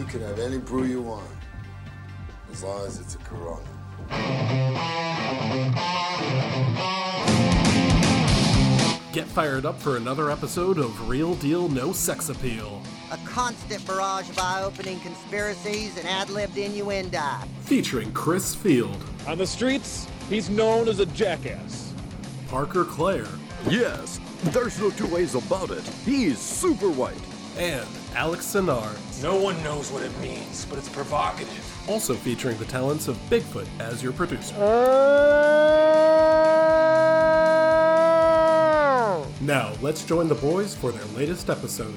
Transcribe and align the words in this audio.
You 0.00 0.06
can 0.06 0.22
have 0.22 0.38
any 0.38 0.56
brew 0.56 0.84
you 0.84 1.02
want, 1.02 1.28
as 2.50 2.62
long 2.62 2.86
as 2.86 2.98
it's 2.98 3.16
a 3.16 3.18
Corona. 3.18 3.60
Get 9.12 9.26
fired 9.26 9.66
up 9.66 9.78
for 9.78 9.98
another 9.98 10.30
episode 10.30 10.78
of 10.78 11.06
Real 11.06 11.34
Deal 11.34 11.68
No 11.68 11.92
Sex 11.92 12.30
Appeal, 12.30 12.80
A 13.12 13.18
constant 13.26 13.86
barrage 13.86 14.30
of 14.30 14.38
eye-opening 14.38 15.00
conspiracies 15.00 15.98
and 15.98 16.08
ad-libbed 16.08 16.56
innuendo. 16.56 17.20
featuring 17.64 18.10
Chris 18.12 18.54
Field, 18.54 18.96
On 19.28 19.36
the 19.36 19.46
streets, 19.46 20.08
he's 20.30 20.48
known 20.48 20.88
as 20.88 21.00
a 21.00 21.06
jackass. 21.06 21.92
Parker 22.48 22.86
Clare, 22.86 23.28
Yes, 23.68 24.18
there's 24.44 24.80
no 24.80 24.88
two 24.88 25.06
ways 25.08 25.34
about 25.34 25.70
it. 25.70 25.82
He's 26.06 26.38
super 26.38 26.88
white. 26.88 27.20
And 27.56 27.86
Alex 28.14 28.46
Sinar. 28.46 28.94
No 29.22 29.36
one 29.36 29.62
knows 29.62 29.90
what 29.90 30.02
it 30.02 30.16
means, 30.20 30.64
but 30.66 30.78
it's 30.78 30.88
provocative. 30.88 31.88
Also 31.88 32.14
featuring 32.14 32.56
the 32.58 32.64
talents 32.64 33.08
of 33.08 33.16
Bigfoot 33.28 33.66
as 33.78 34.02
your 34.02 34.12
producer. 34.12 34.54
Uh. 34.56 35.50
Now, 39.40 39.72
let's 39.80 40.04
join 40.04 40.28
the 40.28 40.34
boys 40.34 40.74
for 40.74 40.92
their 40.92 41.04
latest 41.16 41.48
episode. 41.48 41.96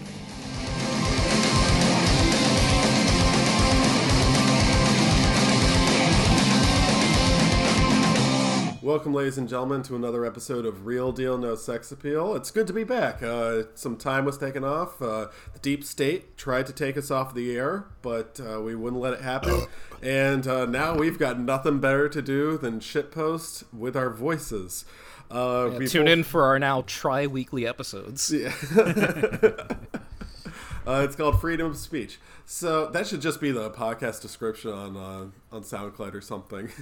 Welcome, 8.94 9.16
ladies 9.16 9.40
and 9.40 9.50
gentlemen, 9.50 9.82
to 9.84 9.96
another 9.96 10.24
episode 10.24 10.68
of 10.68 10.86
Real 10.86 11.12
Deal 11.12 11.36
No 11.36 11.56
Sex 11.56 11.92
Appeal. 11.92 12.36
It's 12.36 12.52
good 12.52 12.68
to 12.68 12.74
be 12.74 12.84
back. 12.84 13.24
Uh, 13.24 13.64
some 13.74 13.98
time 13.98 14.24
was 14.24 14.38
taken 14.38 14.64
off. 14.64 15.02
Uh, 15.02 15.30
the 15.52 15.58
deep 15.64 15.84
state 15.84 16.38
tried 16.38 16.68
to 16.68 16.74
take 16.74 16.96
us 16.96 17.10
off 17.10 17.34
the 17.34 17.58
air, 17.58 17.88
but 18.04 18.40
uh, 18.40 18.62
we 18.62 18.76
wouldn't 18.76 19.02
let 19.02 19.14
it 19.14 19.22
happen. 19.22 19.64
And 20.04 20.46
uh, 20.46 20.68
now 20.68 20.96
we've 20.96 21.18
got 21.18 21.40
nothing 21.40 21.80
better 21.80 22.08
to 22.08 22.22
do 22.22 22.56
than 22.60 22.82
shitpost 22.82 23.64
with 23.74 23.98
our 23.98 24.12
voices. 24.12 24.86
Uh, 25.32 25.72
Yeah, 25.74 25.88
tune 25.88 26.06
both- 26.06 26.14
in 26.14 26.24
for 26.24 26.44
our 26.44 26.60
now 26.60 26.84
tri-weekly 26.86 27.66
episodes. 27.66 28.32
Uh, 30.86 31.02
it's 31.04 31.16
called 31.16 31.40
Freedom 31.40 31.68
of 31.68 31.78
Speech. 31.78 32.20
So 32.46 32.88
that 32.88 33.08
should 33.08 33.22
just 33.22 33.40
be 33.40 33.52
the 33.52 33.70
podcast 33.70 34.22
description 34.22 34.72
on 34.72 34.98
uh, 34.98 35.56
on 35.56 35.64
SoundCloud 35.64 36.14
or 36.14 36.22
something. 36.22 36.70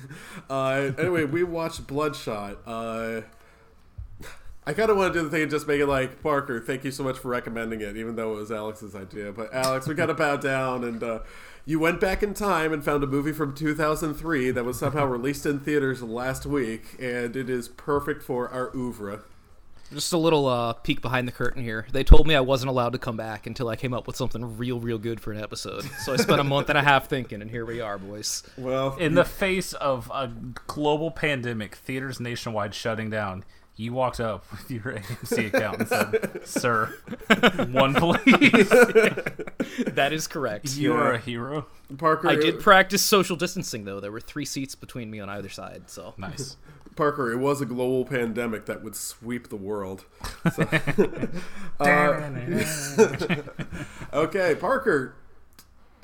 Uh, 0.49 0.91
anyway, 0.97 1.23
we 1.23 1.43
watched 1.43 1.87
Bloodshot. 1.87 2.57
Uh, 2.65 3.21
I 4.65 4.73
kind 4.73 4.89
of 4.89 4.97
want 4.97 5.13
to 5.13 5.19
do 5.19 5.23
the 5.23 5.31
thing 5.31 5.43
and 5.43 5.51
just 5.51 5.67
make 5.67 5.79
it 5.79 5.87
like 5.87 6.21
Parker. 6.21 6.59
Thank 6.59 6.83
you 6.83 6.91
so 6.91 7.03
much 7.03 7.17
for 7.17 7.29
recommending 7.29 7.81
it, 7.81 7.95
even 7.95 8.15
though 8.15 8.33
it 8.33 8.35
was 8.35 8.51
Alex's 8.51 8.95
idea. 8.95 9.31
But 9.31 9.53
Alex, 9.53 9.87
we 9.87 9.95
got 9.95 10.07
to 10.07 10.13
bow 10.13 10.37
down, 10.37 10.83
and 10.83 11.01
uh, 11.01 11.19
you 11.65 11.79
went 11.79 11.99
back 11.99 12.21
in 12.21 12.33
time 12.33 12.73
and 12.73 12.83
found 12.83 13.03
a 13.03 13.07
movie 13.07 13.31
from 13.31 13.55
2003 13.55 14.51
that 14.51 14.63
was 14.65 14.77
somehow 14.77 15.05
released 15.05 15.45
in 15.45 15.59
theaters 15.59 16.03
last 16.03 16.45
week, 16.45 16.95
and 16.99 17.35
it 17.35 17.49
is 17.49 17.69
perfect 17.69 18.21
for 18.21 18.49
our 18.49 18.75
oeuvre. 18.75 19.21
Just 19.93 20.13
a 20.13 20.17
little 20.17 20.47
uh, 20.47 20.73
peek 20.73 21.01
behind 21.01 21.27
the 21.27 21.31
curtain 21.31 21.63
here. 21.63 21.85
They 21.91 22.03
told 22.03 22.25
me 22.27 22.33
I 22.35 22.39
wasn't 22.41 22.69
allowed 22.69 22.93
to 22.93 22.99
come 22.99 23.17
back 23.17 23.45
until 23.45 23.67
I 23.67 23.75
came 23.75 23.93
up 23.93 24.07
with 24.07 24.15
something 24.15 24.57
real, 24.57 24.79
real 24.79 24.97
good 24.97 25.19
for 25.19 25.31
an 25.33 25.41
episode. 25.41 25.83
So 26.05 26.13
I 26.13 26.15
spent 26.17 26.39
a 26.39 26.43
month 26.45 26.69
and 26.69 26.77
a 26.77 26.81
half 26.81 27.07
thinking, 27.09 27.41
and 27.41 27.51
here 27.51 27.65
we 27.65 27.81
are, 27.81 27.97
boys. 27.97 28.43
Well, 28.57 28.95
In 28.97 29.15
the 29.15 29.25
face 29.25 29.73
of 29.73 30.09
a 30.13 30.27
global 30.67 31.11
pandemic, 31.11 31.75
theaters 31.75 32.19
nationwide 32.19 32.73
shutting 32.73 33.09
down, 33.09 33.43
you 33.75 33.93
walked 33.93 34.19
up 34.19 34.45
with 34.51 34.69
your 34.71 34.81
AMC 34.93 35.47
account 35.53 35.79
and 35.79 35.87
said, 35.87 36.41
"Sir, 36.45 36.93
one 37.71 37.93
please." 37.95 38.69
That 39.87 40.11
is 40.13 40.27
correct. 40.27 40.75
You 40.75 40.93
are 40.93 41.13
a 41.13 41.17
hero. 41.17 41.65
Parker, 41.97 42.27
I 42.27 42.35
did 42.35 42.59
practice 42.59 43.01
social 43.01 43.35
distancing 43.35 43.85
though. 43.85 43.99
There 43.99 44.11
were 44.11 44.19
three 44.19 44.45
seats 44.45 44.75
between 44.75 45.09
me 45.09 45.19
on 45.19 45.29
either 45.29 45.49
side, 45.49 45.83
so 45.89 46.13
Nice. 46.17 46.57
Parker, 46.95 47.31
it 47.31 47.37
was 47.37 47.61
a 47.61 47.65
global 47.65 48.05
pandemic 48.05 48.65
that 48.65 48.83
would 48.83 48.95
sweep 48.95 49.49
the 49.49 49.55
world. 49.55 50.05
So- 50.55 50.63
Uh, 51.79 52.29
okay, 54.13 54.55
Parker, 54.55 55.15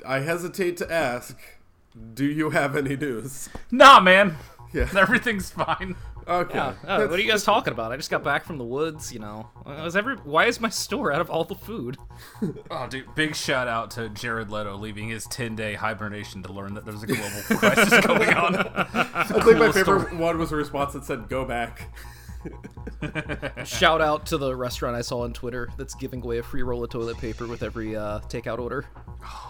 I 0.06 0.20
hesitate 0.20 0.76
to 0.78 0.90
ask, 0.92 1.36
do 2.14 2.24
you 2.24 2.50
have 2.50 2.76
any 2.76 2.96
news? 2.96 3.48
Nah, 3.70 4.00
man. 4.00 4.36
Yeah. 4.72 4.88
Everything's 4.96 5.50
fine. 5.50 5.94
Okay. 6.28 6.54
Yeah. 6.58 6.74
Oh, 6.86 7.08
what 7.08 7.18
are 7.18 7.22
you 7.22 7.30
guys 7.30 7.42
talking 7.42 7.72
about? 7.72 7.90
I 7.90 7.96
just 7.96 8.10
got 8.10 8.22
back 8.22 8.44
from 8.44 8.58
the 8.58 8.64
woods. 8.64 9.12
You 9.12 9.18
know, 9.18 9.48
was 9.64 9.96
every 9.96 10.16
why 10.16 10.44
is 10.44 10.60
my 10.60 10.68
store 10.68 11.10
out 11.10 11.20
of 11.22 11.30
all 11.30 11.44
the 11.44 11.54
food? 11.54 11.96
Oh, 12.70 12.86
dude, 12.86 13.14
big 13.14 13.34
shout 13.34 13.66
out 13.66 13.90
to 13.92 14.08
Jared 14.10 14.50
Leto 14.50 14.76
leaving 14.76 15.08
his 15.08 15.24
10 15.26 15.56
day 15.56 15.74
hibernation 15.74 16.42
to 16.42 16.52
learn 16.52 16.74
that 16.74 16.84
there's 16.84 17.02
a 17.02 17.06
global 17.06 17.24
crisis 17.58 18.04
going 18.06 18.28
on. 18.34 18.56
I 18.76 19.24
think 19.24 19.58
my 19.58 19.72
favorite 19.72 20.12
one 20.14 20.38
was 20.38 20.52
a 20.52 20.56
response 20.56 20.92
that 20.92 21.04
said, 21.04 21.28
go 21.28 21.44
back. 21.46 21.88
Shout 23.64 24.00
out 24.00 24.26
to 24.26 24.38
the 24.38 24.54
restaurant 24.54 24.96
I 24.96 25.00
saw 25.00 25.20
on 25.20 25.32
Twitter 25.32 25.68
that's 25.76 25.94
giving 25.94 26.22
away 26.22 26.38
a 26.38 26.42
free 26.42 26.62
roll 26.62 26.84
of 26.84 26.90
toilet 26.90 27.18
paper 27.18 27.46
with 27.46 27.62
every 27.62 27.96
uh, 27.96 28.20
takeout 28.28 28.58
order. 28.58 28.84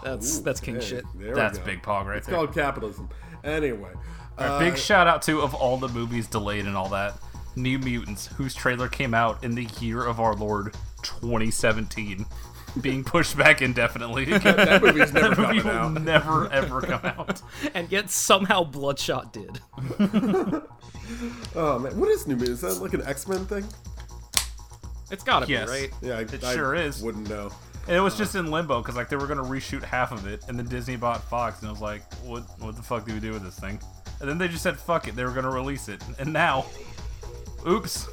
That's 0.03 0.39
that's 0.39 0.59
king 0.59 0.75
Hey, 0.75 0.81
shit. 0.81 1.05
there 1.15 1.35
That's 1.35 1.57
go. 1.57 1.65
big 1.65 1.81
pog 1.83 2.05
right 2.05 2.17
It's 2.17 2.27
there. 2.27 2.35
called 2.35 2.53
capitalism. 2.53 3.09
Anyway. 3.43 3.91
A 4.39 4.43
uh, 4.53 4.59
big 4.59 4.77
shout 4.77 5.07
out 5.07 5.21
to 5.23 5.41
of 5.41 5.53
all 5.53 5.77
the 5.77 5.89
movies 5.89 6.27
delayed 6.27 6.65
and 6.65 6.75
all 6.77 6.89
that, 6.89 7.15
New 7.55 7.77
Mutants, 7.79 8.27
whose 8.27 8.53
trailer 8.55 8.87
came 8.87 9.13
out 9.13 9.43
in 9.43 9.53
the 9.55 9.65
year 9.81 10.03
of 10.05 10.19
our 10.19 10.33
Lord 10.35 10.73
2017, 11.03 12.25
being 12.81 13.03
pushed 13.03 13.37
back 13.37 13.61
indefinitely. 13.61 14.25
that 14.25 14.81
movie's 14.81 15.11
never 15.13 15.35
that 15.35 15.37
movie 15.37 15.59
coming 15.61 15.63
will 15.63 15.97
out. 15.97 16.01
never 16.03 16.51
ever 16.51 16.81
come 16.81 17.01
out. 17.03 17.41
And 17.73 17.91
yet 17.91 18.09
somehow 18.09 18.63
Bloodshot 18.63 19.33
did. 19.33 19.59
Oh, 21.55 21.79
man. 21.79 21.99
What 21.99 22.09
is 22.09 22.27
New 22.27 22.35
Mutants? 22.35 22.61
Is 22.63 22.75
that 22.77 22.83
like 22.83 22.93
an 22.93 23.01
X-Men 23.05 23.45
thing? 23.47 23.65
It's 25.09 25.23
gotta 25.23 25.47
Yes. 25.47 25.65
be 25.65 25.71
right. 25.71 25.89
Yeah, 26.03 26.17
I, 26.17 26.21
It 26.21 26.43
I 26.43 26.53
sure 26.53 26.75
is. 26.75 27.01
wouldn't 27.01 27.27
know. 27.27 27.51
And 27.87 27.95
it 27.97 27.99
was 27.99 28.15
just 28.15 28.35
in 28.35 28.51
limbo 28.51 28.79
because 28.81 28.95
like 28.95 29.09
they 29.09 29.15
were 29.15 29.25
gonna 29.25 29.41
reshoot 29.43 29.83
half 29.83 30.11
of 30.11 30.27
it, 30.27 30.43
and 30.47 30.57
then 30.59 30.67
Disney 30.67 30.95
bought 30.97 31.23
Fox, 31.23 31.59
and 31.61 31.67
I 31.67 31.71
was 31.71 31.81
like, 31.81 32.03
what 32.23 32.43
What 32.59 32.75
the 32.75 32.83
fuck 32.83 33.07
do 33.07 33.13
we 33.15 33.19
do 33.19 33.31
with 33.31 33.41
this 33.43 33.57
thing? 33.59 33.79
And 34.19 34.29
then 34.29 34.37
they 34.37 34.47
just 34.47 34.63
said 34.63 34.77
fuck 34.77 35.07
it, 35.07 35.15
they 35.15 35.23
were 35.23 35.31
gonna 35.31 35.49
release 35.51 35.87
it, 35.89 36.01
and 36.19 36.33
now, 36.33 36.65
oops. 37.67 38.07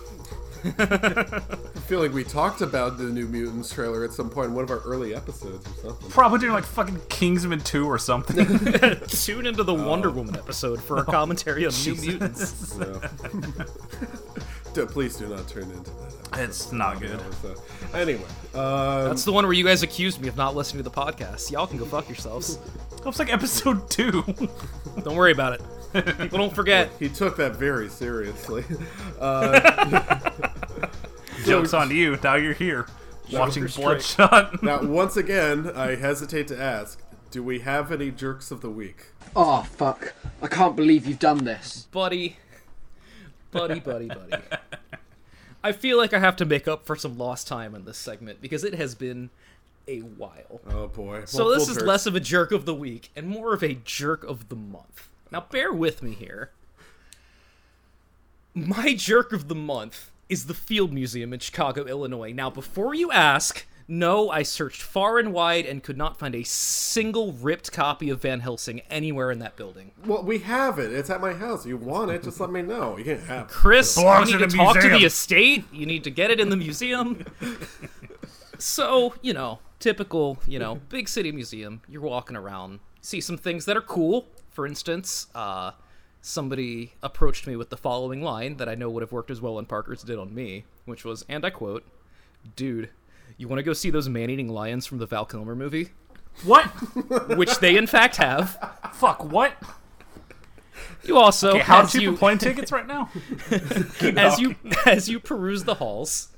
I 0.78 1.40
feel 1.86 2.00
like 2.00 2.12
we 2.12 2.24
talked 2.24 2.60
about 2.60 2.98
the 2.98 3.04
New 3.04 3.26
Mutants 3.28 3.72
trailer 3.72 4.02
at 4.04 4.12
some 4.12 4.28
point 4.28 4.48
in 4.48 4.54
one 4.54 4.64
of 4.64 4.70
our 4.70 4.80
early 4.80 5.14
episodes 5.14 5.64
or 5.68 5.90
something. 5.90 6.10
Probably 6.10 6.40
doing 6.40 6.52
like 6.54 6.64
fucking 6.64 7.00
Kingsman 7.08 7.60
2 7.60 7.86
or 7.86 7.98
something. 7.98 8.36
Tune 9.06 9.46
into 9.46 9.62
the 9.62 9.74
Wonder 9.74 10.10
Woman 10.10 10.34
episode 10.34 10.82
for 10.82 10.98
a 10.98 11.04
commentary 11.04 11.66
on 11.66 11.72
New 11.84 11.94
Mutants. 11.94 12.76
Yeah. 12.80 13.08
Do- 14.72 14.86
Please 14.86 15.16
do 15.16 15.26
not 15.28 15.48
turn 15.48 15.70
into 15.70 15.90
that. 15.90 16.40
it's 16.40 16.70
not 16.72 17.00
good. 17.00 17.18
So, 17.40 17.54
anyway, 17.94 18.24
um, 18.54 19.04
That's 19.04 19.24
the 19.24 19.32
one 19.32 19.44
where 19.44 19.54
you 19.54 19.64
guys 19.64 19.82
accused 19.82 20.20
me 20.20 20.28
of 20.28 20.36
not 20.36 20.54
listening 20.56 20.82
to 20.84 20.90
the 20.90 20.94
podcast. 20.94 21.50
Y'all 21.50 21.66
can 21.66 21.78
go 21.78 21.84
fuck 21.86 22.08
yourselves. 22.08 22.58
That 22.96 23.06
was 23.06 23.18
like 23.18 23.32
episode 23.32 23.88
2. 23.88 24.22
Don't 25.04 25.14
worry 25.16 25.32
about 25.32 25.52
it. 25.54 25.62
People 26.18 26.38
don't 26.38 26.54
forget. 26.54 26.90
he 26.98 27.08
took 27.08 27.36
that 27.36 27.56
very 27.56 27.88
seriously. 27.88 28.64
Uh, 29.18 30.30
Joke's 31.46 31.72
on 31.72 31.90
you, 31.90 32.18
now 32.22 32.34
you're 32.34 32.52
here. 32.52 32.86
Watching 33.32 33.62
restraint. 33.62 33.86
Bloodshot. 34.18 34.62
now, 34.62 34.82
once 34.82 35.16
again, 35.16 35.70
I 35.74 35.94
hesitate 35.94 36.48
to 36.48 36.60
ask: 36.60 37.00
Do 37.30 37.42
we 37.42 37.60
have 37.60 37.90
any 37.90 38.10
jerks 38.10 38.50
of 38.50 38.60
the 38.60 38.68
week? 38.70 39.06
Oh 39.34 39.62
fuck! 39.62 40.12
I 40.42 40.48
can't 40.48 40.76
believe 40.76 41.06
you've 41.06 41.18
done 41.18 41.44
this. 41.44 41.88
buddy, 41.90 42.36
buddy, 43.50 43.80
buddy, 43.80 44.08
buddy. 44.08 44.34
I 45.64 45.72
feel 45.72 45.96
like 45.96 46.12
I 46.12 46.18
have 46.18 46.36
to 46.36 46.44
make 46.44 46.68
up 46.68 46.84
for 46.86 46.94
some 46.94 47.16
lost 47.16 47.48
time 47.48 47.74
in 47.74 47.84
this 47.86 47.96
segment 47.98 48.40
because 48.42 48.64
it 48.64 48.74
has 48.74 48.94
been 48.94 49.30
a 49.88 50.00
while. 50.00 50.60
Oh 50.68 50.88
boy! 50.88 51.22
So 51.24 51.38
Multiple 51.44 51.50
this 51.58 51.68
is 51.68 51.74
jerks. 51.76 51.86
less 51.86 52.06
of 52.06 52.14
a 52.14 52.20
jerk 52.20 52.52
of 52.52 52.66
the 52.66 52.74
week 52.74 53.10
and 53.16 53.26
more 53.28 53.54
of 53.54 53.62
a 53.62 53.74
jerk 53.74 54.24
of 54.24 54.48
the 54.50 54.56
month. 54.56 55.08
Now 55.30 55.46
bear 55.50 55.72
with 55.72 56.02
me 56.02 56.12
here. 56.12 56.50
My 58.54 58.94
jerk 58.94 59.32
of 59.32 59.48
the 59.48 59.54
month 59.54 60.10
is 60.28 60.46
the 60.46 60.54
Field 60.54 60.92
Museum 60.92 61.32
in 61.32 61.40
Chicago, 61.40 61.84
Illinois. 61.84 62.32
Now 62.32 62.50
before 62.50 62.94
you 62.94 63.12
ask, 63.12 63.66
no, 63.88 64.30
I 64.30 64.42
searched 64.42 64.82
far 64.82 65.18
and 65.18 65.32
wide 65.32 65.64
and 65.64 65.82
could 65.82 65.96
not 65.96 66.18
find 66.18 66.34
a 66.34 66.42
single 66.42 67.32
ripped 67.32 67.70
copy 67.70 68.10
of 68.10 68.22
Van 68.22 68.40
Helsing 68.40 68.80
anywhere 68.90 69.30
in 69.30 69.38
that 69.38 69.56
building. 69.56 69.92
Well, 70.04 70.24
we 70.24 70.38
have 70.38 70.78
it. 70.78 70.92
It's 70.92 71.10
at 71.10 71.20
my 71.20 71.32
house. 71.32 71.64
You 71.66 71.76
want 71.76 72.10
it? 72.10 72.22
Just 72.22 72.40
let 72.40 72.50
me 72.50 72.62
know. 72.62 72.96
You 72.96 73.04
can't 73.04 73.22
have 73.24 73.46
it. 73.46 73.52
Chris, 73.52 73.94
Belongs 73.94 74.30
you 74.30 74.38
need 74.38 74.50
to 74.50 74.56
the 74.56 74.56
talk 74.56 74.80
to 74.80 74.88
the 74.88 75.04
estate. 75.04 75.64
You 75.72 75.86
need 75.86 76.02
to 76.04 76.10
get 76.10 76.30
it 76.30 76.40
in 76.40 76.50
the 76.50 76.56
museum. 76.56 77.24
so, 78.58 79.14
you 79.22 79.32
know, 79.32 79.60
typical, 79.78 80.38
you 80.48 80.58
know, 80.58 80.80
big 80.88 81.08
city 81.08 81.30
museum. 81.30 81.82
You're 81.88 82.02
walking 82.02 82.36
around, 82.36 82.80
see 83.00 83.20
some 83.20 83.38
things 83.38 83.66
that 83.66 83.76
are 83.76 83.82
cool. 83.82 84.26
For 84.56 84.66
instance, 84.66 85.26
uh, 85.34 85.72
somebody 86.22 86.94
approached 87.02 87.46
me 87.46 87.56
with 87.56 87.68
the 87.68 87.76
following 87.76 88.22
line 88.22 88.56
that 88.56 88.70
I 88.70 88.74
know 88.74 88.88
would 88.88 89.02
have 89.02 89.12
worked 89.12 89.30
as 89.30 89.38
well 89.38 89.58
on 89.58 89.66
Parker's 89.66 90.02
did 90.02 90.18
on 90.18 90.34
me, 90.34 90.64
which 90.86 91.04
was, 91.04 91.26
and 91.28 91.44
I 91.44 91.50
quote, 91.50 91.84
"Dude, 92.56 92.88
you 93.36 93.48
want 93.48 93.58
to 93.58 93.62
go 93.62 93.74
see 93.74 93.90
those 93.90 94.08
man-eating 94.08 94.48
lions 94.48 94.86
from 94.86 94.96
the 94.96 95.04
Val 95.04 95.26
Kilmer 95.26 95.54
movie?" 95.54 95.90
What? 96.42 96.64
which 97.36 97.58
they 97.58 97.76
in 97.76 97.86
fact 97.86 98.16
have. 98.16 98.58
Fuck, 98.94 99.30
what? 99.30 99.62
You 101.04 101.18
also, 101.18 101.50
Okay, 101.50 101.58
how 101.58 101.82
as 101.82 101.92
cheap 101.92 102.00
you, 102.00 102.14
are 102.14 102.16
plane 102.16 102.38
tickets 102.38 102.72
right 102.72 102.86
now? 102.86 103.10
as 104.16 104.38
you 104.40 104.56
as 104.86 105.10
you 105.10 105.20
peruse 105.20 105.64
the 105.64 105.74
halls, 105.74 106.28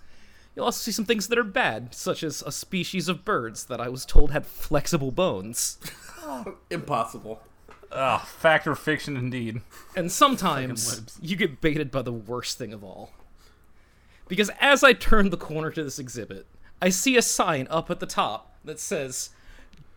you'll 0.57 0.65
also 0.65 0.81
see 0.83 0.91
some 0.91 1.05
things 1.05 1.29
that 1.29 1.39
are 1.39 1.45
bad, 1.45 1.95
such 1.95 2.25
as 2.25 2.43
a 2.43 2.51
species 2.51 3.09
of 3.09 3.25
birds 3.25 3.67
that 3.67 3.81
I 3.81 3.89
was 3.89 4.05
told 4.05 4.33
had 4.33 4.45
flexible 4.45 5.13
bones. 5.13 5.79
Impossible. 6.71 7.43
Oh, 7.91 8.19
fact 8.19 8.67
or 8.67 8.75
fiction 8.75 9.17
indeed. 9.17 9.63
And 9.97 10.13
sometimes 10.13 11.19
you 11.23 11.37
get 11.37 11.61
baited 11.61 11.91
by 11.91 12.03
the 12.03 12.13
worst 12.13 12.59
thing 12.59 12.73
of 12.73 12.85
all. 12.85 13.13
Because 14.29 14.51
as 14.61 14.85
I 14.85 14.93
turn 14.93 15.31
the 15.31 15.39
corner 15.39 15.71
to 15.71 15.83
this 15.83 15.99
exhibit, 15.99 16.47
I 16.83 16.91
see 16.91 17.17
a 17.17 17.23
sign 17.23 17.67
up 17.71 17.91
at 17.91 17.99
the 17.99 18.07
top 18.07 18.55
that 18.65 18.79
says 18.79 19.31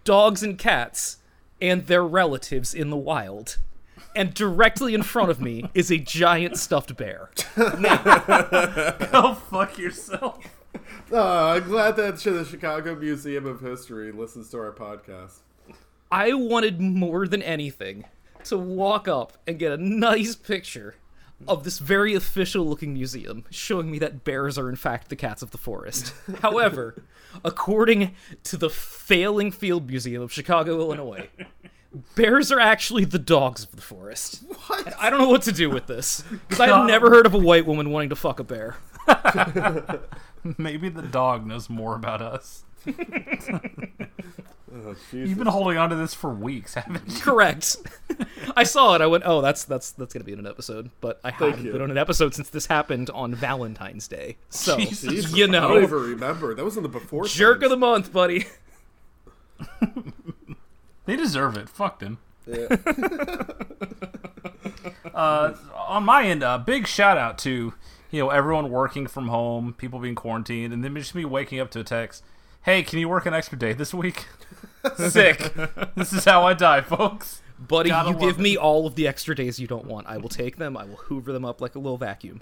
dogs 0.03 0.41
and 0.41 0.57
cats 0.57 1.17
and 1.61 1.85
their 1.87 2.05
relatives 2.05 2.73
in 2.73 2.89
the 2.89 2.97
wild. 2.97 3.57
And 4.15 4.33
directly 4.33 4.93
in 4.93 5.03
front 5.03 5.29
of 5.29 5.41
me 5.41 5.69
is 5.73 5.91
a 5.91 5.97
giant 5.97 6.57
stuffed 6.57 6.95
bear. 6.97 7.29
Go 7.55 9.35
fuck 9.49 9.77
yourself. 9.77 10.39
Uh, 11.11 11.49
I'm 11.55 11.63
glad 11.65 11.97
that 11.97 12.17
the 12.17 12.45
Chicago 12.45 12.95
Museum 12.95 13.45
of 13.45 13.59
History 13.59 14.11
listens 14.11 14.49
to 14.51 14.59
our 14.59 14.71
podcast. 14.71 15.39
I 16.11 16.33
wanted 16.33 16.81
more 16.81 17.27
than 17.27 17.41
anything 17.41 18.05
to 18.45 18.57
walk 18.57 19.07
up 19.07 19.37
and 19.47 19.57
get 19.57 19.71
a 19.71 19.77
nice 19.77 20.35
picture 20.35 20.95
of 21.47 21.63
this 21.63 21.79
very 21.79 22.13
official 22.13 22.65
looking 22.65 22.93
museum 22.93 23.45
showing 23.49 23.89
me 23.89 23.97
that 23.99 24.23
bears 24.23 24.57
are 24.57 24.69
in 24.69 24.75
fact 24.75 25.09
the 25.09 25.15
cats 25.15 25.41
of 25.41 25.51
the 25.51 25.57
forest. 25.57 26.13
However, 26.41 27.03
according 27.43 28.13
to 28.43 28.57
the 28.57 28.69
failing 28.69 29.51
Field 29.51 29.87
Museum 29.87 30.21
of 30.21 30.31
Chicago, 30.31 30.79
Illinois, 30.79 31.29
bears 32.15 32.51
are 32.51 32.59
actually 32.59 33.05
the 33.05 33.19
dogs 33.19 33.63
of 33.63 33.75
the 33.75 33.81
forest. 33.81 34.43
What? 34.67 34.85
And 34.85 34.95
I 34.95 35.09
don't 35.09 35.19
know 35.19 35.29
what 35.29 35.43
to 35.43 35.51
do 35.51 35.69
with 35.69 35.87
this 35.87 36.23
because 36.47 36.59
I've 36.59 36.87
never 36.87 37.09
heard 37.09 37.25
of 37.25 37.33
a 37.33 37.39
white 37.39 37.65
woman 37.65 37.89
wanting 37.89 38.09
to 38.09 38.15
fuck 38.15 38.39
a 38.39 38.43
bear. 38.43 38.75
Maybe 40.57 40.89
the 40.89 41.01
dog 41.01 41.45
knows 41.47 41.69
more 41.69 41.95
about 41.95 42.21
us. 42.21 42.65
Oh, 44.73 44.95
You've 45.11 45.37
been 45.37 45.47
holding 45.47 45.77
on 45.77 45.89
to 45.89 45.95
this 45.97 46.13
for 46.13 46.29
weeks, 46.33 46.73
haven't 46.75 47.07
you? 47.07 47.19
Correct. 47.19 47.75
I 48.55 48.63
saw 48.63 48.95
it. 48.95 49.01
I 49.01 49.07
went, 49.07 49.23
"Oh, 49.25 49.41
that's 49.41 49.65
that's 49.65 49.91
that's 49.91 50.13
gonna 50.13 50.23
be 50.23 50.31
in 50.33 50.39
an 50.39 50.47
episode." 50.47 50.91
But 51.01 51.19
I 51.23 51.31
haven't 51.31 51.65
you. 51.65 51.71
been 51.73 51.81
on 51.81 51.91
an 51.91 51.97
episode 51.97 52.33
since 52.33 52.49
this 52.49 52.67
happened 52.67 53.09
on 53.09 53.35
Valentine's 53.35 54.07
Day. 54.07 54.37
So 54.49 54.77
Jesus, 54.77 55.33
you 55.35 55.43
I 55.43 55.47
don't 55.47 55.51
know, 55.51 55.81
even 55.81 55.99
remember. 56.11 56.55
That 56.55 56.63
was 56.63 56.77
in 56.77 56.83
the 56.83 56.89
before. 56.89 57.25
jerk 57.25 57.55
times. 57.59 57.65
of 57.65 57.69
the 57.71 57.77
month, 57.85 58.13
buddy. 58.13 58.45
They 61.05 61.15
deserve 61.15 61.57
it. 61.57 61.67
Fuck 61.67 61.99
them. 61.99 62.19
Yeah. 62.45 62.67
Uh, 65.13 65.55
on 65.75 66.03
my 66.03 66.23
end, 66.25 66.43
uh, 66.43 66.57
big 66.59 66.87
shout 66.87 67.17
out 67.17 67.37
to 67.39 67.73
you 68.11 68.19
know 68.19 68.29
everyone 68.29 68.69
working 68.69 69.07
from 69.07 69.27
home, 69.27 69.73
people 69.77 69.99
being 69.99 70.15
quarantined, 70.15 70.73
and 70.73 70.83
then 70.83 70.95
just 70.95 71.13
me 71.15 71.25
waking 71.25 71.59
up 71.59 71.69
to 71.71 71.79
a 71.79 71.83
text. 71.83 72.23
Hey, 72.63 72.83
can 72.83 72.99
you 72.99 73.09
work 73.09 73.25
an 73.25 73.33
extra 73.33 73.57
day 73.57 73.73
this 73.73 73.93
week? 73.93 74.27
Sick. 74.97 75.53
this 75.95 76.13
is 76.13 76.25
how 76.25 76.45
I 76.45 76.53
die, 76.53 76.81
folks. 76.81 77.41
Buddy, 77.59 77.89
Gotta 77.89 78.11
you 78.11 78.17
give 78.19 78.39
it. 78.39 78.41
me 78.41 78.57
all 78.57 78.85
of 78.87 78.95
the 78.95 79.07
extra 79.07 79.35
days 79.35 79.59
you 79.59 79.67
don't 79.67 79.85
want. 79.85 80.07
I 80.07 80.17
will 80.17 80.29
take 80.29 80.57
them. 80.57 80.75
I 80.77 80.85
will 80.85 80.95
hoover 80.97 81.31
them 81.31 81.45
up 81.45 81.61
like 81.61 81.75
a 81.75 81.79
little 81.79 81.97
vacuum. 81.97 82.41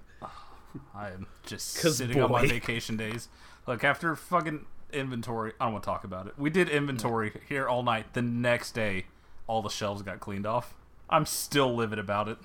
I 0.93 1.09
am 1.09 1.27
just 1.45 1.71
sitting 1.73 2.21
on 2.21 2.31
my 2.31 2.45
vacation 2.45 2.95
days. 2.97 3.27
Look, 3.67 3.83
after 3.83 4.15
fucking 4.15 4.65
inventory, 4.93 5.53
I 5.59 5.65
don't 5.65 5.73
want 5.73 5.83
to 5.83 5.89
talk 5.89 6.03
about 6.03 6.27
it. 6.27 6.33
We 6.37 6.49
did 6.49 6.69
inventory 6.69 7.33
here 7.47 7.67
all 7.67 7.83
night. 7.83 8.13
The 8.13 8.21
next 8.21 8.73
day, 8.73 9.05
all 9.47 9.61
the 9.61 9.69
shelves 9.69 10.01
got 10.01 10.19
cleaned 10.19 10.45
off. 10.45 10.73
I'm 11.09 11.25
still 11.25 11.73
livid 11.75 11.99
about 11.99 12.27
it. 12.27 12.37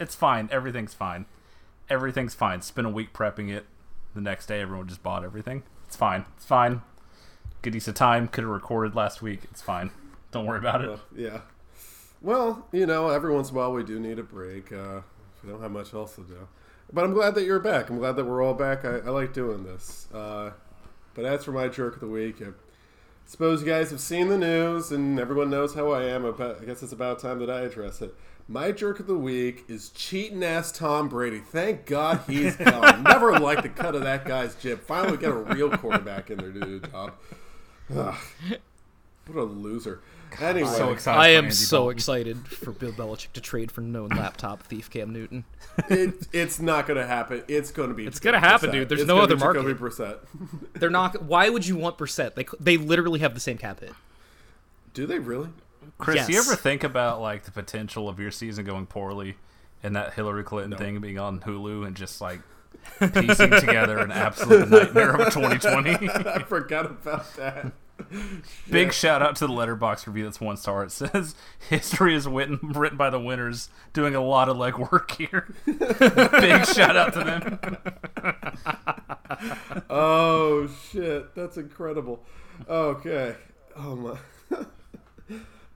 It's 0.00 0.14
fine. 0.14 0.48
Everything's 0.50 0.94
fine. 0.94 1.26
Everything's 1.88 2.34
fine. 2.34 2.60
Spent 2.62 2.86
a 2.86 2.90
week 2.90 3.12
prepping 3.12 3.50
it. 3.50 3.66
The 4.14 4.20
next 4.20 4.46
day, 4.46 4.60
everyone 4.60 4.88
just 4.88 5.02
bought 5.02 5.24
everything. 5.24 5.62
It's 5.86 5.96
fine. 5.96 6.24
It's 6.36 6.46
fine. 6.46 6.82
Good 7.64 7.72
use 7.72 7.88
of 7.88 7.94
time. 7.94 8.28
Could 8.28 8.44
have 8.44 8.50
recorded 8.50 8.94
last 8.94 9.22
week. 9.22 9.40
It's 9.44 9.62
fine. 9.62 9.90
Don't 10.32 10.44
worry 10.44 10.58
about 10.58 10.84
it. 10.84 10.90
Uh, 10.90 10.98
yeah. 11.16 11.40
Well, 12.20 12.68
you 12.72 12.84
know, 12.84 13.08
every 13.08 13.32
once 13.32 13.48
in 13.48 13.56
a 13.56 13.58
while 13.58 13.72
we 13.72 13.82
do 13.82 13.98
need 13.98 14.18
a 14.18 14.22
break. 14.22 14.70
Uh, 14.70 15.00
we 15.42 15.50
don't 15.50 15.62
have 15.62 15.70
much 15.70 15.94
else 15.94 16.14
to 16.16 16.20
do. 16.24 16.46
But 16.92 17.04
I'm 17.04 17.14
glad 17.14 17.34
that 17.36 17.44
you're 17.44 17.60
back. 17.60 17.88
I'm 17.88 17.96
glad 17.96 18.16
that 18.16 18.26
we're 18.26 18.44
all 18.44 18.52
back. 18.52 18.84
I, 18.84 18.96
I 18.96 19.08
like 19.08 19.32
doing 19.32 19.64
this. 19.64 20.08
Uh, 20.12 20.50
but 21.14 21.24
as 21.24 21.44
for 21.44 21.52
my 21.52 21.68
jerk 21.68 21.94
of 21.94 22.00
the 22.00 22.06
week, 22.06 22.42
I 22.42 22.48
suppose 23.24 23.62
you 23.62 23.66
guys 23.66 23.90
have 23.90 24.00
seen 24.00 24.28
the 24.28 24.36
news 24.36 24.92
and 24.92 25.18
everyone 25.18 25.48
knows 25.48 25.74
how 25.74 25.90
I 25.90 26.04
am. 26.04 26.26
About, 26.26 26.60
I 26.60 26.66
guess 26.66 26.82
it's 26.82 26.92
about 26.92 27.18
time 27.18 27.38
that 27.38 27.48
I 27.48 27.62
address 27.62 28.02
it. 28.02 28.14
My 28.46 28.72
jerk 28.72 29.00
of 29.00 29.06
the 29.06 29.16
week 29.16 29.64
is 29.68 29.88
cheating 29.88 30.44
ass 30.44 30.70
Tom 30.70 31.08
Brady. 31.08 31.38
Thank 31.38 31.86
God 31.86 32.20
he's 32.26 32.56
gone. 32.56 33.02
Never 33.08 33.38
liked 33.38 33.62
the 33.62 33.70
cut 33.70 33.94
of 33.94 34.02
that 34.02 34.26
guy's 34.26 34.54
jib. 34.54 34.82
Finally, 34.82 35.16
get 35.16 35.30
a 35.30 35.34
real 35.34 35.70
quarterback 35.70 36.30
in 36.30 36.36
there 36.36 36.52
to 36.52 36.60
do 36.60 36.78
the 36.78 36.88
job. 36.88 37.14
Ugh. 37.94 38.14
What 39.26 39.38
a 39.38 39.42
loser. 39.44 40.00
Anyway, 40.40 40.68
So 40.68 40.90
excited. 40.90 41.18
I 41.20 41.28
am 41.28 41.50
so 41.52 41.76
Dalton. 41.78 41.96
excited 41.96 42.48
for 42.48 42.72
Bill 42.72 42.92
Belichick 42.92 43.32
to 43.34 43.40
trade 43.40 43.70
for 43.70 43.80
known 43.80 44.08
laptop 44.10 44.62
thief 44.64 44.90
Cam 44.90 45.12
Newton. 45.12 45.44
it, 45.88 46.26
it's 46.32 46.58
not 46.60 46.86
going 46.86 46.98
to 46.98 47.06
happen. 47.06 47.42
It's 47.46 47.70
going 47.70 47.88
to 47.88 47.94
be. 47.94 48.06
It's 48.06 48.18
gonna 48.18 48.40
happen, 48.40 48.70
dude. 48.70 48.88
There's 48.88 49.06
no 49.06 49.18
other 49.18 49.36
market. 49.36 49.62
Jacoby 49.62 49.78
Brissett. 49.80 50.18
They're 50.74 50.90
not. 50.90 51.22
Why 51.22 51.48
would 51.48 51.66
you 51.66 51.76
want 51.76 51.98
Brissett? 51.98 52.34
They 52.34 52.46
they 52.58 52.76
literally 52.76 53.20
have 53.20 53.34
the 53.34 53.40
same 53.40 53.58
cap 53.58 53.80
hit. 53.80 53.92
Do 54.92 55.06
they 55.06 55.18
really? 55.18 55.50
Chris, 55.98 56.26
do 56.26 56.32
you 56.32 56.38
ever 56.40 56.56
think 56.56 56.82
about 56.82 57.20
like 57.20 57.44
the 57.44 57.50
potential 57.52 58.08
of 58.08 58.18
your 58.18 58.30
season 58.30 58.64
going 58.64 58.86
poorly 58.86 59.36
and 59.82 59.94
that 59.94 60.14
Hillary 60.14 60.42
Clinton 60.42 60.76
thing 60.76 60.98
being 61.00 61.18
on 61.18 61.40
Hulu 61.40 61.86
and 61.86 61.94
just 61.96 62.20
like 62.20 62.40
piecing 62.98 63.50
together 63.50 63.98
an 63.98 64.12
absolute 64.12 64.70
nightmare 64.70 65.14
of 65.14 65.20
a 65.20 65.24
2020? 65.30 66.08
I 66.08 66.42
forgot 66.42 66.86
about 66.86 67.34
that. 67.36 67.72
Big 68.70 68.92
shout 68.92 69.22
out 69.22 69.36
to 69.36 69.46
the 69.46 69.52
Letterboxd 69.52 70.06
review 70.06 70.24
that's 70.24 70.40
one 70.40 70.56
star. 70.56 70.84
It 70.84 70.92
says 70.92 71.34
history 71.68 72.14
is 72.14 72.26
written 72.26 72.58
written 72.62 72.98
by 72.98 73.10
the 73.10 73.20
winners, 73.20 73.68
doing 73.92 74.14
a 74.14 74.20
lot 74.20 74.48
of 74.48 74.56
legwork 74.56 75.10
here. 75.12 75.54
Big 75.66 76.66
shout 76.66 76.96
out 76.96 77.12
to 77.14 77.20
them. 77.20 77.76
Oh 79.88 80.68
shit, 80.90 81.34
that's 81.34 81.56
incredible. 81.56 82.24
Okay. 82.68 83.36
Oh 83.76 83.96
my. 83.96 84.18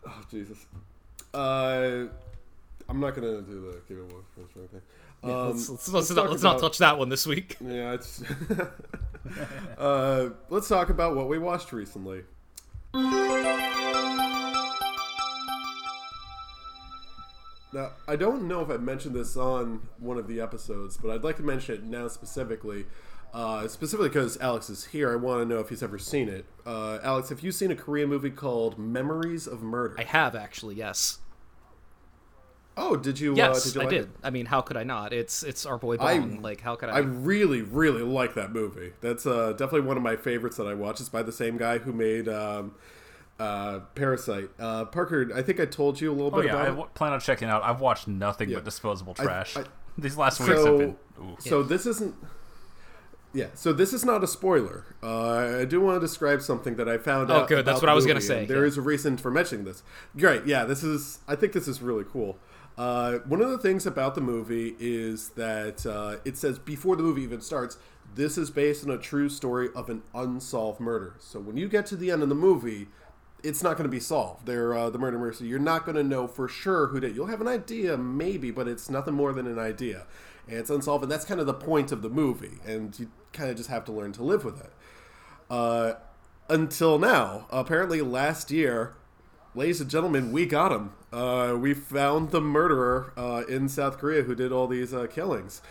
oh 0.06 0.22
Jesus. 0.30 0.66
Uh, 1.34 2.06
I'm 2.88 3.00
not 3.00 3.14
gonna 3.14 3.42
do 3.42 3.60
the 3.60 3.80
give 3.88 3.98
it 3.98 4.82
one 5.20 5.32
first 5.32 5.32
or 5.32 5.32
anything. 5.32 5.40
Um, 5.40 5.48
let's 5.50 5.68
let's, 5.70 5.88
let's, 5.88 6.10
not, 6.10 6.30
let's 6.30 6.42
not 6.42 6.56
about- 6.56 6.60
touch 6.60 6.78
that 6.78 6.98
one 6.98 7.08
this 7.08 7.26
week. 7.26 7.56
Yeah, 7.64 7.92
it's. 7.92 8.22
uh, 9.78 10.30
let's 10.48 10.68
talk 10.68 10.90
about 10.90 11.16
what 11.16 11.28
we 11.28 11.38
watched 11.38 11.72
recently. 11.72 12.22
Now, 17.72 17.90
I 18.06 18.16
don't 18.16 18.48
know 18.48 18.60
if 18.62 18.70
I 18.70 18.78
mentioned 18.78 19.14
this 19.14 19.36
on 19.36 19.88
one 19.98 20.16
of 20.16 20.26
the 20.26 20.40
episodes, 20.40 20.96
but 20.96 21.10
I'd 21.10 21.22
like 21.22 21.36
to 21.36 21.42
mention 21.42 21.74
it 21.74 21.84
now 21.84 22.08
specifically. 22.08 22.86
Uh, 23.34 23.68
specifically 23.68 24.08
because 24.08 24.38
Alex 24.40 24.70
is 24.70 24.86
here, 24.86 25.12
I 25.12 25.16
want 25.16 25.42
to 25.42 25.44
know 25.54 25.60
if 25.60 25.68
he's 25.68 25.82
ever 25.82 25.98
seen 25.98 26.30
it. 26.30 26.46
Uh, 26.64 26.98
Alex, 27.02 27.28
have 27.28 27.40
you 27.40 27.52
seen 27.52 27.70
a 27.70 27.76
Korean 27.76 28.08
movie 28.08 28.30
called 28.30 28.78
Memories 28.78 29.46
of 29.46 29.62
Murder? 29.62 29.96
I 29.98 30.04
have 30.04 30.34
actually, 30.34 30.76
yes, 30.76 31.18
oh, 32.78 32.96
did 32.96 33.20
you? 33.20 33.32
uh, 33.32 33.36
yes, 33.36 33.64
did 33.64 33.74
you 33.74 33.80
I 33.80 33.84
like 33.84 33.90
did. 33.90 34.04
It? 34.04 34.10
I 34.22 34.30
mean, 34.30 34.46
how 34.46 34.60
could 34.62 34.76
I 34.76 34.84
not? 34.84 35.12
It's 35.12 35.42
it's 35.42 35.66
our 35.66 35.76
boy 35.76 35.96
I- 35.98 36.18
like, 36.18 36.60
how 36.60 36.76
could 36.76 36.88
I? 36.88 36.96
I 36.96 36.98
really, 37.00 37.60
really 37.62 38.02
like 38.02 38.34
that 38.34 38.52
movie. 38.52 38.92
That's 39.00 39.26
uh, 39.26 39.52
definitely 39.52 39.82
one 39.82 39.96
of 39.96 40.02
my 40.02 40.16
favorites 40.16 40.56
that 40.56 40.66
I 40.66 40.74
watch. 40.74 41.00
It's 41.00 41.08
by 41.08 41.22
the 41.22 41.32
same 41.32 41.56
guy 41.58 41.78
who 41.78 41.92
made 41.92 42.28
um, 42.28 42.74
uh, 43.38 43.80
Parasite. 43.94 44.48
Uh, 44.58 44.84
Parker, 44.86 45.30
I 45.34 45.42
think 45.42 45.60
I 45.60 45.66
told 45.66 46.00
you 46.00 46.10
a 46.10 46.14
little 46.14 46.34
Oh 46.34 46.40
bit 46.42 46.46
yeah, 46.46 46.56
I 46.56 46.60
about 46.62 46.68
w- 46.70 46.88
plan 46.94 47.12
on 47.12 47.20
checking 47.20 47.48
it 47.48 47.50
out. 47.50 47.62
I've 47.62 47.80
watched 47.80 48.08
nothing 48.08 48.48
Yeah. 48.48 48.56
but 48.56 48.64
disposable 48.64 49.14
trash. 49.14 49.56
I- 49.56 49.64
These 49.98 50.16
last 50.16 50.40
it. 50.40 50.44
weeks 50.44 50.54
have 50.56 50.64
So, 50.64 50.78
been. 50.78 50.96
Ooh. 51.20 51.36
so 51.40 51.62
this 51.62 51.84
isn't. 51.86 52.14
Yeah, 53.34 53.48
so 53.54 53.74
this 53.74 53.92
is 53.92 54.06
not 54.06 54.24
a 54.24 54.26
spoiler. 54.26 54.86
Uh, 55.02 55.60
I 55.60 55.64
do 55.66 55.82
want 55.82 55.96
to 55.96 56.00
describe 56.00 56.40
something 56.40 56.76
that 56.76 56.88
I 56.88 56.96
found 56.96 57.30
Oh, 57.30 57.34
out. 57.34 57.42
Oh, 57.42 57.46
good, 57.46 57.64
that's 57.66 57.78
about 57.80 57.88
what 57.88 57.92
I 57.92 57.94
was 57.94 58.06
gonna 58.06 58.22
say, 58.22 58.40
and 58.40 58.48
There 58.48 58.62
yeah. 58.62 58.68
is 58.68 58.78
a 58.78 58.80
reason 58.82 59.18
for 59.18 59.30
mentioning 59.30 59.66
this. 59.66 59.82
Great, 60.16 60.46
yeah, 60.46 60.64
this 60.64 60.82
is. 60.82 61.18
I 61.28 61.36
think 61.36 61.52
this 61.52 61.68
is 61.68 61.82
really 61.82 62.04
cool. 62.10 62.38
Uh, 62.78 63.18
one 63.26 63.42
of 63.42 63.50
the 63.50 63.58
things 63.58 63.86
about 63.86 64.14
the 64.14 64.20
movie 64.20 64.76
is 64.78 65.30
that 65.30 65.84
uh, 65.84 66.16
it 66.24 66.38
says 66.38 66.60
before 66.60 66.94
the 66.94 67.02
movie 67.02 67.22
even 67.22 67.40
starts, 67.40 67.76
this 68.14 68.38
is 68.38 68.50
based 68.50 68.84
on 68.84 68.90
a 68.90 68.98
true 68.98 69.28
story 69.28 69.68
of 69.74 69.90
an 69.90 70.02
unsolved 70.14 70.78
murder. 70.78 71.16
So 71.18 71.40
when 71.40 71.56
you 71.56 71.68
get 71.68 71.86
to 71.86 71.96
the 71.96 72.12
end 72.12 72.22
of 72.22 72.28
the 72.28 72.36
movie, 72.36 72.86
it's 73.42 73.64
not 73.64 73.76
going 73.76 73.88
to 73.88 73.90
be 73.90 74.00
solved. 74.00 74.46
They're 74.46 74.74
uh, 74.74 74.90
the 74.90 74.98
murder 74.98 75.18
mercy. 75.18 75.46
You're 75.46 75.58
not 75.58 75.84
going 75.84 75.96
to 75.96 76.04
know 76.04 76.28
for 76.28 76.48
sure 76.48 76.86
who 76.86 77.00
did. 77.00 77.10
it. 77.10 77.16
You'll 77.16 77.26
have 77.26 77.40
an 77.40 77.48
idea, 77.48 77.96
maybe, 77.96 78.52
but 78.52 78.68
it's 78.68 78.88
nothing 78.88 79.14
more 79.14 79.32
than 79.32 79.46
an 79.46 79.58
idea, 79.58 80.06
and 80.46 80.56
it's 80.56 80.70
unsolved. 80.70 81.02
And 81.02 81.10
that's 81.10 81.24
kind 81.24 81.40
of 81.40 81.46
the 81.46 81.54
point 81.54 81.90
of 81.90 82.02
the 82.02 82.08
movie. 82.08 82.58
And 82.64 82.98
you 82.98 83.10
kind 83.32 83.50
of 83.50 83.56
just 83.56 83.70
have 83.70 83.84
to 83.86 83.92
learn 83.92 84.12
to 84.12 84.22
live 84.22 84.44
with 84.44 84.60
it. 84.60 84.72
Uh, 85.50 85.94
until 86.48 86.98
now. 86.98 87.46
Apparently, 87.50 88.00
last 88.00 88.50
year, 88.50 88.94
ladies 89.54 89.80
and 89.80 89.90
gentlemen, 89.90 90.32
we 90.32 90.46
got 90.46 90.72
him. 90.72 90.92
Uh, 91.12 91.56
we 91.58 91.72
found 91.74 92.30
the 92.30 92.40
murderer 92.40 93.12
uh, 93.16 93.42
in 93.48 93.68
South 93.68 93.98
Korea 93.98 94.22
who 94.22 94.34
did 94.34 94.52
all 94.52 94.66
these 94.66 94.92
uh, 94.92 95.06
killings. 95.06 95.62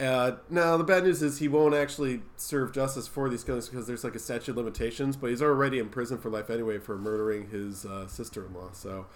Uh, 0.00 0.32
now, 0.50 0.76
the 0.76 0.84
bad 0.84 1.04
news 1.04 1.22
is 1.22 1.38
he 1.38 1.46
won't 1.48 1.74
actually 1.74 2.22
serve 2.36 2.72
justice 2.72 3.06
for 3.06 3.28
these 3.28 3.44
killings 3.44 3.68
because 3.68 3.86
there's 3.86 4.02
like 4.02 4.14
a 4.14 4.18
statute 4.18 4.50
of 4.50 4.56
limitations, 4.56 5.16
but 5.16 5.30
he's 5.30 5.42
already 5.42 5.78
in 5.78 5.88
prison 5.88 6.18
for 6.18 6.30
life 6.30 6.50
anyway 6.50 6.78
for 6.78 6.98
murdering 6.98 7.48
his 7.50 7.84
uh, 7.84 8.06
sister 8.06 8.44
in 8.44 8.54
law. 8.54 8.70
So, 8.72 9.06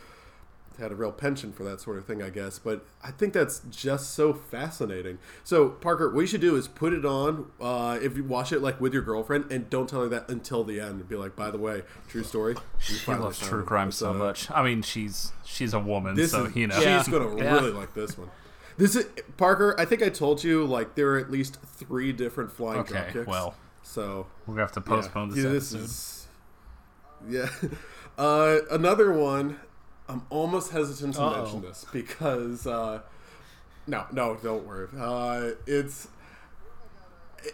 had 0.79 0.93
a 0.93 0.95
real 0.95 1.13
penchant 1.13 1.55
for 1.57 1.65
that 1.65 1.81
sort 1.81 1.99
of 1.99 2.07
thing, 2.07 2.23
I 2.23 2.31
guess. 2.31 2.59
But 2.59 2.87
I 3.03 3.11
think 3.11 3.33
that's 3.33 3.61
just 3.71 4.15
so 4.15 4.33
fascinating. 4.33 5.19
So, 5.45 5.69
Parker, 5.71 6.09
what 6.11 6.21
you 6.21 6.27
should 6.27 6.41
do 6.41 6.57
is 6.57 6.69
put 6.69 6.93
it 6.93 7.05
on 7.05 7.51
uh, 7.61 7.99
if 8.01 8.17
you 8.17 8.25
watch 8.25 8.53
it 8.53 8.61
like 8.63 8.81
with 8.81 8.93
your 8.93 9.03
girlfriend, 9.03 9.51
and 9.51 9.69
don't 9.69 9.89
tell 9.89 10.03
her 10.03 10.09
that 10.09 10.29
until 10.31 10.65
the 10.65 10.81
end. 10.81 11.01
And 11.01 11.09
be 11.09 11.17
like, 11.17 11.35
by 11.37 11.51
the 11.51 11.59
way, 11.59 11.83
true 12.09 12.23
story. 12.25 12.55
She 12.79 12.95
loves 13.11 13.39
true 13.41 13.65
crime 13.65 13.91
so 13.93 14.13
much. 14.15 14.51
I 14.51 14.63
mean, 14.63 14.83
she's 14.83 15.33
she's 15.45 15.75
a 15.75 15.81
woman, 15.81 16.15
This 16.15 16.31
so 16.31 16.45
is, 16.47 16.57
you 16.57 16.67
know. 16.67 16.77
she's 16.81 17.09
gonna 17.09 17.37
Yeah. 17.37 17.55
really 17.55 17.73
like 17.73 17.95
this 17.95 18.17
one. 18.17 18.31
This 18.77 18.95
is 18.95 19.07
Parker. 19.37 19.75
I 19.79 19.85
think 19.85 20.03
I 20.03 20.09
told 20.09 20.45
you 20.45 20.65
like 20.65 20.95
there 20.95 21.15
are 21.15 21.19
at 21.19 21.31
least 21.31 21.59
three 21.63 22.13
different 22.13 22.53
flying 22.53 22.79
Okay, 22.81 22.93
drop 22.95 23.09
kicks. 23.09 23.27
well, 23.27 23.55
so 23.83 24.29
We're 24.47 24.55
gonna 24.55 24.63
have 24.67 24.73
to 24.73 24.81
yeah. 24.81 24.87
postpone 24.97 25.31
this 25.31 25.39
Yeah, 25.45 25.51
episode. 25.51 25.81
is 25.81 26.27
yeah. 27.29 27.49
Uh, 28.19 28.63
another 28.73 29.13
one. 29.13 29.61
I'm 30.09 30.23
almost 30.31 30.73
hesitant 30.73 31.15
to 31.15 31.23
Uh-oh. 31.23 31.43
mention 31.43 31.63
this 31.63 31.85
because 31.93 32.67
uh, 32.67 33.01
no, 33.87 34.07
no, 34.13 34.39
don't 34.43 34.67
worry. 34.67 34.89
Uh, 34.99 35.51
it's 35.67 36.09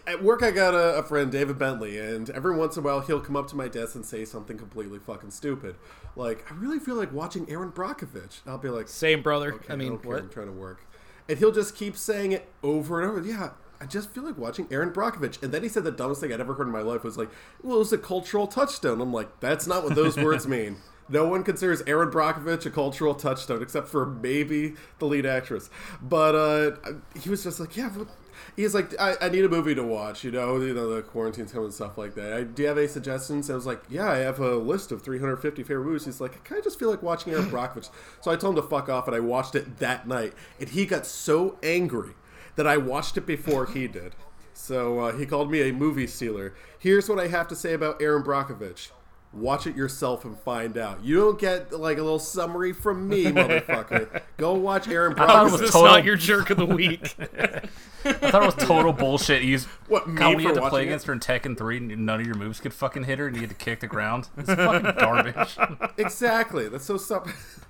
at 0.07 0.23
work. 0.23 0.41
I 0.43 0.51
got 0.51 0.73
a, 0.73 0.97
a 0.97 1.03
friend, 1.03 1.31
David 1.31 1.57
Bentley, 1.59 1.97
and 1.97 2.29
every 2.29 2.55
once 2.55 2.77
in 2.77 2.83
a 2.83 2.85
while 2.85 3.01
he'll 3.01 3.19
come 3.19 3.35
up 3.35 3.47
to 3.49 3.55
my 3.55 3.67
desk 3.67 3.95
and 3.95 4.05
say 4.05 4.25
something 4.25 4.57
completely 4.57 4.99
fucking 4.99 5.31
stupid. 5.31 5.75
Like, 6.15 6.49
I 6.49 6.55
really 6.55 6.79
feel 6.79 6.95
like 6.95 7.11
watching 7.11 7.49
Erin 7.49 7.71
Brockovich. 7.71 8.39
I'll 8.47 8.57
be 8.57 8.69
like, 8.69 8.87
Same 8.87 9.21
brother. 9.21 9.53
Okay, 9.53 9.73
I 9.73 9.75
mean, 9.75 9.97
care, 9.99 10.11
what? 10.11 10.21
I'm 10.23 10.29
trying 10.29 10.47
to 10.47 10.53
work. 10.53 10.85
And 11.27 11.37
he'll 11.37 11.51
just 11.51 11.75
keep 11.75 11.97
saying 11.97 12.31
it 12.31 12.47
over 12.63 13.01
and 13.01 13.09
over. 13.09 13.27
Yeah, 13.27 13.51
I 13.81 13.85
just 13.85 14.11
feel 14.11 14.23
like 14.23 14.37
watching 14.37 14.67
Erin 14.71 14.91
Brockovich. 14.91 15.41
And 15.43 15.51
then 15.51 15.63
he 15.63 15.69
said 15.69 15.83
the 15.83 15.91
dumbest 15.91 16.21
thing 16.21 16.31
I'd 16.31 16.39
ever 16.39 16.53
heard 16.53 16.67
in 16.67 16.73
my 16.73 16.81
life 16.81 17.03
was 17.03 17.17
like, 17.17 17.29
well, 17.61 17.75
it 17.75 17.79
was 17.79 17.93
a 17.93 17.97
cultural 17.97 18.47
touchstone. 18.47 19.01
I'm 19.01 19.11
like, 19.11 19.39
that's 19.39 19.67
not 19.67 19.83
what 19.83 19.95
those 19.95 20.15
words 20.17 20.47
mean. 20.47 20.77
No 21.07 21.27
one 21.27 21.43
considers 21.43 21.83
Erin 21.85 22.09
Brockovich 22.09 22.65
a 22.65 22.71
cultural 22.71 23.13
touchstone 23.13 23.61
except 23.61 23.87
for 23.87 24.05
maybe 24.05 24.73
the 24.99 25.05
lead 25.05 25.25
actress. 25.25 25.69
But 26.01 26.35
uh, 26.35 26.71
he 27.19 27.29
was 27.29 27.43
just 27.43 27.59
like, 27.59 27.77
yeah, 27.77 27.89
he's 28.55 28.73
like, 28.73 28.99
I, 28.99 29.15
I 29.21 29.29
need 29.29 29.45
a 29.45 29.49
movie 29.49 29.75
to 29.75 29.83
watch. 29.83 30.23
You 30.23 30.31
know, 30.31 30.59
you 30.59 30.73
know 30.73 30.89
the 30.93 31.01
quarantine's 31.01 31.51
coming 31.51 31.65
and 31.65 31.73
stuff 31.73 31.97
like 31.97 32.15
that. 32.15 32.33
I, 32.33 32.43
do 32.43 32.63
you 32.63 32.67
have 32.67 32.77
any 32.77 32.87
suggestions? 32.87 33.49
I 33.49 33.55
was 33.55 33.65
like, 33.65 33.83
yeah, 33.89 34.09
I 34.09 34.17
have 34.17 34.39
a 34.39 34.55
list 34.55 34.91
of 34.91 35.01
350 35.01 35.63
favorite 35.63 35.85
movies. 35.85 36.05
He's 36.05 36.21
like, 36.21 36.35
I 36.35 36.39
kind 36.39 36.59
of 36.59 36.63
just 36.63 36.79
feel 36.79 36.89
like 36.89 37.03
watching 37.03 37.33
Erin 37.33 37.45
Brockovich. 37.45 37.89
So 38.21 38.31
I 38.31 38.35
told 38.35 38.57
him 38.57 38.63
to 38.63 38.67
fuck 38.67 38.89
off, 38.89 39.07
and 39.07 39.15
I 39.15 39.19
watched 39.19 39.55
it 39.55 39.77
that 39.77 40.07
night. 40.07 40.33
And 40.59 40.69
he 40.69 40.85
got 40.85 41.05
so 41.05 41.57
angry 41.63 42.11
that 42.55 42.67
I 42.67 42.77
watched 42.77 43.17
it 43.17 43.25
before 43.25 43.65
he 43.65 43.87
did. 43.87 44.15
So 44.53 44.99
uh, 44.99 45.17
he 45.17 45.25
called 45.25 45.51
me 45.51 45.67
a 45.67 45.73
movie 45.73 46.07
stealer. 46.07 46.53
Here's 46.79 47.09
what 47.09 47.19
I 47.19 47.27
have 47.27 47.47
to 47.49 47.55
say 47.55 47.73
about 47.73 48.01
Erin 48.01 48.23
Brockovich. 48.23 48.89
Watch 49.35 49.67
it 49.67 49.75
yourself 49.75 50.23
and 50.23 50.39
find 50.39 50.77
out. 50.77 51.03
You 51.03 51.17
don't 51.17 51.37
get 51.39 51.73
like 51.73 51.97
a 51.97 52.01
little 52.01 52.19
summary 52.19 52.71
from 52.71 53.07
me, 53.09 53.25
motherfucker. 53.25 54.21
Go 54.37 54.53
watch 54.53 54.87
Erin 54.87 55.13
I 55.19 55.27
thought 55.27 55.47
it 55.47 55.51
was 55.51 55.59
This 55.59 55.69
is 55.69 55.73
total- 55.73 55.91
not 55.91 56.05
your 56.05 56.15
jerk 56.15 56.49
of 56.51 56.57
the 56.57 56.65
week. 56.65 57.15
I 58.05 58.11
thought 58.29 58.43
it 58.43 58.55
was 58.55 58.65
total 58.65 58.93
bullshit. 58.93 59.41
You 59.43 59.49
used 59.49 59.67
What, 59.87 60.07
me 60.07 60.21
how 60.21 60.33
we 60.33 60.43
for 60.43 60.49
had 60.53 60.61
to 60.61 60.69
play 60.69 60.83
it? 60.83 60.85
against 60.85 61.07
her 61.07 61.13
in 61.13 61.19
Tekken 61.19 61.57
3 61.57 61.77
and 61.77 62.05
none 62.05 62.21
of 62.21 62.25
your 62.25 62.35
moves 62.35 62.59
could 62.61 62.73
fucking 62.73 63.03
hit 63.03 63.19
her 63.19 63.27
and 63.27 63.35
you 63.35 63.41
had 63.41 63.49
to 63.49 63.55
kick 63.55 63.81
the 63.81 63.87
ground. 63.87 64.29
It's 64.37 64.47
fucking 64.47 64.93
garbage. 64.99 65.57
exactly. 65.97 66.69
That's 66.69 66.85
so 66.85 66.95
stuff. 66.97 67.61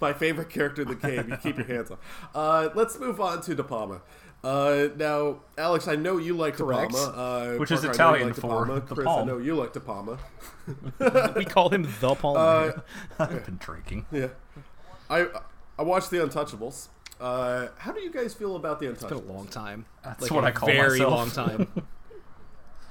My 0.00 0.12
favorite 0.12 0.50
character 0.50 0.82
in 0.82 0.88
the 0.88 0.94
game. 0.94 1.28
You 1.30 1.36
keep 1.36 1.56
your 1.56 1.66
hands 1.66 1.90
off. 1.90 1.98
Uh, 2.34 2.68
let's 2.74 2.98
move 2.98 3.20
on 3.20 3.40
to 3.42 3.54
De 3.54 3.62
Palma. 3.64 4.02
Uh, 4.44 4.88
now, 4.96 5.40
Alex, 5.56 5.88
I 5.88 5.96
know 5.96 6.16
you 6.18 6.36
like 6.36 6.56
De 6.56 6.62
Correct. 6.62 6.92
Palma. 6.92 7.16
Uh, 7.16 7.56
Which 7.56 7.70
is 7.72 7.80
Parker, 7.80 8.02
I 8.02 8.04
know 8.06 8.14
you 8.14 8.14
Italian 8.14 8.26
like 8.28 8.34
De 8.36 8.40
for 8.40 8.48
Palma. 8.48 8.74
the 8.80 8.94
Chris, 8.94 9.04
palm. 9.04 9.22
I 9.22 9.24
know 9.32 9.38
you 9.38 9.54
like 9.56 9.72
De 9.72 9.80
Palma. 9.80 10.18
we 11.36 11.44
call 11.44 11.68
him 11.70 11.88
the 12.00 12.14
Palmer. 12.14 12.82
I've 13.18 13.44
been 13.46 13.56
drinking. 13.58 14.06
Yeah. 14.12 14.28
I 15.10 15.26
I 15.78 15.82
watched 15.82 16.10
The 16.10 16.18
Untouchables. 16.18 16.88
Uh, 17.20 17.68
how 17.78 17.90
do 17.92 18.00
you 18.00 18.12
guys 18.12 18.32
feel 18.34 18.54
about 18.54 18.78
The 18.78 18.86
Untouchables? 18.86 18.92
it's 18.92 19.04
been 19.04 19.28
a 19.28 19.32
long 19.32 19.46
time. 19.48 19.86
That's 20.04 20.22
like 20.22 20.30
what 20.30 20.44
a 20.44 20.48
I 20.48 20.50
call 20.52 20.68
it. 20.68 20.72
very 20.74 20.98
myself. 21.00 21.12
long 21.12 21.30
time. 21.30 21.86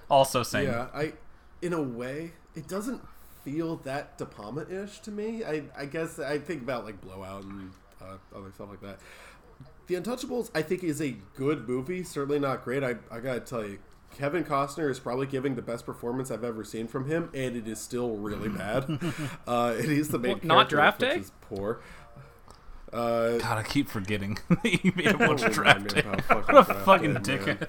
Also 0.09 0.41
same. 0.41 0.67
Yeah, 0.67 0.87
I, 0.93 1.13
in 1.61 1.73
a 1.73 1.81
way, 1.81 2.31
it 2.55 2.65
doesn't 2.67 3.01
feel 3.43 3.75
that 3.77 4.17
De 4.17 4.25
Palma-ish 4.25 4.99
to 5.01 5.11
me. 5.11 5.43
I, 5.43 5.63
I 5.77 5.85
guess 5.85 6.17
I 6.17 6.37
think 6.39 6.61
about 6.61 6.85
like 6.85 7.01
Blowout 7.01 7.43
and 7.43 7.71
uh, 8.01 8.15
other 8.33 8.51
stuff 8.53 8.69
like 8.69 8.79
that. 8.81 8.99
The 9.87 9.95
Untouchables, 9.95 10.51
I 10.53 10.61
think, 10.61 10.83
is 10.83 11.01
a 11.01 11.15
good 11.35 11.67
movie. 11.67 12.03
Certainly 12.03 12.39
not 12.39 12.63
great. 12.63 12.83
I, 12.83 12.95
I 13.09 13.19
gotta 13.19 13.39
tell 13.39 13.65
you, 13.65 13.79
Kevin 14.17 14.43
Costner 14.43 14.89
is 14.89 14.99
probably 14.99 15.27
giving 15.27 15.55
the 15.55 15.61
best 15.61 15.85
performance 15.85 16.29
I've 16.31 16.43
ever 16.43 16.63
seen 16.63 16.87
from 16.87 17.07
him, 17.09 17.29
and 17.33 17.55
it 17.55 17.67
is 17.67 17.79
still 17.79 18.17
really 18.17 18.49
bad. 18.49 18.85
uh, 19.47 19.75
and 19.77 19.85
he's 19.89 20.09
the 20.09 20.19
main 20.19 20.33
What, 20.33 20.43
not 20.43 20.69
Draft 20.69 20.99
which 21.01 21.09
Day? 21.09 21.19
is 21.19 21.31
poor. 21.41 21.79
Uh, 22.91 23.37
God, 23.37 23.57
I 23.57 23.63
keep 23.63 23.89
forgetting 23.89 24.37
that 24.49 24.83
you 24.83 24.91
made 24.95 25.07
a 25.07 25.17
bunch 25.17 25.43
of 25.43 25.51
draft 25.53 25.93
day. 25.93 25.99
about 26.01 26.21
fucking 26.23 26.55
What 26.55 26.69
a 26.69 26.73
Draft 26.73 26.85
fucking 26.85 27.13
Day, 27.15 27.37
dickhead. 27.37 27.67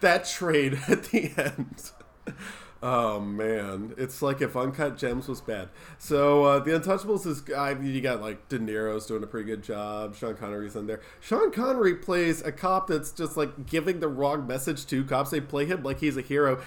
that 0.00 0.24
trade 0.26 0.78
at 0.88 1.04
the 1.04 1.32
end. 1.36 1.90
Oh 2.82 3.20
man, 3.20 3.94
it's 3.96 4.22
like 4.22 4.40
if 4.40 4.56
Uncut 4.56 4.98
Gems 4.98 5.28
was 5.28 5.40
bad. 5.40 5.68
So 5.98 6.42
uh, 6.44 6.58
the 6.58 6.72
Untouchables 6.72 7.26
is 7.26 7.44
I 7.56 7.74
mean, 7.74 7.94
you 7.94 8.00
got 8.00 8.20
like 8.20 8.48
De 8.48 8.58
Niro's 8.58 9.06
doing 9.06 9.22
a 9.22 9.26
pretty 9.26 9.46
good 9.46 9.62
job. 9.62 10.16
Sean 10.16 10.34
Connery's 10.34 10.74
in 10.74 10.88
there. 10.88 11.00
Sean 11.20 11.52
Connery 11.52 11.94
plays 11.94 12.42
a 12.42 12.50
cop 12.50 12.88
that's 12.88 13.12
just 13.12 13.36
like 13.36 13.66
giving 13.66 14.00
the 14.00 14.08
wrong 14.08 14.48
message 14.48 14.84
to 14.86 15.04
cops. 15.04 15.30
They 15.30 15.40
play 15.40 15.64
him 15.64 15.84
like 15.84 16.00
he's 16.00 16.16
a 16.16 16.22
hero. 16.22 16.60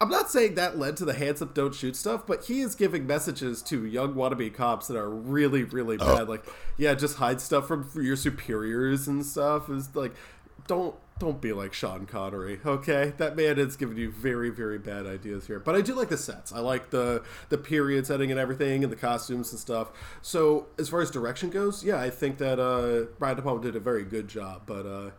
I'm 0.00 0.10
not 0.10 0.30
saying 0.30 0.54
that 0.56 0.78
led 0.78 0.96
to 0.98 1.04
the 1.04 1.14
hands 1.14 1.40
up, 1.40 1.54
don't 1.54 1.74
shoot 1.74 1.96
stuff, 1.96 2.26
but 2.26 2.44
he 2.44 2.60
is 2.60 2.74
giving 2.74 3.06
messages 3.06 3.62
to 3.62 3.86
young 3.86 4.14
wannabe 4.14 4.52
cops 4.52 4.88
that 4.88 4.96
are 4.96 5.08
really, 5.08 5.64
really 5.64 5.96
bad. 5.96 6.28
Like, 6.28 6.44
yeah, 6.76 6.92
just 6.94 7.16
hide 7.16 7.40
stuff 7.40 7.66
from 7.66 7.88
your 7.94 8.16
superiors 8.16 9.08
and 9.08 9.24
stuff. 9.24 9.70
Is 9.70 9.94
like, 9.96 10.14
don't 10.66 10.94
don't 11.18 11.40
be 11.40 11.52
like 11.52 11.72
Sean 11.72 12.04
Connery, 12.04 12.60
okay? 12.64 13.14
That 13.16 13.36
man 13.36 13.58
is 13.58 13.76
giving 13.76 13.96
you 13.96 14.10
very, 14.10 14.50
very 14.50 14.78
bad 14.78 15.06
ideas 15.06 15.46
here. 15.46 15.58
But 15.58 15.74
I 15.74 15.80
do 15.80 15.94
like 15.94 16.10
the 16.10 16.16
sets. 16.18 16.52
I 16.52 16.58
like 16.60 16.90
the 16.90 17.22
the 17.48 17.56
period 17.56 18.06
setting 18.06 18.30
and 18.30 18.38
everything, 18.38 18.84
and 18.84 18.92
the 18.92 18.96
costumes 18.96 19.50
and 19.50 19.58
stuff. 19.58 19.90
So 20.20 20.66
as 20.78 20.88
far 20.90 21.00
as 21.00 21.10
direction 21.10 21.48
goes, 21.50 21.82
yeah, 21.82 22.00
I 22.00 22.10
think 22.10 22.38
that 22.38 22.60
uh, 22.60 23.06
Brian 23.18 23.36
De 23.36 23.42
Palma 23.42 23.62
did 23.62 23.76
a 23.76 23.80
very 23.80 24.04
good 24.04 24.28
job. 24.28 24.62
But 24.66 24.86
uh, 24.86 25.10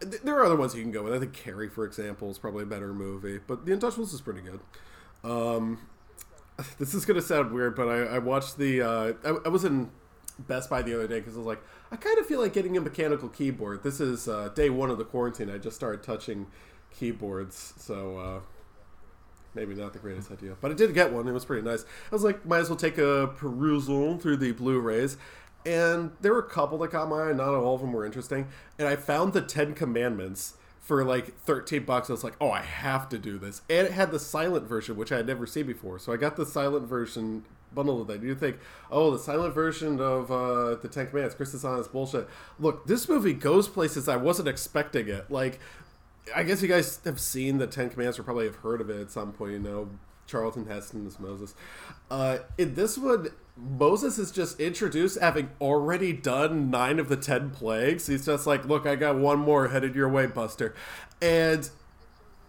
th- 0.00 0.22
there 0.22 0.36
are 0.36 0.44
other 0.44 0.56
ones 0.56 0.74
you 0.74 0.82
can 0.82 0.90
go 0.90 1.04
with. 1.04 1.14
I 1.14 1.20
think 1.20 1.32
Carrie, 1.32 1.68
for 1.68 1.84
example, 1.84 2.28
is 2.30 2.38
probably 2.38 2.64
a 2.64 2.66
better 2.66 2.92
movie. 2.92 3.38
But 3.46 3.66
The 3.66 3.72
Untouchables 3.72 4.12
is 4.12 4.20
pretty 4.20 4.40
good. 4.40 4.60
Um, 5.22 5.78
this 6.80 6.92
is 6.92 7.04
gonna 7.04 7.22
sound 7.22 7.52
weird, 7.52 7.76
but 7.76 7.88
I, 7.88 8.16
I 8.16 8.18
watched 8.18 8.58
the. 8.58 8.82
Uh, 8.82 9.12
I, 9.24 9.28
I 9.46 9.48
was 9.48 9.64
in 9.64 9.90
Best 10.40 10.68
Buy 10.70 10.82
the 10.82 10.94
other 10.94 11.06
day 11.06 11.20
because 11.20 11.34
I 11.34 11.38
was 11.38 11.46
like, 11.46 11.62
I 11.92 11.96
kind 11.96 12.18
of 12.18 12.26
feel 12.26 12.40
like 12.40 12.52
getting 12.52 12.76
a 12.76 12.80
mechanical 12.80 13.28
keyboard. 13.28 13.82
This 13.82 14.00
is 14.00 14.28
uh, 14.28 14.50
day 14.54 14.70
one 14.70 14.90
of 14.90 14.98
the 14.98 15.04
quarantine. 15.04 15.50
I 15.50 15.58
just 15.58 15.74
started 15.74 16.02
touching 16.02 16.46
keyboards, 16.92 17.74
so 17.78 18.16
uh, 18.18 18.40
maybe 19.54 19.74
not 19.74 19.92
the 19.92 19.98
greatest 19.98 20.30
idea. 20.30 20.56
But 20.60 20.70
I 20.70 20.74
did 20.74 20.94
get 20.94 21.12
one. 21.12 21.26
It 21.26 21.32
was 21.32 21.44
pretty 21.44 21.62
nice. 21.62 21.82
I 21.82 22.14
was 22.14 22.22
like, 22.22 22.46
might 22.46 22.60
as 22.60 22.68
well 22.68 22.76
take 22.76 22.98
a 22.98 23.32
perusal 23.36 24.18
through 24.18 24.36
the 24.36 24.52
Blu-rays. 24.52 25.16
And 25.66 26.12
there 26.20 26.32
were 26.32 26.38
a 26.38 26.48
couple 26.48 26.78
that 26.78 26.92
caught 26.92 27.08
my 27.08 27.30
eye. 27.30 27.32
Not 27.32 27.48
all 27.48 27.74
of 27.74 27.80
them 27.80 27.92
were 27.92 28.06
interesting. 28.06 28.46
And 28.78 28.86
I 28.86 28.94
found 28.94 29.32
the 29.32 29.42
Ten 29.42 29.74
Commandments 29.74 30.54
for 30.80 31.04
like 31.04 31.36
13 31.40 31.84
bucks. 31.84 32.08
I 32.08 32.12
was 32.12 32.24
like, 32.24 32.36
oh, 32.40 32.50
I 32.50 32.62
have 32.62 33.08
to 33.10 33.18
do 33.18 33.36
this. 33.36 33.62
And 33.68 33.86
it 33.86 33.92
had 33.92 34.12
the 34.12 34.18
silent 34.20 34.66
version, 34.66 34.96
which 34.96 35.12
I 35.12 35.18
had 35.18 35.26
never 35.26 35.46
seen 35.46 35.66
before. 35.66 35.98
So 35.98 36.12
I 36.12 36.16
got 36.16 36.36
the 36.36 36.46
silent 36.46 36.86
version 36.88 37.44
bundled 37.74 38.06
with 38.06 38.08
that. 38.08 38.26
You 38.26 38.34
think, 38.34 38.58
oh, 38.90 39.10
the 39.10 39.18
silent 39.18 39.54
version 39.54 40.00
of 40.00 40.30
uh, 40.30 40.76
the 40.76 40.88
Ten 40.88 41.06
Commandments, 41.06 41.34
Chris 41.34 41.54
is 41.54 41.64
on 41.64 41.78
his 41.78 41.88
bullshit. 41.88 42.28
Look, 42.58 42.86
this 42.86 43.08
movie 43.08 43.32
goes 43.32 43.68
places 43.68 44.08
I 44.08 44.16
wasn't 44.16 44.48
expecting 44.48 45.08
it. 45.08 45.30
Like, 45.30 45.60
I 46.34 46.42
guess 46.42 46.62
you 46.62 46.68
guys 46.68 47.00
have 47.04 47.20
seen 47.20 47.58
the 47.58 47.66
Ten 47.66 47.90
Commandments 47.90 48.18
or 48.18 48.22
probably 48.22 48.46
have 48.46 48.56
heard 48.56 48.80
of 48.80 48.90
it 48.90 49.00
at 49.00 49.10
some 49.10 49.32
point, 49.32 49.52
you 49.52 49.58
know. 49.58 49.88
Charlton 50.30 50.66
Heston 50.66 51.08
as 51.08 51.18
Moses. 51.18 51.56
Uh, 52.08 52.38
in 52.56 52.76
this 52.76 52.96
one, 52.96 53.30
Moses 53.56 54.16
is 54.16 54.30
just 54.30 54.60
introduced 54.60 55.18
having 55.18 55.50
already 55.60 56.12
done 56.12 56.70
nine 56.70 57.00
of 57.00 57.08
the 57.08 57.16
ten 57.16 57.50
plagues. 57.50 58.06
He's 58.06 58.26
just 58.26 58.46
like, 58.46 58.64
look, 58.64 58.86
I 58.86 58.94
got 58.94 59.16
one 59.16 59.40
more 59.40 59.68
headed 59.68 59.96
your 59.96 60.08
way, 60.08 60.26
Buster. 60.26 60.72
And 61.20 61.68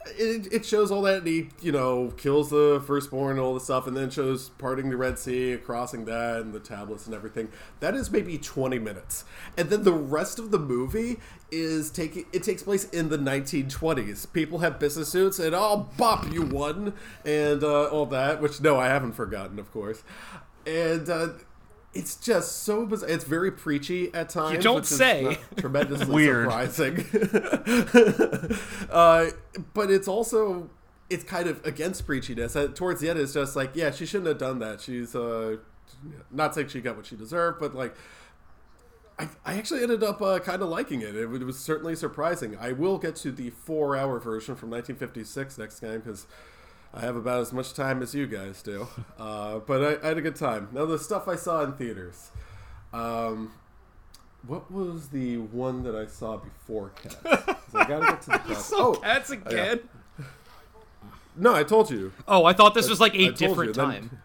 it, 0.05 0.51
it 0.51 0.65
shows 0.65 0.91
all 0.91 1.01
that 1.03 1.19
and 1.19 1.27
he 1.27 1.49
you 1.61 1.71
know 1.71 2.13
kills 2.17 2.49
the 2.49 2.83
firstborn 2.85 3.31
and 3.31 3.39
all 3.39 3.53
the 3.53 3.59
stuff 3.59 3.87
and 3.87 3.95
then 3.95 4.09
shows 4.09 4.49
parting 4.49 4.89
the 4.89 4.97
red 4.97 5.17
sea 5.19 5.57
crossing 5.57 6.05
that 6.05 6.41
and 6.41 6.53
the 6.53 6.59
tablets 6.59 7.05
and 7.05 7.15
everything. 7.15 7.49
That 7.79 7.95
is 7.95 8.11
maybe 8.11 8.37
20 8.37 8.79
minutes. 8.79 9.25
And 9.57 9.69
then 9.69 9.83
the 9.83 9.93
rest 9.93 10.39
of 10.39 10.51
the 10.51 10.59
movie 10.59 11.19
is 11.51 11.91
taking 11.91 12.25
it 12.31 12.43
takes 12.43 12.63
place 12.63 12.85
in 12.91 13.09
the 13.09 13.17
1920s 13.17 14.31
people 14.31 14.59
have 14.59 14.79
business 14.79 15.09
suits 15.09 15.37
and 15.37 15.53
i'll 15.53 15.91
bop 15.97 16.31
you 16.31 16.43
one 16.43 16.93
and 17.25 17.61
uh, 17.61 17.87
all 17.87 18.05
that 18.05 18.41
which 18.41 18.61
no 18.61 18.79
i 18.79 18.87
haven't 18.87 19.11
forgotten 19.11 19.59
of 19.59 19.69
course. 19.71 20.03
And 20.65 21.09
uh, 21.09 21.29
it's 21.93 22.15
just 22.15 22.63
so 22.63 22.85
bizarre. 22.85 23.09
It's 23.09 23.25
very 23.25 23.51
preachy 23.51 24.13
at 24.13 24.29
times. 24.29 24.55
You 24.55 24.61
don't 24.61 24.75
which 24.75 24.85
say. 24.85 25.37
tremendously 25.57 26.13
Weird. 26.13 26.45
surprising. 26.49 27.05
uh, 28.89 29.25
but 29.73 29.91
it's 29.91 30.07
also 30.07 30.69
it's 31.09 31.23
kind 31.25 31.47
of 31.47 31.65
against 31.65 32.07
preachiness. 32.07 32.55
Uh, 32.55 32.71
towards 32.73 33.01
the 33.01 33.09
end, 33.09 33.19
it's 33.19 33.33
just 33.33 33.55
like, 33.55 33.71
yeah, 33.75 33.91
she 33.91 34.05
shouldn't 34.05 34.27
have 34.27 34.37
done 34.37 34.59
that. 34.59 34.79
She's 34.79 35.13
uh, 35.15 35.57
not 36.31 36.55
saying 36.55 36.69
she 36.69 36.79
got 36.79 36.95
what 36.95 37.05
she 37.05 37.15
deserved, 37.15 37.59
but 37.59 37.75
like. 37.75 37.95
I, 39.19 39.27
I 39.45 39.57
actually 39.57 39.83
ended 39.83 40.01
up 40.03 40.19
uh, 40.19 40.39
kind 40.39 40.63
of 40.63 40.69
liking 40.69 41.01
it. 41.01 41.15
it. 41.15 41.31
It 41.31 41.43
was 41.45 41.59
certainly 41.59 41.95
surprising. 41.95 42.57
I 42.59 42.71
will 42.71 42.97
get 42.97 43.15
to 43.17 43.31
the 43.31 43.51
four-hour 43.51 44.19
version 44.19 44.55
from 44.55 44.71
1956 44.71 45.59
next 45.59 45.79
time 45.79 45.99
because 45.99 46.25
I 46.93 46.99
have 47.01 47.15
about 47.15 47.39
as 47.41 47.53
much 47.53 47.73
time 47.73 48.01
as 48.01 48.13
you 48.13 48.27
guys 48.27 48.61
do. 48.61 48.87
Uh, 49.17 49.59
but 49.59 49.83
I, 50.01 50.03
I 50.03 50.07
had 50.09 50.17
a 50.17 50.21
good 50.21 50.35
time. 50.35 50.69
Now 50.71 50.85
the 50.85 50.97
stuff 50.97 51.27
I 51.27 51.35
saw 51.35 51.63
in 51.63 51.73
theaters. 51.73 52.31
Um, 52.91 53.53
what 54.47 54.71
was 54.71 55.09
the 55.09 55.37
one 55.37 55.83
that 55.83 55.95
I 55.95 56.07
saw 56.07 56.37
before 56.37 56.89
Cats? 56.89 57.15
I 57.75 57.85
gotta 57.85 58.05
get 58.07 58.21
to 58.23 58.29
the 58.31 58.37
Cats. 58.47 58.71
Oh, 58.73 58.93
cats 58.95 59.29
again. 59.29 59.79
no, 61.35 61.53
I 61.53 61.63
told 61.63 61.91
you. 61.91 62.11
Oh, 62.27 62.45
I 62.45 62.53
thought 62.53 62.73
this 62.73 62.89
was 62.89 62.99
like 62.99 63.13
a 63.15 63.31
different 63.31 63.75
then- 63.75 63.85
time. 63.85 64.21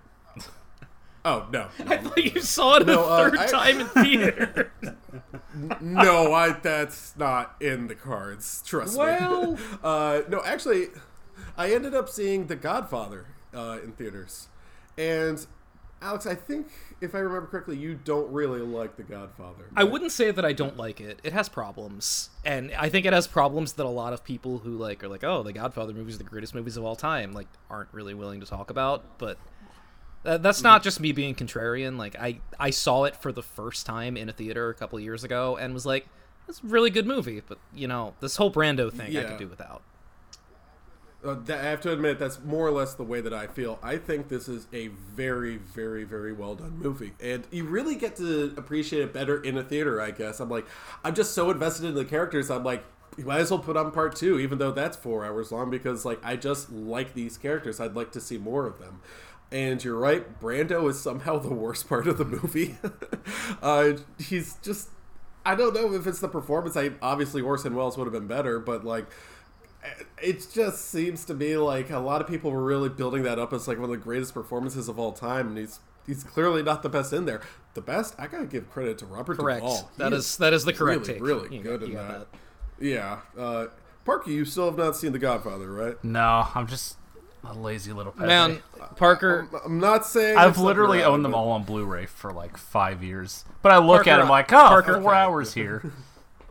Oh 1.26 1.46
no, 1.52 1.66
I 1.86 1.96
thought 1.98 2.24
you 2.24 2.40
saw 2.40 2.76
it 2.76 2.82
a 2.82 2.86
No, 2.86 3.04
uh, 3.04 3.16
third 3.30 3.36
I- 3.38 3.46
time 3.48 3.80
in 3.80 3.86
theater. 3.88 4.72
no, 5.80 6.32
I 6.32 6.52
that's 6.52 7.14
not 7.18 7.54
in 7.60 7.88
the 7.88 7.94
cards. 7.96 8.62
Trust 8.64 8.96
Well- 8.96 9.52
me. 9.52 9.58
uh, 9.84 10.22
no, 10.28 10.42
actually, 10.44 10.86
I 11.56 11.72
ended 11.72 11.94
up 11.94 12.08
seeing 12.08 12.46
The 12.46 12.56
Godfather 12.56 13.26
uh, 13.54 13.78
in 13.82 13.92
theaters, 13.92 14.48
and 14.98 15.46
Alex, 16.02 16.26
I 16.26 16.34
think 16.34 16.68
if 17.00 17.14
I 17.14 17.18
remember 17.18 17.46
correctly, 17.46 17.76
you 17.76 17.98
don't 18.04 18.30
really 18.30 18.60
like 18.60 18.96
The 18.96 19.02
Godfather. 19.02 19.64
I 19.74 19.84
wouldn't 19.84 20.12
say 20.12 20.30
that 20.30 20.44
I 20.44 20.52
don't 20.52 20.76
like 20.76 21.00
it. 21.00 21.20
It 21.24 21.32
has 21.32 21.48
problems, 21.48 22.30
and 22.44 22.72
I 22.78 22.88
think 22.90 23.06
it 23.06 23.12
has 23.12 23.26
problems 23.26 23.74
that 23.74 23.86
a 23.86 23.88
lot 23.88 24.12
of 24.12 24.22
people 24.22 24.58
who 24.58 24.76
like 24.76 25.02
are 25.02 25.08
like, 25.08 25.24
"Oh, 25.24 25.42
the 25.42 25.52
Godfather 25.52 25.94
movies 25.94 26.16
are 26.16 26.18
the 26.18 26.24
greatest 26.24 26.54
movies 26.54 26.76
of 26.76 26.84
all 26.84 26.96
time," 26.96 27.32
like 27.32 27.48
aren't 27.70 27.92
really 27.92 28.14
willing 28.14 28.40
to 28.40 28.46
talk 28.46 28.70
about. 28.70 29.18
But 29.18 29.38
that's 30.22 30.62
not 30.62 30.82
just 30.82 31.00
me 31.00 31.12
being 31.12 31.34
contrarian. 31.34 31.96
Like 31.98 32.16
I 32.16 32.40
I 32.58 32.70
saw 32.70 33.04
it 33.04 33.16
for 33.16 33.32
the 33.32 33.42
first 33.42 33.86
time 33.86 34.16
in 34.16 34.28
a 34.28 34.32
theater 34.32 34.68
a 34.68 34.74
couple 34.74 34.98
of 34.98 35.04
years 35.04 35.24
ago 35.24 35.56
and 35.56 35.72
was 35.72 35.86
like, 35.86 36.06
"It's 36.48 36.62
a 36.62 36.66
really 36.66 36.90
good 36.90 37.06
movie." 37.06 37.40
But 37.40 37.58
you 37.74 37.88
know, 37.88 38.14
this 38.20 38.36
whole 38.36 38.52
Brando 38.52 38.92
thing 38.92 39.16
I 39.16 39.24
could 39.24 39.38
do 39.38 39.48
without. 39.48 39.82
Uh, 41.26 41.36
I 41.48 41.56
have 41.56 41.80
to 41.82 41.92
admit, 41.92 42.18
that's 42.18 42.42
more 42.44 42.66
or 42.66 42.70
less 42.70 42.94
the 42.94 43.02
way 43.02 43.20
that 43.20 43.34
I 43.34 43.48
feel. 43.48 43.78
I 43.82 43.96
think 43.96 44.28
this 44.28 44.48
is 44.48 44.68
a 44.72 44.88
very, 44.88 45.56
very, 45.56 46.04
very 46.04 46.32
well 46.32 46.54
done 46.54 46.78
movie, 46.78 47.12
and 47.20 47.44
you 47.50 47.64
really 47.64 47.96
get 47.96 48.16
to 48.16 48.54
appreciate 48.56 49.02
it 49.02 49.12
better 49.12 49.42
in 49.42 49.58
a 49.58 49.62
theater. 49.64 50.00
I 50.00 50.12
guess 50.12 50.38
I'm 50.40 50.48
like, 50.48 50.66
I'm 51.02 51.14
just 51.14 51.34
so 51.34 51.50
invested 51.50 51.86
in 51.86 51.94
the 51.94 52.04
characters. 52.04 52.50
I'm 52.50 52.64
like, 52.64 52.84
you 53.16 53.24
might 53.24 53.40
as 53.40 53.50
well 53.50 53.60
put 53.60 53.76
on 53.76 53.90
part 53.90 54.14
two, 54.14 54.38
even 54.38 54.58
though 54.58 54.72
that's 54.72 54.96
four 54.96 55.24
hours 55.24 55.50
long, 55.50 55.70
because 55.70 56.04
like 56.04 56.24
I 56.24 56.36
just 56.36 56.70
like 56.70 57.14
these 57.14 57.38
characters. 57.38 57.80
I'd 57.80 57.96
like 57.96 58.12
to 58.12 58.20
see 58.20 58.38
more 58.38 58.66
of 58.66 58.78
them. 58.78 59.00
And 59.50 59.82
you're 59.82 59.98
right, 59.98 60.40
Brando 60.40 60.88
is 60.88 61.00
somehow 61.00 61.38
the 61.40 61.54
worst 61.54 61.88
part 61.88 62.06
of 62.06 62.18
the 62.18 62.24
movie. 62.24 62.76
uh, 63.62 63.94
he's 64.18 64.56
just 64.62 64.90
I 65.44 65.54
don't 65.54 65.74
know 65.74 65.94
if 65.94 66.06
it's 66.06 66.18
the 66.20 66.28
performance. 66.28 66.76
I 66.76 66.90
obviously 67.00 67.40
Orson 67.40 67.74
Welles 67.74 67.96
would 67.96 68.04
have 68.04 68.12
been 68.12 68.26
better, 68.26 68.58
but 68.58 68.84
like 68.84 69.06
it 70.22 70.46
just 70.52 70.88
seems 70.90 71.24
to 71.26 71.34
me 71.34 71.56
like 71.56 71.90
a 71.90 71.98
lot 71.98 72.20
of 72.20 72.26
people 72.28 72.50
were 72.50 72.64
really 72.64 72.88
building 72.88 73.22
that 73.24 73.38
up 73.38 73.52
as 73.52 73.66
like 73.68 73.78
one 73.78 73.84
of 73.84 73.90
the 73.90 73.96
greatest 73.96 74.34
performances 74.34 74.88
of 74.88 74.98
all 74.98 75.12
time, 75.12 75.48
and 75.48 75.58
he's 75.58 75.80
he's 76.06 76.22
clearly 76.24 76.62
not 76.62 76.82
the 76.82 76.88
best 76.88 77.12
in 77.12 77.24
there. 77.26 77.40
The 77.74 77.80
best, 77.82 78.14
I 78.18 78.26
gotta 78.26 78.46
give 78.46 78.70
credit 78.70 78.98
to 78.98 79.06
Robert 79.06 79.38
Correct. 79.38 79.60
Duvall. 79.62 79.90
He 79.96 79.98
That 79.98 80.12
is 80.12 80.36
that 80.38 80.52
is 80.52 80.64
the 80.64 80.72
correct 80.72 81.02
really, 81.08 81.12
take. 81.14 81.22
really 81.22 81.56
You 81.56 81.62
good 81.62 81.80
got- 81.80 81.86
in 81.86 81.92
you 81.92 81.96
got 81.98 82.08
that. 82.08 82.26
Yeah, 82.78 83.18
uh, 83.38 83.66
Parker, 84.04 84.30
you 84.30 84.44
still 84.44 84.66
have 84.66 84.76
not 84.78 84.96
seen 84.96 85.12
The 85.12 85.18
Godfather, 85.18 85.70
right? 85.72 86.02
No, 86.04 86.46
I'm 86.54 86.66
just 86.66 86.96
a 87.44 87.54
lazy 87.54 87.92
little 87.92 88.12
peasant. 88.12 88.28
Man, 88.28 88.62
Parker, 88.96 89.48
I'm 89.64 89.78
not 89.80 90.04
saying 90.06 90.36
I've 90.36 90.58
literally 90.58 91.02
owned 91.02 91.24
them 91.24 91.34
all 91.34 91.50
on 91.52 91.62
Blu-ray 91.64 92.06
for 92.06 92.32
like 92.32 92.56
five 92.56 93.02
years, 93.02 93.44
but 93.62 93.72
I 93.72 93.78
look 93.78 94.04
Parker, 94.04 94.10
at 94.10 94.16
them 94.18 94.28
like, 94.28 94.52
oh, 94.52 94.56
Parker- 94.68 95.00
four 95.00 95.14
hours 95.14 95.54
here. 95.54 95.92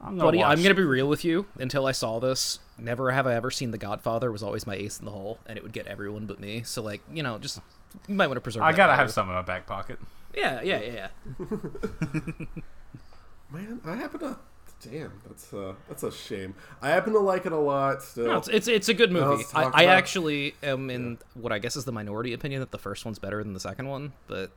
I'm 0.06 0.18
gonna 0.18 0.24
buddy, 0.28 0.44
I'm 0.44 0.62
gonna 0.62 0.76
be 0.76 0.84
real 0.84 1.08
with 1.08 1.26
you. 1.26 1.46
Until 1.60 1.86
I 1.86 1.92
saw 1.92 2.20
this, 2.20 2.60
never 2.78 3.12
have 3.12 3.26
I 3.28 3.34
ever 3.36 3.52
seen 3.52 3.72
The 3.72 3.78
Godfather. 3.78 4.32
Was 4.32 4.44
always 4.44 4.66
my 4.68 4.76
ace 4.76 5.00
in 5.00 5.06
the 5.06 5.12
hole, 5.12 5.40
and 5.46 5.58
it 5.58 5.64
would 5.64 5.74
get 5.74 5.88
everyone 5.88 6.26
but 6.26 6.40
me. 6.40 6.64
So 6.64 6.82
like, 6.82 7.02
you 7.12 7.24
know, 7.24 7.38
just 7.38 7.60
you 8.08 8.16
might 8.16 8.28
want 8.28 8.38
to 8.38 8.42
preserve. 8.42 8.64
I 8.64 8.72
that 8.72 8.78
gotta 8.78 8.92
memory. 8.94 9.04
have 9.04 9.12
some 9.12 9.28
in 9.30 9.36
my 9.36 9.42
back 9.42 9.66
pocket. 9.68 10.00
Yeah, 10.36 10.62
yeah, 10.62 10.82
yeah. 10.82 11.08
yeah. 11.40 12.46
Man, 13.52 13.82
I 13.86 13.96
happen 13.96 14.20
to. 14.22 14.38
Damn, 14.82 15.14
that's 15.26 15.54
uh, 15.54 15.74
that's 15.88 16.04
a 16.04 16.12
shame. 16.12 16.54
I 16.82 16.90
happen 16.90 17.14
to 17.14 17.20
like 17.20 17.46
it 17.46 17.52
a 17.54 17.58
lot. 17.58 18.04
Still, 18.04 18.26
No, 18.28 18.38
it's, 18.38 18.48
it's 18.50 18.68
it's 18.68 18.90
a 18.90 18.94
good 18.94 19.12
movie. 19.12 19.38
let's 19.38 19.56
I, 19.56 19.72
I 19.74 19.86
actually 19.86 20.54
am 20.62 20.90
in 20.90 21.18
what 21.34 21.52
I 21.52 21.60
guess 21.60 21.76
is 21.76 21.86
the 21.86 21.92
minority 21.92 22.34
opinion 22.34 22.60
that 22.60 22.72
the 22.72 22.78
first 22.78 23.06
one's 23.06 23.18
better 23.18 23.42
than 23.44 23.54
the 23.54 23.60
second 23.60 23.88
one. 23.88 24.14
But 24.28 24.52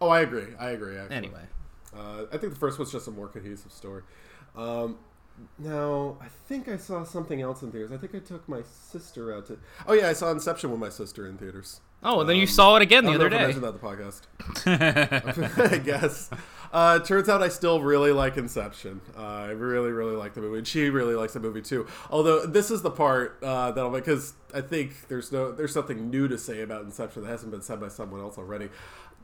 oh, 0.00 0.08
I 0.08 0.20
agree. 0.20 0.46
I 0.58 0.70
agree. 0.70 0.96
Actually. 0.96 1.16
anyway, 1.16 1.42
Uh, 1.94 2.24
I 2.32 2.38
think 2.38 2.52
the 2.54 2.58
first 2.58 2.78
one's 2.78 2.92
just 2.92 3.08
a 3.08 3.10
more 3.10 3.26
cohesive 3.28 3.72
story. 3.72 4.02
Um, 4.58 4.98
now, 5.58 6.16
I 6.20 6.26
think 6.48 6.68
I 6.68 6.76
saw 6.76 7.04
something 7.04 7.40
else 7.40 7.62
in 7.62 7.70
theaters. 7.70 7.92
I 7.92 7.96
think 7.96 8.14
I 8.14 8.18
took 8.18 8.48
my 8.48 8.62
sister 8.90 9.32
out 9.32 9.46
to. 9.46 9.58
Oh 9.86 9.92
yeah, 9.92 10.08
I 10.08 10.12
saw 10.12 10.30
Inception 10.32 10.70
with 10.70 10.80
my 10.80 10.88
sister 10.88 11.26
in 11.28 11.38
theaters. 11.38 11.80
oh, 12.02 12.20
and 12.20 12.28
then 12.28 12.36
you 12.36 12.46
saw 12.46 12.74
it 12.76 12.82
again 12.82 13.06
I 13.06 13.10
the 13.10 13.14
other 13.14 13.26
if 13.28 13.32
I 13.32 13.36
day. 13.38 13.42
mentioned 13.44 13.64
that 13.64 13.80
the 13.80 13.86
podcast. 13.86 14.22
I 15.72 15.78
guess. 15.78 16.30
Uh, 16.72 16.98
turns 16.98 17.28
out 17.28 17.42
I 17.42 17.48
still 17.48 17.80
really 17.80 18.10
like 18.12 18.36
Inception. 18.36 19.00
Uh, 19.16 19.22
I 19.22 19.46
really, 19.50 19.90
really 19.92 20.16
like 20.16 20.34
the 20.34 20.40
movie, 20.40 20.58
and 20.58 20.66
she 20.66 20.90
really 20.90 21.14
likes 21.14 21.34
the 21.34 21.40
movie 21.40 21.62
too. 21.62 21.86
Although 22.10 22.44
this 22.44 22.70
is 22.72 22.82
the 22.82 22.90
part 22.90 23.38
uh, 23.42 23.70
that 23.70 23.84
I'm 23.84 23.92
because 23.92 24.34
I 24.52 24.60
think 24.60 25.06
there's 25.08 25.30
no 25.30 25.52
there's 25.52 25.72
something 25.72 26.10
new 26.10 26.26
to 26.28 26.36
say 26.36 26.62
about 26.62 26.82
Inception 26.82 27.22
that 27.22 27.28
hasn't 27.28 27.52
been 27.52 27.62
said 27.62 27.80
by 27.80 27.88
someone 27.88 28.20
else 28.20 28.38
already. 28.38 28.70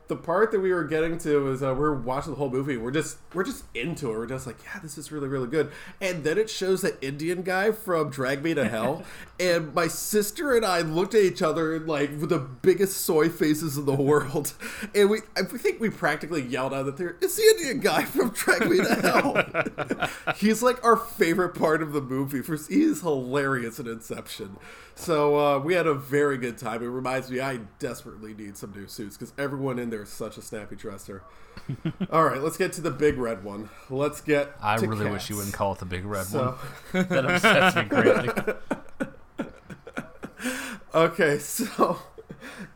The 0.06 0.16
part 0.16 0.52
that 0.52 0.60
we 0.60 0.72
were 0.72 0.84
getting 0.84 1.16
to 1.18 1.48
is 1.48 1.62
uh, 1.62 1.74
we're 1.74 1.94
watching 1.94 2.32
the 2.32 2.38
whole 2.38 2.50
movie. 2.50 2.76
We're 2.76 2.90
just 2.90 3.18
we're 3.32 3.44
just 3.44 3.64
into 3.74 4.10
it. 4.10 4.18
We're 4.18 4.26
just 4.26 4.46
like, 4.46 4.62
yeah, 4.64 4.80
this 4.82 4.98
is 4.98 5.10
really 5.10 5.28
really 5.28 5.48
good. 5.48 5.70
And 6.00 6.24
then 6.24 6.36
it 6.36 6.50
shows 6.50 6.82
that 6.82 7.02
Indian 7.02 7.42
guy 7.42 7.72
from 7.72 8.10
Drag 8.10 8.42
Me 8.42 8.52
to 8.54 8.68
Hell, 8.68 9.02
and 9.40 9.74
my 9.74 9.88
sister 9.88 10.54
and 10.54 10.64
I 10.64 10.80
looked 10.80 11.14
at 11.14 11.22
each 11.22 11.42
other 11.42 11.80
like 11.80 12.10
with 12.20 12.28
the 12.28 12.38
biggest 12.38 12.98
soy 12.98 13.28
faces 13.28 13.78
in 13.78 13.86
the 13.86 13.94
world, 13.94 14.52
and 14.94 15.08
we 15.08 15.20
I 15.36 15.42
think 15.42 15.80
we 15.80 15.90
practically 15.90 16.42
yelled 16.42 16.74
out 16.74 16.84
that 16.86 16.96
there 16.96 17.16
it's 17.22 17.36
the 17.36 17.42
Indian 17.42 17.80
guy 17.80 18.04
from 18.04 18.30
Drag 18.30 18.68
Me 18.68 18.78
to 18.78 18.94
Hell. 18.96 20.08
He's 20.36 20.62
like 20.62 20.84
our 20.84 20.96
favorite 20.96 21.54
part 21.54 21.82
of 21.82 21.92
the 21.92 22.00
movie. 22.00 22.42
For 22.42 22.56
he 22.56 22.82
is 22.82 23.00
hilarious 23.00 23.78
in 23.78 23.86
Inception. 23.86 24.56
So 24.94 25.38
uh, 25.38 25.58
we 25.58 25.74
had 25.74 25.86
a 25.86 25.94
very 25.94 26.38
good 26.38 26.56
time. 26.56 26.82
It 26.82 26.86
reminds 26.86 27.30
me 27.30 27.40
I 27.40 27.60
desperately 27.78 28.34
need 28.34 28.56
some 28.56 28.72
new 28.72 28.86
suits 28.86 29.16
because 29.16 29.32
everyone 29.38 29.78
in 29.78 29.90
there 29.94 30.02
is 30.02 30.08
such 30.08 30.36
a 30.36 30.42
snappy 30.42 30.74
dresser. 30.74 31.22
All 32.10 32.24
right, 32.24 32.42
let's 32.42 32.56
get 32.56 32.72
to 32.72 32.80
the 32.80 32.90
big 32.90 33.16
red 33.16 33.44
one. 33.44 33.68
Let's 33.88 34.20
get. 34.20 34.52
I 34.60 34.76
to 34.76 34.88
really 34.88 35.08
wish 35.08 35.30
you 35.30 35.36
wouldn't 35.36 35.54
call 35.54 35.72
it 35.72 35.78
the 35.78 35.84
big 35.84 36.04
red 36.04 36.26
So, 36.26 36.58
one. 36.90 37.06
That 37.08 37.24
upsets 37.24 37.76
me 37.76 37.84
greatly. 37.84 38.54
okay, 40.94 41.38
so 41.38 42.00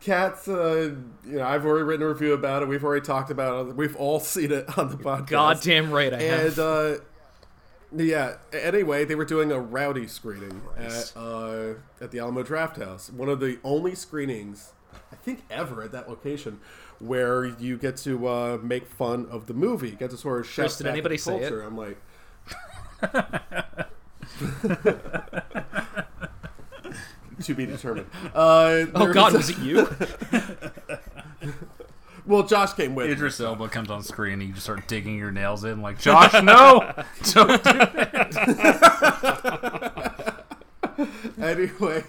Cats. 0.00 0.46
Uh, 0.46 0.94
you 1.26 1.38
know, 1.38 1.42
I've 1.44 1.66
already 1.66 1.82
written 1.82 2.06
a 2.06 2.08
review 2.08 2.34
about 2.34 2.62
it. 2.62 2.68
We've 2.68 2.84
already 2.84 3.04
talked 3.04 3.32
about 3.32 3.66
it. 3.66 3.74
We've 3.74 3.96
all 3.96 4.20
seen 4.20 4.52
it 4.52 4.78
on 4.78 4.90
the 4.90 4.96
podcast. 4.96 5.26
Goddamn 5.26 5.90
right, 5.90 6.14
I 6.14 6.22
have. 6.22 6.46
And 6.46 6.58
uh, 6.60 6.94
yeah. 7.96 8.36
Anyway, 8.52 9.04
they 9.04 9.16
were 9.16 9.24
doing 9.24 9.50
a 9.50 9.58
rowdy 9.58 10.06
screening 10.06 10.62
at 10.76 11.12
uh, 11.16 11.74
at 12.00 12.12
the 12.12 12.20
Alamo 12.20 12.44
Drafthouse. 12.44 13.12
One 13.12 13.28
of 13.28 13.40
the 13.40 13.58
only 13.64 13.96
screenings 13.96 14.70
I 15.12 15.16
think 15.16 15.44
ever 15.50 15.82
at 15.82 15.92
that 15.92 16.08
location 16.08 16.60
where 17.00 17.44
you 17.44 17.76
get 17.76 17.96
to 17.98 18.28
uh, 18.28 18.58
make 18.62 18.86
fun 18.86 19.26
of 19.30 19.46
the 19.46 19.54
movie. 19.54 19.90
You 19.90 19.96
get 19.96 20.10
to 20.10 20.16
sort 20.16 20.40
of 20.40 20.46
shout 20.46 20.64
Chris, 20.64 20.76
did 20.78 20.84
back 20.84 20.92
anybody 20.92 21.16
the 21.16 21.22
say 21.22 21.36
it? 21.36 21.40
culture. 21.40 21.62
I'm 21.62 21.76
like. 21.76 21.98
to 27.44 27.54
be 27.54 27.66
determined. 27.66 28.06
Uh, 28.34 28.86
oh 28.94 29.12
God, 29.12 29.32
was 29.32 29.48
was 29.48 29.50
it 29.50 29.58
you? 29.58 29.88
well, 32.26 32.42
Josh 32.44 32.72
came 32.74 32.94
with. 32.94 33.06
me, 33.06 33.12
Idris 33.12 33.40
Elba 33.40 33.68
comes 33.68 33.90
on 33.90 34.02
screen 34.02 34.34
and 34.34 34.42
you 34.42 34.48
just 34.50 34.64
start 34.64 34.86
digging 34.88 35.16
your 35.18 35.30
nails 35.30 35.64
in 35.64 35.80
like, 35.82 35.98
Josh, 35.98 36.32
no! 36.42 36.92
Don't 37.32 37.62
do 37.62 37.72
that. 37.72 38.24
anyway, 41.40 42.04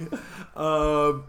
um, 0.56 1.24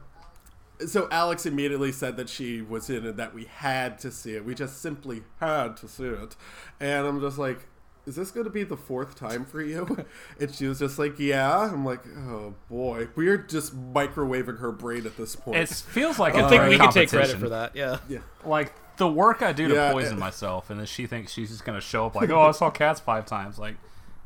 so 0.86 1.08
Alex 1.10 1.46
immediately 1.46 1.92
said 1.92 2.16
that 2.16 2.28
she 2.28 2.62
was 2.62 2.88
in 2.90 3.06
it, 3.06 3.16
that 3.16 3.34
we 3.34 3.44
had 3.44 3.98
to 4.00 4.10
see 4.10 4.34
it. 4.34 4.44
We 4.44 4.54
just 4.54 4.80
simply 4.80 5.22
had 5.38 5.76
to 5.78 5.88
see 5.88 6.04
it. 6.04 6.36
And 6.78 7.06
I'm 7.06 7.20
just 7.20 7.38
like, 7.38 7.66
is 8.06 8.16
this 8.16 8.30
going 8.30 8.44
to 8.44 8.50
be 8.50 8.64
the 8.64 8.76
fourth 8.76 9.14
time 9.14 9.44
for 9.44 9.60
you? 9.62 10.04
and 10.40 10.54
she 10.54 10.66
was 10.66 10.78
just 10.78 10.98
like, 10.98 11.18
yeah. 11.18 11.58
I'm 11.58 11.84
like, 11.84 12.00
oh 12.06 12.54
boy. 12.68 13.08
We're 13.14 13.38
just 13.38 13.76
microwaving 13.92 14.58
her 14.58 14.72
brain 14.72 15.06
at 15.06 15.16
this 15.16 15.36
point. 15.36 15.58
It 15.58 15.68
feels 15.68 16.18
like 16.18 16.34
I 16.34 16.40
a 16.40 16.48
think 16.48 16.62
great 16.62 16.70
we 16.70 16.78
can 16.78 16.90
take 16.92 17.08
credit 17.10 17.36
for 17.36 17.50
that. 17.50 17.76
Yeah. 17.76 17.98
Yeah. 18.08 18.20
Like 18.44 18.72
the 18.96 19.08
work 19.08 19.42
I 19.42 19.52
do 19.52 19.68
to 19.68 19.74
Yeah, 19.74 19.92
poison 19.92 20.16
uh, 20.16 20.20
myself, 20.20 20.70
and 20.70 20.78
then 20.78 20.86
she 20.86 21.06
thinks 21.06 21.32
she's 21.32 21.50
just 21.50 21.64
gonna 21.64 21.80
show 21.80 22.06
up 22.06 22.14
like, 22.14 22.28
"Oh, 22.30 22.42
I 22.42 22.50
saw 22.50 22.70
cats 22.70 23.00
five 23.00 23.24
times." 23.24 23.58
Like, 23.58 23.76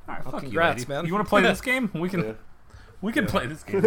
all 0.08 0.16
right, 0.16 0.24
fuck 0.24 0.40
congrats, 0.40 0.80
you, 0.82 0.88
lady. 0.88 0.92
man. 0.92 1.06
You 1.06 1.14
want 1.14 1.24
to 1.24 1.28
play 1.28 1.42
this 1.42 1.60
game? 1.62 1.90
We 1.94 2.08
can. 2.08 2.24
Yeah. 2.24 2.32
We 3.00 3.12
can 3.12 3.26
play 3.26 3.46
this 3.46 3.62
game. 3.62 3.82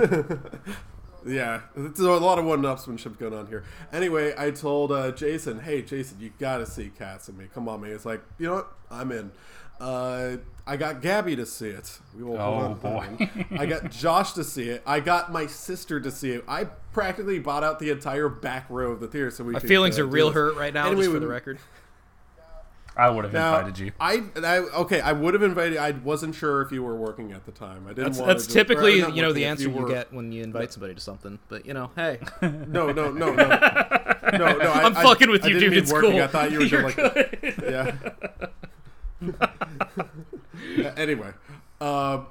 Yeah, 1.28 1.62
there's 1.76 2.00
a 2.00 2.12
lot 2.12 2.40
of 2.40 2.46
one-upsmanship 2.46 3.18
going 3.20 3.34
on 3.34 3.48
here. 3.48 3.64
Anyway, 3.92 4.34
I 4.38 4.52
told 4.52 4.92
uh, 4.92 5.12
Jason, 5.12 5.60
"Hey, 5.60 5.82
Jason, 5.82 6.20
you 6.20 6.32
gotta 6.40 6.66
see 6.66 6.90
Cats 6.98 7.28
and 7.28 7.38
Me. 7.38 7.46
Come 7.54 7.68
on, 7.68 7.82
man." 7.82 7.92
It's 7.92 8.06
like, 8.06 8.22
you 8.38 8.48
know 8.48 8.56
what? 8.56 8.72
I'm 8.90 9.12
in. 9.12 9.32
Uh, 9.80 10.38
I 10.66 10.76
got 10.76 11.02
Gabby 11.02 11.36
to 11.36 11.46
see 11.46 11.70
it. 11.70 12.00
We 12.18 12.24
will 12.24 12.38
Oh, 12.38 12.74
boy. 12.74 13.30
I 13.52 13.66
got 13.68 13.92
Josh 13.92 14.34
to 14.34 14.44
see 14.44 14.70
it. 14.70 14.82
I 14.88 15.00
got 15.00 15.32
my 15.32 15.46
sister 15.46 16.00
to 16.00 16.10
see 16.10 16.32
it. 16.32 16.44
I 16.48 16.64
practically 16.94 17.38
bought 17.38 17.64
out 17.64 17.78
the 17.78 17.92
entire 17.92 18.28
back 18.28 18.66
row 18.70 18.92
of 18.92 19.00
the 19.00 19.08
theater 19.08 19.30
so 19.30 19.44
we. 19.44 19.54
My 19.54 19.60
feelings 19.60 20.00
uh, 20.00 20.04
are 20.04 20.08
real 20.08 20.32
hurt 20.32 20.56
right 20.56 20.74
now, 20.74 20.88
Anyway, 20.88 21.02
just 21.02 21.10
for 21.10 21.14
we- 21.16 21.20
the 21.20 21.28
record. 21.28 21.60
I 22.98 23.10
would 23.10 23.26
have 23.26 23.34
Now, 23.34 23.58
invited 23.60 23.78
you. 23.80 23.92
I, 24.00 24.24
I 24.38 24.58
okay. 24.58 25.00
I 25.02 25.12
would 25.12 25.34
have 25.36 25.44
invited. 25.44 25.78
I 25.78 25.92
wasn't 25.92 26.34
sure 26.34 26.62
if 26.64 26.72
you 26.72 26.82
were 26.84 26.96
working 26.96 27.32
at 27.32 27.46
the 27.46 27.52
time. 27.52 27.86
I 27.86 27.90
didn't. 27.90 28.06
That's, 28.06 28.18
want 28.18 28.28
that's 28.30 28.48
to 28.48 28.54
typically, 28.54 29.02
not 29.02 29.16
you 29.16 29.22
know, 29.22 29.32
the 29.34 29.46
answer 29.46 29.70
you, 29.70 29.70
were- 29.70 29.88
get 29.88 30.12
when 30.12 30.32
you 30.32 30.44
invite 30.44 30.74
somebody 30.74 30.96
to 30.96 31.00
something. 31.00 31.38
But 31.48 31.66
you 31.66 31.74
know, 31.76 31.92
hey, 31.96 32.20
No, 32.42 32.92
no, 32.92 32.92
no, 32.92 33.12
no, 33.12 33.34
no, 33.34 33.36
no. 33.36 33.46
I, 33.46 34.84
I'm 34.84 34.98
I- 34.98 35.04
fucking 35.04 35.30
with 35.30 35.44
I 35.46 35.48
you, 35.50 35.54
didn't 35.60 35.70
dude. 35.74 35.84
It's 35.84 35.92
working. 35.94 36.12
cool. 36.14 36.22
I 36.24 36.28
thought 36.28 36.52
you 36.52 36.60
were 36.60 36.66
You're 36.66 36.92
doing 36.92 36.96
like, 36.98 37.60
yeah. 37.62 37.96
Yeah, 40.76 40.94
anyway, 40.98 41.32
um, 41.82 42.28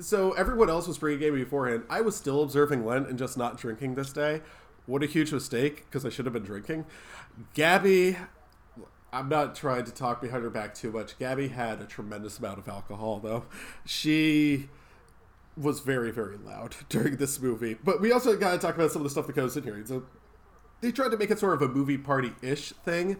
so 0.00 0.32
everyone 0.32 0.70
else 0.70 0.86
was 0.86 0.98
pre-gaming 0.98 1.42
beforehand. 1.42 1.82
I 1.90 2.00
was 2.00 2.16
still 2.16 2.42
observing 2.42 2.84
Lent 2.86 3.08
and 3.08 3.18
just 3.18 3.36
not 3.36 3.58
drinking 3.58 3.94
this 3.96 4.12
day. 4.12 4.40
What 4.86 5.02
a 5.02 5.06
huge 5.06 5.32
mistake 5.32 5.84
because 5.86 6.04
I 6.06 6.10
should 6.10 6.26
have 6.26 6.32
been 6.32 6.44
drinking. 6.44 6.84
Gabby, 7.54 8.16
I'm 9.12 9.28
not 9.28 9.54
trying 9.54 9.84
to 9.84 9.92
talk 9.92 10.20
behind 10.20 10.42
her 10.42 10.50
back 10.50 10.74
too 10.74 10.90
much. 10.92 11.18
Gabby 11.18 11.48
had 11.48 11.80
a 11.80 11.84
tremendous 11.84 12.38
amount 12.38 12.58
of 12.58 12.68
alcohol 12.68 13.20
though. 13.20 13.44
She 13.84 14.68
was 15.56 15.80
very 15.80 16.10
very 16.10 16.36
loud 16.36 16.76
during 16.88 17.16
this 17.16 17.40
movie. 17.40 17.76
But 17.82 18.00
we 18.00 18.12
also 18.12 18.36
got 18.36 18.52
to 18.52 18.58
talk 18.58 18.74
about 18.74 18.92
some 18.92 19.00
of 19.00 19.04
the 19.04 19.10
stuff 19.10 19.26
that 19.26 19.36
goes 19.36 19.56
in 19.56 19.62
here. 19.62 19.82
So 19.86 20.04
they 20.80 20.92
tried 20.92 21.10
to 21.10 21.16
make 21.16 21.30
it 21.30 21.38
sort 21.38 21.54
of 21.54 21.62
a 21.62 21.72
movie 21.72 21.98
party 21.98 22.32
ish 22.42 22.70
thing. 22.84 23.16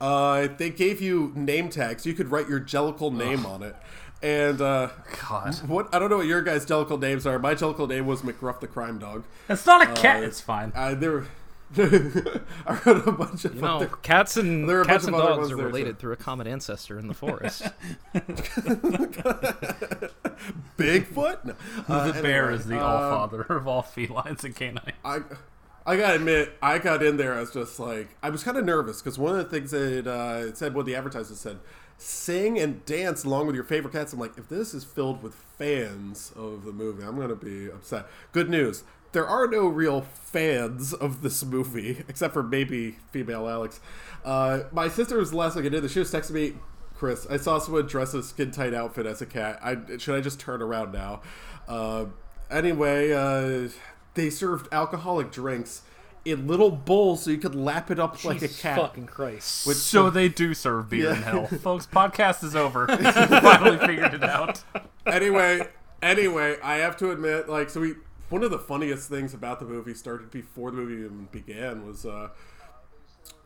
Uh, 0.00 0.48
they 0.58 0.70
gave 0.70 1.00
you 1.00 1.32
name 1.34 1.70
tags. 1.70 2.04
You 2.04 2.14
could 2.14 2.30
write 2.30 2.48
your 2.48 2.60
Jellicle 2.60 3.14
name 3.14 3.46
on 3.46 3.62
it. 3.62 3.76
And 4.22 4.60
uh, 4.60 4.88
God. 5.28 5.54
what 5.66 5.94
I 5.94 5.98
don't 5.98 6.10
know 6.10 6.18
what 6.18 6.26
your 6.26 6.42
guys' 6.42 6.66
Jellicle 6.66 7.00
names 7.00 7.26
are. 7.26 7.38
My 7.38 7.54
Jellicle 7.54 7.88
name 7.88 8.06
was 8.06 8.22
McGruff 8.22 8.60
the 8.60 8.66
Crime 8.66 8.98
Dog. 8.98 9.24
It's 9.48 9.66
not 9.66 9.82
a 9.82 9.92
cat. 10.00 10.22
Uh, 10.22 10.26
it's 10.26 10.40
fine. 10.40 10.72
Uh, 10.74 10.94
there, 10.94 11.26
I 11.76 12.80
wrote 12.86 13.06
a 13.08 13.12
bunch 13.12 13.44
of 13.44 13.54
you 13.56 13.60
know, 13.60 13.76
other- 13.76 13.86
cats 14.02 14.36
and 14.36 14.68
there 14.68 14.78
are 14.78 14.82
a 14.82 14.86
cats 14.86 15.04
bunch 15.06 15.14
and 15.14 15.16
of 15.16 15.20
other 15.20 15.28
dogs 15.36 15.50
ones 15.50 15.52
are 15.52 15.64
related 15.66 15.96
too. 15.96 16.00
through 16.00 16.12
a 16.12 16.16
common 16.16 16.46
ancestor 16.46 16.98
in 16.98 17.08
the 17.08 17.14
forest. 17.14 17.62
Bigfoot. 20.78 21.44
No. 21.44 21.54
Uh, 21.88 22.12
the 22.12 22.22
bear 22.22 22.44
anyway, 22.46 22.58
is 22.60 22.66
the 22.66 22.78
uh, 22.80 22.84
all 22.84 22.98
father 23.26 23.42
of 23.42 23.66
all 23.66 23.82
felines 23.82 24.44
and 24.44 24.54
canines. 24.54 24.80
I 25.04 25.20
I 25.84 25.96
gotta 25.96 26.16
admit, 26.16 26.52
I 26.62 26.78
got 26.78 27.02
in 27.02 27.16
there. 27.16 27.34
I 27.34 27.40
was 27.40 27.52
just 27.52 27.78
like, 27.78 28.16
I 28.22 28.30
was 28.30 28.42
kind 28.42 28.56
of 28.56 28.64
nervous 28.64 29.00
because 29.00 29.18
one 29.18 29.38
of 29.38 29.38
the 29.38 29.44
things 29.56 29.70
that 29.70 30.06
uh, 30.06 30.46
it 30.46 30.56
said, 30.56 30.74
what 30.74 30.84
the 30.86 30.94
advertisement 30.96 31.38
said, 31.38 31.58
sing 31.98 32.58
and 32.58 32.84
dance 32.84 33.24
along 33.24 33.46
with 33.46 33.54
your 33.54 33.64
favorite 33.64 33.92
cats. 33.92 34.12
I'm 34.12 34.18
like, 34.18 34.36
if 34.36 34.48
this 34.48 34.74
is 34.74 34.84
filled 34.84 35.22
with 35.22 35.34
fans 35.34 36.32
of 36.36 36.64
the 36.64 36.72
movie, 36.72 37.04
I'm 37.04 37.18
gonna 37.18 37.36
be 37.36 37.66
upset. 37.70 38.06
Good 38.32 38.50
news. 38.50 38.82
There 39.16 39.26
are 39.26 39.46
no 39.46 39.66
real 39.66 40.02
fans 40.02 40.92
of 40.92 41.22
this 41.22 41.42
movie, 41.42 42.04
except 42.06 42.34
for 42.34 42.42
maybe 42.42 42.96
female 43.12 43.48
Alex. 43.48 43.80
Uh, 44.22 44.64
my 44.72 44.90
sister 44.90 45.16
was 45.16 45.30
the 45.30 45.38
last 45.38 45.54
one 45.54 45.64
to 45.64 45.70
get 45.70 45.74
in 45.74 45.82
there. 45.82 45.88
She 45.88 46.00
was 46.00 46.12
texting 46.12 46.32
me, 46.32 46.52
Chris, 46.94 47.26
I 47.30 47.38
saw 47.38 47.58
someone 47.58 47.86
dress 47.86 48.12
a 48.12 48.22
skin 48.22 48.50
tight 48.50 48.74
outfit 48.74 49.06
as 49.06 49.22
a 49.22 49.26
cat. 49.26 49.58
I 49.62 49.96
should 49.96 50.16
I 50.16 50.20
just 50.20 50.38
turn 50.38 50.60
around 50.60 50.92
now? 50.92 51.22
Uh, 51.66 52.04
anyway, 52.50 53.10
uh, 53.10 53.70
they 54.12 54.28
served 54.28 54.68
alcoholic 54.70 55.32
drinks 55.32 55.80
in 56.26 56.46
little 56.46 56.70
bowls 56.70 57.22
so 57.22 57.30
you 57.30 57.38
could 57.38 57.54
lap 57.54 57.90
it 57.90 57.98
up 57.98 58.22
like 58.22 58.42
a 58.42 58.48
cat. 58.48 58.78
fucking 58.78 59.06
Christ. 59.06 59.66
Which 59.66 59.78
So 59.78 60.10
they 60.10 60.28
do 60.28 60.52
serve 60.52 60.90
beer 60.90 61.08
in 61.12 61.22
hell, 61.22 61.46
folks. 61.62 61.86
Podcast 61.86 62.44
is 62.44 62.54
over. 62.54 62.86
Finally 62.86 63.78
figured 63.78 64.12
it 64.12 64.24
out. 64.24 64.62
anyway, 65.06 65.66
anyway, 66.02 66.58
I 66.62 66.76
have 66.76 66.98
to 66.98 67.12
admit, 67.12 67.48
like, 67.48 67.70
so 67.70 67.80
we 67.80 67.94
one 68.28 68.42
of 68.42 68.50
the 68.50 68.58
funniest 68.58 69.08
things 69.08 69.34
about 69.34 69.60
the 69.60 69.66
movie 69.66 69.94
started 69.94 70.30
before 70.30 70.70
the 70.70 70.76
movie 70.76 71.04
even 71.04 71.28
began 71.30 71.86
was 71.86 72.04
uh, 72.04 72.30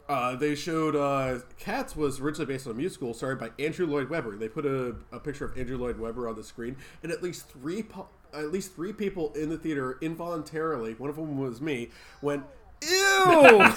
uh, 0.08 0.34
they 0.34 0.56
showed 0.56 0.96
uh, 0.96 1.38
Cats 1.58 1.94
was 1.94 2.18
originally 2.18 2.52
based 2.52 2.66
on 2.66 2.72
a 2.72 2.76
musical 2.76 3.14
started 3.14 3.38
by 3.38 3.50
Andrew 3.62 3.86
Lloyd 3.86 4.10
Webber. 4.10 4.36
They 4.36 4.48
put 4.48 4.66
a, 4.66 4.96
a 5.12 5.20
picture 5.20 5.44
of 5.44 5.56
Andrew 5.56 5.78
Lloyd 5.78 6.00
Webber 6.00 6.28
on 6.28 6.34
the 6.34 6.42
screen, 6.42 6.76
and 7.04 7.12
at 7.12 7.22
least 7.22 7.48
three 7.48 7.84
po- 7.84 8.08
at 8.34 8.50
least 8.50 8.74
three 8.74 8.92
people 8.92 9.32
in 9.34 9.50
the 9.50 9.58
theater 9.58 9.98
involuntarily, 10.00 10.94
one 10.94 11.10
of 11.10 11.16
them 11.16 11.38
was 11.38 11.60
me, 11.60 11.90
went. 12.22 12.44
Ew! 12.82 13.64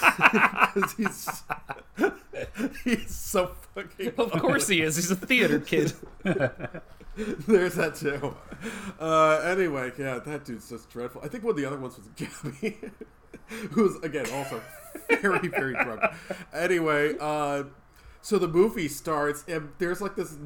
Because 0.74 0.92
he's 0.94 1.42
he's 2.84 3.14
so 3.14 3.52
fucking. 3.74 4.12
Of 4.18 4.32
course 4.32 4.66
he 4.66 4.82
is. 4.82 4.96
He's 4.96 5.12
a 5.12 5.16
theater 5.16 5.60
kid. 5.60 5.92
There's 7.46 7.74
that 7.74 7.94
too. 7.96 8.36
Uh, 8.98 9.40
anyway, 9.44 9.92
yeah, 9.98 10.18
that 10.18 10.44
dude's 10.44 10.68
just 10.68 10.90
dreadful. 10.90 11.20
I 11.24 11.28
think 11.28 11.44
one 11.44 11.52
of 11.52 11.56
the 11.56 11.66
other 11.66 11.78
ones 11.78 11.96
was 11.96 12.08
Gabby, 12.16 12.78
who's 13.70 13.96
again 14.02 14.26
also 14.32 14.60
very, 15.20 15.48
very 15.48 15.74
drunk. 15.74 16.02
Anyway, 16.52 17.14
uh, 17.20 17.64
so 18.20 18.38
the 18.38 18.48
movie 18.48 18.88
starts, 18.88 19.44
and 19.46 19.70
there's 19.78 20.00
like 20.00 20.16
this 20.16 20.36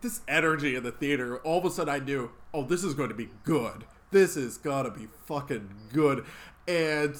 this 0.00 0.20
energy 0.26 0.74
in 0.74 0.82
the 0.82 0.92
theater. 0.92 1.38
All 1.38 1.58
of 1.58 1.64
a 1.64 1.70
sudden, 1.70 1.94
I 1.94 2.04
knew, 2.04 2.30
oh, 2.52 2.64
this 2.64 2.82
is 2.82 2.94
going 2.94 3.08
to 3.08 3.14
be 3.14 3.28
good. 3.44 3.84
This 4.10 4.36
is 4.36 4.56
gonna 4.56 4.90
be 4.90 5.08
fucking 5.26 5.68
good. 5.92 6.24
And 6.68 7.16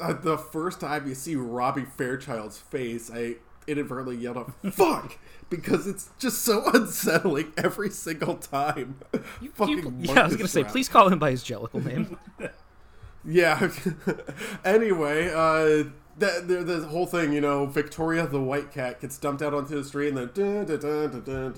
uh, 0.00 0.12
the 0.12 0.38
first 0.38 0.80
time 0.80 1.08
you 1.08 1.14
see 1.14 1.36
Robbie 1.36 1.84
Fairchild's 1.84 2.58
face, 2.58 3.10
I 3.12 3.36
inadvertently 3.68 4.16
yelled 4.16 4.38
out 4.38 4.52
"fuck" 4.72 5.16
because 5.50 5.86
it's 5.86 6.10
just 6.18 6.42
so 6.42 6.68
unsettling 6.74 7.52
every 7.56 7.90
single 7.90 8.36
time. 8.36 8.96
You, 9.40 9.50
Fucking 9.54 9.78
You- 9.78 9.92
yeah, 10.00 10.22
I 10.22 10.26
was 10.26 10.36
gonna 10.36 10.48
say, 10.48 10.64
please 10.64 10.88
call 10.88 11.08
him 11.08 11.18
by 11.18 11.30
his 11.30 11.44
Jellicle 11.44 11.84
name. 11.84 12.16
yeah. 13.24 13.70
anyway, 14.64 15.30
uh, 15.32 15.84
the, 16.18 16.42
the, 16.44 16.64
the, 16.64 16.86
whole 16.86 17.06
thing, 17.06 17.32
you 17.32 17.40
know, 17.40 17.66
Victoria 17.66 18.26
the 18.26 18.40
white 18.40 18.72
cat 18.72 19.00
gets 19.00 19.16
dumped 19.18 19.42
out 19.42 19.54
onto 19.54 19.74
the 19.76 19.84
street, 19.84 20.14
and 20.14 20.28
then 20.34 21.54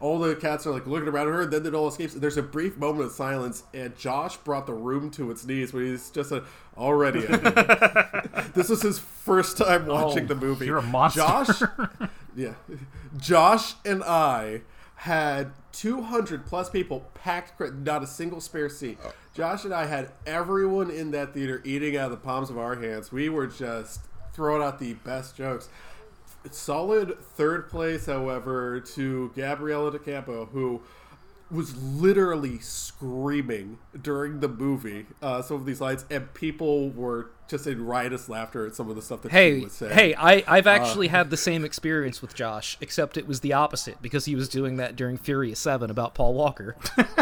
all 0.00 0.18
the 0.18 0.36
cats 0.36 0.66
are 0.66 0.72
like 0.72 0.86
looking 0.86 1.08
around 1.08 1.28
her, 1.28 1.42
and 1.42 1.52
then 1.52 1.66
it 1.66 1.74
all 1.74 1.88
escapes. 1.88 2.14
There's 2.14 2.36
a 2.36 2.42
brief 2.42 2.76
moment 2.76 3.06
of 3.06 3.12
silence, 3.12 3.64
and 3.72 3.96
Josh 3.96 4.36
brought 4.38 4.66
the 4.66 4.74
room 4.74 5.10
to 5.12 5.30
its 5.30 5.46
knees 5.46 5.72
when 5.72 5.86
he's 5.86 6.10
just 6.10 6.32
a, 6.32 6.44
already. 6.76 7.20
this 8.54 8.68
was 8.68 8.82
his 8.82 8.98
first 8.98 9.56
time 9.56 9.86
watching 9.86 10.24
oh, 10.24 10.26
the 10.26 10.36
movie. 10.36 10.66
You're 10.66 10.78
a 10.78 10.82
monster. 10.82 11.20
Josh, 11.20 11.62
yeah, 12.36 12.54
Josh 13.16 13.74
and 13.84 14.02
I 14.04 14.62
had 14.96 15.52
200 15.72 16.46
plus 16.46 16.70
people 16.70 17.06
packed, 17.14 17.60
not 17.60 18.02
a 18.02 18.06
single 18.06 18.40
spare 18.40 18.68
seat. 18.68 18.98
Oh. 19.04 19.12
Josh 19.34 19.64
and 19.64 19.72
I 19.72 19.86
had 19.86 20.10
everyone 20.26 20.90
in 20.90 21.10
that 21.12 21.32
theater 21.34 21.62
eating 21.64 21.96
out 21.96 22.06
of 22.06 22.10
the 22.10 22.16
palms 22.18 22.50
of 22.50 22.58
our 22.58 22.74
hands. 22.76 23.10
We 23.10 23.28
were 23.28 23.46
just 23.46 24.00
throwing 24.34 24.62
out 24.62 24.78
the 24.78 24.94
best 24.94 25.36
jokes. 25.36 25.68
Solid 26.50 27.18
third 27.34 27.70
place, 27.70 28.06
however, 28.06 28.80
to 28.80 29.32
Gabriella 29.34 29.96
DeCampo, 29.96 30.48
who 30.50 30.82
was 31.50 31.76
literally 31.82 32.58
screaming 32.58 33.78
during 34.00 34.40
the 34.40 34.48
movie 34.48 35.06
uh, 35.22 35.40
some 35.42 35.56
of 35.58 35.66
these 35.66 35.80
lines, 35.80 36.04
and 36.10 36.32
people 36.34 36.90
were 36.90 37.30
just 37.48 37.66
in 37.66 37.84
riotous 37.86 38.28
laughter 38.28 38.66
at 38.66 38.74
some 38.74 38.88
of 38.90 38.96
the 38.96 39.02
stuff 39.02 39.22
that 39.22 39.28
she 39.30 39.36
Hey, 39.36 39.60
was 39.60 39.72
saying. 39.72 39.92
hey, 39.92 40.14
I, 40.14 40.42
I've 40.48 40.66
actually 40.66 41.08
had 41.08 41.30
the 41.30 41.36
same 41.38 41.64
experience 41.64 42.20
with 42.22 42.34
Josh, 42.34 42.76
except 42.80 43.16
it 43.16 43.26
was 43.26 43.40
the 43.40 43.52
opposite 43.52 44.00
because 44.02 44.24
he 44.24 44.34
was 44.34 44.48
doing 44.48 44.76
that 44.76 44.96
during 44.96 45.16
Furious 45.18 45.60
7 45.60 45.90
about 45.90 46.14
Paul 46.14 46.34
Walker. 46.34 46.74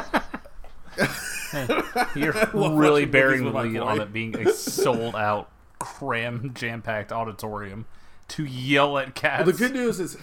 You're 2.15 2.33
really 2.53 3.03
watching 3.03 3.11
bearing 3.11 3.39
the 3.41 3.45
with 3.47 3.55
my 3.55 3.63
lead 3.63 3.79
on 3.79 4.01
it 4.01 4.13
being 4.13 4.37
a 4.37 4.53
sold 4.53 5.15
out, 5.15 5.51
cram 5.79 6.53
jam 6.55 6.83
packed 6.83 7.13
auditorium 7.13 7.87
to 8.29 8.45
yell 8.45 8.99
at 8.99 9.15
cats. 9.15 9.45
Well, 9.47 9.53
the 9.53 9.59
good 9.59 9.73
news 9.73 9.99
is, 10.01 10.17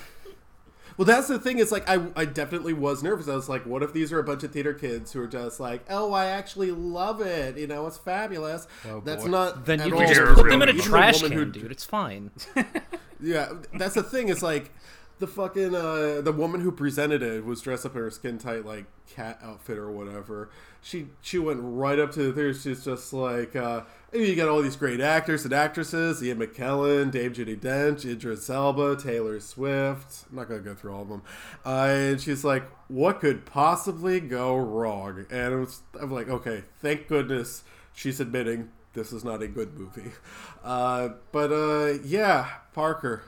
Well, 0.98 1.06
that's 1.06 1.28
the 1.28 1.40
thing. 1.40 1.60
Is 1.60 1.72
like 1.72 1.88
I, 1.90 2.08
I 2.16 2.26
definitely 2.26 2.74
was 2.74 3.04
nervous. 3.04 3.28
I 3.28 3.36
was 3.36 3.50
like, 3.50 3.66
what 3.66 3.84
if 3.84 3.94
these 3.94 4.12
are 4.12 4.20
a 4.20 4.24
bunch 4.24 4.44
of 4.44 4.52
theater 4.52 4.74
kids 4.74 5.12
who 5.14 5.22
are 5.22 5.28
just 5.28 5.60
like, 5.60 5.84
oh, 5.90 6.14
I 6.14 6.28
actually 6.28 6.72
love 6.72 7.22
it. 7.22 7.58
You 7.58 7.68
know, 7.68 7.86
it's 7.88 7.98
fabulous. 7.98 8.68
Oh, 8.88 9.02
that's 9.02 9.24
boy. 9.24 9.30
not. 9.30 9.66
Then 9.66 9.86
you 9.86 9.92
can 9.94 10.14
just 10.14 10.36
put 10.36 10.50
them 10.50 10.62
in 10.62 10.70
a 10.70 10.74
trash 10.74 11.22
can, 11.22 11.32
who- 11.32 11.46
dude. 11.46 11.72
It's 11.72 11.86
fine. 11.86 12.32
Yeah, 13.20 13.54
that's 13.74 13.96
the 13.96 14.04
thing. 14.04 14.30
Is 14.30 14.44
like 14.44 14.72
the 15.20 15.28
fucking 15.28 15.74
uh, 15.74 16.22
the 16.22 16.32
woman 16.32 16.62
who 16.62 16.72
presented 16.72 17.24
it 17.24 17.46
was 17.46 17.62
dressed 17.62 17.86
up 17.86 17.96
in 17.96 18.02
her 18.02 18.12
skin 18.12 18.38
tight 18.38 18.66
like 18.66 18.86
cat 19.08 19.40
outfit 19.42 19.78
or 19.78 19.92
whatever. 19.92 20.50
She 20.82 21.08
she 21.22 21.40
went 21.40 21.60
right 21.62 21.98
up 21.98 22.12
to 22.12 22.24
the 22.24 22.34
theater. 22.34 22.54
She's 22.54 22.86
just 22.86 23.12
like, 23.14 23.56
uh, 23.56 23.82
you 24.14 24.36
got 24.36 24.48
all 24.48 24.62
these 24.62 24.76
great 24.76 25.02
actors 25.02 25.44
and 25.44 25.54
actresses: 25.54 26.24
Ian 26.24 26.40
McKellen, 26.40 27.12
Dave 27.12 27.34
Judy 27.34 27.56
Dench, 27.56 28.06
Idris 28.06 28.50
Elba, 28.50 28.96
Taylor 28.96 29.40
Swift. 29.40 30.26
I'm 30.30 30.36
not 30.36 30.48
gonna 30.50 30.62
go 30.62 30.76
through 30.76 30.94
all 30.94 31.02
of 31.02 31.10
them. 31.10 31.24
Uh, 31.66 31.88
and 31.90 32.22
she's 32.22 32.44
like, 32.44 32.70
"What 32.88 33.20
could 33.20 33.46
possibly 33.46 34.20
go 34.20 34.56
wrong?" 34.56 35.26
And 35.32 35.54
it 35.54 35.58
was, 35.58 35.82
I'm 36.00 36.12
like, 36.12 36.30
okay, 36.30 36.64
thank 36.80 37.08
goodness 37.08 37.64
she's 37.94 38.20
admitting 38.20 38.70
this 38.94 39.12
is 39.14 39.24
not 39.24 39.42
a 39.42 39.48
good 39.48 39.78
movie. 39.78 40.12
Uh, 40.64 41.10
but 41.32 41.52
uh, 41.52 42.00
yeah, 42.04 42.50
Parker. 42.74 43.24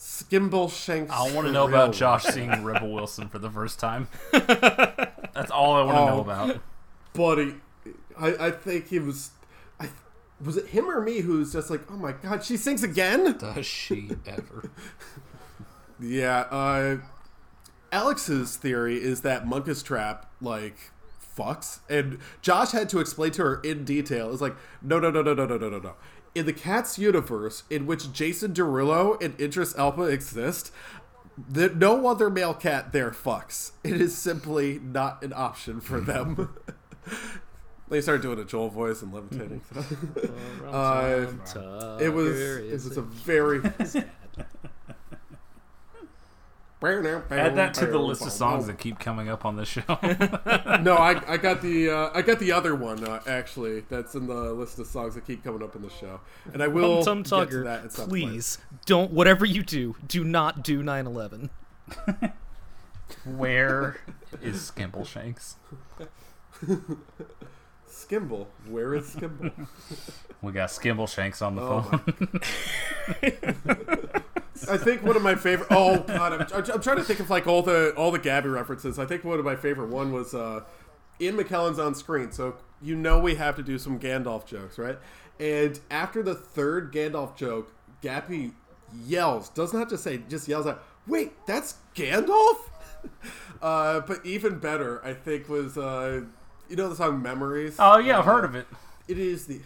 Skimbleshanks. 0.00 1.10
I 1.10 1.30
want 1.34 1.46
to 1.46 1.52
know 1.52 1.68
about 1.68 1.92
Josh 1.92 2.24
seeing 2.24 2.64
Rebel 2.64 2.90
Wilson 2.90 3.28
for 3.28 3.38
the 3.38 3.50
first 3.50 3.78
time. 3.78 4.08
That's 4.32 5.50
all 5.50 5.74
I 5.74 5.82
want 5.82 5.98
to 5.98 6.06
know 6.06 6.16
Oh. 6.16 6.20
about. 6.20 6.60
buddy. 7.12 7.54
I, 8.18 8.46
I 8.46 8.50
think 8.50 8.88
he 8.88 8.98
was. 8.98 9.30
I, 9.78 9.90
was 10.42 10.56
it 10.56 10.68
him 10.68 10.88
or 10.90 11.02
me 11.02 11.20
who's 11.20 11.52
just 11.52 11.68
like, 11.68 11.82
oh 11.90 11.96
my 11.96 12.12
god, 12.12 12.42
she 12.42 12.56
sings 12.56 12.82
again? 12.82 13.36
Does 13.36 13.66
she 13.66 14.10
ever? 14.26 14.70
Yeah. 16.02 16.40
Uh, 16.50 16.96
Alex's 17.92 18.56
theory 18.56 18.96
is 18.96 19.20
that 19.20 19.44
Munkustrap 19.44 20.24
like 20.40 20.76
fucks, 21.36 21.80
and 21.90 22.18
Josh 22.40 22.70
had 22.72 22.88
to 22.88 23.00
explain 23.00 23.32
to 23.32 23.42
her 23.42 23.60
in 23.60 23.84
detail. 23.84 24.32
It's 24.32 24.40
like, 24.40 24.56
no, 24.80 24.98
no, 24.98 25.10
no, 25.10 25.20
no, 25.20 25.34
no, 25.34 25.44
no, 25.44 25.58
no, 25.58 25.68
no, 25.68 25.78
no. 25.78 25.94
In 26.34 26.46
the 26.46 26.52
Cats 26.52 26.98
universe, 26.98 27.64
in 27.70 27.86
which 27.86 28.12
Jason 28.12 28.52
Derulo 28.52 29.20
and 29.22 29.38
Idris 29.40 29.76
Elba 29.76 30.04
exist, 30.04 30.72
the, 31.48 31.70
no 31.70 32.06
other 32.06 32.30
male 32.30 32.54
cat 32.54 32.92
there 32.92 33.10
fucks. 33.10 33.72
It 33.82 34.00
is 34.00 34.16
simply 34.16 34.78
not 34.78 35.22
an 35.22 35.32
option 35.34 35.80
for 35.80 36.00
them. 36.00 36.54
they 37.88 38.00
started 38.00 38.22
doing 38.22 38.38
a 38.38 38.44
Joel 38.44 38.68
voice 38.68 39.02
and 39.02 39.12
levitating. 39.12 39.62
So. 39.72 40.66
uh, 40.66 41.98
it 42.00 42.10
was 42.10 42.38
it 42.38 42.72
was 42.72 42.96
a 42.96 43.02
very 43.02 43.60
Add 47.30 47.56
that 47.56 47.74
to 47.74 47.86
the 47.86 47.98
list 47.98 48.22
of 48.22 48.32
songs 48.32 48.66
that 48.66 48.78
keep 48.78 48.98
coming 48.98 49.28
up 49.28 49.44
on 49.44 49.56
this 49.56 49.68
show. 49.68 49.82
no, 50.80 50.96
I, 50.96 51.20
I 51.28 51.36
got 51.36 51.60
the 51.60 51.90
uh, 51.90 52.10
I 52.14 52.22
got 52.22 52.38
the 52.38 52.52
other 52.52 52.74
one 52.74 53.04
uh, 53.04 53.20
actually. 53.26 53.80
That's 53.88 54.14
in 54.14 54.26
the 54.26 54.52
list 54.54 54.78
of 54.78 54.86
songs 54.86 55.14
that 55.14 55.26
keep 55.26 55.44
coming 55.44 55.62
up 55.62 55.76
in 55.76 55.82
the 55.82 55.90
show, 55.90 56.20
and 56.52 56.62
I 56.62 56.68
will 56.68 57.04
Tum 57.04 57.22
Tum 57.22 57.44
get 57.44 57.50
to 57.50 57.62
that 57.64 57.80
Tugger, 57.80 57.84
at 57.84 57.92
some 57.92 58.08
please 58.08 58.58
don't. 58.86 59.10
Whatever 59.10 59.44
you 59.44 59.62
do, 59.62 59.96
do 60.06 60.24
not 60.24 60.64
do 60.64 60.82
9/11. 60.82 61.50
Where 63.24 64.00
is 64.42 64.70
Skimbleshanks? 64.70 65.56
Skimble, 68.10 68.46
where 68.68 68.94
is 68.94 69.14
Skimble? 69.14 69.52
We 70.42 70.52
got 70.52 70.70
Skimbleshanks 70.70 71.42
on 71.46 71.54
the 71.54 71.62
Oh 71.62 71.82
phone. 71.82 72.00
I 74.70 74.78
think 74.78 75.02
one 75.02 75.14
of 75.14 75.22
my 75.22 75.34
favorite. 75.34 75.68
Oh 75.70 75.98
god, 75.98 76.32
I'm, 76.32 76.64
I'm, 76.72 76.80
trying 76.80 76.96
to 76.96 77.04
think 77.04 77.20
of 77.20 77.28
like 77.28 77.46
all 77.46 77.60
the 77.60 77.92
all 77.94 78.10
the 78.10 78.18
Gabby 78.18 78.48
references. 78.48 78.98
I 78.98 79.04
think 79.04 79.22
one 79.22 79.38
of 79.38 79.44
my 79.44 79.54
favorite 79.54 79.90
one 79.90 80.12
was 80.12 80.32
uh, 80.32 80.62
Ian 81.20 81.36
McKellen's 81.36 81.78
on 81.78 81.94
screen, 81.94 82.32
so 82.32 82.56
you 82.80 82.96
know 82.96 83.18
we 83.18 83.34
have 83.34 83.54
to 83.56 83.62
do 83.62 83.78
some 83.78 84.00
Gandalf 84.00 84.46
jokes, 84.46 84.78
right? 84.78 84.98
And 85.38 85.78
after 85.90 86.22
the 86.22 86.34
third 86.34 86.90
Gandalf 86.90 87.36
joke, 87.36 87.74
Gabby 88.00 88.52
yells, 89.04 89.50
does 89.50 89.74
not 89.74 89.90
just 89.90 90.02
say, 90.02 90.22
just 90.26 90.48
yells 90.48 90.66
out, 90.66 90.82
"Wait, 91.06 91.32
that's 91.44 91.74
Gandalf!" 91.94 92.56
uh, 93.62 94.00
but 94.00 94.24
even 94.24 94.58
better, 94.58 95.04
I 95.04 95.12
think 95.12 95.50
was 95.50 95.76
uh, 95.76 96.22
you 96.70 96.76
know 96.76 96.88
the 96.88 96.96
song 96.96 97.20
"Memories." 97.22 97.76
oh 97.78 97.98
yeah, 97.98 98.18
I've 98.18 98.26
Uh, 98.26 98.32
heard 98.32 98.44
of 98.46 98.54
it. 98.54 98.66
It 99.08 99.18
is 99.18 99.46
the 99.46 99.60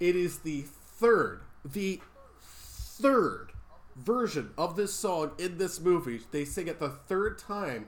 it 0.00 0.16
is 0.16 0.40
the 0.40 0.62
third 0.98 1.40
the 1.64 2.00
third 2.42 3.52
version 3.96 4.50
of 4.58 4.76
this 4.76 4.92
song 4.92 5.32
in 5.38 5.58
this 5.58 5.80
movie. 5.80 6.20
They 6.30 6.44
sing 6.44 6.68
it 6.68 6.78
the 6.78 6.88
third 6.90 7.38
time, 7.38 7.86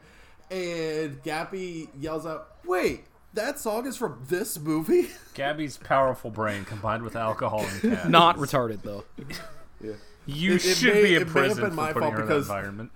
and 0.51 1.23
Gabby 1.23 1.89
yells 1.99 2.25
out, 2.27 2.57
"Wait, 2.65 3.05
that 3.35 3.59
song 3.59 3.87
is 3.87 3.97
from 3.97 4.23
this 4.29 4.59
movie?" 4.59 5.11
Gabby's 5.35 5.77
powerful 5.79 6.31
brain 6.31 6.65
combined 6.65 7.03
with 7.03 7.17
alcohol 7.17 7.61
and 7.67 7.81
cat. 7.97 8.09
Not 8.11 8.37
retarded 8.37 8.83
though. 8.83 9.05
yeah. 9.81 9.93
You 10.25 10.53
It- 10.55 10.65
it 10.65 10.75
should 10.77 10.95
may- 10.95 11.03
be 11.03 11.15
it 11.17 11.23
in 11.23 11.29
prison 11.29 11.63
been 11.63 11.71
for 11.71 11.77
my 11.77 11.93
putting 11.93 12.03
fault 12.11 12.15
her 12.15 12.23
in 12.23 12.29
that 12.29 12.37
environment. 12.37 12.91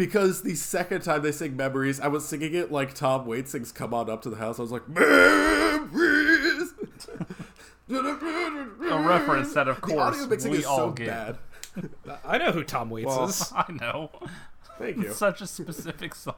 Because 0.00 0.40
the 0.42 0.54
second 0.54 1.02
time 1.02 1.20
they 1.22 1.30
sing 1.32 1.56
"Memories," 1.56 2.00
I 2.00 2.08
was 2.08 2.26
singing 2.26 2.54
it 2.54 2.72
like 2.72 2.94
Tom 2.94 3.26
Waits 3.26 3.50
sings 3.52 3.70
"Come 3.70 3.92
On 3.92 4.08
Up 4.08 4.22
to 4.22 4.30
the 4.30 4.36
House." 4.36 4.58
I 4.58 4.62
was 4.62 4.72
like, 4.72 4.88
"Memories." 4.88 6.72
A 7.90 9.02
reference 9.06 9.52
that, 9.54 9.68
of 9.68 9.76
The 9.76 9.82
course, 9.82 10.16
audio 10.16 10.26
mixing 10.26 10.52
we 10.52 10.58
is 10.58 10.64
all 10.64 10.78
so 10.78 10.90
get. 10.92 11.06
bad. 11.08 11.38
I 12.24 12.38
know 12.38 12.52
who 12.52 12.64
Tom 12.64 12.88
Waits 12.90 13.06
Well, 13.06 13.24
is. 13.28 13.52
I 13.56 13.64
know. 13.72 14.10
Thank 14.78 14.96
you. 14.98 15.08
It's 15.08 15.18
such 15.18 15.40
a 15.42 15.46
specific 15.46 16.14
song. 16.14 16.34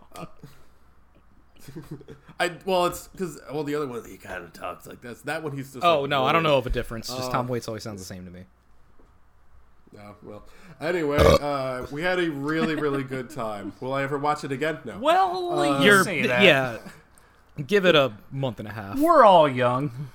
I 2.40 2.51
well, 2.64 2.87
it's 2.87 3.07
because 3.09 3.38
well, 3.53 3.62
the 3.64 3.75
other 3.77 3.87
one 3.87 4.03
he 4.05 4.16
kind 4.16 4.42
of 4.42 4.53
talks 4.53 4.87
like 4.87 5.01
this. 5.03 5.22
That 5.22 5.42
one 5.44 5.57
he's 5.57 5.72
just. 5.72 5.85
Oh 5.85 6.01
like, 6.03 6.11
no, 6.11 6.25
I 6.25 6.33
don't 6.33 6.42
know 6.42 6.57
of 6.59 6.66
a 6.66 6.70
difference. 6.70 7.07
Just 7.09 7.29
Uh, 7.29 7.33
Tom 7.33 7.46
Waits 7.48 7.68
always 7.68 7.85
sounds 7.85 8.01
the 8.01 8.05
same 8.07 8.25
to 8.25 8.31
me. 8.33 8.44
Oh, 9.98 10.14
well, 10.22 10.42
anyway, 10.81 11.18
uh, 11.20 11.87
we 11.90 12.02
had 12.02 12.18
a 12.18 12.31
really, 12.31 12.74
really 12.74 13.02
good 13.05 13.28
time. 13.31 13.72
Will 13.81 13.92
I 13.92 14.02
ever 14.02 14.18
watch 14.18 14.42
it 14.44 14.50
again? 14.52 14.78
No. 14.85 14.98
Well, 14.98 15.59
Uh, 15.61 15.78
you 15.81 15.85
You're 15.87 16.05
say 16.05 16.26
that. 16.26 16.42
yeah. 16.42 16.78
Give 17.66 17.85
it 17.85 17.94
a 17.94 18.12
month 18.31 18.59
and 18.59 18.68
a 18.68 18.72
half. 18.72 18.98
We're 18.98 19.24
all 19.24 19.46
young. 19.48 20.09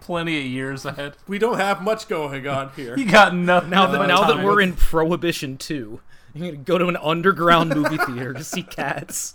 Plenty 0.00 0.38
of 0.38 0.44
years 0.44 0.84
ahead. 0.84 1.14
We 1.26 1.38
don't 1.38 1.56
have 1.56 1.82
much 1.82 2.06
going 2.08 2.46
on 2.46 2.70
here. 2.76 2.96
You 2.98 3.06
got 3.06 3.34
nothing. 3.34 3.70
Now 3.70 3.86
that 3.86 3.96
but 3.98 4.06
now 4.06 4.24
that 4.24 4.44
we're 4.44 4.60
in 4.60 4.74
Prohibition 4.74 5.56
two, 5.56 6.00
you're 6.34 6.50
gonna 6.52 6.62
go 6.62 6.76
to 6.76 6.88
an 6.88 6.98
underground 6.98 7.70
movie 7.74 7.96
theater 7.96 8.34
to 8.34 8.44
see 8.44 8.62
cats. 8.62 9.32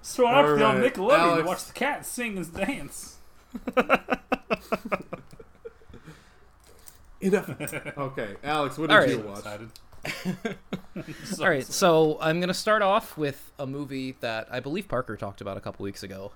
So 0.00 0.24
I 0.24 0.36
All 0.38 0.44
put 0.54 0.62
on 0.62 0.80
right, 0.80 0.94
Nickelodeon 0.94 1.18
Alex. 1.18 1.42
to 1.42 1.46
watch 1.46 1.64
the 1.66 1.72
cats 1.74 2.08
sing 2.08 2.38
and 2.38 2.54
dance. 2.54 3.18
Enough. 7.20 7.50
Okay, 7.98 8.36
Alex, 8.42 8.78
what 8.78 8.88
did 8.90 8.96
All 8.98 9.06
you 9.06 9.16
right. 9.18 9.26
watch? 9.26 9.38
Excited. 9.38 9.70
All 11.40 11.48
right, 11.48 11.66
so 11.66 12.18
I'm 12.20 12.40
gonna 12.40 12.54
start 12.54 12.82
off 12.82 13.18
with 13.18 13.52
a 13.58 13.66
movie 13.66 14.16
that 14.20 14.48
I 14.50 14.60
believe 14.60 14.88
Parker 14.88 15.16
talked 15.16 15.40
about 15.40 15.56
a 15.56 15.60
couple 15.60 15.84
weeks 15.84 16.02
ago. 16.02 16.32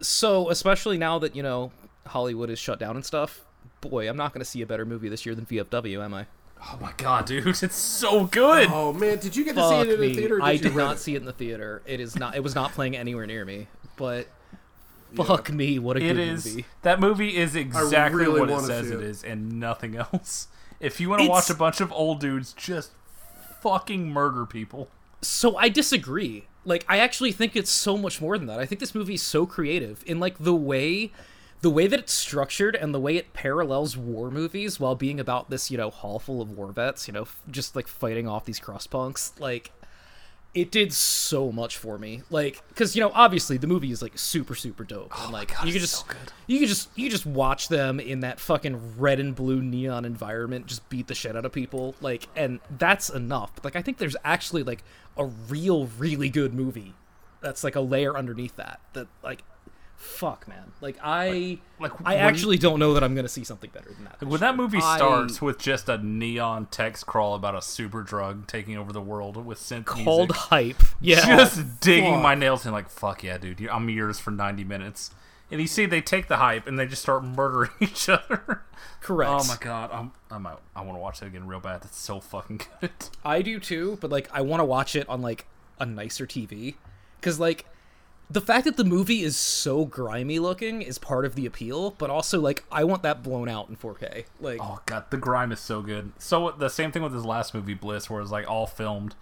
So, 0.00 0.50
especially 0.50 0.98
now 0.98 1.18
that 1.20 1.34
you 1.34 1.42
know 1.42 1.72
Hollywood 2.06 2.50
is 2.50 2.58
shut 2.58 2.78
down 2.78 2.96
and 2.96 3.04
stuff, 3.04 3.44
boy, 3.80 4.08
I'm 4.08 4.16
not 4.16 4.32
gonna 4.34 4.44
see 4.44 4.60
a 4.60 4.66
better 4.66 4.84
movie 4.84 5.08
this 5.08 5.24
year 5.24 5.34
than 5.34 5.46
VFW, 5.46 6.04
am 6.04 6.12
I? 6.12 6.26
Oh 6.60 6.78
my 6.80 6.92
god, 6.96 7.26
dude, 7.26 7.46
it's 7.46 7.76
so 7.76 8.24
good. 8.26 8.68
Oh 8.70 8.92
man, 8.92 9.18
did 9.18 9.34
you 9.36 9.44
get 9.44 9.54
to 9.54 9.68
see 9.68 9.80
it 9.80 9.88
in 9.88 10.00
the 10.00 10.08
me. 10.08 10.14
theater? 10.14 10.36
Or 10.36 10.38
did 10.40 10.46
I 10.46 10.56
did 10.56 10.76
not 10.76 10.96
it? 10.96 10.98
see 10.98 11.14
it 11.14 11.18
in 11.18 11.24
the 11.24 11.32
theater. 11.32 11.82
It 11.86 12.00
is 12.00 12.16
not. 12.16 12.34
It 12.36 12.42
was 12.42 12.54
not 12.54 12.72
playing 12.72 12.96
anywhere 12.96 13.26
near 13.26 13.44
me. 13.44 13.68
But 13.96 14.26
fuck 15.16 15.52
me, 15.52 15.78
what 15.78 15.96
a 15.96 16.00
It 16.00 16.14
good 16.14 16.18
is 16.18 16.46
movie. 16.46 16.66
that 16.82 17.00
movie 17.00 17.36
is 17.36 17.54
exactly 17.56 18.24
really 18.24 18.40
what 18.40 18.50
it 18.50 18.60
says 18.66 18.90
it 18.90 19.00
it. 19.00 19.04
is 19.04 19.24
and 19.24 19.58
nothing 19.60 19.96
else. 20.12 20.48
If 20.80 21.00
you 21.00 21.08
want 21.08 21.22
to 21.22 21.28
watch 21.28 21.48
a 21.50 21.54
bunch 21.54 21.80
of 21.80 21.90
old 21.92 22.20
dudes 22.20 22.52
just 22.52 22.90
fucking 23.60 24.08
murder 24.08 24.46
people, 24.46 24.88
So 25.22 25.56
I 25.56 25.68
disagree. 25.68 26.44
Like 26.64 26.84
I 26.88 26.98
actually 26.98 27.32
think 27.32 27.54
it's 27.56 27.70
so 27.70 27.96
much 27.96 28.20
more 28.20 28.36
than 28.38 28.46
that. 28.48 28.58
I 28.58 28.66
think 28.66 28.80
this 28.80 28.94
movie 28.94 29.14
is 29.14 29.22
so 29.22 29.46
creative 29.46 30.02
in 30.06 30.18
like 30.20 30.36
the 30.38 30.54
way 30.54 31.12
the 31.62 31.70
way 31.70 31.86
that 31.86 31.98
it's 31.98 32.12
structured 32.12 32.76
and 32.76 32.94
the 32.94 33.00
way 33.00 33.16
it 33.16 33.32
parallels 33.32 33.96
war 33.96 34.30
movies 34.30 34.78
while 34.78 34.94
being 34.94 35.18
about 35.18 35.48
this, 35.48 35.70
you 35.70 35.78
know, 35.78 35.88
hall 35.90 36.18
full 36.18 36.42
of 36.42 36.50
war 36.50 36.70
vets, 36.70 37.08
you 37.08 37.14
know, 37.14 37.22
f- 37.22 37.40
just 37.50 37.74
like 37.74 37.88
fighting 37.88 38.28
off 38.28 38.44
these 38.44 38.60
crust 38.60 38.90
punks. 38.90 39.32
Like 39.38 39.72
it 40.56 40.70
did 40.70 40.90
so 40.90 41.52
much 41.52 41.76
for 41.76 41.98
me. 41.98 42.22
Like 42.30 42.62
cuz 42.74 42.96
you 42.96 43.02
know, 43.02 43.12
obviously 43.14 43.58
the 43.58 43.66
movie 43.66 43.92
is 43.92 44.00
like 44.00 44.18
super 44.18 44.54
super 44.54 44.84
dope 44.84 45.12
and 45.22 45.32
like 45.32 45.52
you 45.64 45.70
could 45.70 45.82
just 45.82 46.06
you 46.46 46.58
could 46.58 46.68
just 46.68 46.88
you 46.94 47.04
could 47.04 47.12
just 47.12 47.26
watch 47.26 47.68
them 47.68 48.00
in 48.00 48.20
that 48.20 48.40
fucking 48.40 48.98
red 48.98 49.20
and 49.20 49.34
blue 49.34 49.62
neon 49.62 50.06
environment 50.06 50.66
just 50.66 50.88
beat 50.88 51.08
the 51.08 51.14
shit 51.14 51.36
out 51.36 51.44
of 51.44 51.52
people 51.52 51.94
like 52.00 52.28
and 52.34 52.60
that's 52.78 53.10
enough. 53.10 53.54
But, 53.54 53.64
like 53.64 53.76
I 53.76 53.82
think 53.82 53.98
there's 53.98 54.16
actually 54.24 54.62
like 54.62 54.82
a 55.18 55.26
real 55.26 55.86
really 55.98 56.30
good 56.30 56.54
movie 56.54 56.94
that's 57.42 57.62
like 57.62 57.76
a 57.76 57.80
layer 57.80 58.16
underneath 58.16 58.56
that 58.56 58.80
that 58.94 59.08
like 59.22 59.42
fuck, 59.96 60.46
man. 60.46 60.72
Like 60.80 60.96
I, 61.02 61.58
Like, 61.80 61.92
I 62.04 62.14
when- 62.16 62.24
actually 62.24 62.58
don't 62.58 62.78
know 62.78 62.94
that 62.94 63.02
I'm 63.02 63.14
gonna 63.14 63.28
see 63.28 63.44
something 63.44 63.70
better 63.72 63.90
than 63.92 64.04
that. 64.04 64.20
this 64.20 64.28
When 64.28 64.40
that 64.40 64.50
year. 64.50 64.56
movie 64.56 64.78
I- 64.82 64.96
starts 64.96 65.40
with 65.42 65.58
just 65.58 65.88
a 65.88 65.98
neon 65.98 66.66
text 66.66 67.06
crawl 67.06 67.34
about 67.34 67.54
a 67.54 67.62
super 67.62 68.02
drug 68.02 68.46
taking 68.46 68.76
over 68.76 68.92
the 68.92 69.00
world 69.00 69.36
with 69.44 69.58
synth 69.58 69.86
cold 69.86 70.28
music, 70.30 70.36
hype, 70.36 70.82
yeah, 71.00 71.24
just 71.36 71.80
digging 71.80 72.14
fuck. 72.14 72.22
my 72.22 72.34
nails 72.34 72.66
in 72.66 72.72
like 72.72 72.88
fuck 72.90 73.22
yeah, 73.24 73.38
dude, 73.38 73.66
I'm 73.68 73.88
yours 73.88 74.18
for 74.18 74.30
90 74.30 74.64
minutes. 74.64 75.10
And 75.50 75.60
you 75.60 75.68
see 75.68 75.86
they 75.86 76.00
take 76.00 76.26
the 76.26 76.38
hype 76.38 76.66
and 76.66 76.76
they 76.76 76.86
just 76.86 77.02
start 77.02 77.22
murdering 77.22 77.70
each 77.80 78.08
other. 78.08 78.62
correct. 79.00 79.30
Oh 79.32 79.44
my 79.44 79.56
god, 79.60 79.90
I'm 79.92 80.12
I'm 80.30 80.44
out. 80.46 80.60
I 80.74 80.80
want 80.82 80.96
to 80.96 81.00
watch 81.00 81.20
that 81.20 81.26
again 81.26 81.46
real 81.46 81.60
bad. 81.60 81.82
That's 81.82 81.96
so 81.98 82.20
fucking 82.20 82.62
good. 82.80 82.90
I 83.24 83.42
do 83.42 83.60
too, 83.60 83.96
but 84.00 84.10
like 84.10 84.28
I 84.32 84.40
want 84.40 84.60
to 84.60 84.64
watch 84.64 84.96
it 84.96 85.08
on 85.08 85.22
like 85.22 85.46
a 85.78 85.86
nicer 85.86 86.26
TV 86.26 86.74
cuz 87.22 87.38
like 87.38 87.64
the 88.28 88.40
fact 88.40 88.64
that 88.64 88.76
the 88.76 88.84
movie 88.84 89.22
is 89.22 89.36
so 89.36 89.84
grimy 89.84 90.38
looking 90.38 90.82
is 90.82 90.98
part 90.98 91.24
of 91.24 91.34
the 91.36 91.46
appeal, 91.46 91.92
but 91.92 92.10
also 92.10 92.40
like 92.40 92.64
I 92.72 92.84
want 92.84 93.02
that 93.02 93.22
blown 93.22 93.48
out 93.48 93.68
in 93.68 93.76
4K. 93.76 94.24
Like 94.40 94.58
Oh 94.60 94.80
god, 94.86 95.04
the 95.10 95.16
grime 95.16 95.52
is 95.52 95.60
so 95.60 95.80
good. 95.82 96.12
So 96.18 96.50
the 96.50 96.68
same 96.68 96.90
thing 96.90 97.02
with 97.02 97.14
his 97.14 97.24
last 97.24 97.54
movie, 97.54 97.74
Bliss, 97.74 98.10
where 98.10 98.20
it's 98.20 98.30
like 98.32 98.48
all 98.48 98.66
filmed 98.66 99.14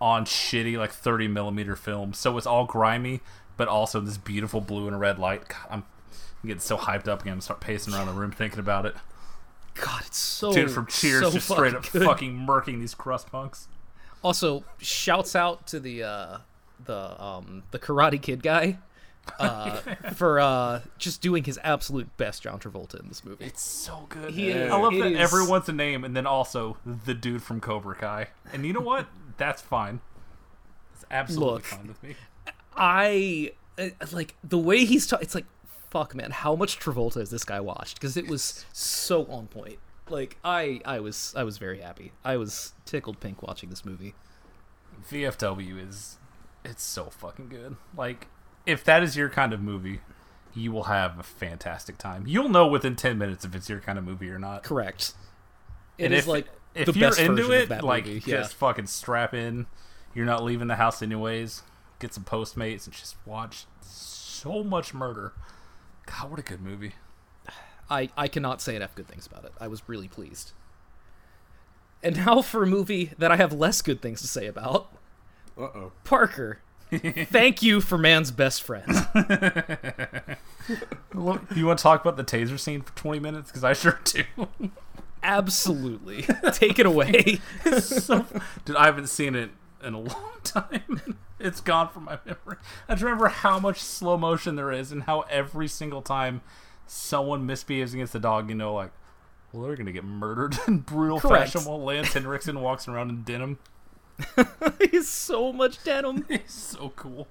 on 0.00 0.24
shitty 0.24 0.76
like 0.76 0.92
30 0.92 1.28
millimeter 1.28 1.76
film. 1.76 2.12
So 2.12 2.36
it's 2.36 2.46
all 2.46 2.66
grimy, 2.66 3.20
but 3.56 3.68
also 3.68 4.00
this 4.00 4.18
beautiful 4.18 4.60
blue 4.60 4.88
and 4.88 5.00
red 5.00 5.18
light. 5.18 5.48
God, 5.48 5.66
I'm 5.70 5.84
getting 6.44 6.60
so 6.60 6.76
hyped 6.76 7.08
up 7.08 7.22
again. 7.22 7.40
Start 7.40 7.60
pacing 7.60 7.94
around 7.94 8.06
the 8.08 8.12
room 8.12 8.30
thinking 8.30 8.58
about 8.58 8.84
it. 8.84 8.94
god, 9.74 10.02
it's 10.06 10.18
so 10.18 10.52
Dude 10.52 10.70
from 10.70 10.86
Cheers 10.86 11.22
so 11.22 11.30
just 11.30 11.48
straight 11.48 11.74
up 11.74 11.84
fucking 11.84 12.00
good. 12.00 12.06
fucking 12.06 12.46
murking 12.46 12.80
these 12.80 12.94
crust 12.94 13.30
punks. 13.32 13.68
Also, 14.22 14.64
shouts 14.78 15.34
out 15.34 15.66
to 15.68 15.80
the 15.80 16.02
uh 16.02 16.38
the 16.84 17.22
um 17.22 17.62
the 17.70 17.78
Karate 17.78 18.20
Kid 18.20 18.42
guy 18.42 18.78
uh 19.38 19.76
for 20.14 20.40
uh 20.40 20.80
just 20.98 21.20
doing 21.20 21.44
his 21.44 21.58
absolute 21.62 22.16
best 22.16 22.42
John 22.42 22.58
Travolta 22.58 22.98
in 23.00 23.08
this 23.08 23.24
movie. 23.24 23.44
It's 23.44 23.62
so 23.62 24.06
good. 24.08 24.32
He 24.32 24.52
I 24.52 24.74
love 24.76 24.94
it 24.94 25.00
that 25.00 25.12
is- 25.12 25.18
everyone's 25.18 25.68
a 25.68 25.72
name, 25.72 26.04
and 26.04 26.16
then 26.16 26.26
also 26.26 26.76
the 26.86 27.14
dude 27.14 27.42
from 27.42 27.60
Cobra 27.60 27.94
Kai. 27.94 28.28
And 28.52 28.64
you 28.64 28.72
know 28.72 28.80
what? 28.80 29.06
That's 29.36 29.62
fine. 29.62 30.00
It's 30.94 31.04
absolutely 31.10 31.54
Look. 31.54 31.64
fine 31.64 31.86
with 31.88 32.02
me. 32.02 32.14
I 32.76 33.52
uh, 33.78 33.88
like 34.12 34.34
the 34.42 34.58
way 34.58 34.84
he's 34.84 35.06
talking. 35.06 35.24
it's 35.24 35.34
like 35.34 35.46
fuck 35.90 36.14
man, 36.14 36.30
how 36.30 36.54
much 36.54 36.78
Travolta 36.78 37.14
has 37.20 37.30
this 37.30 37.44
guy 37.44 37.58
watched 37.60 37.96
because 38.00 38.16
it 38.16 38.28
was 38.28 38.64
so 38.72 39.26
on 39.26 39.48
point. 39.48 39.78
Like 40.08 40.38
I 40.44 40.80
I 40.84 41.00
was 41.00 41.34
I 41.36 41.44
was 41.44 41.58
very 41.58 41.80
happy. 41.80 42.12
I 42.24 42.36
was 42.36 42.72
tickled 42.84 43.20
pink 43.20 43.42
watching 43.42 43.70
this 43.70 43.84
movie. 43.84 44.14
VFW 45.10 45.88
is 45.88 46.18
it's 46.64 46.82
so 46.82 47.04
fucking 47.04 47.48
good. 47.48 47.76
Like 47.96 48.28
if 48.66 48.84
that 48.84 49.02
is 49.02 49.16
your 49.16 49.28
kind 49.28 49.52
of 49.52 49.60
movie, 49.60 50.00
you 50.54 50.72
will 50.72 50.84
have 50.84 51.18
a 51.18 51.22
fantastic 51.22 51.98
time. 51.98 52.26
You'll 52.26 52.48
know 52.48 52.66
within 52.66 52.96
10 52.96 53.18
minutes 53.18 53.44
if 53.44 53.54
it's 53.54 53.68
your 53.68 53.80
kind 53.80 53.98
of 53.98 54.04
movie 54.04 54.30
or 54.30 54.38
not. 54.38 54.62
Correct. 54.62 55.14
It 55.98 56.06
and 56.06 56.14
is 56.14 56.20
if, 56.20 56.26
like 56.26 56.48
if 56.74 56.86
the 56.86 56.98
you're 56.98 57.18
into 57.18 57.52
it, 57.52 57.70
like 57.82 58.06
movie. 58.06 58.20
just 58.20 58.54
fucking 58.54 58.86
strap 58.86 59.34
in. 59.34 59.66
You're 60.14 60.26
not 60.26 60.42
leaving 60.42 60.68
the 60.68 60.76
house 60.76 61.02
anyways. 61.02 61.62
Get 61.98 62.14
some 62.14 62.24
Postmates 62.24 62.86
and 62.86 62.94
just 62.94 63.16
watch 63.26 63.66
so 63.80 64.64
much 64.64 64.92
murder. 64.94 65.32
God, 66.06 66.30
what 66.30 66.40
a 66.40 66.42
good 66.42 66.60
movie. 66.60 66.94
I, 67.90 68.08
I 68.16 68.28
cannot 68.28 68.60
say 68.60 68.76
enough 68.76 68.94
good 68.94 69.08
things 69.08 69.26
about 69.26 69.44
it. 69.44 69.52
I 69.60 69.68
was 69.68 69.82
really 69.88 70.08
pleased. 70.08 70.52
And 72.02 72.16
now 72.16 72.40
for 72.40 72.62
a 72.62 72.66
movie 72.66 73.12
that 73.18 73.30
I 73.30 73.36
have 73.36 73.52
less 73.52 73.82
good 73.82 74.00
things 74.00 74.20
to 74.22 74.28
say 74.28 74.46
about. 74.46 74.90
Uh 75.60 75.64
oh. 75.74 75.92
Parker, 76.04 76.60
thank 76.90 77.62
you 77.62 77.82
for 77.82 77.98
man's 77.98 78.30
best 78.30 78.62
friend. 78.62 78.86
Look, 81.14 81.42
you 81.54 81.66
want 81.66 81.78
to 81.78 81.82
talk 81.82 82.00
about 82.00 82.16
the 82.16 82.24
taser 82.24 82.58
scene 82.58 82.80
for 82.80 82.96
20 82.96 83.20
minutes? 83.20 83.50
Because 83.50 83.64
I 83.64 83.74
sure 83.74 84.00
do. 84.04 84.24
Absolutely. 85.22 86.22
Take 86.52 86.78
it 86.78 86.86
away. 86.86 87.40
so, 87.80 88.24
dude, 88.64 88.76
I 88.76 88.86
haven't 88.86 89.08
seen 89.08 89.34
it 89.34 89.50
in 89.84 89.92
a 89.92 90.00
long 90.00 90.32
time. 90.44 91.16
it's 91.38 91.60
gone 91.60 91.90
from 91.90 92.04
my 92.04 92.18
memory. 92.24 92.56
I 92.88 92.94
just 92.94 93.02
remember 93.02 93.28
how 93.28 93.58
much 93.58 93.80
slow 93.80 94.16
motion 94.16 94.56
there 94.56 94.72
is, 94.72 94.92
and 94.92 95.02
how 95.02 95.22
every 95.22 95.68
single 95.68 96.00
time 96.00 96.40
someone 96.86 97.44
misbehaves 97.44 97.92
against 97.92 98.14
the 98.14 98.20
dog, 98.20 98.48
you 98.48 98.54
know, 98.54 98.72
like, 98.74 98.92
well, 99.52 99.64
they're 99.64 99.76
gonna 99.76 99.92
get 99.92 100.04
murdered 100.04 100.56
in 100.66 100.78
brutal 100.78 101.20
Correct. 101.20 101.52
fashion 101.52 101.68
while 101.68 101.82
Lance 101.82 102.14
Henriksen 102.14 102.60
walks 102.60 102.88
around 102.88 103.10
in 103.10 103.22
denim. 103.22 103.58
He's 104.90 105.08
so 105.08 105.52
much 105.52 105.82
denim. 105.84 106.24
It's 106.28 106.54
so 106.54 106.92
cool. 106.96 107.28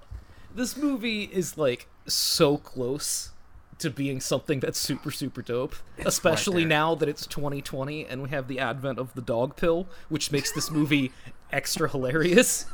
This 0.54 0.75
movie 0.75 1.23
is 1.23 1.58
like 1.58 1.88
so 2.08 2.58
close 2.58 3.32
to 3.80 3.89
being 3.89 4.19
something 4.19 4.60
that's 4.60 4.78
super 4.80 5.12
super 5.12 5.41
dope, 5.41 5.75
especially 6.06 6.63
there. 6.63 6.69
now 6.69 6.95
that 6.95 7.08
it's 7.08 7.25
2020 7.28 8.06
and 8.06 8.21
we 8.21 8.30
have 8.30 8.47
the 8.47 8.60
advent 8.60 8.99
of 8.99 9.13
the 9.13 9.21
dog 9.21 9.56
pill, 9.56 9.88
which 10.10 10.32
makes 10.32 10.52
this 10.52 10.69
movie 10.69 11.12
extra 11.52 11.89
hilarious. 11.89 12.65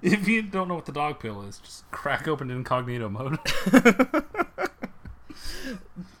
If 0.00 0.26
you 0.26 0.40
don't 0.42 0.68
know 0.68 0.74
what 0.74 0.86
the 0.86 0.92
dog 0.92 1.20
pill 1.20 1.42
is, 1.42 1.58
just 1.58 1.88
crack 1.90 2.26
open 2.26 2.50
incognito 2.50 3.08
mode. 3.10 3.38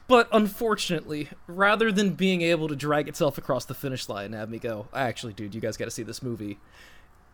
But 0.08 0.28
unfortunately, 0.32 1.28
rather 1.46 1.92
than 1.92 2.14
being 2.14 2.42
able 2.42 2.66
to 2.68 2.74
drag 2.76 3.06
itself 3.08 3.38
across 3.38 3.64
the 3.64 3.74
finish 3.74 4.08
line 4.08 4.26
and 4.26 4.34
have 4.34 4.50
me 4.50 4.58
go, 4.58 4.88
actually, 4.92 5.32
dude, 5.32 5.54
you 5.54 5.60
guys 5.60 5.76
got 5.76 5.84
to 5.84 5.90
see 5.90 6.02
this 6.02 6.22
movie. 6.22 6.58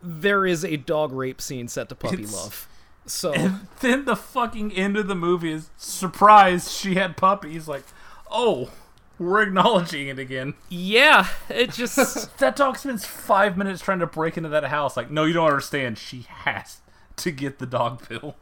There 0.03 0.45
is 0.45 0.63
a 0.65 0.77
dog 0.77 1.13
rape 1.13 1.41
scene 1.41 1.69
set 1.69 1.89
to 1.89 1.95
puppy 1.95 2.17
It's- 2.25 2.35
love. 2.35 2.69
So 3.07 3.33
then 3.81 4.05
the 4.05 4.17
fucking 4.17 4.73
end 4.73 4.97
of 4.97 5.07
the 5.07 5.15
movie 5.15 5.53
is 5.53 5.71
surprise 5.77 6.73
she 6.73 6.97
had 6.97 7.17
puppies. 7.17 7.67
Like, 7.69 7.85
oh, 8.31 8.71
we're 9.19 9.43
acknowledging 9.43 10.09
it 10.09 10.19
again. 10.19 10.55
yeah, 10.69 11.29
it 11.49 11.73
just 11.73 12.37
That 12.39 12.57
dog 12.57 12.77
spends 12.77 13.07
five 13.07 13.57
minutes 13.57 13.81
trying 13.81 14.01
to 14.01 14.07
break 14.07 14.37
into 14.37 14.49
that 14.51 14.65
house. 14.65 14.97
Like, 14.97 15.11
no, 15.11 15.25
you 15.25 15.33
don't 15.35 15.47
understand. 15.47 15.97
She 15.99 16.27
has 16.29 16.81
to 17.17 17.31
get 17.31 17.59
the 17.61 17.65
dog 17.67 18.07
pill, 18.07 18.35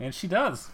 and 0.00 0.14
she 0.14 0.26
does. 0.28 0.68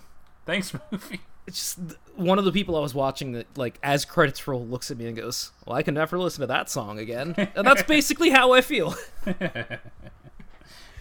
Thanks, 0.47 0.75
movie. 0.91 1.21
it's 1.47 1.77
just 1.77 1.97
one 2.17 2.39
of 2.39 2.45
the 2.45 2.53
people 2.53 2.77
I 2.77 2.81
was 2.81 2.95
watching 2.95 3.33
that 3.33 3.59
like 3.59 3.79
as 3.83 4.05
credits 4.05 4.47
roll 4.47 4.65
looks 4.65 4.91
at 4.91 4.97
me 4.97 5.07
and 5.07 5.17
goes, 5.17 5.53
"Well, 5.67 5.77
I 5.77 5.83
can 5.83 5.95
never 5.95 6.19
listen 6.19 6.41
to 6.41 6.47
that 6.47 6.71
song 6.71 6.99
again." 6.99 7.35
And 7.37 7.67
that's 7.67 7.83
basically 7.89 8.31
how 8.31 8.53
I 8.53 8.61
feel. 8.61 8.95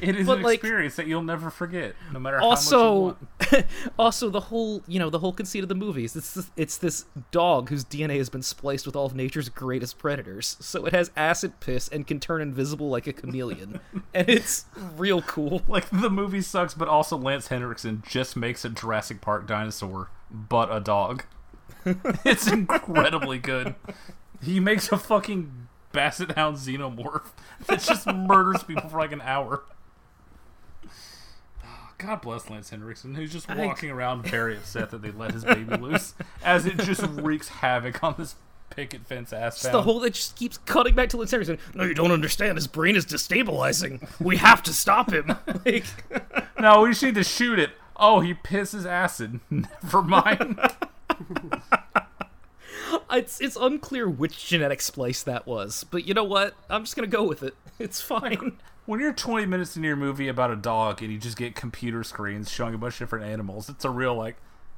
It 0.02 0.16
is 0.16 0.28
But, 0.28 0.40
an 0.40 0.44
like, 0.44 0.56
experience 0.56 0.96
that 0.96 1.08
you'll 1.08 1.24
never 1.24 1.50
forget, 1.50 1.96
no 2.12 2.20
matter 2.20 2.40
how 2.40 2.50
much 2.50 2.58
also 2.58 3.18
also 4.00 4.30
the 4.30 4.40
whole 4.40 4.84
you 4.88 5.00
know 5.00 5.10
the 5.10 5.20
whole 5.20 5.32
conceit 5.32 5.64
of 5.64 5.70
the 5.70 5.76
movie 5.76 6.04
is 6.04 6.16
it's 6.16 6.34
this, 6.34 6.52
it's 6.58 6.78
this 6.78 7.06
dog 7.32 7.70
whose 7.70 7.86
dna 7.86 8.18
has 8.18 8.30
been 8.30 8.42
spliced 8.42 8.86
with 8.86 8.96
all 8.96 9.06
of 9.06 9.16
nature's 9.16 9.50
greatest 9.50 9.98
predators 9.98 10.58
so 10.60 10.86
it 10.86 10.94
has 10.94 11.12
acid 11.16 11.60
piss 11.60 11.88
and 11.90 12.08
can 12.08 12.20
turn 12.20 12.42
invisible 12.42 12.90
like 12.90 13.06
a 13.08 13.14
chameleon 13.14 13.80
and 14.14 14.30
it's 14.30 14.66
real 14.98 15.22
cool 15.22 15.62
Like 15.68 15.90
the 15.90 16.10
movie 16.10 16.42
sucks, 16.42 16.74
but 16.74 16.88
also 16.88 17.18
Lance 17.18 17.48
Henriksen 17.48 18.04
just 18.08 18.36
makes 18.36 18.66
a 18.66 18.70
Jurassic 18.70 19.22
Park 19.22 19.48
dinosaur, 19.48 20.10
but 20.30 20.74
a 20.74 20.80
dog. 20.80 21.24
it's 21.86 22.52
incredibly 22.52 23.38
good. 23.38 23.76
He 24.42 24.60
makes 24.60 24.92
a 24.92 24.98
fucking 24.98 25.68
basset 25.92 26.32
hound 26.34 26.58
xenomorph 26.58 27.32
that 27.68 27.82
just 27.82 28.08
murders 28.08 28.64
people 28.64 28.90
for 28.90 29.00
like 29.00 29.12
an 29.12 29.22
hour. 29.22 29.64
God 32.02 32.22
bless 32.22 32.50
Lance 32.50 32.70
Henriksen, 32.70 33.16
who's 33.16 33.32
just 33.32 33.50
I- 33.50 33.66
walking 33.66 33.90
around 33.92 34.24
very 34.24 34.58
upset 34.58 34.90
that 34.92 35.02
they 35.02 35.12
let 35.12 35.32
his 35.32 35.44
baby 35.44 35.76
loose, 35.78 36.14
as 36.44 36.66
it 36.66 36.78
just 36.80 37.02
wreaks 37.12 37.48
havoc 37.48 38.04
on 38.04 38.16
this 38.18 38.36
picket 38.70 39.06
fence 39.06 39.34
ass 39.34 39.66
it's 39.66 39.72
the 39.72 39.82
whole 39.82 40.00
that 40.00 40.14
just 40.14 40.38
keeps 40.38 40.58
cutting 40.60 40.96
back 40.96 41.10
to 41.10 41.18
Lance 41.18 41.32
Henriksen. 41.32 41.58
No, 41.76 41.84
you 41.84 41.94
don't 41.94 42.12
understand. 42.12 42.58
His 42.58 42.68
brain 42.68 42.96
is 42.96 43.06
destabilizing. 43.06 44.08
We 44.20 44.38
have 44.38 44.64
to 44.64 44.74
stop 44.74 45.12
him. 45.12 45.36
like, 45.66 45.84
No, 46.60 46.82
we 46.84 46.90
just 46.92 47.04
need 47.04 47.16
to 47.16 47.24
shoot 47.24 47.60
it. 47.60 47.72
Oh, 47.98 48.22
he 48.22 48.34
pisses 48.34 48.86
acid. 48.86 49.42
Never 49.50 50.02
mind. 50.02 50.58
it's 53.12 53.40
it's 53.42 53.56
unclear 53.58 54.10
which 54.10 54.48
genetic 54.48 54.82
splice 54.82 55.22
that 55.24 55.46
was, 55.46 55.84
but 55.84 56.08
you 56.08 56.14
know 56.14 56.24
what? 56.24 56.56
I'm 56.70 56.84
just 56.84 56.96
gonna 56.96 57.08
go 57.08 57.24
with 57.24 57.44
it. 57.44 57.54
It's 57.78 58.00
fine. 58.02 58.58
When 58.92 59.00
you're 59.00 59.14
20 59.14 59.46
minutes 59.46 59.78
into 59.78 59.88
your 59.88 59.96
movie 59.96 60.28
about 60.28 60.52
a 60.52 60.56
dog 60.58 61.02
and 61.02 61.10
you 61.14 61.18
just 61.18 61.38
get 61.38 61.56
computer 61.56 62.04
screens 62.04 62.52
showing 62.52 62.74
a 62.74 62.78
bunch 62.78 62.96
of 62.96 63.00
different 63.00 63.24
animals, 63.24 63.70
it's 63.70 63.86
a 63.86 63.90
real 63.90 64.14
like, 64.14 64.36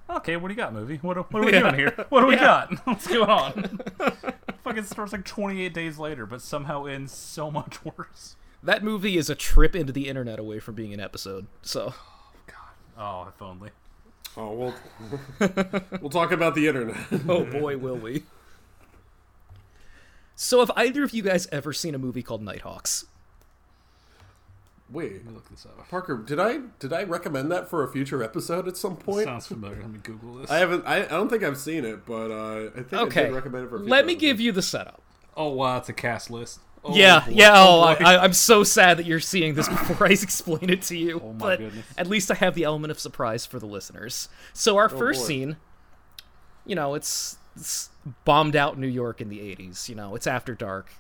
okay, 0.08 0.38
what 0.38 0.50
do 0.50 0.54
you 0.54 0.58
got, 0.58 0.72
movie? 0.72 0.98
What, 0.98 1.18
what 1.34 1.42
are 1.42 1.46
we 1.48 1.52
Yeah. 1.52 1.62
doing 1.62 1.74
here? 1.76 2.06
What 2.10 2.22
do 2.22 2.28
we 2.28 2.36
Yeah. 2.36 2.68
got? 2.70 2.74
What's 2.86 3.08
going 3.08 3.28
on? 3.28 3.80
Fucking 4.64 4.84
starts 4.84 5.14
like 5.14 5.26
28 5.26 5.74
days 5.74 5.98
later, 5.98 6.28
but 6.28 6.44
somehow 6.44 6.86
ends 6.86 7.12
so 7.12 7.50
much 7.50 7.84
worse. 7.84 8.36
That 8.62 8.84
movie 8.84 9.18
is 9.18 9.32
a 9.32 9.36
trip 9.36 9.76
into 9.76 9.92
the 9.92 10.08
internet 10.08 10.38
away 10.38 10.60
from 10.60 10.76
being 10.76 10.94
an 10.94 11.00
episode. 11.00 11.48
So 11.64 11.96
Oh, 12.96 13.24
oh 13.26 13.28
if 13.36 13.42
only. 13.42 13.72
Oh, 14.38 14.52
we'll 14.54 14.76
we'll 16.02 16.10
talk 16.12 16.32
about 16.32 16.54
the 16.54 16.68
internet. 16.68 16.98
oh 17.28 17.46
boy, 17.46 17.78
will 17.78 17.98
we. 17.98 18.24
So 20.36 20.60
have 20.60 20.70
either 20.76 21.04
of 21.04 21.14
you 21.14 21.24
guys 21.24 21.48
ever 21.52 21.74
seen 21.74 21.96
a 21.96 21.98
movie 21.98 22.22
called 22.22 22.44
Nighthawks? 22.44 23.06
Wait, 24.90 25.14
Let 25.14 25.26
me 25.26 25.32
look 25.34 25.50
this 25.50 25.66
up. 25.66 25.88
Parker, 25.90 26.18
did 26.18 26.40
I 26.40 26.60
did 26.80 26.94
I 26.94 27.04
recommend 27.04 27.52
that 27.52 27.70
for 27.70 27.84
a 27.84 27.88
future 27.92 28.22
episode 28.22 28.68
at 28.68 28.78
some 28.78 28.96
point? 28.96 29.26
Sounds 29.26 29.48
familiar. 29.48 29.80
Let 29.82 29.90
me 29.90 30.00
Google 30.04 30.36
this. 30.36 30.52
I 30.52 30.58
haven't. 30.58 30.86
I, 30.86 30.98
I 30.98 31.08
don't 31.08 31.30
think 31.30 31.42
I've 31.44 31.58
seen 31.58 31.84
it, 31.86 32.06
but 32.06 32.30
uh, 32.30 32.70
I 32.78 32.84
think 32.84 33.18
I 33.18 33.24
did 33.24 33.34
recommend 33.34 33.66
it 33.66 33.70
for. 33.70 33.78
A 33.78 33.80
future 33.80 33.90
Let 33.90 34.06
me 34.06 34.14
episode. 34.14 34.22
give 34.22 34.40
you 34.40 34.52
the 34.52 34.62
setup. 34.62 35.02
oh 35.36 35.50
wow, 35.50 35.78
it's 35.78 35.90
a 35.90 35.94
cast 35.94 36.30
list. 36.30 36.60
Oh, 36.86 36.94
yeah, 36.96 37.22
boy. 37.26 37.32
yeah. 37.34 37.54
Oh, 37.56 37.96
boy. 37.98 38.06
I, 38.06 38.24
I'm 38.24 38.34
so 38.34 38.64
sad 38.66 38.98
that 38.98 39.06
you're 39.06 39.22
seeing 39.22 39.56
this 39.56 39.70
before 39.70 40.06
I 40.06 40.10
explain 40.22 40.70
it 40.70 40.82
to 40.84 40.98
you. 40.98 41.22
Oh 41.24 41.32
my 41.32 41.40
but 41.40 41.60
goodness. 41.60 41.86
at 41.98 42.08
least 42.08 42.30
I 42.30 42.36
have 42.36 42.56
the 42.56 42.66
element 42.66 42.92
of 42.92 43.00
surprise 43.00 43.46
for 43.46 43.58
the 43.58 43.66
listeners. 43.66 44.28
So 44.52 44.76
our 44.76 44.90
first 44.90 45.22
boy. 45.22 45.28
scene, 45.28 45.58
you 46.66 46.76
know, 46.76 46.94
it's, 46.94 47.38
it's 47.56 47.90
bombed 48.26 48.58
out 48.58 48.78
New 48.78 48.88
York 48.88 49.22
in 49.22 49.30
the 49.30 49.40
'80s. 49.40 49.88
You 49.88 49.96
know, 49.96 50.14
it's 50.16 50.28
after 50.28 50.54
dark. 50.54 50.92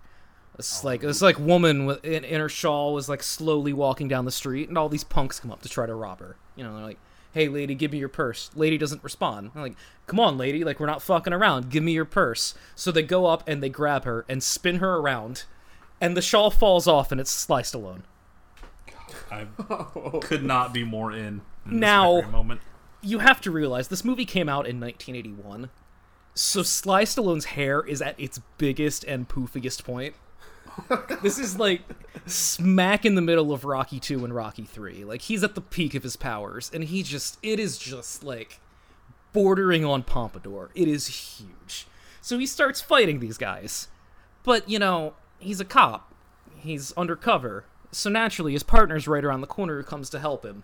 It's 0.57 0.83
oh, 0.83 0.87
like 0.87 1.01
this 1.01 1.21
like 1.21 1.39
woman 1.39 1.85
with, 1.85 2.03
in, 2.05 2.23
in 2.23 2.39
her 2.39 2.49
shawl 2.49 2.93
was 2.93 3.09
like 3.09 3.23
slowly 3.23 3.73
walking 3.73 4.07
down 4.07 4.25
the 4.25 4.31
street, 4.31 4.69
and 4.69 4.77
all 4.77 4.89
these 4.89 5.03
punks 5.03 5.39
come 5.39 5.51
up 5.51 5.61
to 5.63 5.69
try 5.69 5.85
to 5.85 5.95
rob 5.95 6.19
her. 6.19 6.35
You 6.55 6.63
know, 6.63 6.75
they're 6.75 6.85
like, 6.85 6.99
"Hey, 7.33 7.47
lady, 7.47 7.73
give 7.75 7.91
me 7.91 7.97
your 7.97 8.09
purse." 8.09 8.51
Lady 8.55 8.77
doesn't 8.77 9.03
respond. 9.03 9.51
I'm 9.55 9.61
like, 9.61 9.75
"Come 10.05 10.19
on, 10.19 10.37
lady, 10.37 10.63
like 10.63 10.79
we're 10.79 10.85
not 10.85 11.01
fucking 11.01 11.33
around. 11.33 11.69
Give 11.71 11.83
me 11.83 11.93
your 11.93 12.05
purse." 12.05 12.53
So 12.75 12.91
they 12.91 13.01
go 13.03 13.25
up 13.25 13.43
and 13.47 13.63
they 13.63 13.69
grab 13.69 14.03
her 14.05 14.25
and 14.29 14.43
spin 14.43 14.77
her 14.77 14.95
around, 14.97 15.45
and 15.99 16.15
the 16.15 16.21
shawl 16.21 16.51
falls 16.51 16.87
off 16.87 17.11
and 17.11 17.19
it's 17.19 17.31
Sly 17.31 17.61
Stallone. 17.63 18.03
I 19.31 19.45
could 20.21 20.43
not 20.43 20.73
be 20.73 20.83
more 20.83 21.11
in. 21.11 21.17
in 21.25 21.41
this 21.65 21.73
Now- 21.79 22.21
very 22.21 22.31
moment. 22.31 22.61
You 23.01 23.19
have 23.19 23.41
to 23.41 23.51
realize 23.51 23.89
this 23.89 24.05
movie 24.05 24.23
came 24.23 24.47
out 24.47 24.65
in 24.65 24.79
1981, 24.79 25.69
so 26.35 26.63
Sly 26.63 27.03
Stallone's 27.03 27.45
hair 27.45 27.81
is 27.81 28.01
at 28.01 28.17
its 28.17 28.39
biggest 28.57 29.03
and 29.03 29.27
poofiest 29.27 29.83
point. 29.83 30.15
this 31.21 31.39
is 31.39 31.57
like 31.57 31.81
smack 32.25 33.05
in 33.05 33.15
the 33.15 33.21
middle 33.21 33.51
of 33.51 33.65
Rocky 33.65 33.99
2 33.99 34.23
and 34.23 34.33
Rocky 34.33 34.63
3. 34.63 35.03
Like 35.03 35.21
he's 35.21 35.43
at 35.43 35.55
the 35.55 35.61
peak 35.61 35.95
of 35.95 36.03
his 36.03 36.15
powers 36.15 36.71
and 36.73 36.83
he 36.83 37.03
just 37.03 37.37
it 37.41 37.59
is 37.59 37.77
just 37.77 38.23
like 38.23 38.59
bordering 39.33 39.83
on 39.83 40.03
pompadour. 40.03 40.69
It 40.75 40.87
is 40.87 41.07
huge. 41.39 41.87
So 42.21 42.37
he 42.39 42.45
starts 42.45 42.81
fighting 42.81 43.19
these 43.19 43.37
guys. 43.37 43.89
But, 44.43 44.69
you 44.69 44.79
know, 44.79 45.13
he's 45.39 45.59
a 45.59 45.65
cop. 45.65 46.13
He's 46.57 46.91
undercover. 46.93 47.65
So 47.91 48.09
naturally 48.09 48.53
his 48.53 48.63
partner's 48.63 49.07
right 49.07 49.23
around 49.23 49.41
the 49.41 49.47
corner 49.47 49.77
who 49.77 49.83
comes 49.83 50.09
to 50.11 50.19
help 50.19 50.45
him. 50.45 50.63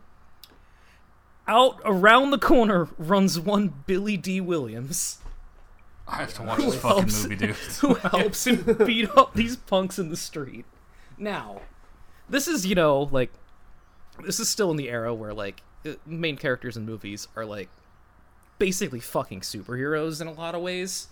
Out 1.47 1.81
around 1.83 2.29
the 2.29 2.37
corner 2.37 2.89
runs 2.97 3.39
one 3.39 3.83
Billy 3.87 4.17
Dee 4.17 4.41
Williams 4.41 5.17
I 6.09 6.15
have 6.17 6.33
to 6.35 6.43
watch 6.43 6.59
this 6.59 6.75
fucking 6.75 6.97
helps- 6.97 7.23
movie, 7.23 7.35
dude. 7.35 7.55
who 7.81 7.93
helps 7.95 8.47
him 8.47 8.77
beat 8.85 9.09
up 9.15 9.33
these 9.33 9.55
punks 9.55 9.99
in 9.99 10.09
the 10.09 10.17
street. 10.17 10.65
Now, 11.17 11.61
this 12.29 12.47
is, 12.47 12.65
you 12.65 12.75
know, 12.75 13.09
like, 13.11 13.31
this 14.25 14.39
is 14.39 14.49
still 14.49 14.71
in 14.71 14.77
the 14.77 14.89
era 14.89 15.13
where, 15.13 15.33
like, 15.33 15.61
uh, 15.85 15.91
main 16.05 16.35
characters 16.37 16.75
in 16.77 16.85
movies 16.85 17.27
are, 17.35 17.45
like, 17.45 17.69
basically 18.57 18.99
fucking 18.99 19.41
superheroes 19.41 20.19
in 20.21 20.27
a 20.27 20.31
lot 20.33 20.55
of 20.55 20.61
ways. 20.61 21.07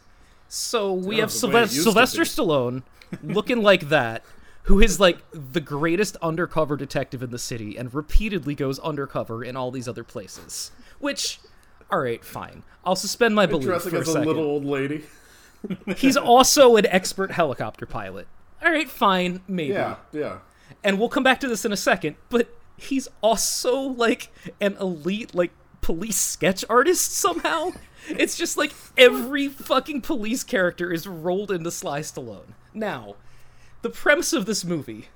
So 0.49 0.93
we 0.93 1.15
Yeah, 1.15 1.21
have 1.21 1.31
the 1.31 1.37
Sylvester, 1.37 1.75
used 1.75 1.87
to 1.87 1.91
Sylvester 1.91 2.21
be. 2.23 2.27
Stallone 2.29 2.83
looking 3.23 3.61
like 3.61 3.89
that, 3.89 4.23
who 4.63 4.79
is, 4.81 4.99
like, 4.99 5.19
the 5.31 5.61
greatest 5.61 6.15
undercover 6.21 6.75
detective 6.75 7.21
in 7.23 7.29
the 7.31 7.39
city 7.39 7.77
and 7.77 7.93
repeatedly 7.93 8.55
goes 8.55 8.79
undercover 8.79 9.43
in 9.43 9.55
all 9.55 9.71
these 9.71 9.87
other 9.87 10.03
places. 10.03 10.71
Which, 10.99 11.39
alright, 11.91 12.23
fine. 12.23 12.63
I'll 12.85 12.95
suspend 12.95 13.35
my 13.35 13.45
belief 13.45 13.65
dressing 13.65 13.91
for 13.91 13.97
a 13.97 14.01
as 14.01 14.07
a 14.09 14.11
second. 14.13 14.27
little 14.27 14.43
old 14.43 14.65
lady. 14.65 15.03
He's 15.97 16.17
also 16.17 16.75
an 16.77 16.85
expert 16.87 17.31
helicopter 17.31 17.85
pilot. 17.85 18.27
All 18.63 18.71
right, 18.71 18.89
fine, 18.89 19.41
maybe. 19.47 19.73
Yeah, 19.73 19.95
yeah. 20.11 20.39
And 20.83 20.99
we'll 20.99 21.09
come 21.09 21.23
back 21.23 21.39
to 21.41 21.47
this 21.47 21.65
in 21.65 21.71
a 21.71 21.77
second, 21.77 22.15
but 22.29 22.49
he's 22.77 23.07
also 23.21 23.79
like 23.79 24.29
an 24.61 24.77
elite 24.79 25.33
like 25.33 25.51
police 25.81 26.17
sketch 26.17 26.63
artist 26.69 27.11
somehow. 27.13 27.71
It's 28.09 28.37
just 28.37 28.57
like 28.57 28.73
every 28.97 29.47
fucking 29.47 30.01
police 30.01 30.43
character 30.43 30.91
is 30.93 31.07
rolled 31.07 31.51
into 31.51 31.71
Sly 31.71 32.01
Stallone. 32.01 32.53
Now, 32.73 33.15
the 33.81 33.89
premise 33.89 34.33
of 34.33 34.45
this 34.45 34.63
movie 34.63 35.07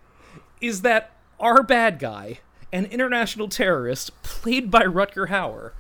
is 0.59 0.81
that 0.81 1.11
our 1.39 1.63
bad 1.63 1.99
guy, 1.99 2.39
an 2.71 2.85
international 2.85 3.47
terrorist 3.47 4.21
played 4.23 4.69
by 4.69 4.83
Rutger 4.83 5.29
Hauer, 5.29 5.71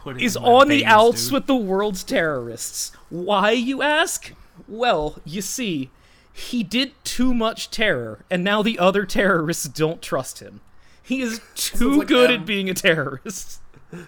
Put 0.00 0.16
it 0.16 0.22
is 0.22 0.36
in 0.36 0.42
my 0.42 0.48
on 0.48 0.68
the 0.68 0.86
outs 0.86 1.24
dude. 1.24 1.32
with 1.34 1.46
the 1.46 1.56
world's 1.56 2.04
terrorists. 2.04 2.92
Why, 3.10 3.50
you 3.52 3.82
ask? 3.82 4.32
Well, 4.66 5.18
you 5.24 5.42
see, 5.42 5.90
he 6.32 6.62
did 6.62 6.92
too 7.04 7.34
much 7.34 7.70
terror, 7.70 8.24
and 8.30 8.44
now 8.44 8.62
the 8.62 8.78
other 8.78 9.04
terrorists 9.04 9.66
don't 9.68 10.00
trust 10.00 10.40
him. 10.40 10.60
He 11.02 11.20
is 11.20 11.40
too 11.54 11.98
like 11.98 12.08
good 12.08 12.30
them. 12.30 12.40
at 12.40 12.46
being 12.46 12.68
a 12.70 12.74
terrorist. 12.74 13.60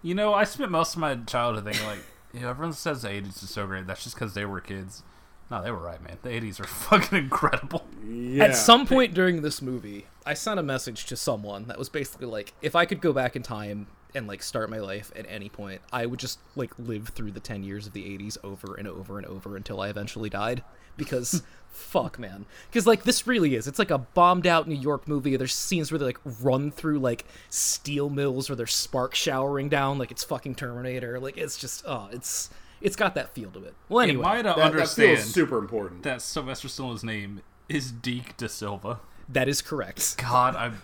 You 0.00 0.14
know, 0.14 0.32
I 0.32 0.44
spent 0.44 0.70
most 0.70 0.94
of 0.94 1.00
my 1.00 1.16
childhood 1.16 1.64
thinking 1.64 1.84
like, 1.86 1.98
you 2.32 2.40
know, 2.40 2.50
everyone 2.50 2.72
says 2.72 3.02
the 3.02 3.08
'80s 3.08 3.42
is 3.42 3.50
so 3.50 3.66
great. 3.66 3.86
That's 3.86 4.04
just 4.04 4.14
because 4.14 4.32
they 4.34 4.44
were 4.44 4.60
kids. 4.60 5.02
No, 5.50 5.62
they 5.62 5.70
were 5.70 5.78
right, 5.78 6.00
man. 6.02 6.18
The 6.22 6.28
'80s 6.28 6.60
are 6.60 6.64
fucking 6.68 7.18
incredible. 7.18 7.84
Yeah. 8.06 8.44
At 8.44 8.56
some 8.56 8.86
point 8.86 9.12
during 9.12 9.42
this 9.42 9.60
movie, 9.60 10.06
I 10.24 10.34
sent 10.34 10.60
a 10.60 10.62
message 10.62 11.06
to 11.06 11.16
someone 11.16 11.66
that 11.66 11.78
was 11.78 11.88
basically 11.88 12.26
like, 12.26 12.54
if 12.62 12.76
I 12.76 12.84
could 12.86 13.00
go 13.00 13.12
back 13.12 13.34
in 13.34 13.42
time 13.42 13.88
and 14.18 14.28
like 14.28 14.42
start 14.42 14.68
my 14.68 14.78
life 14.78 15.10
at 15.16 15.24
any 15.28 15.48
point, 15.48 15.80
I 15.92 16.04
would 16.06 16.20
just 16.20 16.38
like 16.56 16.72
live 16.78 17.08
through 17.08 17.30
the 17.32 17.40
10 17.40 17.62
years 17.64 17.86
of 17.86 17.94
the 17.94 18.04
80s 18.04 18.36
over 18.44 18.74
and 18.74 18.86
over 18.86 19.16
and 19.18 19.26
over 19.26 19.56
until 19.56 19.80
I 19.80 19.88
eventually 19.88 20.28
died 20.28 20.62
because 20.96 21.42
fuck 21.70 22.18
man. 22.18 22.44
Cuz 22.72 22.86
like 22.86 23.04
this 23.04 23.26
really 23.26 23.54
is. 23.54 23.66
It's 23.66 23.78
like 23.78 23.90
a 23.90 23.98
bombed 23.98 24.46
out 24.46 24.68
New 24.68 24.74
York 24.74 25.08
movie. 25.08 25.36
There's 25.36 25.54
scenes 25.54 25.90
where 25.90 25.98
they 25.98 26.04
like 26.04 26.20
run 26.42 26.70
through 26.70 26.98
like 26.98 27.24
steel 27.48 28.10
mills 28.10 28.50
or 28.50 28.54
there's 28.54 28.74
spark 28.74 29.14
showering 29.14 29.68
down 29.68 29.96
like 29.98 30.10
it's 30.10 30.24
fucking 30.24 30.56
Terminator. 30.56 31.18
Like 31.18 31.38
it's 31.38 31.56
just 31.56 31.84
oh, 31.86 32.08
it's 32.12 32.50
it's 32.80 32.96
got 32.96 33.14
that 33.14 33.34
feel 33.34 33.50
to 33.52 33.64
it. 33.64 33.74
Well 33.88 34.00
anyway, 34.00 34.22
might 34.22 34.44
not 34.44 34.56
that, 34.56 34.62
that 34.62 34.70
understand 34.72 35.18
feels 35.18 35.32
super 35.32 35.58
important. 35.58 36.02
that 36.02 36.20
Sylvester 36.22 36.68
Stallone's 36.68 37.04
name 37.04 37.40
is 37.68 37.92
Deke 37.92 38.36
Da 38.36 38.48
Silva. 38.48 39.00
that 39.28 39.48
is 39.48 39.62
correct. 39.62 40.16
God, 40.18 40.56
I'm. 40.56 40.82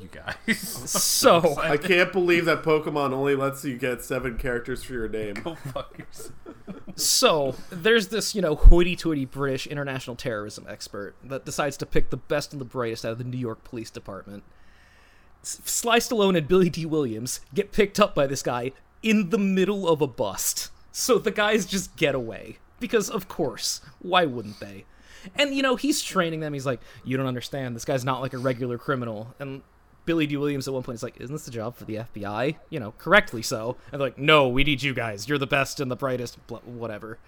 You 0.00 0.08
guys. 0.08 0.58
So, 0.88 1.56
I 1.58 1.76
can't 1.76 2.12
believe 2.12 2.44
that 2.46 2.62
Pokemon 2.62 3.12
only 3.12 3.34
lets 3.34 3.64
you 3.64 3.76
get 3.76 4.02
seven 4.02 4.36
characters 4.38 4.82
for 4.84 4.92
your 4.92 5.08
name. 5.08 5.34
Go 5.34 5.54
fuck 5.54 5.98
yourself. 5.98 6.32
So 6.96 7.54
there's 7.70 8.08
this, 8.08 8.34
you 8.34 8.42
know, 8.42 8.54
hoity-toity 8.54 9.26
British 9.26 9.66
international 9.66 10.16
terrorism 10.16 10.66
expert 10.68 11.14
that 11.24 11.44
decides 11.44 11.76
to 11.78 11.86
pick 11.86 12.10
the 12.10 12.16
best 12.16 12.52
and 12.52 12.60
the 12.60 12.64
brightest 12.64 13.04
out 13.04 13.12
of 13.12 13.18
the 13.18 13.24
New 13.24 13.38
York 13.38 13.64
Police 13.64 13.90
Department. 13.90 14.42
S- 15.42 15.60
Sly 15.64 15.98
Stallone 15.98 16.36
and 16.36 16.48
Billy 16.48 16.70
Dee 16.70 16.86
Williams 16.86 17.40
get 17.54 17.72
picked 17.72 18.00
up 18.00 18.14
by 18.14 18.26
this 18.26 18.42
guy 18.42 18.72
in 19.02 19.30
the 19.30 19.38
middle 19.38 19.88
of 19.88 20.00
a 20.00 20.06
bust. 20.06 20.70
So 20.90 21.18
the 21.18 21.30
guys 21.30 21.66
just 21.66 21.96
get 21.96 22.14
away 22.14 22.58
because, 22.80 23.08
of 23.08 23.28
course, 23.28 23.80
why 24.00 24.24
wouldn't 24.24 24.58
they? 24.58 24.84
And 25.36 25.54
you 25.54 25.62
know, 25.62 25.76
he's 25.76 26.02
training 26.02 26.40
them. 26.40 26.52
He's 26.52 26.66
like, 26.66 26.80
"You 27.04 27.16
don't 27.16 27.26
understand. 27.26 27.76
This 27.76 27.84
guy's 27.84 28.04
not 28.04 28.20
like 28.20 28.32
a 28.32 28.38
regular 28.38 28.78
criminal." 28.78 29.34
And 29.38 29.62
Billy 30.08 30.26
Dee 30.26 30.38
Williams 30.38 30.66
at 30.66 30.72
one 30.72 30.82
point 30.82 30.94
is 30.96 31.02
like, 31.02 31.20
"Isn't 31.20 31.34
this 31.34 31.46
a 31.48 31.50
job 31.50 31.76
for 31.76 31.84
the 31.84 31.96
FBI?" 31.96 32.56
You 32.70 32.80
know, 32.80 32.94
correctly 32.96 33.42
so. 33.42 33.76
And 33.92 34.00
they're 34.00 34.08
like, 34.08 34.16
"No, 34.16 34.48
we 34.48 34.64
need 34.64 34.82
you 34.82 34.94
guys. 34.94 35.28
You're 35.28 35.36
the 35.36 35.46
best 35.46 35.80
and 35.80 35.90
the 35.90 35.96
brightest." 35.96 36.38
Whatever. 36.64 37.18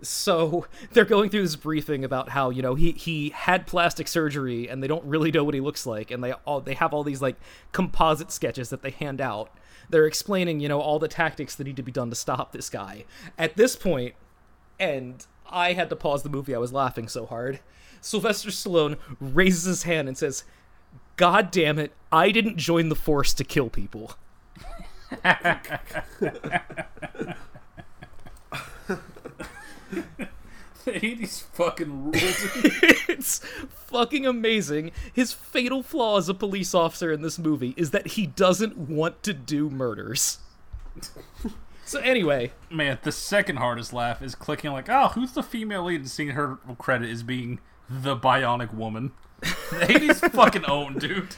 So 0.00 0.66
they're 0.92 1.04
going 1.04 1.28
through 1.28 1.42
this 1.42 1.56
briefing 1.56 2.04
about 2.04 2.28
how 2.28 2.50
you 2.50 2.62
know 2.62 2.76
he 2.76 2.92
he 2.92 3.30
had 3.30 3.66
plastic 3.66 4.06
surgery 4.06 4.68
and 4.68 4.80
they 4.80 4.86
don't 4.86 5.04
really 5.04 5.32
know 5.32 5.42
what 5.42 5.54
he 5.54 5.60
looks 5.60 5.86
like, 5.86 6.12
and 6.12 6.22
they 6.22 6.30
all 6.44 6.60
they 6.60 6.74
have 6.74 6.94
all 6.94 7.02
these 7.02 7.20
like 7.20 7.34
composite 7.72 8.30
sketches 8.30 8.70
that 8.70 8.82
they 8.82 8.90
hand 8.90 9.20
out. 9.20 9.50
They're 9.90 10.06
explaining 10.06 10.60
you 10.60 10.68
know 10.68 10.80
all 10.80 11.00
the 11.00 11.08
tactics 11.08 11.56
that 11.56 11.64
need 11.64 11.76
to 11.76 11.82
be 11.82 11.90
done 11.90 12.10
to 12.10 12.16
stop 12.16 12.52
this 12.52 12.70
guy. 12.70 13.06
At 13.36 13.56
this 13.56 13.74
point, 13.74 14.14
and 14.78 15.26
I 15.50 15.72
had 15.72 15.90
to 15.90 15.96
pause 15.96 16.22
the 16.22 16.30
movie. 16.30 16.54
I 16.54 16.58
was 16.58 16.72
laughing 16.72 17.08
so 17.08 17.26
hard. 17.26 17.58
Sylvester 18.00 18.50
Stallone 18.50 18.98
raises 19.18 19.64
his 19.64 19.82
hand 19.82 20.06
and 20.06 20.16
says, 20.16 20.44
"God 21.16 21.50
damn 21.50 21.78
it! 21.78 21.92
I 22.10 22.30
didn't 22.30 22.56
join 22.56 22.88
the 22.88 22.96
force 22.96 23.32
to 23.34 23.44
kill 23.44 23.70
people." 23.70 24.16
The 30.84 30.92
80s 30.92 31.42
fucking 31.42 32.04
rules. 32.04 32.16
it's 33.08 33.38
fucking 33.86 34.26
amazing. 34.26 34.92
His 35.14 35.32
fatal 35.32 35.82
flaw 35.82 36.18
as 36.18 36.28
a 36.28 36.34
police 36.34 36.74
officer 36.74 37.10
in 37.10 37.22
this 37.22 37.38
movie 37.38 37.72
is 37.78 37.90
that 37.92 38.08
he 38.08 38.26
doesn't 38.26 38.76
want 38.76 39.22
to 39.22 39.32
do 39.32 39.70
murders. 39.70 40.40
so 41.86 42.00
anyway, 42.00 42.52
Man, 42.70 42.98
the 43.02 43.12
second 43.12 43.56
hardest 43.56 43.94
laugh 43.94 44.20
is 44.20 44.34
clicking 44.34 44.72
like, 44.72 44.90
oh, 44.90 45.08
who's 45.08 45.32
the 45.32 45.42
female 45.42 45.84
lead 45.84 46.00
and 46.00 46.10
seeing 46.10 46.30
her 46.30 46.56
credit 46.78 47.08
as 47.08 47.22
being 47.22 47.60
the 47.88 48.14
bionic 48.14 48.74
woman. 48.74 49.12
The 49.70 49.86
80s 49.86 50.30
fucking 50.32 50.64
own, 50.66 50.98
dude. 50.98 51.34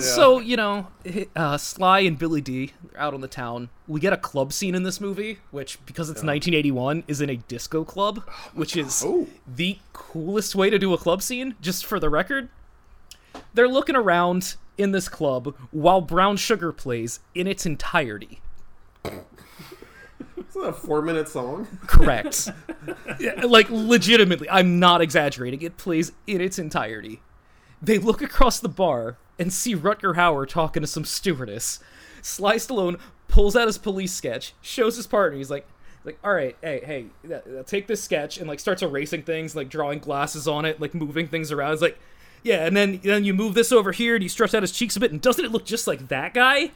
so 0.00 0.38
you 0.38 0.56
know, 0.56 0.86
uh, 1.34 1.56
Sly 1.58 2.00
and 2.00 2.18
Billy 2.18 2.40
Dee 2.40 2.72
are 2.94 3.00
out 3.00 3.14
on 3.14 3.20
the 3.20 3.28
town. 3.28 3.68
We 3.88 4.00
get 4.00 4.12
a 4.12 4.16
club 4.16 4.52
scene 4.52 4.74
in 4.74 4.82
this 4.84 5.00
movie, 5.00 5.38
which 5.50 5.84
because 5.86 6.08
it's 6.08 6.22
1981 6.22 7.04
is 7.08 7.20
in 7.20 7.28
a 7.30 7.36
disco 7.36 7.84
club, 7.84 8.22
which 8.54 8.76
is 8.76 9.02
Oh. 9.04 9.26
the 9.46 9.78
coolest 9.92 10.54
way 10.54 10.70
to 10.70 10.78
do 10.78 10.92
a 10.94 10.98
club 10.98 11.20
scene. 11.22 11.56
Just 11.60 11.84
for 11.84 11.98
the 11.98 12.08
record, 12.08 12.48
they're 13.52 13.68
looking 13.68 13.96
around 13.96 14.54
in 14.78 14.92
this 14.92 15.08
club 15.08 15.54
while 15.70 16.00
Brown 16.00 16.36
Sugar 16.36 16.72
plays 16.72 17.20
in 17.34 17.46
its 17.46 17.66
entirety. 17.66 18.40
Isn't 20.56 20.68
a 20.68 20.72
four 20.72 21.02
minute 21.02 21.28
song? 21.28 21.66
Correct. 21.86 22.48
Yeah, 23.20 23.44
like 23.46 23.70
legitimately, 23.70 24.50
I'm 24.50 24.78
not 24.80 25.00
exaggerating. 25.00 25.62
It 25.62 25.76
plays 25.76 26.12
in 26.26 26.40
its 26.40 26.58
entirety. 26.58 27.22
They 27.80 27.96
look 27.96 28.20
across 28.22 28.58
the 28.58 28.68
bar 28.68 29.16
and 29.38 29.52
see 29.52 29.76
Rutger 29.76 30.16
Hauer 30.16 30.48
talking 30.48 30.82
to 30.82 30.86
some 30.86 31.04
stewardess. 31.04 31.78
Sly 32.20 32.56
Stallone 32.56 32.98
pulls 33.28 33.54
out 33.54 33.68
his 33.68 33.78
police 33.78 34.12
sketch, 34.12 34.52
shows 34.60 34.96
his 34.96 35.06
partner. 35.06 35.38
He's 35.38 35.50
like, 35.50 35.66
like, 36.04 36.18
all 36.24 36.34
right, 36.34 36.56
hey, 36.60 36.82
hey, 36.84 37.40
take 37.66 37.86
this 37.86 38.02
sketch 38.02 38.36
and 38.36 38.48
like 38.48 38.60
starts 38.60 38.82
erasing 38.82 39.22
things, 39.22 39.54
like 39.54 39.68
drawing 39.68 40.00
glasses 40.00 40.48
on 40.48 40.64
it, 40.64 40.80
like 40.80 40.92
moving 40.92 41.28
things 41.28 41.52
around. 41.52 41.72
It's 41.72 41.82
like, 41.82 41.98
yeah, 42.42 42.66
and 42.66 42.76
then 42.76 43.00
then 43.02 43.24
you 43.24 43.32
move 43.32 43.54
this 43.54 43.72
over 43.72 43.92
here 43.92 44.14
and 44.14 44.22
you 44.22 44.28
stretch 44.28 44.54
out 44.54 44.62
his 44.62 44.72
cheeks 44.72 44.96
a 44.96 45.00
bit, 45.00 45.12
and 45.12 45.20
doesn't 45.20 45.44
it 45.44 45.52
look 45.52 45.64
just 45.64 45.86
like 45.86 46.08
that 46.08 46.34
guy? 46.34 46.72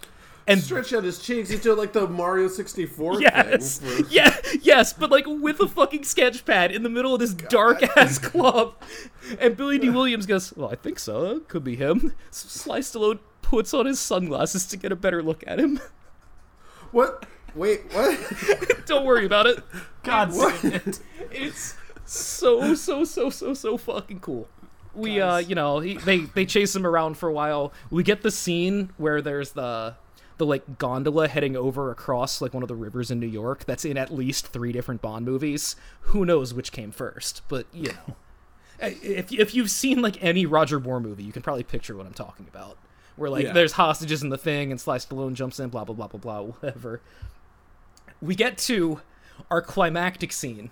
And 0.49 0.61
Stretch 0.63 0.93
out 0.95 1.05
his 1.05 1.19
cheeks. 1.19 1.51
He's 1.51 1.61
doing 1.61 1.77
like 1.79 1.93
the 1.93 2.09
Mario 2.09 2.49
64 2.49 3.21
Yes, 3.21 3.79
thing. 3.79 4.05
for- 4.05 4.09
yeah, 4.11 4.35
yes, 4.63 4.93
but 4.95 5.11
like 5.11 5.27
with 5.29 5.61
a 5.61 5.69
fucking 5.69 6.05
sketch 6.05 6.45
pad 6.45 6.73
in 6.73 6.83
the 6.83 6.89
middle 6.89 7.13
of 7.15 7.21
this 7.21 7.35
dark 7.35 7.83
ass 7.97 8.19
club, 8.31 8.75
and 9.39 9.57
Billy 9.57 9.79
Dee 9.79 9.91
Williams 9.91 10.25
goes, 10.27 10.53
"Well, 10.57 10.71
I 10.71 10.75
think 10.75 10.99
so. 10.99 11.41
Could 11.49 11.63
be 11.65 11.77
him." 11.77 12.15
Sly 12.31 12.81
Stallone 12.81 13.19
puts 13.43 13.73
on 13.75 13.87
his 13.87 14.01
sunglasses 14.01 14.67
to 14.67 14.77
get 14.77 14.91
a 14.91 14.97
better 14.97 15.23
look 15.23 15.45
at 15.47 15.61
him. 15.61 15.81
What? 16.91 17.27
Wait, 17.55 17.83
what? 17.93 18.87
Don't 18.87 19.05
worry 19.05 19.27
about 19.27 19.47
it. 19.47 19.63
God 20.03 20.31
damn 20.33 20.73
it. 20.73 21.01
It's 21.31 21.75
so 22.07 22.75
so 22.75 23.05
so 23.05 23.29
so 23.31 23.53
so 23.53 23.77
fucking 23.77 24.21
cool. 24.21 24.49
We 24.95 25.21
uh, 25.21 25.37
you 25.37 25.55
know, 25.55 25.81
he, 25.81 25.99
they 25.99 26.21
they 26.21 26.47
chase 26.47 26.75
him 26.75 26.87
around 26.87 27.19
for 27.19 27.29
a 27.29 27.33
while. 27.33 27.73
We 27.91 28.03
get 28.03 28.23
the 28.23 28.31
scene 28.31 28.91
where 28.97 29.21
there's 29.21 29.53
the 29.53 29.97
the 30.39 30.47
like 30.47 30.79
gondola 30.79 31.29
heading 31.29 31.57
over 31.57 31.91
across 31.91 32.41
like 32.41 32.55
one 32.55 32.63
of 32.63 32.69
the 32.69 32.75
rivers 32.77 33.11
in 33.11 33.21
New 33.21 33.27
York. 33.27 33.65
That's 33.67 33.85
in 33.85 33.97
at 33.99 34.13
least 34.13 34.47
three 34.49 34.73
different 34.73 35.03
Bond 35.03 35.27
movies. 35.27 35.77
Who 36.03 36.25
knows 36.25 36.55
which 36.55 36.73
came 36.73 36.91
first? 36.93 37.43
But 37.49 37.67
you 37.73 37.93
know, 37.93 38.17
if 38.81 39.33
if 39.33 39.55
you've 39.55 39.71
seen 39.71 40.01
like 40.01 40.23
any 40.23 40.47
Roger 40.47 40.81
Moore 40.81 41.01
movie, 41.01 41.25
you 41.25 41.33
can 41.33 41.43
probably 41.43 41.65
picture 41.65 41.97
what 41.97 42.07
I'm 42.07 42.15
talking 42.15 42.47
about. 42.49 42.79
Where 43.17 43.31
like 43.31 43.45
Yeah. 43.45 43.53
there's 43.53 43.73
hostages 43.73 44.23
in 44.23 44.29
the 44.31 44.39
thing, 44.39 44.71
and 44.71 44.81
Sly 44.81 44.99
Stallone 44.99 45.35
jumps 45.35 45.59
in, 45.61 45.69
blah 45.71 45.85
blah 45.85 45.95
blah 45.95 46.07
blah 46.09 46.21
blah, 46.21 46.41
whatever. 46.43 47.01
We 48.23 48.35
get 48.35 48.57
to 48.59 49.01
our 49.51 49.61
climactic 49.63 50.33
scene 50.33 50.71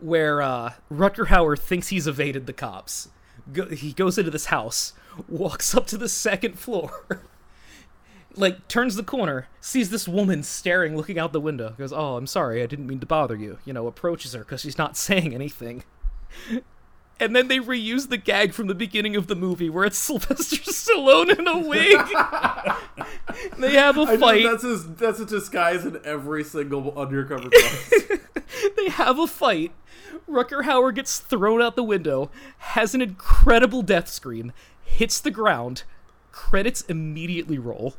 where 0.00 0.42
uh, 0.42 0.72
Rutger 0.92 1.28
Hauer 1.28 1.58
thinks 1.58 1.88
he's 1.88 2.06
evaded 2.06 2.46
the 2.46 2.52
cops. 2.52 3.08
Go- 3.52 3.68
he 3.70 3.92
goes 3.92 4.18
into 4.18 4.30
this 4.30 4.46
house, 4.46 4.92
walks 5.28 5.74
up 5.74 5.86
to 5.88 5.96
the 5.96 6.08
second 6.08 6.58
floor, 6.58 7.06
like 8.36 8.68
turns 8.68 8.96
the 8.96 9.02
corner, 9.02 9.48
sees 9.60 9.90
this 9.90 10.06
woman 10.06 10.42
staring, 10.42 10.96
looking 10.96 11.18
out 11.18 11.32
the 11.32 11.40
window. 11.40 11.74
Goes, 11.78 11.92
"Oh, 11.92 12.16
I'm 12.16 12.26
sorry, 12.26 12.62
I 12.62 12.66
didn't 12.66 12.86
mean 12.86 13.00
to 13.00 13.06
bother 13.06 13.36
you." 13.36 13.58
You 13.64 13.72
know, 13.72 13.86
approaches 13.86 14.32
her 14.34 14.40
because 14.40 14.60
she's 14.60 14.78
not 14.78 14.96
saying 14.96 15.34
anything. 15.34 15.84
And 17.18 17.34
then 17.34 17.48
they 17.48 17.58
reuse 17.58 18.10
the 18.10 18.18
gag 18.18 18.52
from 18.52 18.66
the 18.66 18.74
beginning 18.74 19.16
of 19.16 19.26
the 19.26 19.34
movie 19.34 19.70
where 19.70 19.86
it's 19.86 19.96
Sylvester 20.06 20.56
Stallone 20.56 21.38
in 21.38 21.46
a 21.46 21.58
wig. 21.58 21.98
they 23.58 23.72
have 23.72 23.96
a 23.96 24.02
I 24.02 24.04
know 24.04 24.18
fight. 24.18 24.44
that's 24.44 24.62
his. 24.62 24.94
That's 24.96 25.20
a 25.20 25.24
disguise 25.26 25.86
in 25.86 25.98
every 26.04 26.44
single 26.44 26.92
undercover 26.98 27.48
they 28.76 28.88
have 28.90 29.18
a 29.18 29.26
fight. 29.26 29.72
Rutger 30.28 30.62
Hauer 30.64 30.94
gets 30.94 31.18
thrown 31.18 31.62
out 31.62 31.76
the 31.76 31.82
window, 31.82 32.30
has 32.58 32.94
an 32.94 33.02
incredible 33.02 33.82
death 33.82 34.08
scream, 34.08 34.52
hits 34.84 35.20
the 35.20 35.30
ground, 35.30 35.84
credits 36.32 36.82
immediately 36.82 37.58
roll. 37.58 37.94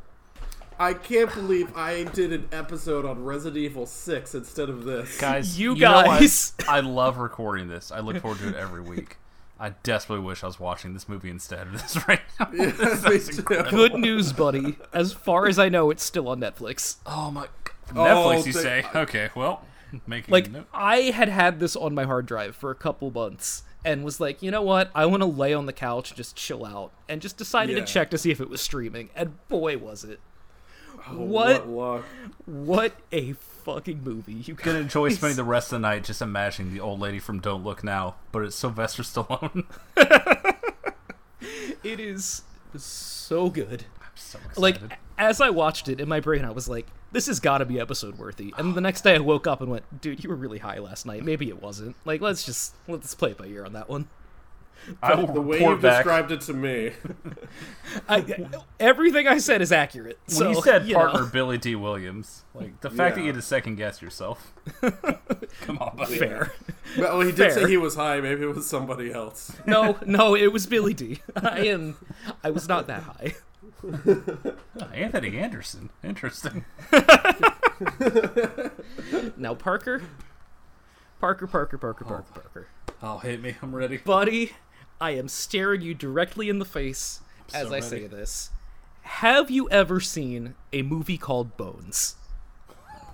I 0.78 0.94
can't 0.94 1.32
believe 1.34 1.76
I 1.76 2.04
did 2.04 2.32
an 2.32 2.48
episode 2.52 3.04
on 3.04 3.24
Resident 3.24 3.56
Evil 3.58 3.84
6 3.86 4.34
instead 4.34 4.68
of 4.68 4.84
this. 4.84 5.18
Guys, 5.20 5.58
You 5.58 5.74
know 5.74 5.92
what? 5.92 6.06
guys. 6.20 6.52
I 6.68 6.80
love 6.80 7.18
recording 7.18 7.68
this. 7.68 7.90
I 7.90 8.00
look 8.00 8.18
forward 8.18 8.38
to 8.40 8.48
it 8.48 8.54
every 8.54 8.80
week. 8.82 9.16
I 9.60 9.70
desperately 9.82 10.24
wish 10.24 10.44
I 10.44 10.46
was 10.46 10.60
watching 10.60 10.94
this 10.94 11.08
movie 11.08 11.30
instead 11.30 11.66
of 11.66 11.72
this 11.72 11.96
right 12.08 12.20
now. 12.38 12.48
Yeah, 12.52 12.66
This 12.70 13.04
me 13.04 13.14
is 13.16 13.28
too. 13.28 13.38
incredible. 13.38 13.70
Good 13.70 13.94
news, 13.94 14.32
buddy. 14.32 14.76
As 14.92 15.12
far 15.12 15.48
as 15.48 15.58
I 15.58 15.68
know, 15.68 15.90
it's 15.90 16.04
still 16.04 16.28
on 16.28 16.38
Netflix. 16.40 16.96
Oh 17.04 17.32
my 17.32 17.48
oh, 17.90 17.94
Netflix, 17.94 18.46
you 18.46 18.52
they- 18.52 18.62
say? 18.62 18.86
Okay, 18.94 19.30
well, 19.34 19.64
making 20.06 20.30
Like, 20.30 20.46
a 20.46 20.50
note. 20.50 20.66
I 20.72 20.96
had 21.10 21.28
had 21.28 21.58
this 21.58 21.74
on 21.74 21.92
my 21.92 22.04
hard 22.04 22.26
drive 22.26 22.54
for 22.54 22.70
a 22.70 22.76
couple 22.76 23.10
months 23.10 23.64
and 23.84 24.04
was 24.04 24.20
like, 24.20 24.42
you 24.44 24.52
know 24.52 24.62
what? 24.62 24.92
I 24.94 25.06
want 25.06 25.22
to 25.22 25.26
lay 25.28 25.52
on 25.54 25.66
the 25.66 25.72
couch 25.72 26.10
and 26.10 26.16
just 26.16 26.36
chill 26.36 26.64
out. 26.64 26.92
And 27.08 27.20
just 27.20 27.36
decided 27.36 27.76
Yeah. 27.76 27.84
to 27.84 27.92
check 27.92 28.10
to 28.10 28.18
see 28.18 28.30
if 28.30 28.40
it 28.40 28.48
was 28.48 28.60
streaming. 28.60 29.08
And 29.16 29.36
boy, 29.48 29.76
was 29.78 30.04
it. 30.04 30.20
Oh, 31.10 31.16
what? 31.16 31.66
What. 31.66 32.04
What 32.46 32.92
a 33.12 33.32
fucking 33.32 34.02
movie. 34.02 34.34
You 34.34 34.54
gonna 34.54 34.78
enjoy 34.78 35.10
spending 35.10 35.36
the 35.36 35.44
rest 35.44 35.72
of 35.72 35.80
the 35.80 35.88
night 35.88 36.04
just 36.04 36.22
imagining 36.22 36.72
the 36.72 36.80
old 36.80 37.00
lady 37.00 37.18
from 37.18 37.40
Don't 37.40 37.64
Look 37.64 37.84
Now, 37.84 38.16
but 38.32 38.42
it's 38.42 38.56
Sylvester 38.56 39.02
Stallone. 39.02 39.64
It 41.84 42.00
is 42.00 42.42
so 42.76 43.50
good. 43.50 43.84
so 44.14 44.38
Like 44.56 44.78
as 45.16 45.40
I 45.40 45.50
watched 45.50 45.88
it 45.88 46.00
in 46.00 46.08
my 46.08 46.20
brain, 46.20 46.44
I 46.44 46.50
was 46.50 46.68
like, 46.68 46.86
"This 47.12 47.26
has 47.28 47.40
got 47.40 47.58
to 47.58 47.64
be 47.64 47.78
episode 47.80 48.18
worthy." 48.18 48.52
And 48.58 48.74
the 48.74 48.80
next 48.80 49.02
day, 49.02 49.14
I 49.14 49.18
woke 49.18 49.46
up 49.46 49.60
and 49.60 49.70
went, 49.70 50.00
"Dude, 50.00 50.22
you 50.22 50.30
were 50.30 50.36
really 50.36 50.58
high 50.58 50.78
last 50.78 51.06
night. 51.06 51.24
Maybe 51.24 51.48
it 51.48 51.62
wasn't. 51.62 51.96
Like, 52.04 52.20
let's 52.20 52.44
just 52.44 52.74
let's 52.88 53.14
play 53.14 53.30
it 53.30 53.38
by 53.38 53.46
ear 53.46 53.64
on 53.64 53.72
that 53.74 53.88
one." 53.88 54.08
I 55.02 55.14
will 55.14 55.26
The 55.26 55.40
way 55.40 55.60
you 55.60 55.76
back. 55.76 56.04
described 56.04 56.32
it 56.32 56.40
to 56.42 56.52
me. 56.54 56.92
I, 58.08 58.48
everything 58.80 59.26
I 59.26 59.38
said 59.38 59.60
is 59.60 59.72
accurate. 59.72 60.18
When 60.26 60.36
so, 60.36 60.50
you 60.50 60.62
said 60.62 60.86
you 60.86 60.94
partner 60.94 61.20
know. 61.22 61.26
Billy 61.26 61.58
Dee 61.58 61.74
Williams, 61.74 62.44
like 62.54 62.80
the 62.80 62.90
fact 62.90 63.16
that 63.16 63.22
you 63.22 63.26
had 63.28 63.36
to 63.36 63.42
second 63.42 63.76
guess 63.76 64.00
yourself. 64.00 64.52
Come 65.62 65.78
on, 65.78 65.96
buddy. 65.96 66.18
fair. 66.18 66.52
Well, 66.96 67.20
he 67.20 67.32
did 67.32 67.36
Fair. 67.36 67.50
say 67.50 67.68
he 67.68 67.76
was 67.76 67.94
high. 67.96 68.20
Maybe 68.20 68.42
it 68.42 68.54
was 68.54 68.66
somebody 68.66 69.12
else. 69.12 69.52
No, 69.66 69.98
no, 70.06 70.34
it 70.34 70.52
was 70.52 70.66
Billy 70.66 70.94
Dee. 70.94 71.20
I 71.36 71.60
am. 71.66 71.96
I 72.42 72.50
was 72.50 72.68
not 72.68 72.86
that 72.86 73.02
high. 73.02 73.34
Ah, 74.80 74.90
Anthony 74.92 75.38
Anderson. 75.38 75.90
Interesting. 76.02 76.64
Now 79.36 79.54
Parker, 79.54 80.02
Parker, 81.20 81.46
Parker, 81.46 81.78
Parker, 81.78 82.04
Parker, 82.04 82.24
oh. 82.28 82.32
Parker. 82.40 82.68
Oh, 83.02 83.18
hit 83.18 83.40
me. 83.40 83.54
I'm 83.62 83.74
ready. 83.74 83.98
buddy, 83.98 84.52
I 85.00 85.10
am 85.12 85.28
staring 85.28 85.80
you 85.82 85.94
directly 85.94 86.48
in 86.48 86.58
the 86.58 86.64
face 86.64 87.20
as 87.54 87.68
so 87.68 87.74
I 87.74 87.80
say 87.80 88.06
this. 88.06 88.50
Have 89.02 89.50
you 89.50 89.68
ever 89.70 90.00
seen 90.00 90.54
a 90.72 90.82
movie 90.82 91.18
called 91.18 91.56
Bones? 91.56 92.16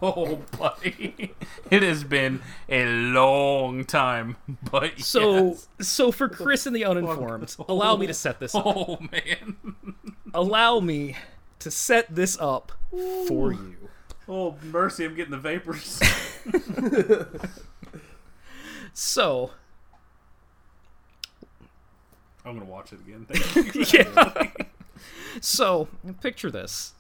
Oh, 0.03 0.43
buddy. 0.59 1.33
It 1.71 1.83
has 1.83 2.05
been 2.05 2.43
a 2.69 2.85
long 2.85 3.85
time, 3.85 4.37
but 4.71 4.99
So, 5.01 5.47
yes. 5.51 5.69
so 5.81 6.11
for 6.13 6.29
Chris 6.29 6.67
and 6.67 6.77
the 6.77 6.85
uninformed, 6.85 7.55
allow 7.69 7.97
me 7.97 8.07
to 8.09 8.13
set 8.13 8.39
this 8.39 8.55
up. 8.55 8.67
Oh 8.67 8.99
man. 9.11 9.57
Allow 10.35 10.81
me 10.81 11.17
to 11.61 11.71
set 11.71 12.15
this 12.15 12.39
up 12.39 12.73
for 13.29 13.53
you. 13.53 13.89
Oh 14.29 14.57
mercy! 14.65 15.07
I'm 15.07 15.15
getting 15.15 15.31
the 15.31 15.39
vapors. 15.39 16.01
So, 18.93 19.51
I'm 22.45 22.59
gonna 22.59 22.71
watch 22.71 22.93
it 22.93 23.01
again. 23.01 23.27
Thank 23.31 23.93
you. 23.93 24.05
yeah. 24.15 24.53
so, 25.41 25.89
picture 26.21 26.51
this. 26.51 26.93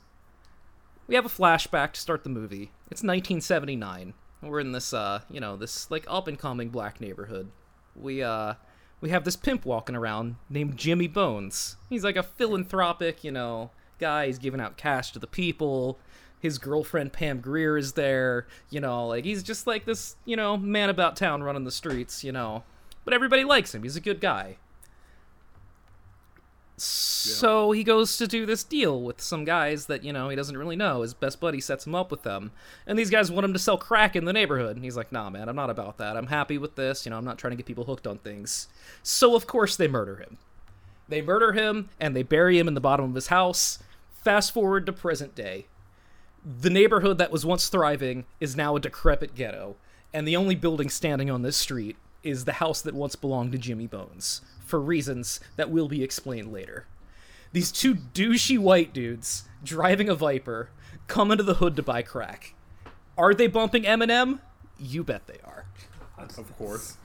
We 1.06 1.14
have 1.14 1.26
a 1.26 1.30
flashback 1.30 1.92
to 1.92 2.00
start 2.00 2.24
the 2.24 2.30
movie. 2.30 2.70
It's 2.90 3.02
1979. 3.02 4.14
We're 4.42 4.60
in 4.60 4.72
this, 4.72 4.94
uh, 4.94 5.20
you 5.30 5.40
know, 5.40 5.56
this 5.56 5.90
like 5.90 6.04
up 6.08 6.28
and 6.28 6.38
coming 6.38 6.70
black 6.70 7.00
neighborhood. 7.00 7.50
We, 7.94 8.22
uh, 8.22 8.54
we 9.00 9.10
have 9.10 9.24
this 9.24 9.36
pimp 9.36 9.66
walking 9.66 9.96
around 9.96 10.36
named 10.48 10.78
Jimmy 10.78 11.08
Bones. 11.08 11.76
He's 11.90 12.04
like 12.04 12.16
a 12.16 12.22
philanthropic, 12.22 13.22
you 13.22 13.30
know, 13.30 13.70
guy. 13.98 14.26
He's 14.26 14.38
giving 14.38 14.60
out 14.60 14.78
cash 14.78 15.12
to 15.12 15.18
the 15.18 15.26
people. 15.26 15.98
His 16.40 16.58
girlfriend 16.58 17.12
Pam 17.12 17.40
Grier 17.40 17.76
is 17.76 17.92
there. 17.92 18.46
You 18.70 18.80
know, 18.80 19.08
like 19.08 19.24
he's 19.24 19.42
just 19.42 19.66
like 19.66 19.84
this, 19.84 20.16
you 20.24 20.36
know, 20.36 20.56
man 20.56 20.88
about 20.88 21.16
town 21.16 21.42
running 21.42 21.64
the 21.64 21.70
streets. 21.70 22.24
You 22.24 22.32
know, 22.32 22.64
but 23.04 23.12
everybody 23.12 23.44
likes 23.44 23.74
him. 23.74 23.82
He's 23.82 23.96
a 23.96 24.00
good 24.00 24.20
guy. 24.22 24.56
So 26.76 27.70
he 27.70 27.84
goes 27.84 28.16
to 28.16 28.26
do 28.26 28.46
this 28.46 28.64
deal 28.64 29.00
with 29.00 29.20
some 29.20 29.44
guys 29.44 29.86
that, 29.86 30.02
you 30.02 30.12
know, 30.12 30.28
he 30.28 30.36
doesn't 30.36 30.56
really 30.56 30.74
know. 30.74 31.02
His 31.02 31.14
best 31.14 31.38
buddy 31.38 31.60
sets 31.60 31.86
him 31.86 31.94
up 31.94 32.10
with 32.10 32.24
them. 32.24 32.50
And 32.86 32.98
these 32.98 33.10
guys 33.10 33.30
want 33.30 33.44
him 33.44 33.52
to 33.52 33.58
sell 33.58 33.78
crack 33.78 34.16
in 34.16 34.24
the 34.24 34.32
neighborhood. 34.32 34.74
And 34.74 34.84
he's 34.84 34.96
like, 34.96 35.12
nah, 35.12 35.30
man, 35.30 35.48
I'm 35.48 35.56
not 35.56 35.70
about 35.70 35.98
that. 35.98 36.16
I'm 36.16 36.26
happy 36.26 36.58
with 36.58 36.74
this. 36.74 37.06
You 37.06 37.10
know, 37.10 37.16
I'm 37.16 37.24
not 37.24 37.38
trying 37.38 37.52
to 37.52 37.56
get 37.56 37.66
people 37.66 37.84
hooked 37.84 38.06
on 38.06 38.18
things. 38.18 38.68
So, 39.02 39.36
of 39.36 39.46
course, 39.46 39.76
they 39.76 39.88
murder 39.88 40.16
him. 40.16 40.38
They 41.08 41.22
murder 41.22 41.52
him 41.52 41.90
and 42.00 42.16
they 42.16 42.22
bury 42.22 42.58
him 42.58 42.66
in 42.66 42.74
the 42.74 42.80
bottom 42.80 43.04
of 43.04 43.14
his 43.14 43.28
house. 43.28 43.78
Fast 44.10 44.52
forward 44.52 44.86
to 44.86 44.92
present 44.92 45.34
day. 45.34 45.66
The 46.44 46.70
neighborhood 46.70 47.18
that 47.18 47.30
was 47.30 47.46
once 47.46 47.68
thriving 47.68 48.24
is 48.40 48.56
now 48.56 48.74
a 48.74 48.80
decrepit 48.80 49.34
ghetto. 49.34 49.76
And 50.12 50.26
the 50.26 50.36
only 50.36 50.54
building 50.54 50.90
standing 50.90 51.30
on 51.30 51.42
this 51.42 51.56
street 51.56 51.96
is 52.22 52.44
the 52.44 52.54
house 52.54 52.80
that 52.82 52.94
once 52.94 53.16
belonged 53.16 53.52
to 53.52 53.58
Jimmy 53.58 53.86
Bones, 53.86 54.40
for 54.64 54.80
reasons 54.80 55.40
that 55.56 55.70
will 55.70 55.88
be 55.88 56.02
explained 56.02 56.52
later. 56.52 56.86
These 57.52 57.70
two 57.70 57.94
douchey 57.94 58.58
white 58.58 58.92
dudes 58.92 59.44
driving 59.62 60.08
a 60.08 60.14
Viper 60.14 60.70
come 61.06 61.30
into 61.30 61.44
the 61.44 61.54
hood 61.54 61.76
to 61.76 61.82
buy 61.82 62.02
crack. 62.02 62.54
Are 63.16 63.32
they 63.34 63.46
bumping 63.46 63.84
Eminem? 63.84 64.40
You 64.78 65.04
bet 65.04 65.26
they 65.26 65.38
are. 65.44 65.66
Of 66.18 66.56
course. 66.58 66.96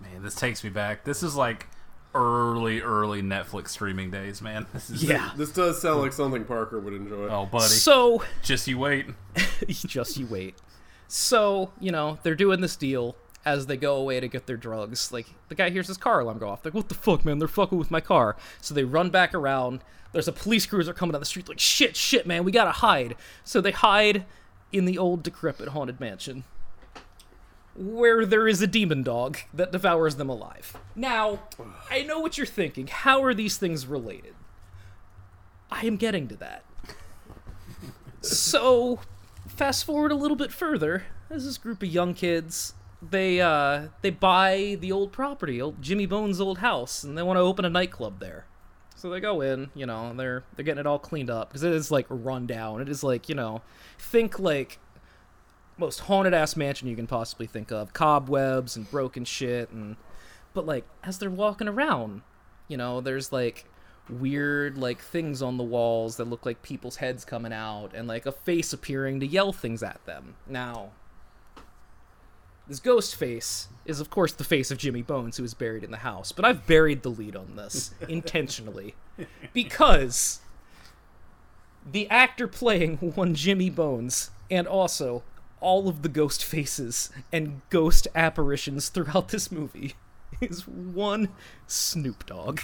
Man, 0.00 0.22
this 0.22 0.34
takes 0.34 0.62
me 0.62 0.70
back. 0.70 1.04
This 1.04 1.22
is 1.22 1.34
like 1.34 1.66
early, 2.14 2.80
early 2.80 3.22
Netflix 3.22 3.68
streaming 3.68 4.10
days, 4.10 4.40
man. 4.40 4.66
This 4.72 4.90
is 4.90 5.02
Yeah. 5.02 5.32
This 5.36 5.50
does 5.52 5.80
sound 5.80 6.00
like 6.02 6.12
something 6.12 6.44
Parker 6.44 6.78
would 6.78 6.94
enjoy. 6.94 7.28
Oh, 7.28 7.46
buddy. 7.46 7.64
So, 7.64 8.22
Just 8.42 8.68
you 8.68 8.78
wait. 8.78 9.06
just 9.68 10.16
you 10.16 10.26
wait. 10.26 10.54
So, 11.08 11.72
you 11.80 11.92
know, 11.92 12.18
they're 12.22 12.34
doing 12.34 12.60
this 12.60 12.76
deal 12.76 13.16
as 13.46 13.66
they 13.66 13.76
go 13.76 13.96
away 13.96 14.18
to 14.20 14.28
get 14.28 14.46
their 14.46 14.56
drugs. 14.56 15.12
Like, 15.12 15.28
the 15.48 15.54
guy 15.54 15.70
hears 15.70 15.86
his 15.86 15.96
car 15.96 16.20
alarm 16.20 16.38
go 16.38 16.48
off. 16.48 16.64
Like, 16.64 16.74
what 16.74 16.88
the 16.88 16.94
fuck, 16.94 17.24
man? 17.24 17.38
They're 17.38 17.48
fucking 17.48 17.78
with 17.78 17.92
my 17.92 18.00
car. 18.00 18.36
So 18.60 18.74
they 18.74 18.84
run 18.84 19.08
back 19.08 19.32
around. 19.32 19.82
There's 20.12 20.28
a 20.28 20.32
police 20.32 20.66
cruiser 20.66 20.92
coming 20.92 21.12
down 21.12 21.20
the 21.20 21.26
street. 21.26 21.48
Like, 21.48 21.60
shit, 21.60 21.96
shit, 21.96 22.26
man, 22.26 22.44
we 22.44 22.50
gotta 22.52 22.72
hide. 22.72 23.14
So 23.44 23.60
they 23.60 23.70
hide 23.70 24.26
in 24.72 24.84
the 24.84 24.98
old 24.98 25.22
decrepit 25.22 25.68
haunted 25.68 26.00
mansion 26.00 26.44
where 27.78 28.24
there 28.24 28.48
is 28.48 28.62
a 28.62 28.66
demon 28.66 29.02
dog 29.02 29.38
that 29.52 29.70
devours 29.70 30.16
them 30.16 30.28
alive. 30.28 30.76
Now, 30.94 31.40
I 31.90 32.02
know 32.02 32.20
what 32.20 32.38
you're 32.38 32.46
thinking. 32.46 32.86
How 32.86 33.22
are 33.22 33.34
these 33.34 33.58
things 33.58 33.86
related? 33.86 34.34
I 35.70 35.84
am 35.84 35.96
getting 35.96 36.26
to 36.28 36.36
that. 36.36 36.64
So, 38.22 39.00
fast 39.46 39.84
forward 39.84 40.10
a 40.10 40.16
little 40.16 40.36
bit 40.36 40.52
further. 40.52 41.04
There's 41.28 41.44
this 41.44 41.58
group 41.58 41.82
of 41.82 41.88
young 41.88 42.14
kids. 42.14 42.74
They 43.02 43.40
uh 43.40 43.88
they 44.02 44.10
buy 44.10 44.76
the 44.80 44.90
old 44.92 45.12
property, 45.12 45.60
old 45.60 45.82
Jimmy 45.82 46.06
Bones' 46.06 46.40
old 46.40 46.58
house, 46.58 47.04
and 47.04 47.16
they 47.16 47.22
want 47.22 47.36
to 47.36 47.42
open 47.42 47.64
a 47.64 47.70
nightclub 47.70 48.20
there. 48.20 48.46
So 48.94 49.10
they 49.10 49.20
go 49.20 49.42
in, 49.42 49.70
you 49.74 49.84
know, 49.84 50.08
and 50.08 50.18
they're 50.18 50.44
they're 50.54 50.64
getting 50.64 50.80
it 50.80 50.86
all 50.86 50.98
cleaned 50.98 51.30
up 51.30 51.48
because 51.48 51.62
it 51.62 51.72
is 51.72 51.90
like 51.90 52.06
run 52.08 52.46
down. 52.46 52.80
It 52.80 52.88
is 52.88 53.04
like 53.04 53.28
you 53.28 53.34
know, 53.34 53.62
think 53.98 54.38
like 54.38 54.78
most 55.76 56.00
haunted 56.00 56.32
ass 56.32 56.56
mansion 56.56 56.88
you 56.88 56.96
can 56.96 57.06
possibly 57.06 57.46
think 57.46 57.70
of, 57.70 57.92
cobwebs 57.92 58.76
and 58.76 58.90
broken 58.90 59.26
shit, 59.26 59.70
and 59.70 59.96
but 60.54 60.64
like 60.64 60.86
as 61.04 61.18
they're 61.18 61.28
walking 61.28 61.68
around, 61.68 62.22
you 62.68 62.78
know, 62.78 63.02
there's 63.02 63.30
like 63.30 63.66
weird 64.08 64.78
like 64.78 65.00
things 65.00 65.42
on 65.42 65.56
the 65.56 65.64
walls 65.64 66.16
that 66.16 66.26
look 66.26 66.46
like 66.46 66.62
people's 66.62 66.96
heads 66.96 67.24
coming 67.24 67.52
out 67.52 67.90
and 67.92 68.08
like 68.08 68.24
a 68.24 68.32
face 68.32 68.72
appearing 68.72 69.20
to 69.20 69.26
yell 69.26 69.52
things 69.52 69.82
at 69.82 70.04
them. 70.06 70.36
Now, 70.46 70.92
this 72.68 72.80
ghost 72.80 73.14
face 73.14 73.68
is 73.84 74.00
of 74.00 74.10
course 74.10 74.32
the 74.32 74.44
face 74.44 74.70
of 74.70 74.78
Jimmy 74.78 75.02
Bones 75.02 75.36
who 75.36 75.44
is 75.44 75.54
buried 75.54 75.84
in 75.84 75.90
the 75.90 75.98
house, 75.98 76.32
but 76.32 76.44
I've 76.44 76.66
buried 76.66 77.02
the 77.02 77.10
lead 77.10 77.36
on 77.36 77.56
this 77.56 77.92
intentionally 78.08 78.94
because 79.52 80.40
the 81.90 82.08
actor 82.10 82.48
playing 82.48 82.96
one 82.96 83.34
Jimmy 83.34 83.70
Bones 83.70 84.30
and 84.50 84.66
also 84.66 85.22
all 85.60 85.88
of 85.88 86.02
the 86.02 86.08
ghost 86.08 86.44
faces 86.44 87.10
and 87.32 87.62
ghost 87.70 88.08
apparitions 88.14 88.88
throughout 88.88 89.28
this 89.28 89.50
movie 89.50 89.94
is 90.40 90.66
one 90.66 91.28
Snoop 91.66 92.26
Dogg. 92.26 92.60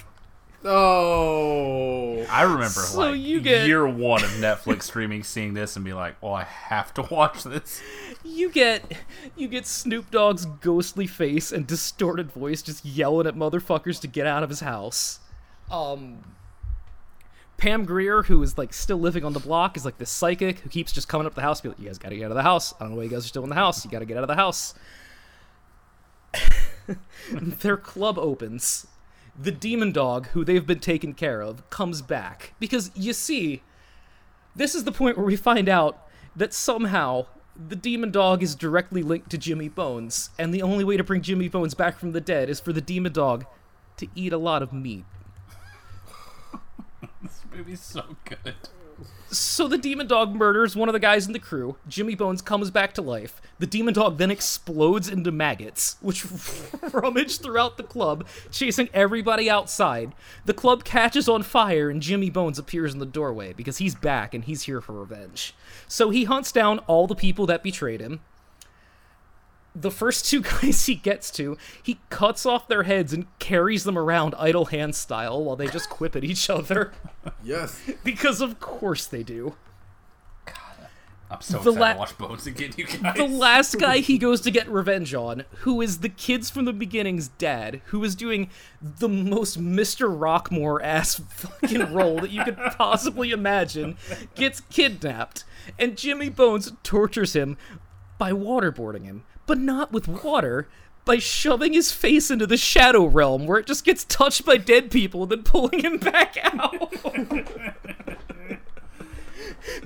Oh. 0.64 2.24
I 2.30 2.42
remember 2.42 2.68
So 2.68 2.98
like 3.10 3.20
you 3.20 3.40
get- 3.40 3.66
year 3.66 3.86
one 3.86 4.22
of 4.22 4.30
Netflix 4.32 4.84
streaming, 4.84 5.22
seeing 5.22 5.54
this 5.54 5.76
and 5.76 5.84
be 5.84 5.92
like, 5.92 6.20
"Well, 6.22 6.34
I 6.34 6.44
have 6.44 6.94
to 6.94 7.02
watch 7.02 7.42
this." 7.44 7.82
You 8.24 8.50
get 8.50 8.96
you 9.36 9.48
get 9.48 9.66
Snoop 9.66 10.10
Dogg's 10.10 10.44
ghostly 10.46 11.06
face 11.06 11.50
and 11.52 11.66
distorted 11.66 12.30
voice 12.32 12.62
just 12.62 12.84
yelling 12.84 13.26
at 13.26 13.34
motherfuckers 13.34 14.00
to 14.02 14.06
get 14.06 14.26
out 14.26 14.42
of 14.42 14.48
his 14.50 14.60
house. 14.60 15.18
Um 15.70 16.18
Pam 17.58 17.84
Grier, 17.84 18.22
who 18.24 18.42
is 18.42 18.56
like 18.58 18.72
still 18.72 18.98
living 18.98 19.24
on 19.24 19.32
the 19.34 19.40
block, 19.40 19.76
is 19.76 19.84
like 19.84 19.98
this 19.98 20.10
psychic 20.10 20.60
who 20.60 20.68
keeps 20.68 20.92
just 20.92 21.08
coming 21.08 21.26
up 21.26 21.34
the 21.34 21.42
house, 21.42 21.60
be 21.60 21.68
like, 21.68 21.78
"You 21.78 21.86
guys 21.86 21.98
gotta 21.98 22.16
get 22.16 22.24
out 22.24 22.30
of 22.32 22.36
the 22.36 22.42
house. 22.42 22.72
I 22.74 22.84
don't 22.84 22.90
know 22.90 22.96
why 22.96 23.04
you 23.04 23.08
guys 23.10 23.24
are 23.24 23.28
still 23.28 23.42
in 23.44 23.48
the 23.50 23.54
house. 23.56 23.84
You 23.84 23.90
gotta 23.90 24.04
get 24.06 24.16
out 24.16 24.24
of 24.24 24.28
the 24.28 24.36
house." 24.36 24.74
Their 27.30 27.76
club 27.76 28.18
opens. 28.18 28.86
The 29.38 29.52
demon 29.52 29.92
dog, 29.92 30.26
who 30.28 30.44
they've 30.44 30.66
been 30.66 30.80
taken 30.80 31.14
care 31.14 31.40
of, 31.40 31.68
comes 31.70 32.02
back 32.02 32.54
because 32.60 32.90
you 32.94 33.12
see, 33.12 33.62
this 34.54 34.74
is 34.74 34.84
the 34.84 34.92
point 34.92 35.16
where 35.16 35.26
we 35.26 35.36
find 35.36 35.68
out 35.68 36.06
that 36.36 36.52
somehow 36.52 37.26
the 37.56 37.76
demon 37.76 38.10
dog 38.10 38.42
is 38.42 38.54
directly 38.54 39.02
linked 39.02 39.30
to 39.30 39.38
Jimmy 39.38 39.68
Bones, 39.68 40.30
and 40.38 40.52
the 40.52 40.62
only 40.62 40.84
way 40.84 40.96
to 40.96 41.04
bring 41.04 41.22
Jimmy 41.22 41.48
Bones 41.48 41.74
back 41.74 41.98
from 41.98 42.12
the 42.12 42.20
dead 42.20 42.48
is 42.48 42.60
for 42.60 42.72
the 42.72 42.80
demon 42.80 43.12
dog 43.12 43.46
to 43.98 44.08
eat 44.14 44.32
a 44.32 44.38
lot 44.38 44.62
of 44.62 44.72
meat. 44.72 45.04
This 47.22 47.42
movie's 47.54 47.80
so 47.80 48.16
good. 48.24 48.54
So 49.30 49.66
the 49.66 49.78
demon 49.78 50.06
dog 50.06 50.34
murders 50.34 50.76
one 50.76 50.90
of 50.90 50.92
the 50.92 50.98
guys 50.98 51.26
in 51.26 51.32
the 51.32 51.38
crew. 51.38 51.76
Jimmy 51.88 52.14
Bones 52.14 52.42
comes 52.42 52.70
back 52.70 52.92
to 52.94 53.02
life. 53.02 53.40
The 53.58 53.66
demon 53.66 53.94
dog 53.94 54.18
then 54.18 54.30
explodes 54.30 55.08
into 55.08 55.32
maggots, 55.32 55.96
which 56.02 56.26
rummage 56.92 57.38
throughout 57.38 57.78
the 57.78 57.82
club, 57.82 58.26
chasing 58.50 58.90
everybody 58.92 59.48
outside. 59.48 60.12
The 60.44 60.52
club 60.52 60.84
catches 60.84 61.30
on 61.30 61.42
fire, 61.44 61.88
and 61.88 62.02
Jimmy 62.02 62.28
Bones 62.28 62.58
appears 62.58 62.92
in 62.92 62.98
the 62.98 63.06
doorway 63.06 63.54
because 63.54 63.78
he's 63.78 63.94
back 63.94 64.34
and 64.34 64.44
he's 64.44 64.64
here 64.64 64.82
for 64.82 65.00
revenge. 65.00 65.54
So 65.88 66.10
he 66.10 66.24
hunts 66.24 66.52
down 66.52 66.80
all 66.80 67.06
the 67.06 67.14
people 67.14 67.46
that 67.46 67.62
betrayed 67.62 68.00
him. 68.02 68.20
The 69.74 69.90
first 69.90 70.26
two 70.28 70.40
guys 70.60 70.86
he 70.86 70.94
gets 70.94 71.30
to, 71.32 71.56
he 71.82 71.98
cuts 72.10 72.44
off 72.44 72.68
their 72.68 72.82
heads 72.82 73.12
and 73.12 73.26
carries 73.38 73.84
them 73.84 73.96
around 73.96 74.34
idle 74.38 74.66
hand 74.66 74.94
style 74.94 75.42
while 75.42 75.56
they 75.56 75.66
just 75.68 75.88
quip 75.90 76.14
at 76.16 76.24
each 76.24 76.50
other. 76.50 76.92
Yes. 77.42 77.80
because 78.04 78.40
of 78.40 78.60
course 78.60 79.06
they 79.06 79.22
do. 79.22 79.54
I'm 81.30 81.40
so 81.40 81.60
The 81.60 81.70
excited 81.70 81.80
la- 81.80 81.92
to 81.94 81.98
watch 81.98 82.18
Bones 82.18 82.46
again, 82.46 82.72
you 82.76 82.86
guys. 83.02 83.16
the 83.16 83.24
last 83.26 83.78
guy 83.78 83.98
he 84.00 84.18
goes 84.18 84.42
to 84.42 84.50
get 84.50 84.68
revenge 84.68 85.14
on, 85.14 85.44
who 85.60 85.80
is 85.80 86.00
the 86.00 86.10
kids 86.10 86.50
from 86.50 86.66
the 86.66 86.74
beginning's 86.74 87.28
dad, 87.28 87.80
who 87.86 88.04
is 88.04 88.14
doing 88.14 88.50
the 88.82 89.08
most 89.08 89.58
Mr. 89.58 90.14
Rockmore 90.14 90.82
ass 90.82 91.22
fucking 91.30 91.94
role 91.94 92.20
that 92.20 92.30
you 92.30 92.44
could 92.44 92.58
possibly 92.76 93.30
imagine, 93.30 93.96
gets 94.34 94.60
kidnapped, 94.60 95.44
and 95.78 95.96
Jimmy 95.96 96.28
Bones 96.28 96.70
tortures 96.82 97.32
him 97.34 97.56
by 98.18 98.32
waterboarding 98.32 99.04
him, 99.04 99.24
but 99.46 99.58
not 99.58 99.92
with 99.92 100.08
water. 100.08 100.68
By 101.04 101.18
shoving 101.18 101.72
his 101.72 101.90
face 101.90 102.30
into 102.30 102.46
the 102.46 102.56
shadow 102.56 103.06
realm, 103.06 103.48
where 103.48 103.58
it 103.58 103.66
just 103.66 103.84
gets 103.84 104.04
touched 104.04 104.44
by 104.44 104.56
dead 104.56 104.88
people, 104.88 105.22
and 105.22 105.32
then 105.32 105.42
pulling 105.42 105.80
him 105.80 105.98
back 105.98 106.38
out. 106.40 106.94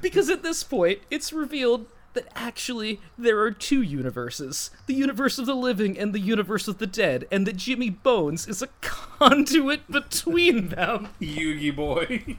because 0.03 0.29
at 0.29 0.43
this 0.43 0.63
point, 0.63 1.01
it's 1.11 1.33
revealed 1.33 1.87
that 2.17 2.27
actually 2.35 2.99
there 3.17 3.39
are 3.41 3.51
two 3.51 3.83
universes 3.83 4.71
the 4.87 4.95
universe 4.95 5.39
of 5.39 5.45
the 5.45 5.55
living 5.55 5.99
and 5.99 6.15
the 6.15 6.19
universe 6.19 6.67
of 6.67 6.79
the 6.79 6.87
dead, 6.87 7.29
and 7.31 7.47
that 7.47 7.57
Jimmy 7.57 7.91
Bones 7.91 8.49
is 8.49 8.63
a 8.63 8.69
conduit 8.81 9.89
between 9.91 10.71
them. 10.71 11.11
Yugi 11.21 11.75
boy. 11.75 12.37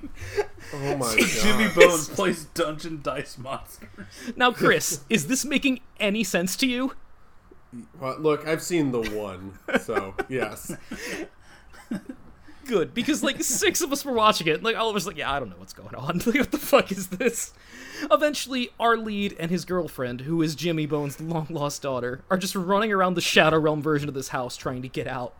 Oh 0.73 0.97
my 0.97 1.15
god. 1.15 1.27
Jimmy 1.27 1.69
Bones 1.73 2.09
plays 2.09 2.45
Dungeon 2.53 3.01
Dice 3.01 3.37
Monsters. 3.37 4.07
Now, 4.35 4.51
Chris, 4.51 5.01
is 5.09 5.27
this 5.27 5.45
making 5.45 5.79
any 5.99 6.23
sense 6.23 6.55
to 6.57 6.67
you? 6.67 6.93
Well, 7.99 8.17
look, 8.19 8.47
I've 8.47 8.61
seen 8.61 8.91
the 8.91 9.01
one, 9.01 9.57
so 9.81 10.13
yes. 10.29 10.75
Good, 12.67 12.93
because 12.93 13.23
like 13.23 13.41
six 13.41 13.79
of 13.79 13.93
us 13.93 14.03
were 14.03 14.11
watching 14.11 14.47
it, 14.47 14.61
like 14.61 14.75
all 14.75 14.89
of 14.89 14.95
us 14.95 15.07
like, 15.07 15.17
yeah, 15.17 15.31
I 15.31 15.39
don't 15.39 15.49
know 15.49 15.55
what's 15.57 15.73
going 15.73 15.95
on. 15.95 16.19
Like, 16.27 16.35
what 16.35 16.51
the 16.51 16.57
fuck 16.57 16.91
is 16.91 17.07
this? 17.07 17.53
Eventually, 18.11 18.69
our 18.79 18.97
lead 18.97 19.35
and 19.39 19.49
his 19.49 19.63
girlfriend, 19.63 20.21
who 20.21 20.41
is 20.41 20.53
Jimmy 20.53 20.85
Bones' 20.85 21.19
long 21.21 21.47
lost 21.49 21.81
daughter, 21.81 22.23
are 22.29 22.37
just 22.37 22.55
running 22.55 22.91
around 22.91 23.13
the 23.13 23.21
Shadow 23.21 23.57
Realm 23.57 23.81
version 23.81 24.09
of 24.09 24.15
this 24.15 24.29
house 24.29 24.57
trying 24.57 24.81
to 24.81 24.89
get 24.89 25.07
out. 25.07 25.33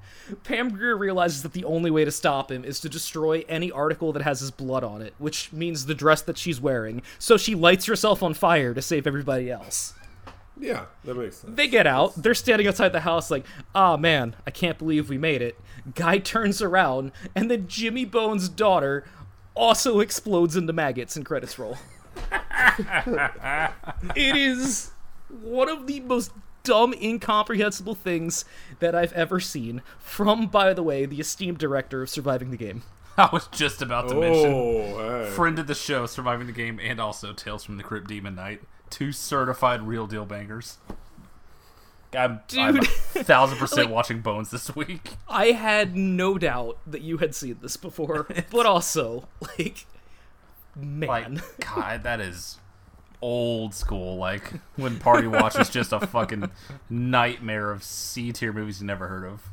Pam 0.44 0.70
Grier 0.70 0.96
realizes 0.96 1.44
that 1.44 1.52
the 1.52 1.66
only 1.66 1.92
way 1.92 2.06
to 2.06 2.12
stop 2.12 2.50
him 2.50 2.64
is 2.64 2.80
to 2.80 2.90
destroy 2.90 3.44
any 3.50 3.72
article 3.72 4.14
that 4.14 4.22
has 4.24 4.40
his 4.40 4.52
blood 4.52 4.84
on 4.86 5.02
it, 5.02 5.14
which 5.18 5.52
means 5.52 5.86
the 5.86 5.96
dress 5.96 6.22
that 6.22 6.38
she's 6.38 6.62
wearing. 6.62 7.02
So 7.20 7.36
she 7.36 7.56
lights 7.56 7.86
herself 7.86 8.24
on 8.24 8.34
fire 8.34 8.74
to 8.74 8.82
save 8.82 9.06
everybody 9.06 9.52
else. 9.52 9.94
Yeah, 10.60 10.86
that 11.03 11.16
makes 11.16 11.38
sense. 11.38 11.55
They 11.55 11.68
get 11.68 11.88
out. 11.88 12.16
They're 12.16 12.34
standing 12.34 12.68
outside 12.68 12.93
the 12.93 13.01
house, 13.01 13.30
like, 13.30 13.45
ah, 13.76 13.97
man, 13.97 14.36
I 14.45 14.51
can't 14.51 14.78
believe 14.78 15.10
we 15.10 15.18
made 15.18 15.41
it. 15.41 15.60
Guy 15.95 16.18
turns 16.20 16.62
around, 16.62 17.12
and 17.36 17.49
then 17.49 17.68
Jimmy 17.68 18.05
Bones' 18.05 18.49
daughter 18.49 19.05
also 19.55 19.99
explodes 19.99 20.55
into 20.55 20.74
maggots 20.74 21.16
and 21.16 21.26
credits 21.26 21.58
roll. 21.58 21.78
it 24.16 24.36
is 24.36 24.91
one 25.30 25.70
of 25.70 25.88
the 25.88 25.99
most 26.01 26.32
dumb, 26.64 26.93
incomprehensible 27.01 27.95
things 27.95 28.45
that 28.80 28.93
I've 28.93 29.14
ever 29.14 29.39
seen 29.39 29.82
from, 29.99 30.47
by 30.47 30.74
the 30.74 30.84
way, 30.84 31.05
the 31.05 31.20
esteemed 31.20 31.58
director 31.58 32.01
of 32.01 32.10
Surviving 32.10 32.51
the 32.51 32.58
Game. 32.58 32.84
I 33.18 33.30
was 33.32 33.47
just 33.47 33.82
about 33.82 34.10
to 34.10 34.16
mention. 34.16 34.53
Oh, 34.53 35.24
hey. 35.24 35.30
Friend 35.32 35.58
of 35.58 35.68
the 35.68 35.74
show, 35.74 36.05
Surviving 36.05 36.45
the 36.45 36.53
Game, 36.53 36.80
and 36.82 36.99
also 36.99 37.34
Tales 37.34 37.64
from 37.64 37.78
the 37.78 37.84
Crypt 37.84 38.08
Demon 38.08 38.36
Knight. 38.36 38.62
Two 38.90 39.12
certified 39.12 39.84
real 39.88 40.08
deal 40.08 40.26
bangers. 40.26 40.78
I'm, 42.18 42.40
I'm 42.58 42.76
Dude. 42.76 42.84
a 42.84 43.24
thousand 43.24 43.58
percent 43.60 43.88
Like- 43.88 43.96
watching 43.96 44.22
Bones 44.22 44.50
this 44.50 44.76
week. 44.76 45.12
I 45.28 45.48
had 45.48 45.96
no 45.96 46.38
doubt 46.38 46.78
that 46.88 47.02
you 47.02 47.18
had 47.18 47.36
seen 47.36 47.58
this 47.62 47.76
before, 47.78 48.28
but 48.52 48.66
also 48.66 49.28
like, 49.58 49.86
man, 50.76 51.36
Like, 51.36 51.60
God, 51.76 52.04
that 52.04 52.22
is 52.22 52.58
old 53.22 53.74
school. 53.76 54.16
Like 54.18 54.54
when 54.78 55.00
Party 55.00 55.28
Watch 55.28 55.60
is 55.60 55.70
just 55.70 55.92
a 55.92 56.00
fucking 56.08 56.50
nightmare 56.90 57.72
of 57.72 57.84
C 57.84 58.32
tier 58.32 58.54
movies 58.54 58.80
you 58.80 58.88
never 58.88 59.08
heard 59.08 59.26
of. 59.26 59.50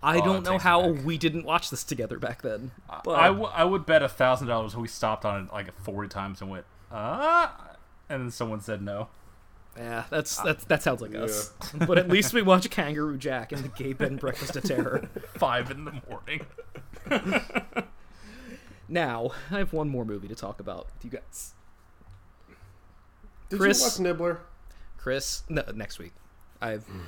I 0.00 0.18
Oh, 0.20 0.24
don't 0.24 0.44
know 0.44 0.58
how 0.58 0.86
we 0.90 1.18
didn't 1.18 1.44
watch 1.44 1.70
this 1.70 1.82
together 1.82 2.20
back 2.20 2.42
then. 2.42 2.70
But 3.02 3.18
I, 3.18 3.26
w- 3.26 3.48
I 3.52 3.64
would 3.64 3.84
bet 3.84 4.00
a 4.04 4.08
thousand 4.08 4.46
dollars 4.46 4.76
we 4.76 4.86
stopped 4.86 5.24
on 5.24 5.46
it 5.46 5.52
like 5.52 5.74
forty 5.80 6.08
times 6.08 6.40
and 6.40 6.48
went, 6.48 6.64
ah, 6.92 7.67
and 8.08 8.22
then 8.22 8.30
someone 8.30 8.60
said 8.60 8.82
no. 8.82 9.08
yeah, 9.76 10.04
that's 10.10 10.38
ah. 10.38 10.44
that's 10.44 10.64
that 10.64 10.82
sounds 10.82 11.00
like 11.00 11.14
us. 11.14 11.52
but 11.86 11.98
at 11.98 12.08
least 12.08 12.32
we 12.32 12.42
watch 12.42 12.68
Kangaroo 12.70 13.18
Jack 13.18 13.52
and 13.52 13.62
the 13.62 13.68
Gay 13.68 13.92
Ben 13.92 14.16
Breakfast 14.16 14.56
of 14.56 14.64
Terror. 14.64 15.08
Five 15.34 15.70
in 15.70 15.84
the 15.84 16.00
morning. 16.08 16.46
Now 18.88 19.32
I 19.50 19.58
have 19.58 19.72
one 19.72 19.88
more 19.90 20.04
movie 20.04 20.28
to 20.28 20.34
talk 20.34 20.60
about 20.60 20.86
with 20.94 21.04
you 21.04 21.10
guys. 21.10 21.52
Did 23.50 23.60
Chris- 23.60 23.80
you 23.80 23.86
watch 23.86 24.00
Nibbler? 24.00 24.40
Chris, 24.96 25.42
no, 25.48 25.62
next 25.74 25.98
week. 25.98 26.12
I've 26.60 26.84
hmm. 26.84 27.00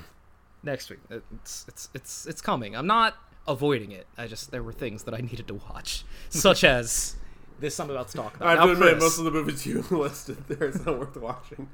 next 0.62 0.90
week. 0.90 1.00
It's 1.10 1.64
it's 1.68 1.88
it's 1.94 2.26
it's 2.26 2.40
coming. 2.40 2.76
I'm 2.76 2.86
not 2.86 3.16
avoiding 3.48 3.92
it. 3.92 4.06
I 4.16 4.26
just 4.26 4.50
there 4.50 4.62
were 4.62 4.72
things 4.72 5.04
that 5.04 5.14
I 5.14 5.18
needed 5.18 5.48
to 5.48 5.54
watch, 5.54 6.04
such 6.28 6.64
as 6.64 7.16
this 7.60 7.78
I'm 7.78 7.90
about 7.90 8.08
to 8.08 8.16
talk 8.16 8.36
about. 8.36 8.48
I 8.48 8.50
have 8.52 8.58
now, 8.60 8.66
to 8.66 8.72
admit, 8.72 8.90
Chris, 8.92 9.02
most 9.02 9.18
of 9.18 9.24
the 9.24 9.30
movies 9.30 9.66
you 9.66 9.84
listed 9.90 10.38
there 10.48 10.68
is 10.68 10.84
not 10.84 10.98
worth 10.98 11.16
watching. 11.16 11.68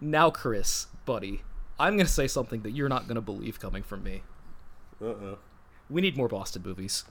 now, 0.00 0.30
Chris, 0.30 0.86
buddy, 1.04 1.42
I'm 1.78 1.96
gonna 1.96 2.08
say 2.08 2.26
something 2.26 2.62
that 2.62 2.70
you're 2.70 2.88
not 2.88 3.08
gonna 3.08 3.20
believe 3.20 3.60
coming 3.60 3.82
from 3.82 4.02
me. 4.02 4.22
Uh 5.00 5.06
oh. 5.06 5.38
We 5.90 6.00
need 6.00 6.16
more 6.16 6.28
Boston 6.28 6.62
movies. 6.64 7.04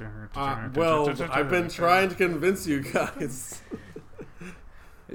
Uh, 0.00 0.68
well, 0.74 1.08
I've 1.30 1.48
been 1.48 1.68
trying 1.68 2.10
to 2.10 2.14
convince 2.14 2.66
you 2.66 2.80
guys. 2.82 3.62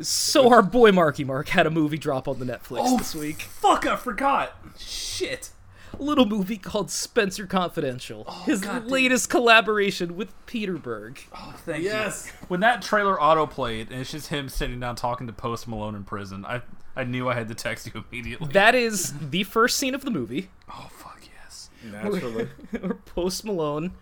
So 0.01 0.51
our 0.51 0.61
boy 0.61 0.91
Marky 0.91 1.23
Mark 1.23 1.49
had 1.49 1.65
a 1.65 1.69
movie 1.71 1.97
drop 1.97 2.27
on 2.27 2.39
the 2.39 2.45
Netflix 2.45 2.79
Oh, 2.81 2.97
this 2.97 3.15
week. 3.15 3.41
Fuck, 3.43 3.85
I 3.85 3.95
forgot. 3.95 4.57
Shit. 4.77 5.51
A 5.99 6.03
little 6.03 6.25
movie 6.25 6.57
called 6.57 6.91
Spencer 6.91 7.45
Confidential. 7.47 8.23
His 8.45 8.61
God 8.61 8.81
damn. 8.81 8.87
latest 8.87 9.29
collaboration 9.29 10.15
with 10.15 10.33
Peter 10.45 10.73
Berg. 10.77 11.19
Oh, 11.33 11.53
thank 11.65 11.83
you. 11.83 11.89
Yes. 11.89 12.27
you. 12.27 12.47
When 12.47 12.59
that 12.61 12.81
trailer 12.81 13.21
auto 13.21 13.45
played 13.45 13.91
and 13.91 14.01
it's 14.01 14.11
just 14.11 14.27
him 14.27 14.49
sitting 14.49 14.79
down 14.79 14.95
talking 14.95 15.27
to 15.27 15.33
Post 15.33 15.67
Malone 15.67 15.95
in 15.95 16.03
prison, 16.03 16.45
I 16.45 16.61
I 16.95 17.03
knew 17.03 17.27
I 17.29 17.33
had 17.33 17.47
to 17.49 17.55
text 17.55 17.87
you 17.93 18.03
immediately. 18.11 18.47
That 18.53 18.75
is 18.75 19.13
the 19.19 19.43
first 19.43 19.77
scene 19.77 19.93
of 19.95 20.03
the 20.05 20.11
movie. 20.11 20.49
oh 20.69 20.87
fuck 20.91 21.21
yes. 21.41 21.69
Naturally. 21.83 22.49
where 22.79 22.93
Post 22.93 23.45
Malone 23.45 23.93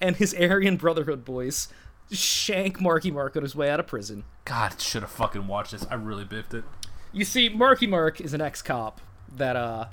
and 0.00 0.16
his 0.16 0.34
Aryan 0.34 0.76
Brotherhood 0.76 1.24
boys 1.24 1.68
shank 2.10 2.80
Marky 2.80 3.10
Mark 3.10 3.36
on 3.36 3.42
his 3.42 3.54
way 3.54 3.68
out 3.70 3.80
of 3.80 3.86
prison. 3.86 4.24
God, 4.44 4.80
should 4.80 5.02
have 5.02 5.10
fucking 5.10 5.46
watched 5.46 5.72
this. 5.72 5.86
I 5.90 5.94
really 5.94 6.24
biffed 6.24 6.54
it. 6.54 6.64
You 7.12 7.24
see, 7.24 7.48
Marky 7.48 7.86
Mark 7.86 8.20
is 8.20 8.32
an 8.34 8.40
ex-cop 8.40 9.00
that 9.36 9.56
uh 9.56 9.86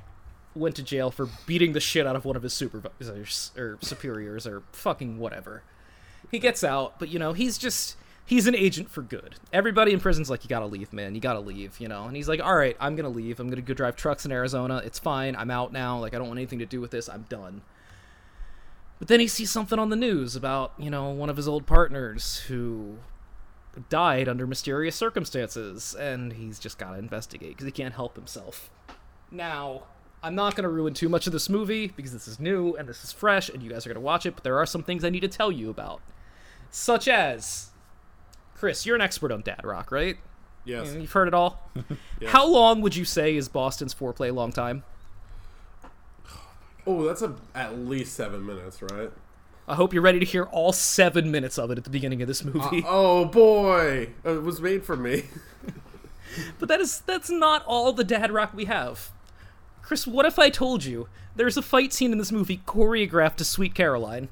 went 0.55 0.75
to 0.75 0.83
jail 0.83 1.11
for 1.11 1.27
beating 1.45 1.73
the 1.73 1.79
shit 1.79 2.07
out 2.07 2.15
of 2.15 2.25
one 2.25 2.35
of 2.35 2.43
his 2.43 2.53
supervisors 2.53 3.51
or 3.57 3.77
superiors 3.81 4.47
or 4.47 4.63
fucking 4.71 5.19
whatever. 5.19 5.63
He 6.31 6.39
gets 6.39 6.63
out, 6.63 6.99
but 6.99 7.09
you 7.09 7.19
know, 7.19 7.33
he's 7.33 7.57
just 7.57 7.97
he's 8.25 8.47
an 8.47 8.55
agent 8.55 8.89
for 8.89 9.01
good. 9.01 9.35
Everybody 9.53 9.93
in 9.93 9.99
prison's 9.99 10.29
like, 10.29 10.43
you 10.43 10.49
gotta 10.49 10.65
leave, 10.65 10.91
man. 10.91 11.15
You 11.15 11.21
gotta 11.21 11.39
leave, 11.39 11.79
you 11.79 11.87
know. 11.87 12.05
And 12.05 12.15
he's 12.15 12.27
like, 12.27 12.41
all 12.41 12.55
right, 12.55 12.75
I'm 12.79 12.95
gonna 12.95 13.09
leave. 13.09 13.39
I'm 13.39 13.49
gonna 13.49 13.61
go 13.61 13.73
drive 13.73 13.95
trucks 13.95 14.25
in 14.25 14.31
Arizona. 14.31 14.81
It's 14.83 14.99
fine. 14.99 15.35
I'm 15.35 15.51
out 15.51 15.71
now. 15.71 15.99
Like, 15.99 16.13
I 16.13 16.17
don't 16.17 16.27
want 16.27 16.39
anything 16.39 16.59
to 16.59 16.65
do 16.65 16.81
with 16.81 16.91
this. 16.91 17.07
I'm 17.07 17.25
done. 17.29 17.61
But 18.97 19.09
then 19.09 19.19
he 19.19 19.27
sees 19.27 19.51
something 19.51 19.77
on 19.77 19.89
the 19.89 19.95
news 19.95 20.35
about, 20.35 20.73
you 20.77 20.89
know, 20.89 21.09
one 21.09 21.29
of 21.29 21.37
his 21.37 21.47
old 21.47 21.65
partners 21.65 22.37
who 22.47 22.97
died 23.89 24.29
under 24.29 24.47
mysterious 24.47 24.95
circumstances, 24.95 25.93
and 25.95 26.33
he's 26.33 26.59
just 26.59 26.77
gotta 26.77 26.97
investigate 26.97 27.49
because 27.49 27.65
he 27.65 27.71
can't 27.71 27.93
help 27.93 28.15
himself. 28.15 28.69
Now, 29.31 29.83
I'm 30.25 30.33
not 30.33 30.55
gonna 30.55 30.69
ruin 30.69 30.95
too 30.95 31.07
much 31.07 31.27
of 31.27 31.33
this 31.33 31.49
movie 31.49 31.87
because 31.87 32.11
this 32.11 32.27
is 32.27 32.39
new 32.39 32.73
and 32.73 32.89
this 32.89 33.03
is 33.03 33.11
fresh, 33.11 33.47
and 33.49 33.61
you 33.61 33.69
guys 33.69 33.85
are 33.85 33.89
gonna 33.89 33.99
watch 34.03 34.25
it, 34.25 34.33
but 34.33 34.43
there 34.43 34.57
are 34.57 34.65
some 34.65 34.81
things 34.81 35.03
I 35.03 35.09
need 35.09 35.19
to 35.19 35.27
tell 35.27 35.51
you 35.51 35.69
about. 35.69 36.01
Such 36.71 37.07
as 37.07 37.69
Chris, 38.55 38.85
you're 38.87 38.95
an 38.95 39.01
expert 39.01 39.31
on 39.31 39.41
Dad 39.41 39.61
Rock, 39.63 39.91
right? 39.91 40.17
Yes. 40.63 40.95
You've 40.95 41.11
heard 41.11 41.27
it 41.27 41.35
all. 41.35 41.69
How 42.25 42.47
long 42.47 42.81
would 42.81 42.95
you 42.95 43.05
say 43.05 43.35
is 43.35 43.47
Boston's 43.47 43.93
foreplay 43.93 44.33
long 44.33 44.51
time? 44.51 44.83
Oh, 46.87 47.03
that's 47.03 47.21
a, 47.21 47.35
at 47.53 47.77
least 47.77 48.15
seven 48.15 48.43
minutes, 48.45 48.81
right? 48.81 49.11
I 49.67 49.75
hope 49.75 49.93
you're 49.93 50.01
ready 50.01 50.19
to 50.19 50.25
hear 50.25 50.45
all 50.45 50.71
seven 50.71 51.29
minutes 51.29 51.59
of 51.59 51.69
it 51.69 51.77
at 51.77 51.83
the 51.83 51.89
beginning 51.91 52.23
of 52.23 52.27
this 52.27 52.43
uh, 52.43 52.49
movie. 52.51 52.83
Oh 52.87 53.25
boy, 53.25 54.09
it 54.23 54.41
was 54.41 54.59
made 54.59 54.83
for 54.83 54.95
me. 54.95 55.25
But 56.59 56.67
that 56.67 56.81
is 56.81 56.99
that's 57.01 57.29
not 57.29 57.63
all 57.65 57.93
the 57.93 58.03
dad 58.03 58.29
rock 58.29 58.53
we 58.53 58.65
have. 58.65 59.09
Chris, 59.85 60.07
what 60.07 60.25
if 60.25 60.39
I 60.39 60.49
told 60.49 60.83
you 60.83 61.07
there's 61.35 61.57
a 61.57 61.61
fight 61.61 61.93
scene 61.93 62.11
in 62.11 62.17
this 62.17 62.31
movie 62.31 62.59
choreographed 62.65 63.35
to 63.35 63.45
Sweet 63.45 63.75
Caroline? 63.75 64.29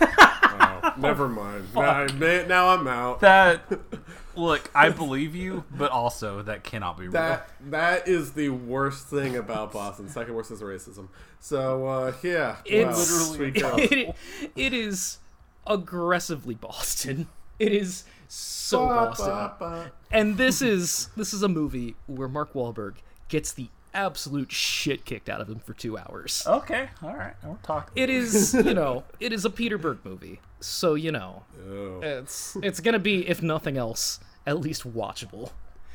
Oh, 0.00 0.94
never 0.96 1.28
mind. 1.28 1.68
Now, 1.74 1.90
I- 2.04 2.44
now 2.46 2.68
I'm 2.70 2.88
out. 2.88 3.20
That 3.20 3.60
look, 4.36 4.70
I 4.74 4.88
believe 4.88 5.34
you, 5.34 5.64
but 5.70 5.90
also 5.90 6.40
that 6.42 6.64
cannot 6.64 6.96
be 6.96 7.04
real. 7.04 7.12
That 7.12 7.50
that 7.66 8.08
is 8.08 8.32
the 8.32 8.48
worst 8.48 9.08
thing 9.08 9.36
about 9.36 9.70
Boston. 9.70 10.08
Second 10.08 10.34
worst 10.34 10.50
is 10.50 10.62
racism. 10.62 11.08
So 11.40 11.86
uh, 11.86 12.12
yeah, 12.22 12.56
It's 12.64 12.86
wow, 12.96 13.34
sweet 13.34 13.54
girl. 13.60 13.74
it, 13.78 14.14
it 14.54 14.72
is 14.72 15.18
aggressively 15.66 16.54
Boston. 16.54 17.28
It 17.58 17.72
is 17.72 18.04
so 18.28 18.86
Boston. 18.86 19.26
Ba, 19.28 19.56
ba, 19.58 19.92
And 20.10 20.38
this 20.38 20.62
is 20.62 21.10
this 21.18 21.34
is 21.34 21.42
a 21.42 21.48
movie 21.48 21.96
where 22.06 22.28
Mark 22.28 22.54
Wahlberg 22.54 22.94
gets 23.28 23.52
the 23.52 23.68
absolute 23.96 24.52
shit 24.52 25.04
kicked 25.04 25.28
out 25.28 25.40
of 25.40 25.48
him 25.48 25.58
for 25.58 25.72
two 25.72 25.98
hours. 25.98 26.44
okay, 26.46 26.90
all 27.02 27.14
right, 27.14 27.34
we're 27.42 27.56
talking. 27.62 27.92
It 27.96 28.10
is, 28.10 28.54
you 28.54 28.74
know, 28.74 29.04
it 29.18 29.32
is 29.32 29.44
a 29.44 29.50
Peter 29.50 29.78
Berg 29.78 29.98
movie, 30.04 30.40
so 30.60 30.94
you 30.94 31.10
know, 31.10 31.44
ba. 31.56 31.70
Oh. 31.70 32.00
it's 32.02 32.56
it's 32.62 32.80
gonna 32.80 32.98
be, 32.98 33.28
if 33.28 33.42
nothing 33.42 33.76
else, 33.76 34.20
at 34.46 34.60
least 34.60 34.86
watchable. 34.92 35.52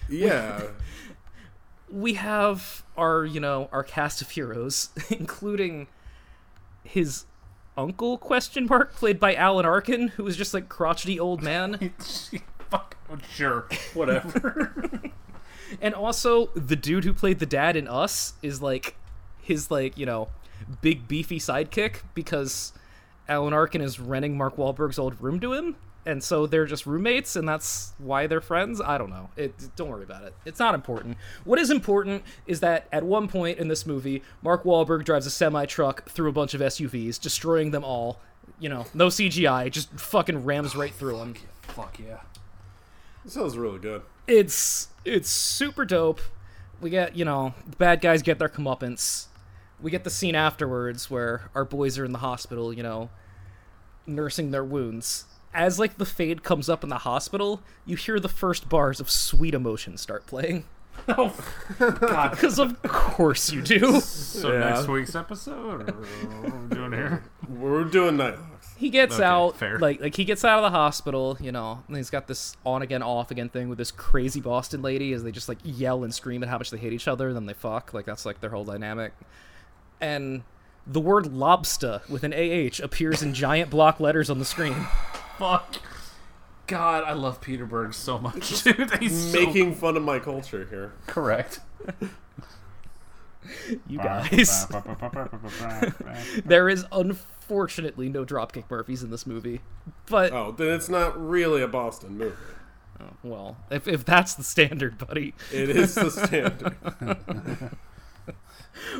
Yeah, 0.09 0.63
we 1.89 2.15
have 2.15 2.83
our 2.97 3.25
you 3.25 3.39
know 3.39 3.69
our 3.71 3.83
cast 3.83 4.21
of 4.21 4.31
heroes 4.31 4.89
including 5.09 5.87
his 6.83 7.25
uncle 7.77 8.17
question 8.17 8.65
mark 8.65 8.93
played 8.93 9.19
by 9.19 9.33
alan 9.35 9.65
arkin 9.65 10.09
who 10.09 10.25
is 10.27 10.35
just 10.35 10.53
like 10.53 10.67
crotchety 10.67 11.19
old 11.19 11.41
man 11.41 11.93
Fuck, 12.71 12.95
sure, 13.33 13.67
whatever. 13.93 14.73
and 15.79 15.93
also 15.93 16.47
the 16.55 16.75
dude 16.75 17.03
who 17.03 17.13
played 17.13 17.39
the 17.39 17.45
dad 17.45 17.75
in 17.75 17.87
us 17.87 18.33
is 18.41 18.61
like 18.61 18.95
his 19.41 19.71
like 19.71 19.97
you 19.97 20.05
know 20.05 20.29
big 20.81 21.07
beefy 21.07 21.39
sidekick 21.39 22.01
because 22.13 22.73
alan 23.27 23.53
arkin 23.53 23.81
is 23.81 23.99
renting 23.99 24.37
mark 24.37 24.55
Wahlberg's 24.57 24.99
old 24.99 25.19
room 25.21 25.39
to 25.39 25.53
him. 25.53 25.75
And 26.03 26.23
so 26.23 26.47
they're 26.47 26.65
just 26.65 26.87
roommates 26.87 27.35
and 27.35 27.47
that's 27.47 27.93
why 27.99 28.25
they're 28.25 28.41
friends? 28.41 28.81
I 28.81 28.97
don't 28.97 29.11
know. 29.11 29.29
It 29.37 29.53
don't 29.75 29.87
worry 29.89 30.01
about 30.03 30.23
it. 30.23 30.33
It's 30.45 30.57
not 30.57 30.73
important. 30.73 31.15
What 31.43 31.59
is 31.59 31.69
important 31.69 32.23
is 32.47 32.59
that 32.61 32.87
at 32.91 33.03
one 33.03 33.27
point 33.27 33.59
in 33.59 33.67
this 33.67 33.85
movie 33.85 34.23
mark 34.41 34.63
Wahlberg 34.63 35.05
drives 35.05 35.27
a 35.27 35.29
semi 35.29 35.65
truck 35.67 36.09
through 36.09 36.29
a 36.29 36.33
bunch 36.33 36.55
of 36.55 36.61
suvs 36.61 37.19
destroying 37.21 37.69
them 37.69 37.83
all. 37.83 38.19
You 38.59 38.69
know 38.69 38.85
no 38.95 39.07
cgi 39.07 39.71
just 39.71 39.91
fucking 39.91 40.43
rams 40.43 40.75
right 40.75 40.93
through 40.93 41.17
them 41.17 41.35
Fuck 41.63 41.99
yeah. 41.99 42.21
this 43.23 43.33
sounds 43.33 43.55
really 43.57 43.79
good. 43.79 44.01
It's 44.37 44.87
it's 45.05 45.29
super 45.29 45.85
dope. 45.85 46.21
We 46.79 46.89
get 46.89 47.15
you 47.15 47.25
know 47.25 47.53
the 47.67 47.75
bad 47.75 48.01
guys 48.01 48.21
get 48.21 48.39
their 48.39 48.49
comeuppance. 48.49 49.25
We 49.81 49.91
get 49.91 50.03
the 50.03 50.09
scene 50.09 50.35
afterwards 50.35 51.09
where 51.09 51.49
our 51.55 51.65
boys 51.65 51.97
are 51.97 52.05
in 52.05 52.11
the 52.11 52.19
hospital, 52.19 52.71
you 52.71 52.83
know, 52.83 53.09
nursing 54.05 54.51
their 54.51 54.63
wounds. 54.63 55.25
As 55.53 55.79
like 55.79 55.97
the 55.97 56.05
fade 56.05 56.43
comes 56.43 56.69
up 56.69 56.83
in 56.83 56.89
the 56.89 56.99
hospital, 56.99 57.61
you 57.85 57.95
hear 57.97 58.19
the 58.19 58.29
first 58.29 58.69
bars 58.69 58.99
of 58.99 59.09
"Sweet 59.09 59.53
Emotion" 59.53 59.97
start 59.97 60.25
playing. 60.27 60.63
Oh, 61.07 61.33
God. 61.79 62.31
Because 62.31 62.59
of 62.59 62.79
course 62.83 63.51
you 63.51 63.61
do. 63.61 63.99
So 64.01 64.51
Yeah. 64.51 64.59
next 64.71 64.87
week's 64.87 65.15
episode, 65.15 65.89
or 65.89 65.93
what 65.93 66.53
are 66.53 66.59
we 66.59 66.75
doing 66.75 66.91
here? 66.91 67.23
We're 67.49 67.85
doing 67.85 68.17
Nighthawks. 68.17 68.50
He 68.81 68.89
gets 68.89 69.13
Okay, 69.15 69.23
out 69.23 69.57
fair. 69.57 69.77
like 69.77 70.01
like 70.01 70.15
he 70.15 70.25
gets 70.25 70.43
out 70.43 70.57
of 70.57 70.63
the 70.63 70.75
hospital, 70.75 71.37
you 71.39 71.51
know, 71.51 71.83
and 71.87 71.95
he's 71.95 72.09
got 72.09 72.25
this 72.27 72.57
on 72.65 72.81
again 72.81 73.03
off 73.03 73.29
again 73.29 73.47
thing 73.47 73.69
with 73.69 73.77
this 73.77 73.91
crazy 73.91 74.41
Boston 74.41 74.81
lady 74.81 75.13
as 75.13 75.23
they 75.23 75.31
just 75.31 75.47
like 75.47 75.59
yell 75.63 76.03
and 76.03 76.11
scream 76.11 76.41
at 76.41 76.49
how 76.49 76.57
much 76.57 76.71
they 76.71 76.79
hate 76.79 76.91
each 76.91 77.07
other, 77.07 77.27
and 77.27 77.35
then 77.35 77.45
they 77.45 77.53
fuck. 77.53 77.93
Like 77.93 78.05
that's 78.05 78.25
like 78.25 78.41
their 78.41 78.49
whole 78.49 78.65
dynamic. 78.65 79.13
And 80.01 80.41
the 80.87 80.99
word 80.99 81.31
lobster 81.31 82.01
with 82.09 82.23
an 82.23 82.33
AH 82.33 82.83
appears 82.83 83.21
in 83.21 83.35
giant 83.35 83.69
block 83.69 83.99
letters 83.99 84.31
on 84.31 84.39
the 84.39 84.45
screen. 84.45 84.73
Fuck. 85.37 85.75
God, 86.65 87.03
I 87.03 87.13
love 87.13 87.39
Peter 87.39 87.65
Berg 87.67 87.93
so 87.93 88.17
much, 88.17 88.63
dude. 88.63 88.91
He's 88.99 89.31
so 89.31 89.39
Making 89.45 89.75
fun 89.75 89.95
of 89.95 90.01
my 90.03 90.17
culture 90.17 90.65
here. 90.71 90.93
correct. 91.05 91.59
you 93.87 93.97
guys. 93.97 94.65
there 96.45 96.69
is 96.69 96.85
unfortunately 97.51 98.07
no 98.07 98.23
Dropkick 98.23 98.63
Murphys 98.69 99.03
in 99.03 99.11
this 99.11 99.27
movie, 99.27 99.59
but 100.09 100.31
Oh, 100.31 100.53
then 100.57 100.69
it's 100.73 100.87
not 100.87 101.19
really 101.21 101.61
a 101.61 101.67
Boston 101.67 102.17
movie. 102.17 102.35
Oh, 103.01 103.05
well, 103.23 103.57
if 103.69 103.87
if 103.89 104.05
that's 104.05 104.35
the 104.35 104.43
standard, 104.43 104.97
buddy, 104.97 105.33
It 105.51 105.69
is 105.69 105.93
the 105.95 106.09
standard. 106.09 106.75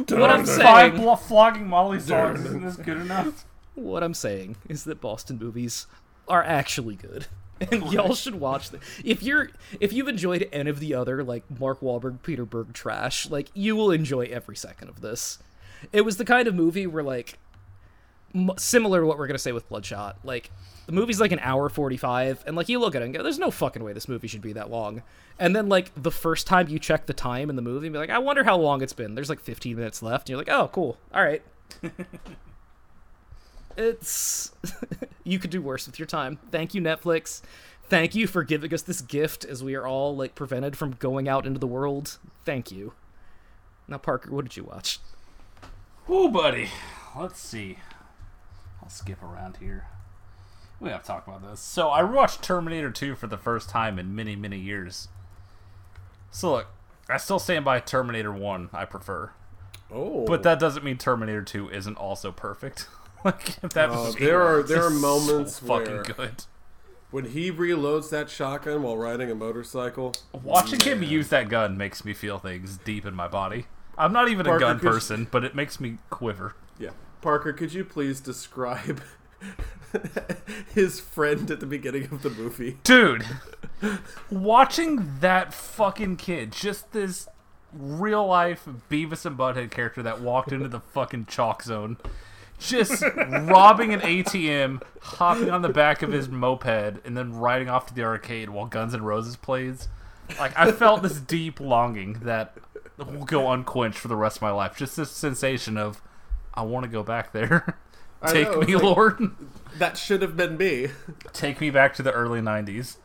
what 0.09 0.29
I'm 0.29 0.45
saying, 0.45 0.95
blo- 0.97 1.15
flogging 1.15 1.67
Molly 1.67 1.99
songs 2.01 2.43
isn't 2.43 2.61
this 2.61 2.75
good 2.75 2.97
enough? 2.97 3.45
what 3.75 4.03
I'm 4.03 4.13
saying 4.13 4.57
is 4.67 4.83
that 4.83 4.99
Boston 4.99 5.39
movies 5.39 5.87
are 6.27 6.43
actually 6.43 6.95
good. 6.95 7.27
And 7.71 7.93
y'all 7.93 8.15
should 8.15 8.39
watch 8.39 8.71
them. 8.71 8.81
If 9.05 9.21
you're 9.21 9.51
if 9.79 9.93
you've 9.93 10.07
enjoyed 10.07 10.49
any 10.51 10.67
of 10.71 10.79
the 10.79 10.95
other 10.95 11.23
like 11.23 11.43
Mark 11.59 11.79
Wahlberg, 11.81 12.23
Peter 12.23 12.43
Berg 12.43 12.73
trash, 12.73 13.29
like 13.29 13.51
you 13.53 13.75
will 13.75 13.91
enjoy 13.91 14.21
every 14.31 14.55
second 14.55 14.89
of 14.89 15.01
this. 15.01 15.37
It 15.93 16.01
was 16.01 16.17
the 16.17 16.25
kind 16.25 16.47
of 16.47 16.55
movie 16.55 16.87
where 16.87 17.03
like 17.03 17.37
m- 17.50 17.50
similar 18.57 19.01
to 19.01 19.05
what 19.05 19.17
we're 19.17 19.27
gonna 19.27 19.39
say 19.39 19.51
with 19.51 19.67
Bloodshot. 19.69 20.17
Like 20.23 20.51
the 20.85 20.91
movie's 20.91 21.19
like 21.19 21.31
an 21.31 21.39
hour 21.41 21.69
forty 21.69 21.97
five, 21.97 22.43
and 22.45 22.55
like 22.55 22.69
you 22.69 22.79
look 22.79 22.95
at 22.95 23.01
it 23.01 23.05
and 23.05 23.13
go, 23.13 23.23
"There's 23.23 23.39
no 23.39 23.51
fucking 23.51 23.83
way 23.83 23.93
this 23.93 24.07
movie 24.07 24.27
should 24.27 24.41
be 24.41 24.53
that 24.53 24.69
long." 24.69 25.03
And 25.39 25.55
then 25.55 25.69
like 25.69 25.91
the 25.95 26.11
first 26.11 26.47
time 26.47 26.67
you 26.69 26.79
check 26.79 27.05
the 27.05 27.13
time 27.13 27.49
in 27.49 27.55
the 27.55 27.61
movie, 27.61 27.87
and 27.87 27.93
be 27.93 27.99
like, 27.99 28.09
"I 28.09 28.19
wonder 28.19 28.43
how 28.43 28.57
long 28.57 28.81
it's 28.81 28.93
been." 28.93 29.15
There's 29.15 29.29
like 29.29 29.39
fifteen 29.39 29.77
minutes 29.77 30.01
left, 30.01 30.23
and 30.23 30.29
you're 30.29 30.37
like, 30.39 30.49
"Oh, 30.49 30.69
cool, 30.71 30.97
all 31.13 31.23
right." 31.23 31.41
it's 33.77 34.51
you 35.23 35.39
could 35.39 35.51
do 35.51 35.61
worse 35.61 35.87
with 35.87 35.99
your 35.99 36.05
time. 36.05 36.39
Thank 36.51 36.73
you, 36.73 36.81
Netflix. 36.81 37.41
Thank 37.83 38.15
you 38.15 38.25
for 38.25 38.43
giving 38.43 38.73
us 38.73 38.83
this 38.83 39.01
gift 39.01 39.43
as 39.43 39.63
we 39.63 39.75
are 39.75 39.85
all 39.85 40.15
like 40.15 40.33
prevented 40.35 40.77
from 40.77 40.91
going 40.91 41.27
out 41.27 41.45
into 41.45 41.59
the 41.59 41.67
world. 41.67 42.19
Thank 42.45 42.71
you. 42.71 42.93
Now, 43.87 43.97
Parker, 43.97 44.31
what 44.31 44.45
did 44.45 44.55
you 44.55 44.63
watch? 44.63 44.99
Oh, 46.07 46.29
buddy. 46.29 46.69
Let's 47.17 47.41
see. 47.41 47.77
I'll 48.81 48.89
skip 48.89 49.21
around 49.23 49.57
here. 49.57 49.87
We 50.79 50.89
have 50.89 51.01
to 51.01 51.07
talk 51.07 51.27
about 51.27 51.43
this. 51.43 51.59
So 51.59 51.89
I 51.89 52.01
watched 52.03 52.41
Terminator 52.41 52.89
2 52.89 53.15
for 53.15 53.27
the 53.27 53.37
first 53.37 53.69
time 53.69 53.99
in 53.99 54.15
many, 54.15 54.35
many 54.35 54.57
years. 54.57 55.07
So 56.31 56.51
look, 56.53 56.67
I 57.09 57.17
still 57.17 57.39
stand 57.39 57.65
by 57.65 57.79
Terminator 57.79 58.31
1. 58.31 58.69
I 58.73 58.85
prefer, 58.85 59.31
Oh, 59.91 60.25
but 60.25 60.43
that 60.43 60.57
doesn't 60.59 60.83
mean 60.83 60.97
Terminator 60.97 61.43
2 61.43 61.69
isn't 61.69 61.97
also 61.97 62.31
perfect. 62.31 62.87
like 63.25 63.57
if 63.63 63.73
that 63.73 63.89
uh, 63.89 63.93
Oh, 63.95 64.05
movie 64.07 64.25
there 64.25 64.41
are- 64.41 64.63
there 64.63 64.83
are 64.83 64.89
moments 64.89 65.57
so 65.57 65.65
fucking 65.67 66.03
good. 66.15 66.45
when 67.11 67.25
he 67.25 67.51
reloads 67.51 68.09
that 68.09 68.29
shotgun 68.29 68.81
while 68.83 68.97
riding 68.97 69.29
a 69.29 69.35
motorcycle. 69.35 70.13
Watching 70.41 70.79
him 70.79 71.03
use 71.03 71.27
that 71.29 71.49
gun 71.49 71.77
makes 71.77 72.03
me 72.05 72.13
feel 72.13 72.39
things 72.39 72.77
deep 72.77 73.05
in 73.05 73.13
my 73.13 73.27
body. 73.27 73.65
I'm 73.97 74.13
not 74.13 74.29
even 74.29 74.47
a 74.47 74.57
gun 74.57 74.77
you- 74.81 74.89
person, 74.89 75.27
but 75.29 75.43
it 75.43 75.53
makes 75.53 75.79
me 75.79 75.97
quiver. 76.09 76.55
Yeah, 76.79 76.91
Parker, 77.21 77.53
could 77.53 77.73
you 77.73 77.85
please 77.85 78.19
describe 78.19 79.01
his 80.73 80.99
friend 80.99 81.49
at 81.51 81.59
the 81.59 81.65
beginning 81.65 82.09
of 82.11 82.21
the 82.21 82.29
movie? 82.29 82.77
Dude, 82.83 83.25
watching 84.29 85.19
that 85.19 85.53
fucking 85.53 86.17
kid, 86.17 86.51
just 86.51 86.91
this 86.91 87.27
real 87.73 88.25
life 88.25 88.67
Beavis 88.89 89.25
and 89.25 89.37
Butthead 89.37 89.71
character 89.71 90.03
that 90.03 90.21
walked 90.21 90.51
into 90.51 90.67
the 90.67 90.79
fucking 90.79 91.25
chalk 91.27 91.63
zone, 91.63 91.97
just 92.59 93.03
robbing 93.15 93.93
an 93.93 94.01
ATM, 94.01 94.81
hopping 95.01 95.49
on 95.49 95.61
the 95.61 95.69
back 95.69 96.01
of 96.01 96.11
his 96.11 96.29
moped, 96.29 97.05
and 97.05 97.17
then 97.17 97.33
riding 97.33 97.69
off 97.69 97.87
to 97.87 97.93
the 97.93 98.03
arcade 98.03 98.49
while 98.49 98.65
Guns 98.65 98.93
N' 98.93 99.03
Roses 99.03 99.35
plays. 99.35 99.87
Like, 100.39 100.57
I 100.57 100.71
felt 100.71 101.01
this 101.01 101.19
deep 101.19 101.59
longing 101.59 102.19
that 102.23 102.57
will 102.97 103.25
go 103.25 103.51
unquenched 103.51 103.99
for 103.99 104.07
the 104.07 104.15
rest 104.15 104.37
of 104.37 104.41
my 104.43 104.51
life. 104.51 104.77
Just 104.77 104.95
this 104.95 105.11
sensation 105.11 105.77
of, 105.77 106.01
I 106.53 106.63
want 106.63 106.83
to 106.85 106.89
go 106.91 107.03
back 107.03 107.31
there. 107.31 107.77
Take 108.27 108.51
know, 108.51 108.61
me, 108.61 108.75
like- 108.75 108.83
Lord. 108.83 109.31
That 109.77 109.97
should 109.97 110.21
have 110.21 110.35
been 110.37 110.57
me. 110.57 110.89
Take 111.33 111.59
me 111.61 111.69
back 111.71 111.95
to 111.95 112.03
the 112.03 112.11
early 112.11 112.41
90s. 112.41 112.97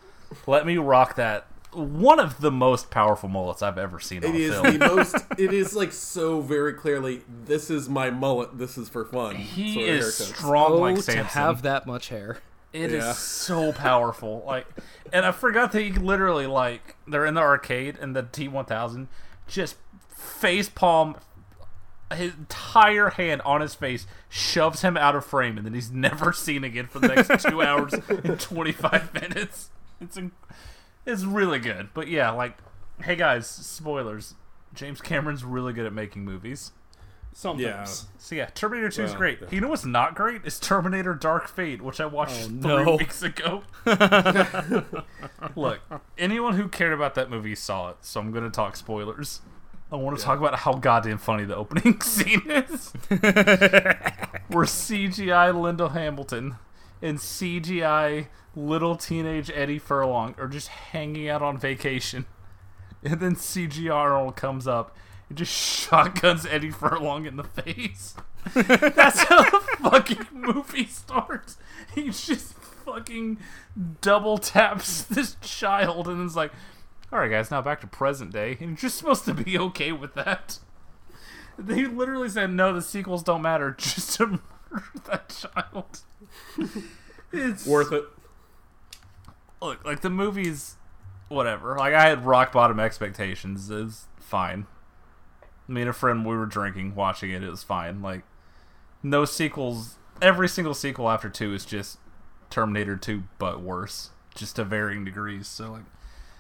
Let 0.47 0.67
me 0.67 0.77
rock 0.79 1.15
that. 1.17 1.47
One 1.73 2.19
of 2.21 2.41
the 2.41 2.51
most 2.51 2.91
powerful 2.91 3.29
mullets 3.29 3.63
I've 3.63 3.79
ever 3.79 4.01
seen 4.01 4.25
on 4.25 4.35
It 4.35 4.41
is 4.41 4.53
film. 4.55 4.79
the 4.79 4.87
most. 4.95 5.17
It 5.39 5.53
is 5.53 5.75
like 5.75 5.93
so 5.93 6.41
very 6.41 6.73
clearly. 6.75 7.23
This 7.45 7.71
is 7.71 7.89
my 7.89 8.11
mullet. 8.11 8.59
This 8.59 8.77
is 8.79 8.89
for 8.89 9.05
fun. 9.05 9.37
he 9.37 9.75
sort 9.75 9.87
is 9.89 10.17
strong 10.17 10.73
Oh, 10.73 10.77
like 10.79 10.97
to 10.97 11.03
Samson. 11.03 11.25
have 11.27 11.63
that 11.63 11.87
much 11.87 12.09
hair. 12.09 12.39
It 12.73 12.93
is 12.93 13.05
Yeah. 13.05 13.13
so 13.13 13.73
powerful. 13.73 14.43
Like, 14.47 14.67
and 15.13 15.25
I 15.25 15.33
forgot 15.33 15.73
that 15.73 15.81
he 15.83 15.93
literally 15.93 16.47
like 16.47 16.97
they're 17.07 17.25
in 17.27 17.35
the 17.35 17.41
arcade 17.43 17.97
and 18.01 18.15
the 18.17 18.23
T 18.25 18.49
one 18.49 18.65
thousand 18.65 19.09
just 19.47 19.77
face 20.09 20.69
palm 20.69 21.17
his 22.15 22.35
entire 22.35 23.11
hand 23.11 23.43
on 23.45 23.61
his 23.61 23.75
face 23.75 24.07
shoves 24.29 24.83
him 24.83 24.97
out 24.97 25.17
of 25.17 25.25
frame 25.25 25.57
and 25.57 25.67
then 25.67 25.75
he's 25.75 25.91
never 25.93 26.33
seen 26.33 26.63
again 26.65 26.87
for 26.87 26.99
the 27.01 27.09
next 27.09 27.45
two 27.45 27.63
hours 27.63 27.93
and 28.09 28.39
25 28.41 29.13
minutes 29.15 29.71
it's 30.01 30.19
it's 31.05 31.25
really 31.25 31.59
good 31.59 31.89
but 31.95 32.07
yeah 32.09 32.31
like 32.31 32.57
hey 33.03 33.17
guys 33.17 33.47
spoilers 33.49 34.35
james 34.75 35.01
cameron's 35.01 35.43
really 35.45 35.73
good 35.73 35.87
at 35.87 35.93
making 35.93 36.25
movies 36.25 36.73
Sometimes. 37.33 38.07
so 38.17 38.35
yeah, 38.35 38.47
Terminator 38.47 38.89
2 38.89 39.03
is 39.03 39.11
Well, 39.11 39.19
great. 39.19 39.39
You 39.51 39.61
know 39.61 39.69
what's 39.69 39.85
not 39.85 40.15
great? 40.15 40.41
Is 40.47 40.59
Terminator 40.59 41.13
Dark 41.13 41.49
Fate, 41.49 41.83
which 41.83 42.01
I 42.01 42.07
watched 42.07 42.45
Oh, 42.45 42.49
three 42.49 42.85
no. 42.87 42.97
weeks 42.97 43.23
ago. 43.23 43.63
Look, 45.55 45.81
anyone 46.17 46.55
who 46.57 46.69
cared 46.69 46.95
about 46.95 47.15
that 47.17 47.29
movie 47.29 47.55
saw 47.55 47.91
it, 47.91 47.97
so 48.01 48.21
I'm 48.21 48.33
gonna 48.33 48.49
talk 48.49 48.75
spoilers. 48.75 49.41
I 49.91 49.97
want 49.97 50.19
to 50.19 50.25
talk 50.25 50.39
about 50.39 50.57
how 50.57 50.75
goddamn 50.75 51.19
funny 51.19 51.45
the 51.45 51.57
opening 51.57 52.01
scene 52.03 52.43
is. 52.51 52.93
Where 54.49 54.65
CGI 54.65 55.59
Linda 55.59 55.91
Hamilton 55.91 56.57
and 57.01 57.19
CGI 57.19 58.27
little 58.57 58.97
teenage 58.97 59.51
Eddie 59.55 59.79
Furlong 59.79 60.35
are 60.39 60.49
just 60.49 60.69
hanging 60.69 61.29
out 61.29 61.43
on 61.43 61.59
vacation. 61.59 62.27
And 63.05 63.21
then 63.21 63.37
CG 63.37 63.93
Arnold 63.93 64.35
comes 64.37 64.67
up 64.67 64.97
and 65.29 65.39
just 65.39 65.53
shotguns 65.89 66.47
Eddie 66.47 66.71
Furlong 66.71 67.27
in 67.27 67.37
the 67.37 67.45
face. 67.45 68.15
That's 68.55 69.23
how 69.25 69.43
the 69.43 69.61
fucking 69.79 70.27
movie 70.33 70.87
starts. 70.87 71.59
He 71.95 72.11
just 72.11 72.55
fucking 72.55 73.39
double 74.01 74.39
taps 74.39 75.03
this 75.03 75.37
child 75.41 76.09
and 76.09 76.25
is 76.25 76.37
like, 76.37 76.53
alright, 77.13 77.31
guys, 77.31 77.51
now 77.51 77.63
back 77.63 77.81
to 77.83 77.87
present 77.87 78.33
day. 78.33 78.53
And 78.61 78.61
you're 78.71 78.77
just 78.77 78.99
supposed 78.99 79.25
to 79.27 79.35
be 79.35 79.59
okay 79.59 79.93
with 79.93 80.15
that. 80.15 80.59
They 81.59 81.87
literally 81.87 82.29
said, 82.29 82.53
no, 82.53 82.73
the 82.73 82.83
sequels 82.83 83.23
don't 83.23 83.43
matter, 83.43 83.71
just 83.79 84.17
to 84.19 84.27
murder 84.27 84.85
that 85.05 85.29
child. 85.29 86.01
It's 87.33 87.67
Worth 87.67 87.93
it. 87.93 88.05
look 89.61 89.85
like 89.85 90.01
the 90.01 90.09
movie's 90.09 90.77
whatever. 91.29 91.77
Like 91.77 91.93
I 91.93 92.09
had 92.09 92.25
rock 92.25 92.53
bottom 92.53 92.79
expectations. 92.79 93.69
It's 93.69 94.07
fine. 94.19 94.67
Me 95.67 95.81
and 95.83 95.91
a 95.91 95.93
friend 95.93 96.25
we 96.25 96.37
were 96.37 96.47
drinking, 96.47 96.95
watching 96.95 97.33
it. 97.33 97.43
It 97.43 97.51
was 97.51 97.65
fine. 97.65 98.01
Like 98.01 98.23
no 99.03 99.25
sequels. 99.25 99.97
Every 100.23 100.49
single 100.49 100.73
sequel 100.73 101.11
after 101.11 101.29
two 101.29 101.53
is 101.53 101.67
just 101.67 101.99
Terminator 102.49 102.97
Two, 102.97 103.25
but 103.39 103.61
worse, 103.61 104.11
just 104.35 104.57
to 104.57 104.65
varying 104.65 105.05
degrees. 105.05 105.49
So 105.49 105.73
like, 105.73 105.85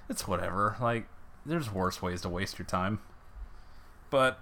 it's 0.08 0.26
whatever. 0.28 0.76
Like 0.80 1.06
there's 1.44 1.72
worse 1.72 2.00
ways 2.02 2.22
to 2.22 2.28
waste 2.28 2.58
your 2.58 2.66
time. 2.66 3.00
But 4.10 4.38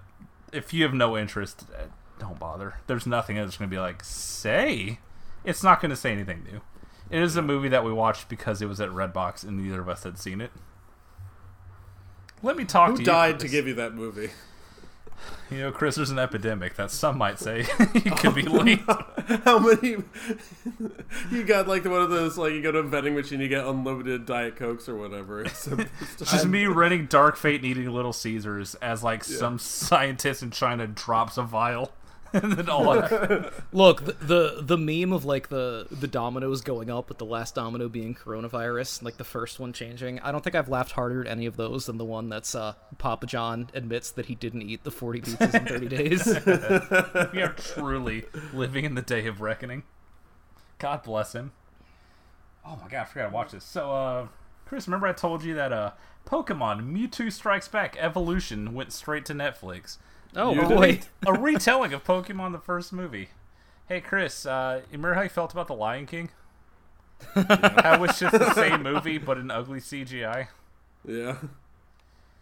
if 0.53 0.73
you 0.73 0.83
have 0.83 0.93
no 0.93 1.17
interest, 1.17 1.65
eh, 1.77 1.85
don't 2.19 2.39
bother. 2.39 2.75
There's 2.87 3.05
nothing 3.07 3.35
that's 3.35 3.57
going 3.57 3.69
to 3.69 3.75
be 3.75 3.79
like 3.79 4.03
say. 4.03 4.99
It's 5.43 5.63
not 5.63 5.81
going 5.81 5.89
to 5.91 5.95
say 5.95 6.11
anything 6.11 6.43
new. 6.43 6.61
It 7.09 7.21
is 7.21 7.35
a 7.35 7.41
movie 7.41 7.69
that 7.69 7.83
we 7.83 7.93
watched 7.93 8.29
because 8.29 8.61
it 8.61 8.65
was 8.67 8.81
at 8.81 8.89
Redbox 8.89 9.43
and 9.43 9.57
neither 9.57 9.81
of 9.81 9.89
us 9.89 10.03
had 10.03 10.17
seen 10.17 10.41
it. 10.41 10.51
Let 12.41 12.57
me 12.57 12.65
talk 12.65 12.89
Who 12.91 12.95
to 12.97 13.01
you. 13.01 13.05
died 13.05 13.39
to 13.41 13.47
give 13.47 13.67
you 13.67 13.75
that 13.75 13.93
movie? 13.93 14.29
You 15.51 15.59
know, 15.59 15.71
Chris, 15.71 15.95
there's 15.95 16.09
an 16.09 16.19
epidemic 16.19 16.75
that 16.75 16.91
some 16.91 17.17
might 17.17 17.39
say 17.39 17.59
you 17.93 18.11
could 18.11 18.35
be 18.35 18.47
oh, 18.47 18.51
linked. 18.51 18.83
How 19.45 19.59
many? 19.59 19.97
you 21.31 21.43
got 21.43 21.67
like 21.67 21.85
one 21.85 22.01
of 22.01 22.09
those 22.09 22.37
like 22.37 22.53
you 22.53 22.61
go 22.61 22.71
to 22.71 22.79
a 22.79 22.83
vending 22.83 23.15
machine, 23.15 23.39
you 23.39 23.47
get 23.47 23.65
unlimited 23.65 24.25
diet 24.25 24.55
cokes 24.55 24.89
or 24.89 24.95
whatever. 24.95 25.43
It's 25.43 25.69
Just 26.17 26.47
me 26.47 26.65
renting 26.67 27.05
Dark 27.05 27.37
Fate 27.37 27.61
and 27.61 27.65
eating 27.65 27.89
Little 27.89 28.13
Caesars 28.13 28.75
as 28.75 29.03
like 29.03 29.23
some 29.23 29.59
scientist 29.59 30.41
in 30.41 30.51
China 30.51 30.87
drops 30.87 31.37
a 31.37 31.43
vial, 31.43 31.91
and 32.33 32.53
then 32.53 32.69
all 32.69 32.83
Look, 33.71 34.05
the, 34.05 34.15
the 34.19 34.61
the 34.61 34.77
meme 34.77 35.13
of 35.13 35.25
like 35.25 35.49
the 35.49 35.87
the 35.91 36.07
dominoes 36.07 36.61
going 36.61 36.89
up 36.89 37.09
with 37.09 37.17
the 37.17 37.25
last 37.25 37.55
domino 37.55 37.87
being 37.87 38.15
coronavirus, 38.15 39.03
like 39.03 39.17
the 39.17 39.23
first 39.23 39.59
one 39.59 39.73
changing. 39.73 40.19
I 40.19 40.31
don't 40.31 40.43
think 40.43 40.55
I've 40.55 40.69
laughed 40.69 40.91
harder 40.91 41.21
at 41.21 41.31
any 41.31 41.45
of 41.45 41.57
those 41.57 41.85
than 41.85 41.97
the 41.97 42.05
one 42.05 42.29
that's 42.29 42.55
uh, 42.55 42.73
Papa 42.97 43.25
John 43.25 43.69
admits 43.73 44.11
that 44.11 44.25
he 44.25 44.35
didn't 44.35 44.63
eat 44.63 44.83
the 44.83 44.91
40 44.91 45.21
pizzas 45.21 45.53
in 45.53 45.65
30 45.65 45.87
days. 45.87 46.25
we 47.33 47.41
are 47.41 47.53
truly 47.53 48.25
living 48.53 48.85
in 48.85 48.95
the 48.95 49.01
day 49.01 49.27
of 49.27 49.41
reckoning. 49.41 49.83
God 50.79 51.03
bless 51.03 51.33
him. 51.33 51.51
Oh 52.65 52.77
my 52.81 52.87
god, 52.87 53.01
I 53.01 53.05
forgot 53.05 53.29
to 53.29 53.33
watch 53.33 53.51
this. 53.51 53.63
So, 53.63 53.91
uh, 53.91 54.27
Chris, 54.65 54.87
remember 54.87 55.07
I 55.07 55.13
told 55.13 55.43
you 55.43 55.53
that 55.53 55.71
uh, 55.71 55.91
Pokemon 56.25 56.91
Mewtwo 56.91 57.31
Strikes 57.31 57.67
Back 57.67 57.95
Evolution 57.99 58.73
went 58.73 58.91
straight 58.91 59.25
to 59.25 59.33
Netflix. 59.33 59.97
Oh 60.35 60.53
You 60.53 60.61
boy. 60.63 60.99
a 61.25 61.33
retelling 61.33 61.93
of 61.93 62.03
Pokemon 62.03 62.51
the 62.51 62.59
first 62.59 62.93
movie. 62.93 63.29
Hey 63.87 64.01
Chris, 64.01 64.45
uh, 64.45 64.81
remember 64.91 65.13
how 65.13 65.21
you 65.21 65.29
felt 65.29 65.51
about 65.53 65.67
the 65.67 65.75
Lion 65.75 66.05
King? 66.05 66.29
How 67.33 67.93
it 67.95 67.99
was 67.99 68.19
just 68.19 68.37
the 68.37 68.53
same 68.53 68.83
movie 68.83 69.17
but 69.17 69.37
an 69.37 69.49
ugly 69.51 69.79
CGI. 69.79 70.47
Yeah. 71.07 71.37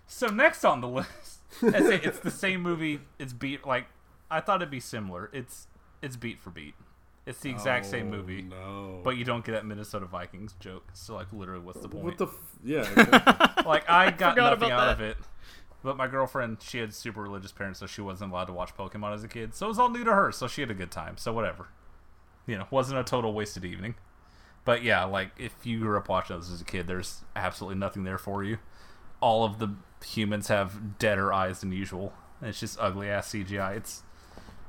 So 0.08 0.28
next 0.28 0.64
on 0.66 0.82
the 0.82 0.88
list, 0.88 1.40
I 1.62 1.80
say 1.80 2.00
it's 2.04 2.20
the 2.20 2.32
same 2.32 2.62
movie. 2.62 3.00
It's 3.20 3.34
beat 3.34 3.66
like 3.66 3.86
I 4.32 4.40
thought 4.40 4.62
it'd 4.62 4.72
be 4.72 4.80
similar. 4.80 5.30
It's 5.34 5.68
it's 6.02 6.16
beat 6.16 6.40
for 6.40 6.50
beat. 6.50 6.74
It's 7.26 7.40
the 7.40 7.50
exact 7.50 7.86
same 7.86 8.08
Oh, 8.08 8.18
movie, 8.18 8.42
No. 8.42 9.00
but 9.02 9.12
you 9.16 9.24
don't 9.24 9.46
get 9.46 9.54
that 9.54 9.66
Minnesota 9.66 10.06
Vikings 10.06 10.56
joke. 10.60 10.84
So 10.94 11.16
like 11.16 11.28
literally, 11.32 11.64
what's 11.64 11.80
the 11.80 11.88
point? 11.88 12.04
what 12.04 12.18
the? 12.18 12.26
F- 12.26 12.34
yeah. 12.66 12.80
exactly. 12.82 13.64
like 13.66 13.90
I 13.90 14.12
got 14.12 14.34
forgot 14.34 14.60
nothing 14.60 14.74
about 14.74 14.88
out 14.90 14.94
of 14.96 15.02
it. 15.02 15.18
But 15.84 15.98
my 15.98 16.08
girlfriend, 16.08 16.62
she 16.62 16.80
had 16.80 16.94
super 16.94 17.22
religious 17.22 17.52
parents, 17.52 17.80
so 17.80 17.86
she 17.86 18.02
wasn't 18.02 18.32
allowed 18.32 18.46
to 18.46 18.54
watch 18.54 18.76
Pokemon 18.76 19.14
as 19.14 19.24
a 19.24 19.28
kid. 19.28 19.54
So 19.54 19.66
it 19.66 19.70
was 19.70 19.80
all 19.80 19.90
new 19.90 20.06
to 20.06 20.14
her. 20.14 20.32
So 20.32 20.48
she 20.48 20.62
had 20.62 20.72
a 20.72 20.76
good 20.76 20.92
time. 20.92 21.18
So 21.18 21.34
whatever, 21.34 21.68
you 22.48 22.58
know, 22.58 22.68
wasn't 22.72 23.00
a 23.00 23.04
total 23.04 23.34
wasted 23.34 23.66
evening. 23.66 23.96
But 24.66 24.82
yeah, 24.82 25.04
like 25.04 25.32
if 25.38 25.54
you 25.66 25.80
grew 25.80 25.98
up 25.98 26.08
watching 26.08 26.38
those 26.38 26.50
as 26.50 26.62
a 26.62 26.66
kid, 26.66 26.88
there's 26.88 27.22
absolutely 27.36 27.78
nothing 27.78 28.06
there 28.06 28.18
for 28.18 28.44
you. 28.44 28.60
All 29.20 29.44
of 29.44 29.60
the 29.60 29.76
humans 30.06 30.48
have 30.48 30.98
deader 31.00 31.34
eyes 31.34 31.60
than 31.60 31.74
usual. 31.74 32.14
And 32.40 32.50
it's 32.50 32.62
just 32.62 32.80
ugly 32.80 33.10
ass 33.10 33.34
CGI. 33.34 33.76
It's 33.76 34.04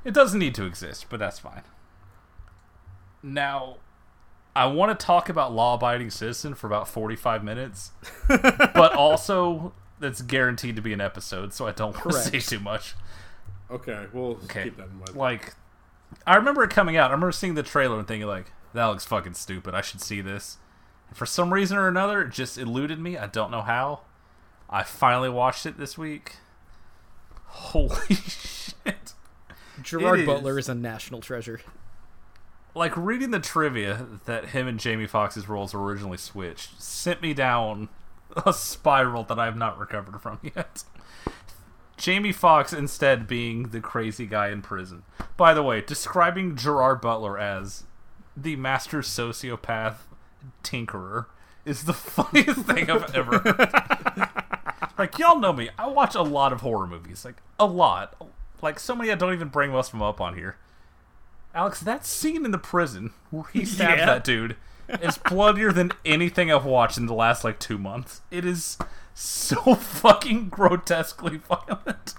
it 0.03 0.13
doesn't 0.13 0.39
need 0.39 0.53
to 0.55 0.65
exist, 0.65 1.07
but 1.09 1.19
that's 1.19 1.39
fine. 1.39 1.63
Now, 3.23 3.77
I 4.55 4.67
want 4.67 4.97
to 4.97 5.05
talk 5.05 5.29
about 5.29 5.53
Law 5.53 5.73
Abiding 5.73 6.11
Citizen 6.11 6.53
for 6.53 6.67
about 6.67 6.87
45 6.87 7.43
minutes, 7.43 7.91
but 8.27 8.93
also 8.93 9.73
that's 9.99 10.21
guaranteed 10.21 10.75
to 10.75 10.81
be 10.81 10.93
an 10.93 11.01
episode, 11.01 11.53
so 11.53 11.67
I 11.67 11.71
don't 11.71 11.93
want 12.05 12.11
to 12.17 12.41
say 12.41 12.57
too 12.57 12.59
much. 12.63 12.95
okay. 13.71 14.05
We'll 14.13 14.31
Okay. 14.45 14.65
keep 14.65 14.77
that 14.77 14.87
in 14.89 14.95
mind. 14.97 15.15
Like, 15.15 15.55
I 16.27 16.35
remember 16.35 16.63
it 16.63 16.69
coming 16.69 16.97
out. 16.97 17.09
I 17.11 17.13
remember 17.13 17.31
seeing 17.31 17.55
the 17.55 17.63
trailer 17.63 17.97
and 17.97 18.07
thinking, 18.07 18.27
like, 18.27 18.51
that 18.73 18.85
looks 18.85 19.05
fucking 19.05 19.33
stupid. 19.35 19.73
I 19.73 19.81
should 19.81 20.01
see 20.01 20.21
this. 20.21 20.57
And 21.09 21.17
for 21.17 21.25
some 21.25 21.53
reason 21.53 21.77
or 21.77 21.87
another, 21.87 22.21
it 22.21 22.31
just 22.31 22.57
eluded 22.57 22.99
me. 22.99 23.17
I 23.17 23.27
don't 23.27 23.51
know 23.51 23.61
how. 23.61 24.01
I 24.69 24.83
finally 24.83 25.29
watched 25.29 25.65
it 25.65 25.77
this 25.77 25.97
week. 25.97 26.37
Holy 27.45 28.15
shit. 28.15 29.13
Gerard 29.81 30.21
It 30.21 30.25
Butler 30.25 30.57
is. 30.59 30.65
is 30.65 30.69
a 30.69 30.75
national 30.75 31.21
treasure. 31.21 31.61
like 32.73 32.95
reading 32.97 33.31
the 33.31 33.39
trivia 33.39 34.05
that 34.25 34.47
him 34.49 34.67
and 34.67 34.79
Jamie 34.79 35.07
Foxx's 35.07 35.47
roles 35.47 35.73
were 35.73 35.83
originally 35.83 36.17
switched 36.17 36.81
sent 36.81 37.21
me 37.21 37.33
down 37.33 37.87
a 38.45 38.53
spiral 38.53 39.23
that 39.23 39.39
I 39.39 39.45
have 39.45 39.57
not 39.57 39.77
recovered 39.79 40.21
from 40.21 40.39
yet. 40.41 40.83
Jamie 41.97 42.31
Foxx 42.33 42.73
instead 42.73 43.25
being 43.27 43.69
the 43.69 43.79
crazy 43.79 44.25
guy 44.25 44.49
in 44.49 44.61
prison. 44.61 45.03
By 45.37 45.53
the 45.53 45.63
way, 45.63 45.81
describing 45.81 46.55
Gerard 46.55 46.99
Butler 47.01 47.37
as 47.39 47.85
the 48.35 48.55
master 48.57 48.99
sociopath 48.99 49.95
tinkerer 50.63 51.27
is 51.63 51.83
the 51.83 51.93
funniest 51.93 52.61
thing 52.61 52.89
I've 52.89 53.15
ever 53.15 53.39
heard. 53.39 54.29
like 54.97 55.17
y'all 55.17 55.39
know 55.39 55.53
me, 55.53 55.69
I 55.79 55.87
watch 55.87 56.15
a 56.15 56.21
lot 56.21 56.51
of 56.51 56.61
horror 56.61 56.85
movies, 56.87 57.23
like 57.23 57.41
a 57.59 57.65
lot. 57.65 58.15
Like 58.61 58.79
so 58.79 58.95
many 58.95 59.09
I 59.11 59.15
don't 59.15 59.33
even 59.33 59.47
bring 59.47 59.71
most 59.71 59.87
of 59.87 59.91
them 59.93 60.01
up 60.01 60.19
on 60.19 60.35
here. 60.35 60.57
Alex, 61.53 61.79
that 61.79 62.05
scene 62.05 62.43
in 62.43 62.51
the 62.51 62.57
prison 62.57 63.11
where 63.31 63.45
he 63.53 63.63
stabbed 63.63 63.99
Yeah. 63.99 64.05
that 64.07 64.23
dude 64.25 64.57
is 65.01 65.17
bloodier 65.17 65.71
than 65.71 65.91
anything 66.03 66.51
I've 66.51 66.65
watched 66.65 66.97
in 66.97 67.05
the 67.05 67.13
last 67.13 67.43
like 67.43 67.59
two 67.59 67.77
months. 67.77 68.21
It 68.31 68.45
is 68.45 68.77
so 69.13 69.75
fucking 69.75 70.49
grotesquely 70.49 71.37
violent. 71.37 72.15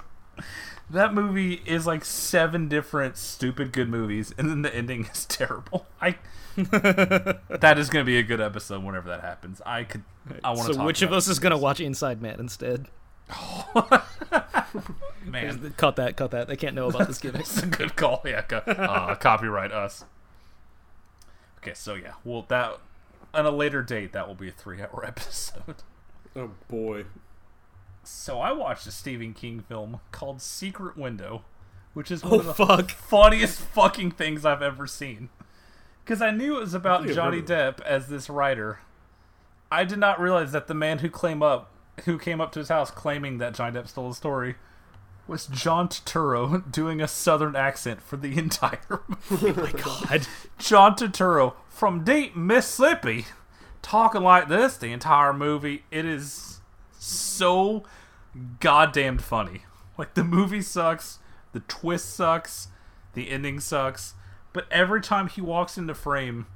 That 0.88 1.12
movie 1.14 1.62
is 1.66 1.86
like 1.86 2.04
seven 2.04 2.68
different 2.68 3.16
stupid 3.16 3.72
good 3.72 3.88
movies, 3.88 4.32
and 4.38 4.48
then 4.48 4.62
the 4.62 4.74
ending 4.74 5.06
is 5.12 5.24
terrible. 5.26 5.86
I 6.00 6.16
that 6.56 7.74
is 7.76 7.90
going 7.90 8.04
to 8.04 8.06
be 8.06 8.18
a 8.18 8.22
good 8.22 8.40
episode 8.40 8.82
whenever 8.82 9.08
that 9.08 9.20
happens. 9.20 9.60
I 9.66 9.84
could. 9.84 10.04
I 10.42 10.50
want 10.52 10.68
to. 10.68 10.74
So 10.74 10.84
which 10.84 11.02
of 11.02 11.12
us 11.12 11.28
is 11.28 11.38
gonna 11.38 11.58
watch 11.58 11.80
Inside 11.80 12.22
Man 12.22 12.40
instead? 12.40 12.86
Man, 15.24 15.74
Cut 15.76 15.96
that, 15.96 16.16
cut 16.16 16.30
that. 16.30 16.46
They 16.46 16.56
can't 16.56 16.74
know 16.74 16.88
about 16.88 17.08
this 17.08 17.18
gimmick. 17.18 17.40
It's 17.40 17.62
a 17.62 17.66
good 17.66 17.96
call. 17.96 18.22
Yeah, 18.24 18.44
uh, 18.50 19.16
copyright 19.16 19.72
us. 19.72 20.04
Okay, 21.66 21.74
so 21.74 21.94
yeah, 21.94 22.12
well 22.24 22.44
that 22.48 22.78
on 23.34 23.44
a 23.44 23.50
later 23.50 23.82
date 23.82 24.12
that 24.12 24.28
will 24.28 24.34
be 24.36 24.48
a 24.48 24.52
three-hour 24.52 25.04
episode. 25.06 25.82
oh 26.36 26.50
boy. 26.68 27.04
So 28.04 28.38
I 28.40 28.52
watched 28.52 28.86
a 28.86 28.92
Stephen 28.92 29.34
King 29.34 29.60
film 29.60 29.98
called 30.12 30.40
Secret 30.40 30.96
Window, 30.96 31.42
which 31.92 32.10
is 32.12 32.22
one 32.22 32.34
Oh 32.34 32.38
of 32.40 32.44
the 32.46 32.54
fuck! 32.54 32.90
funniest 32.92 33.60
fucking 33.60 34.12
things 34.12 34.44
I've 34.44 34.62
ever 34.62 34.86
seen. 34.86 35.28
Because 36.04 36.22
I 36.22 36.30
knew 36.30 36.56
it 36.56 36.60
was 36.60 36.74
about 36.74 37.08
Johnny 37.08 37.42
Depp 37.42 37.80
as 37.80 38.06
this 38.06 38.30
writer. 38.30 38.78
I 39.72 39.82
did 39.84 39.98
not 39.98 40.20
realize 40.20 40.52
that 40.52 40.68
the 40.68 40.74
man 40.74 41.00
who 41.00 41.10
claim 41.10 41.42
up, 41.42 41.72
who 42.04 42.16
came 42.16 42.40
up 42.40 42.52
to 42.52 42.60
his 42.60 42.68
house 42.68 42.92
claiming 42.92 43.38
that 43.38 43.54
Johnny 43.54 43.76
Depp 43.76 43.88
stole 43.88 44.10
the 44.10 44.14
story, 44.14 44.54
was 45.26 45.46
John 45.46 45.88
Turturro 45.88 46.70
doing 46.70 47.00
a 47.00 47.08
Southern 47.08 47.56
accent 47.56 48.02
for 48.02 48.16
the 48.16 48.38
entire 48.38 49.02
movie. 49.30 49.50
Oh 49.50 49.62
my 49.62 49.72
god! 49.72 50.26
John 50.58 50.94
Turturro 50.94 51.54
from 51.68 52.04
deep 52.04 52.36
Mississippi, 52.36 53.26
talking 53.82 54.22
like 54.22 54.48
this 54.48 54.76
the 54.76 54.92
entire 54.92 55.32
movie. 55.32 55.84
It 55.90 56.04
is 56.04 56.60
so 56.98 57.84
goddamn 58.60 59.18
funny. 59.18 59.62
Like 59.98 60.14
the 60.14 60.24
movie 60.24 60.62
sucks, 60.62 61.18
the 61.52 61.60
twist 61.60 62.14
sucks, 62.14 62.68
the 63.14 63.30
ending 63.30 63.60
sucks, 63.60 64.14
but 64.52 64.66
every 64.70 65.00
time 65.00 65.28
he 65.28 65.40
walks 65.40 65.78
into 65.78 65.94
frame 65.94 66.46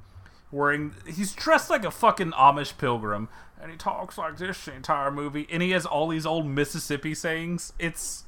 wearing 0.51 0.93
he's 1.07 1.33
dressed 1.33 1.69
like 1.69 1.85
a 1.85 1.91
fucking 1.91 2.31
Amish 2.31 2.77
pilgrim 2.77 3.29
and 3.61 3.71
he 3.71 3.77
talks 3.77 4.17
like 4.17 4.37
this 4.37 4.65
the 4.65 4.73
entire 4.73 5.09
movie 5.09 5.47
and 5.49 5.63
he 5.63 5.71
has 5.71 5.85
all 5.85 6.07
these 6.07 6.25
old 6.25 6.45
Mississippi 6.45 7.15
sayings. 7.15 7.73
It's 7.79 8.25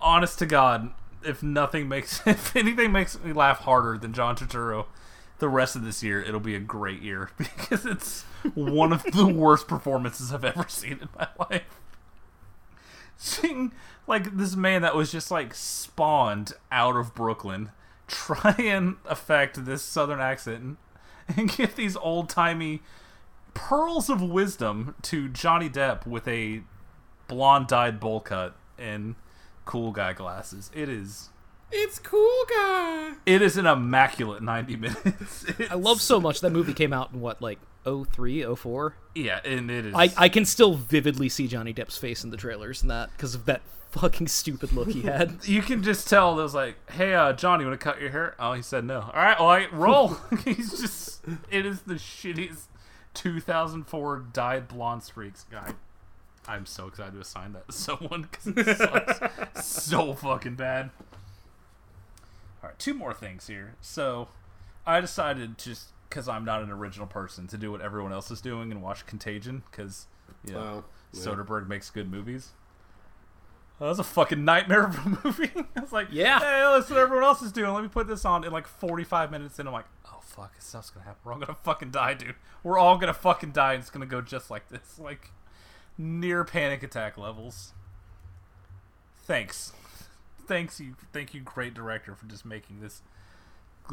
honest 0.00 0.38
to 0.40 0.46
God, 0.46 0.90
if 1.24 1.42
nothing 1.42 1.88
makes 1.88 2.20
if 2.26 2.54
anything 2.56 2.92
makes 2.92 3.18
me 3.20 3.32
laugh 3.32 3.60
harder 3.60 3.98
than 3.98 4.12
John 4.12 4.36
Turturro 4.36 4.86
the 5.38 5.48
rest 5.48 5.74
of 5.74 5.84
this 5.84 6.02
year, 6.02 6.22
it'll 6.22 6.38
be 6.38 6.54
a 6.54 6.60
great 6.60 7.00
year 7.00 7.30
because 7.38 7.86
it's 7.86 8.22
one 8.54 8.92
of 8.92 9.02
the 9.04 9.26
worst 9.26 9.68
performances 9.68 10.32
I've 10.32 10.44
ever 10.44 10.66
seen 10.68 10.98
in 11.00 11.08
my 11.18 11.28
life. 11.50 11.80
Seeing 13.16 13.72
like 14.06 14.36
this 14.36 14.56
man 14.56 14.82
that 14.82 14.94
was 14.94 15.12
just 15.12 15.30
like 15.30 15.54
spawned 15.54 16.52
out 16.70 16.96
of 16.96 17.14
Brooklyn 17.14 17.70
try 18.06 18.54
and 18.58 18.96
affect 19.06 19.64
this 19.64 19.82
southern 19.82 20.20
accent 20.20 20.78
and, 21.28 21.38
and 21.58 21.70
these 21.76 21.96
old 21.96 22.28
timey 22.28 22.82
pearls 23.54 24.10
of 24.10 24.20
wisdom 24.20 24.94
to 25.02 25.28
Johnny 25.28 25.68
Depp 25.68 26.06
with 26.06 26.26
a 26.26 26.62
blonde 27.28 27.68
dyed 27.68 28.00
bowl 28.00 28.20
cut 28.20 28.56
and 28.78 29.14
cool 29.70 29.92
guy 29.92 30.12
glasses. 30.12 30.70
It 30.74 30.88
is 30.88 31.30
It's 31.70 31.98
cool 32.00 32.44
guy. 32.50 33.12
it 33.24 33.40
is 33.40 33.56
an 33.56 33.66
immaculate 33.66 34.42
90 34.42 34.76
minutes. 34.76 35.46
I 35.70 35.74
love 35.74 36.00
so 36.00 36.20
much 36.20 36.40
that 36.40 36.50
movie 36.50 36.74
came 36.74 36.92
out 36.92 37.12
in 37.12 37.20
what 37.20 37.40
like 37.40 37.58
03, 37.84 38.44
04? 38.56 38.96
Yeah, 39.14 39.40
and 39.44 39.70
it 39.70 39.86
is 39.86 39.94
I 39.94 40.10
I 40.16 40.28
can 40.28 40.44
still 40.44 40.74
vividly 40.74 41.28
see 41.28 41.46
Johnny 41.46 41.72
Depp's 41.72 41.96
face 41.96 42.24
in 42.24 42.30
the 42.30 42.36
trailers 42.36 42.82
and 42.82 42.90
that 42.90 43.10
because 43.16 43.34
of 43.36 43.44
that 43.46 43.62
fucking 43.90 44.26
stupid 44.28 44.72
look 44.72 44.88
he 44.90 45.02
had. 45.02 45.38
you 45.44 45.62
can 45.62 45.82
just 45.82 46.08
tell 46.08 46.34
there's 46.36 46.54
like, 46.54 46.76
"Hey, 46.90 47.14
uh, 47.14 47.32
Johnny, 47.32 47.64
want 47.64 47.78
to 47.78 47.84
cut 47.84 48.00
your 48.00 48.10
hair?" 48.10 48.34
Oh, 48.38 48.52
he 48.52 48.62
said 48.62 48.84
no. 48.84 49.00
All 49.00 49.12
right, 49.14 49.38
well, 49.38 49.48
I 49.48 49.66
roll. 49.72 50.16
He's 50.44 50.80
just 50.80 51.24
it 51.50 51.64
is 51.66 51.82
the 51.82 51.94
shittiest 51.94 52.66
2004 53.14 54.26
dyed 54.32 54.68
blonde 54.68 55.02
streaks 55.02 55.44
guy. 55.50 55.72
I'm 56.48 56.66
so 56.66 56.86
excited 56.86 57.12
to 57.14 57.20
assign 57.20 57.52
that 57.52 57.66
to 57.68 57.72
someone 57.76 58.22
because 58.30 58.46
it 58.48 58.76
sucks 58.78 59.64
so 59.66 60.14
fucking 60.14 60.54
bad. 60.56 60.90
All 62.62 62.68
right, 62.70 62.78
two 62.78 62.94
more 62.94 63.14
things 63.14 63.46
here. 63.46 63.74
So, 63.80 64.28
I 64.86 65.00
decided 65.00 65.58
just 65.58 65.88
because 66.08 66.28
I'm 66.28 66.44
not 66.44 66.62
an 66.62 66.70
original 66.70 67.06
person 67.06 67.46
to 67.48 67.56
do 67.56 67.70
what 67.70 67.80
everyone 67.80 68.12
else 68.12 68.30
is 68.30 68.40
doing 68.40 68.70
and 68.72 68.82
watch 68.82 69.06
Contagion 69.06 69.62
because 69.70 70.06
you 70.46 70.52
know 70.54 70.60
Wow. 70.60 70.84
Yeah. 71.12 71.20
Soderbergh 71.20 71.66
makes 71.68 71.90
good 71.90 72.10
movies. 72.10 72.50
That 73.78 73.86
was 73.86 73.98
a 73.98 74.04
fucking 74.04 74.44
nightmare 74.44 74.84
of 74.86 74.98
a 74.98 75.08
movie. 75.24 75.50
I 75.74 75.80
was 75.80 75.90
like, 75.92 76.08
Yeah. 76.10 76.38
hey, 76.38 76.60
that's 76.76 76.90
what 76.90 76.98
everyone 76.98 77.24
else 77.24 77.40
is 77.42 77.50
doing. 77.50 77.72
Let 77.72 77.82
me 77.82 77.88
put 77.88 78.06
this 78.08 78.24
on. 78.26 78.44
In 78.44 78.52
like 78.52 78.66
45 78.66 79.30
minutes 79.30 79.58
in, 79.58 79.66
I'm 79.66 79.72
like, 79.72 79.86
oh 80.06 80.18
fuck, 80.20 80.54
this 80.54 80.64
stuff's 80.66 80.90
gonna 80.90 81.06
happen. 81.06 81.20
We're 81.24 81.32
all 81.32 81.38
gonna 81.40 81.54
fucking 81.62 81.90
die, 81.90 82.14
dude. 82.14 82.34
We're 82.62 82.78
all 82.78 82.98
gonna 82.98 83.14
fucking 83.14 83.52
die, 83.52 83.72
and 83.74 83.80
it's 83.80 83.90
gonna 83.90 84.04
go 84.06 84.20
just 84.20 84.50
like 84.50 84.68
this, 84.68 84.98
like 84.98 85.30
near 85.98 86.44
panic 86.44 86.82
attack 86.82 87.16
levels. 87.18 87.72
Thanks, 89.24 89.72
thanks 90.46 90.80
you, 90.80 90.96
thank 91.12 91.34
you, 91.34 91.40
great 91.40 91.74
director, 91.74 92.14
for 92.14 92.26
just 92.26 92.44
making 92.44 92.80
this 92.80 93.02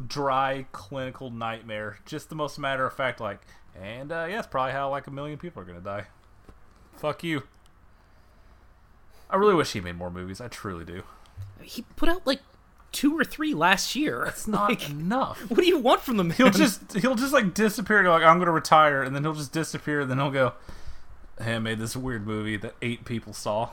dry 0.08 0.66
clinical 0.72 1.32
nightmare 1.32 1.98
just 2.06 2.30
the 2.30 2.36
most 2.36 2.60
matter 2.60 2.86
of 2.86 2.94
fact 2.94 3.20
like 3.20 3.40
and 3.82 4.12
uh 4.12 4.28
yeah 4.30 4.38
it's 4.38 4.46
probably 4.46 4.72
how 4.72 4.92
like 4.92 5.08
a 5.08 5.12
million 5.12 5.40
people 5.40 5.60
are 5.60 5.66
gonna 5.66 5.80
die 5.80 6.06
fuck 6.98 7.24
you 7.24 7.42
i 9.28 9.36
really 9.36 9.56
wish 9.56 9.74
he 9.74 9.80
made 9.82 9.96
more 9.96 10.12
movies 10.12 10.40
i 10.40 10.48
truly 10.48 10.86
do 10.86 11.02
He 11.62 11.84
put 11.96 12.10
out 12.10 12.28
like 12.28 12.42
two 12.92 13.18
or 13.18 13.24
three 13.24 13.54
last 13.56 13.96
year. 13.96 14.24
It's 14.26 14.48
not 14.48 14.70
Like, 14.70 14.88
enough. 14.90 15.40
what 15.50 15.60
do 15.60 15.66
you 15.66 15.80
want 15.80 16.02
from 16.02 16.18
the 16.18 16.24
man? 16.24 16.38
He'll 16.38 16.52
just 16.52 16.94
he'll 16.94 17.16
just 17.16 17.34
like 17.34 17.56
disappear. 17.56 18.04
Go 18.04 18.12
like 18.12 18.24
I'm 18.24 18.38
gonna 18.40 18.52
retire, 18.52 19.02
and 19.02 19.16
then 19.16 19.24
he'll 19.24 19.34
just 19.34 19.52
disappear. 19.52 20.02
And 20.02 20.12
then 20.12 20.18
he'll 20.20 20.30
go, 20.32 20.54
"Hey, 21.40 21.56
I 21.56 21.60
made 21.60 21.80
this 21.80 21.96
weird 21.96 22.26
movie 22.26 22.58
that 22.58 22.76
eight 22.82 23.06
people 23.06 23.34
saw." 23.34 23.70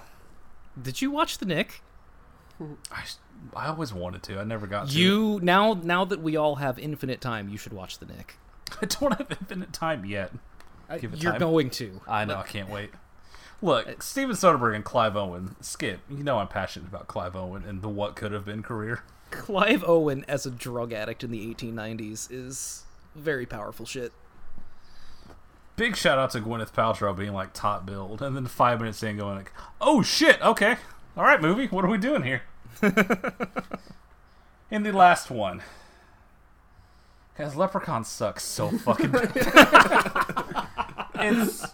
Did 0.80 1.00
you 1.00 1.10
watch 1.10 1.38
the 1.38 1.46
Knick? 1.46 1.82
I, 2.90 3.04
I 3.54 3.66
always 3.68 3.92
wanted 3.92 4.22
to. 4.24 4.38
I 4.40 4.44
never 4.44 4.66
got 4.66 4.88
to. 4.88 4.98
You 4.98 5.40
now 5.42 5.74
now 5.74 6.04
that 6.04 6.20
we 6.20 6.36
all 6.36 6.56
have 6.56 6.78
infinite 6.78 7.20
time, 7.20 7.48
you 7.48 7.58
should 7.58 7.72
watch 7.72 7.98
the 7.98 8.06
Knick. 8.06 8.36
I 8.82 8.86
don't 8.86 9.12
have 9.16 9.30
infinite 9.30 9.72
time 9.72 10.04
yet. 10.04 10.32
Uh, 10.88 10.98
Give 10.98 11.14
it 11.14 11.22
You're 11.22 11.32
time. 11.32 11.40
going 11.40 11.70
to. 11.70 12.00
I 12.06 12.24
know. 12.24 12.36
I 12.36 12.42
can't 12.42 12.68
wait. 12.68 12.90
Look, 13.62 14.02
Steven 14.02 14.36
Soderbergh 14.36 14.74
and 14.74 14.84
Clive 14.84 15.16
Owen. 15.16 15.56
Skip. 15.60 16.00
You 16.10 16.22
know 16.22 16.38
I'm 16.38 16.48
passionate 16.48 16.88
about 16.88 17.06
Clive 17.06 17.34
Owen 17.34 17.64
and 17.64 17.80
the 17.82 17.88
what 17.88 18.14
could 18.16 18.32
have 18.32 18.44
been 18.44 18.62
career. 18.62 19.02
Clive 19.30 19.82
Owen 19.86 20.24
as 20.28 20.44
a 20.44 20.50
drug 20.50 20.92
addict 20.92 21.24
in 21.24 21.30
the 21.30 21.54
1890s 21.54 22.28
is 22.30 22.84
very 23.14 23.46
powerful 23.46 23.86
shit. 23.86 24.12
Big 25.76 25.96
shout 25.96 26.18
out 26.18 26.30
to 26.30 26.40
Gwyneth 26.40 26.72
Paltrow 26.72 27.16
being 27.16 27.32
like 27.32 27.52
top 27.52 27.84
billed, 27.84 28.22
and 28.22 28.36
then 28.36 28.46
five 28.46 28.78
minutes 28.80 29.02
in 29.02 29.16
going 29.16 29.36
like, 29.36 29.52
"Oh 29.80 30.02
shit, 30.02 30.40
okay, 30.40 30.76
all 31.16 31.24
right, 31.24 31.40
movie, 31.40 31.66
what 31.66 31.84
are 31.84 31.88
we 31.88 31.98
doing 31.98 32.22
here?" 32.22 32.42
in 34.70 34.84
the 34.84 34.92
last 34.92 35.30
one, 35.30 35.62
guys, 37.36 37.56
Leprechaun 37.56 38.04
sucks 38.04 38.44
so 38.44 38.70
fucking. 38.70 39.10
bad. 39.10 39.32
it's 41.16 41.66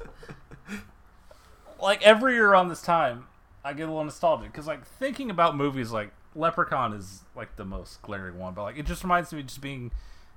like 1.81 2.03
every 2.03 2.35
year 2.35 2.49
around 2.49 2.69
this 2.69 2.83
time, 2.83 3.27
I 3.65 3.75
get 3.75 3.83
a 3.83 3.93
little 3.93 4.05
nostalgic 4.05 4.53
because 4.53 4.67
like 4.67 4.87
thinking 4.87 5.31
about 5.31 5.57
movies 5.57 5.91
like 5.91 6.13
Leprechaun 6.35 6.95
is 6.95 7.23
like 7.35 7.57
the 7.57 7.65
most 7.65 8.01
glaring 8.03 8.39
one, 8.39 8.55
but 8.55 8.63
like 8.63 8.79
it 8.79 8.87
just 8.87 9.03
reminds 9.03 9.33
me 9.33 9.41
of 9.41 9.47
just 9.47 9.61
being 9.61 9.93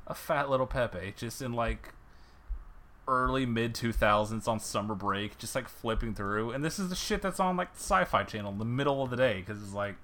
a 0.06 0.14
fat 0.14 0.50
little 0.50 0.68
Pepe, 0.68 1.14
just 1.16 1.42
in 1.42 1.54
like 1.54 1.94
early 3.08 3.46
mid 3.46 3.74
2000s 3.74 4.48
on 4.48 4.60
summer 4.60 4.96
break 4.96 5.38
just 5.38 5.56
like 5.56 5.68
flipping 5.68 6.14
through. 6.14 6.52
And 6.52 6.64
this 6.64 6.80
is 6.80 6.90
the 6.90 6.96
shit 6.96 7.22
that's 7.22 7.40
on 7.40 7.58
like 7.58 7.74
the 7.74 7.80
sci-fi 7.80 8.24
channel 8.24 8.52
in 8.52 8.58
the 8.58 8.66
middle 8.66 9.04
of 9.04 9.10
the 9.10 9.18
day 9.18 9.40
because 9.40 9.62
it's 9.62 9.74
like 9.74 9.96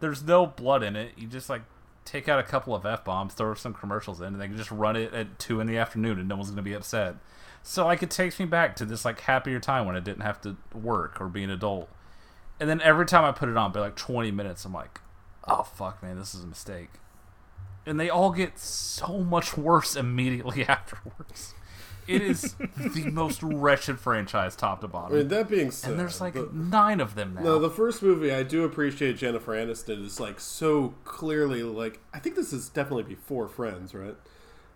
there's 0.00 0.22
no 0.22 0.46
blood 0.46 0.82
in 0.82 0.96
it. 0.96 1.12
You 1.16 1.26
just 1.26 1.48
like 1.48 1.62
take 2.04 2.28
out 2.28 2.38
a 2.38 2.42
couple 2.42 2.74
of 2.74 2.86
f-bombs 2.86 3.34
throw 3.34 3.52
some 3.54 3.74
commercials 3.74 4.20
in 4.20 4.28
and 4.28 4.40
they 4.40 4.46
can 4.46 4.56
just 4.56 4.70
run 4.70 4.96
it 4.96 5.12
at 5.12 5.38
2 5.38 5.60
in 5.60 5.66
the 5.66 5.76
afternoon 5.76 6.18
and 6.18 6.28
no 6.28 6.36
one's 6.36 6.50
gonna 6.50 6.62
be 6.62 6.74
upset. 6.74 7.16
So 7.62 7.84
like 7.86 8.02
it 8.02 8.10
takes 8.10 8.38
me 8.38 8.46
back 8.46 8.76
to 8.76 8.84
this 8.84 9.04
like 9.04 9.20
happier 9.20 9.60
time 9.60 9.86
when 9.86 9.96
i 9.96 10.00
didn't 10.00 10.22
have 10.22 10.40
to 10.42 10.56
work 10.74 11.20
or 11.20 11.28
be 11.28 11.42
an 11.42 11.50
adult. 11.50 11.88
And 12.60 12.68
then 12.68 12.80
every 12.82 13.06
time 13.06 13.24
i 13.24 13.32
put 13.32 13.48
it 13.48 13.56
on 13.56 13.72
by 13.72 13.80
like 13.80 13.96
20 13.96 14.30
minutes 14.30 14.64
i'm 14.64 14.72
like 14.72 15.00
oh 15.46 15.62
fuck 15.62 16.02
man 16.02 16.18
this 16.18 16.34
is 16.34 16.44
a 16.44 16.46
mistake. 16.46 16.90
And 17.86 17.98
they 17.98 18.10
all 18.10 18.32
get 18.32 18.58
so 18.58 19.18
much 19.18 19.56
worse 19.56 19.96
immediately 19.96 20.64
afterwards 20.68 21.54
it 22.08 22.22
is 22.22 22.54
the 22.76 23.10
most 23.12 23.42
wretched 23.42 24.00
franchise, 24.00 24.56
top 24.56 24.80
to 24.80 24.88
bottom. 24.88 25.06
I 25.06 25.08
bottom. 25.10 25.18
mean, 25.18 25.28
that 25.28 25.48
being 25.48 25.70
said, 25.70 25.90
and 25.92 26.00
there's 26.00 26.20
like 26.20 26.34
the- 26.34 26.48
nine 26.52 27.00
of 27.00 27.14
them 27.14 27.34
now. 27.34 27.42
No, 27.42 27.58
the 27.58 27.70
first 27.70 28.02
movie 28.02 28.32
I 28.32 28.42
do 28.42 28.64
appreciate 28.64 29.16
Jennifer 29.18 29.52
Aniston 29.52 30.04
is 30.04 30.18
like 30.18 30.40
so 30.40 30.94
clearly 31.04 31.62
like 31.62 32.00
I 32.14 32.18
think 32.18 32.34
this 32.36 32.52
is 32.52 32.68
definitely 32.68 33.04
before 33.04 33.48
Friends, 33.48 33.94
right? 33.94 34.16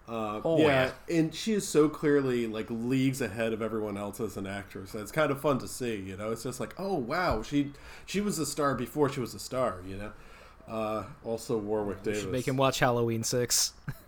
Uh, 0.09 0.41
Oh, 0.45 0.59
yeah, 0.59 0.91
yeah. 1.09 1.17
and 1.17 1.33
she 1.35 1.53
is 1.53 1.67
so 1.67 1.89
clearly 1.89 2.47
like 2.49 2.67
leagues 2.69 3.21
ahead 3.21 3.53
of 3.53 3.63
everyone 3.63 3.97
else 3.97 4.19
as 4.21 4.37
an 4.37 4.47
actress. 4.49 4.95
It's 4.95 5.13
kind 5.13 5.31
of 5.31 5.41
fun 5.41 5.59
to 5.61 5.69
see, 5.69 5.95
you 5.97 6.17
know. 6.17 6.33
It's 6.33 6.43
just 6.43 6.59
like, 6.61 6.75
oh 6.79 6.95
wow, 6.97 7.43
she 7.43 7.73
she 8.05 8.21
was 8.21 8.39
a 8.39 8.45
star 8.47 8.75
before 8.75 9.09
she 9.09 9.21
was 9.21 9.33
a 9.35 9.39
star, 9.39 9.77
you 9.87 9.97
know. 9.97 10.13
Uh, 10.69 11.05
also 11.25 11.57
Warwick 11.59 12.03
Davis. 12.03 12.25
Make 12.25 12.47
him 12.49 12.57
watch 12.57 12.79
Halloween 12.81 13.23
6. 13.25 13.73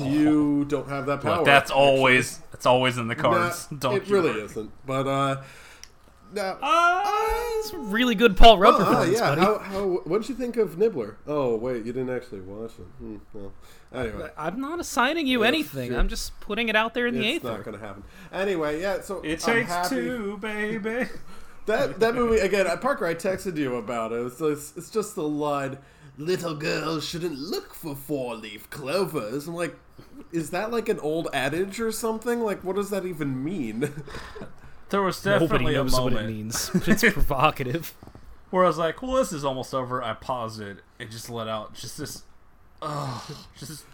You 0.00 0.64
don't 0.66 0.88
have 0.88 1.06
that 1.06 1.20
power. 1.22 1.36
Look, 1.36 1.44
that's 1.46 1.70
actually. 1.70 1.82
always 1.84 2.38
that's 2.52 2.66
always 2.66 2.98
in 2.98 3.08
the 3.08 3.14
Nah, 3.14 3.22
cards. 3.22 3.66
Don't 3.78 3.96
it 3.96 4.06
you 4.08 4.14
really 4.14 4.30
worry. 4.30 4.42
isn't. 4.42 4.70
But 4.86 5.06
uh, 5.06 5.42
now, 6.32 6.58
It's 7.58 7.74
really 7.74 8.14
good 8.14 8.36
Paul 8.36 8.58
Rudd 8.58 8.74
Oh, 8.74 8.78
performance, 8.78 9.12
yeah. 9.18 9.34
buddy. 9.34 9.40
How, 9.40 9.58
how, 9.58 9.84
what 10.04 10.20
did 10.20 10.28
you 10.28 10.34
think 10.36 10.56
of 10.56 10.78
Nibbler? 10.78 11.16
Oh, 11.26 11.56
wait, 11.56 11.84
you 11.84 11.92
didn't 11.92 12.10
actually 12.10 12.40
watch 12.42 12.72
it. 12.78 12.86
Hmm, 12.98 13.16
well, 13.32 13.52
anyway, 13.92 14.30
I'm 14.36 14.60
not 14.60 14.78
assigning 14.78 15.26
you 15.26 15.42
Yeah, 15.42 15.48
anything. 15.48 15.90
sure. 15.90 15.98
I'm 15.98 16.08
just 16.08 16.38
putting 16.40 16.68
it 16.68 16.76
out 16.76 16.94
there 16.94 17.06
in 17.08 17.14
the 17.18 17.26
it's 17.28 17.44
not 17.44 17.64
going 17.64 17.76
to 17.78 17.84
happen. 17.84 18.04
Anyway, 18.32 18.80
yeah. 18.80 19.00
So 19.00 19.20
It 19.22 19.46
I'm 19.48 19.54
takes 19.56 19.68
happy. 19.70 19.96
two, 19.96 20.38
baby. 20.40 21.08
That 21.66 22.00
that 22.00 22.14
movie 22.14 22.38
again. 22.40 22.66
uh, 22.66 22.76
Parker, 22.78 23.06
I 23.06 23.14
texted 23.14 23.56
you 23.56 23.76
about 23.76 24.12
it. 24.12 24.24
It's, 24.26 24.40
it's, 24.40 24.72
it's 24.76 24.90
just 24.90 25.14
the 25.14 25.22
line. 25.22 25.78
Little 26.20 26.54
girls 26.54 27.06
shouldn't 27.08 27.38
look 27.38 27.72
for 27.74 27.96
four-leaf 27.96 28.68
clovers. 28.68 29.48
I'm 29.48 29.54
like, 29.54 29.74
is 30.32 30.50
that 30.50 30.70
like 30.70 30.88
an 30.90 31.00
old 31.00 31.28
adage 31.32 31.80
or 31.80 31.90
something? 31.90 32.40
Like, 32.40 32.62
what 32.62 32.76
does 32.76 32.90
that 32.90 33.06
even 33.06 33.42
mean? 33.42 33.92
There 34.90 35.02
was 35.02 35.24
Nobody 35.24 35.46
definitely 35.46 35.74
a 35.76 35.84
knows 35.84 36.00
what 36.00 36.12
it 36.14 36.26
means, 36.26 36.68
but 36.74 36.88
it's 36.88 37.04
provocative. 37.12 37.94
where 38.50 38.64
I 38.64 38.66
was 38.66 38.76
like, 38.76 39.00
"Well, 39.00 39.12
this 39.14 39.32
is 39.32 39.44
almost 39.44 39.72
over." 39.72 40.02
I 40.02 40.14
paused 40.14 40.60
it 40.60 40.78
and 40.98 41.08
just 41.12 41.30
let 41.30 41.46
out 41.46 41.74
just 41.74 41.96
this, 41.96 42.24
ugh, 42.82 43.22
just 43.56 43.84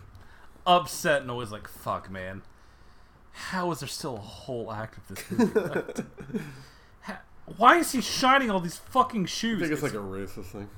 upset 0.66 1.26
noise. 1.26 1.52
Like, 1.52 1.68
"Fuck, 1.68 2.10
man, 2.10 2.40
how 3.32 3.70
is 3.72 3.80
there 3.80 3.88
still 3.90 4.16
a 4.16 4.20
whole 4.20 4.72
act 4.72 4.96
of 4.96 5.08
this 5.08 5.30
movie?" 5.30 5.60
left? 5.74 6.00
Ha- 7.02 7.20
Why 7.58 7.76
is 7.76 7.92
he 7.92 8.00
shining 8.00 8.50
all 8.50 8.60
these 8.60 8.78
fucking 8.78 9.26
shoes? 9.26 9.58
I 9.58 9.66
think 9.66 9.72
it's 9.74 9.82
like 9.82 9.92
a 9.92 9.96
racist 9.96 10.46
thing. 10.46 10.70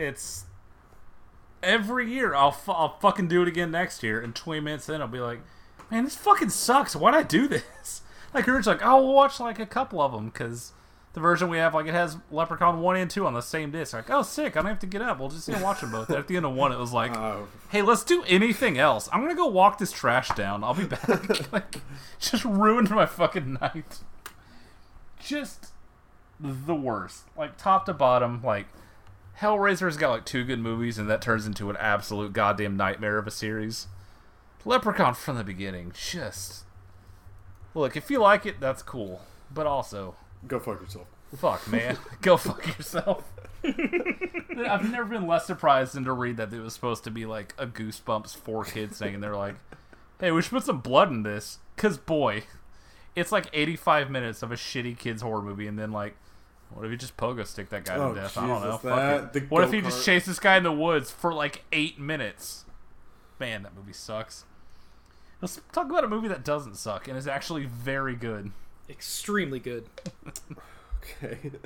It's 0.00 0.44
every 1.62 2.10
year 2.10 2.34
I'll, 2.34 2.52
fu- 2.52 2.72
I'll 2.72 2.96
fucking 3.00 3.28
do 3.28 3.42
it 3.42 3.48
again 3.48 3.70
next 3.70 4.02
year 4.02 4.20
and 4.20 4.34
20 4.34 4.60
minutes 4.60 4.88
in 4.88 5.00
I'll 5.02 5.08
be 5.08 5.20
like 5.20 5.40
man 5.90 6.04
this 6.04 6.16
fucking 6.16 6.48
sucks. 6.50 6.96
Why'd 6.96 7.14
I 7.14 7.22
do 7.22 7.46
this? 7.48 8.02
Like 8.32 8.46
Rich 8.46 8.66
like 8.66 8.80
we'll 8.80 9.12
watch 9.12 9.40
like 9.40 9.58
a 9.58 9.66
couple 9.66 10.00
of 10.00 10.12
them 10.12 10.26
because 10.28 10.70
the 11.14 11.20
version 11.20 11.50
we 11.50 11.58
have 11.58 11.74
like 11.74 11.86
it 11.86 11.94
has 11.94 12.16
Leprechaun 12.30 12.80
1 12.80 12.96
and 12.96 13.10
2 13.10 13.26
on 13.26 13.34
the 13.34 13.40
same 13.40 13.72
disc. 13.72 13.92
Like 13.92 14.08
oh 14.08 14.22
sick. 14.22 14.56
I 14.56 14.60
don't 14.60 14.68
have 14.70 14.78
to 14.78 14.86
get 14.86 15.02
up. 15.02 15.18
We'll 15.18 15.30
just 15.30 15.48
watch 15.60 15.80
them 15.80 15.90
both. 15.90 16.08
At 16.10 16.28
the 16.28 16.36
end 16.36 16.46
of 16.46 16.54
one 16.54 16.70
it 16.70 16.78
was 16.78 16.92
like 16.92 17.16
Oh, 17.16 17.48
hey 17.70 17.82
let's 17.82 18.04
do 18.04 18.22
anything 18.28 18.78
else. 18.78 19.08
I'm 19.12 19.20
gonna 19.20 19.34
go 19.34 19.48
walk 19.48 19.78
this 19.78 19.90
trash 19.90 20.28
down. 20.36 20.62
I'll 20.62 20.74
be 20.74 20.84
back. 20.86 21.08
Like 21.52 21.80
just 22.20 22.44
ruined 22.44 22.90
my 22.90 23.04
fucking 23.06 23.54
night. 23.60 23.98
Just 25.18 25.72
the 26.38 26.74
worst. 26.76 27.24
Like 27.36 27.56
top 27.56 27.84
to 27.86 27.92
bottom 27.92 28.42
like 28.44 28.66
Hellraiser's 29.40 29.96
got 29.96 30.10
like 30.10 30.24
two 30.26 30.44
good 30.44 30.58
movies, 30.60 30.98
and 30.98 31.08
that 31.08 31.22
turns 31.22 31.46
into 31.46 31.70
an 31.70 31.76
absolute 31.78 32.32
goddamn 32.32 32.76
nightmare 32.76 33.16
of 33.16 33.26
a 33.26 33.30
series. 33.30 33.86
Leprechaun 34.66 35.14
from 35.14 35.36
the 35.36 35.44
beginning, 35.44 35.92
just 35.94 36.64
look. 37.74 37.96
If 37.96 38.10
you 38.10 38.18
like 38.18 38.44
it, 38.44 38.60
that's 38.60 38.82
cool. 38.82 39.22
But 39.52 39.66
also, 39.66 40.16
go 40.46 40.58
fuck 40.60 40.82
yourself. 40.82 41.06
fuck, 41.34 41.66
man, 41.68 41.96
go 42.20 42.36
fuck 42.36 42.66
yourself. 42.66 43.24
I've 43.64 44.90
never 44.90 45.06
been 45.06 45.26
less 45.26 45.46
surprised 45.46 45.94
than 45.94 46.04
to 46.04 46.12
read 46.12 46.36
that 46.36 46.52
it 46.52 46.60
was 46.60 46.74
supposed 46.74 47.04
to 47.04 47.10
be 47.10 47.24
like 47.24 47.54
a 47.56 47.66
Goosebumps 47.66 48.36
four 48.36 48.64
kids 48.64 48.98
thing, 48.98 49.14
and 49.14 49.22
they're 49.22 49.36
like, 49.36 49.54
"Hey, 50.18 50.30
we 50.32 50.42
should 50.42 50.52
put 50.52 50.64
some 50.64 50.80
blood 50.80 51.10
in 51.10 51.22
this," 51.22 51.58
cause 51.78 51.96
boy, 51.96 52.44
it's 53.16 53.32
like 53.32 53.46
eighty-five 53.54 54.10
minutes 54.10 54.42
of 54.42 54.52
a 54.52 54.56
shitty 54.56 54.98
kids 54.98 55.22
horror 55.22 55.40
movie, 55.40 55.66
and 55.66 55.78
then 55.78 55.92
like. 55.92 56.14
What 56.72 56.84
if 56.86 56.90
you 56.92 56.96
just 56.96 57.16
pogo 57.16 57.46
stick 57.46 57.68
that 57.70 57.84
guy 57.84 57.96
Oh, 57.96 58.14
to 58.14 58.20
death? 58.20 58.38
I 58.38 58.46
don't 58.46 58.62
know. 58.62 58.70
Jesus, 58.76 58.82
Fuck 58.82 59.36
it. 59.36 59.50
What 59.50 59.64
if 59.64 59.72
he 59.72 59.80
just 59.80 60.04
chased 60.04 60.26
this 60.26 60.38
guy 60.38 60.56
in 60.56 60.62
the 60.62 60.72
woods 60.72 61.10
for 61.10 61.32
like 61.34 61.64
eight 61.72 61.98
minutes? 61.98 62.64
Man, 63.38 63.62
that 63.64 63.74
movie 63.74 63.92
sucks. 63.92 64.44
Let's 65.40 65.60
talk 65.72 65.88
about 65.90 66.04
a 66.04 66.08
movie 66.08 66.28
that 66.28 66.44
doesn't 66.44 66.76
suck 66.76 67.08
and 67.08 67.16
is 67.16 67.26
actually 67.26 67.64
very 67.64 68.14
good. 68.14 68.52
Extremely 68.88 69.58
good. 69.58 69.86
Okay. 71.22 71.38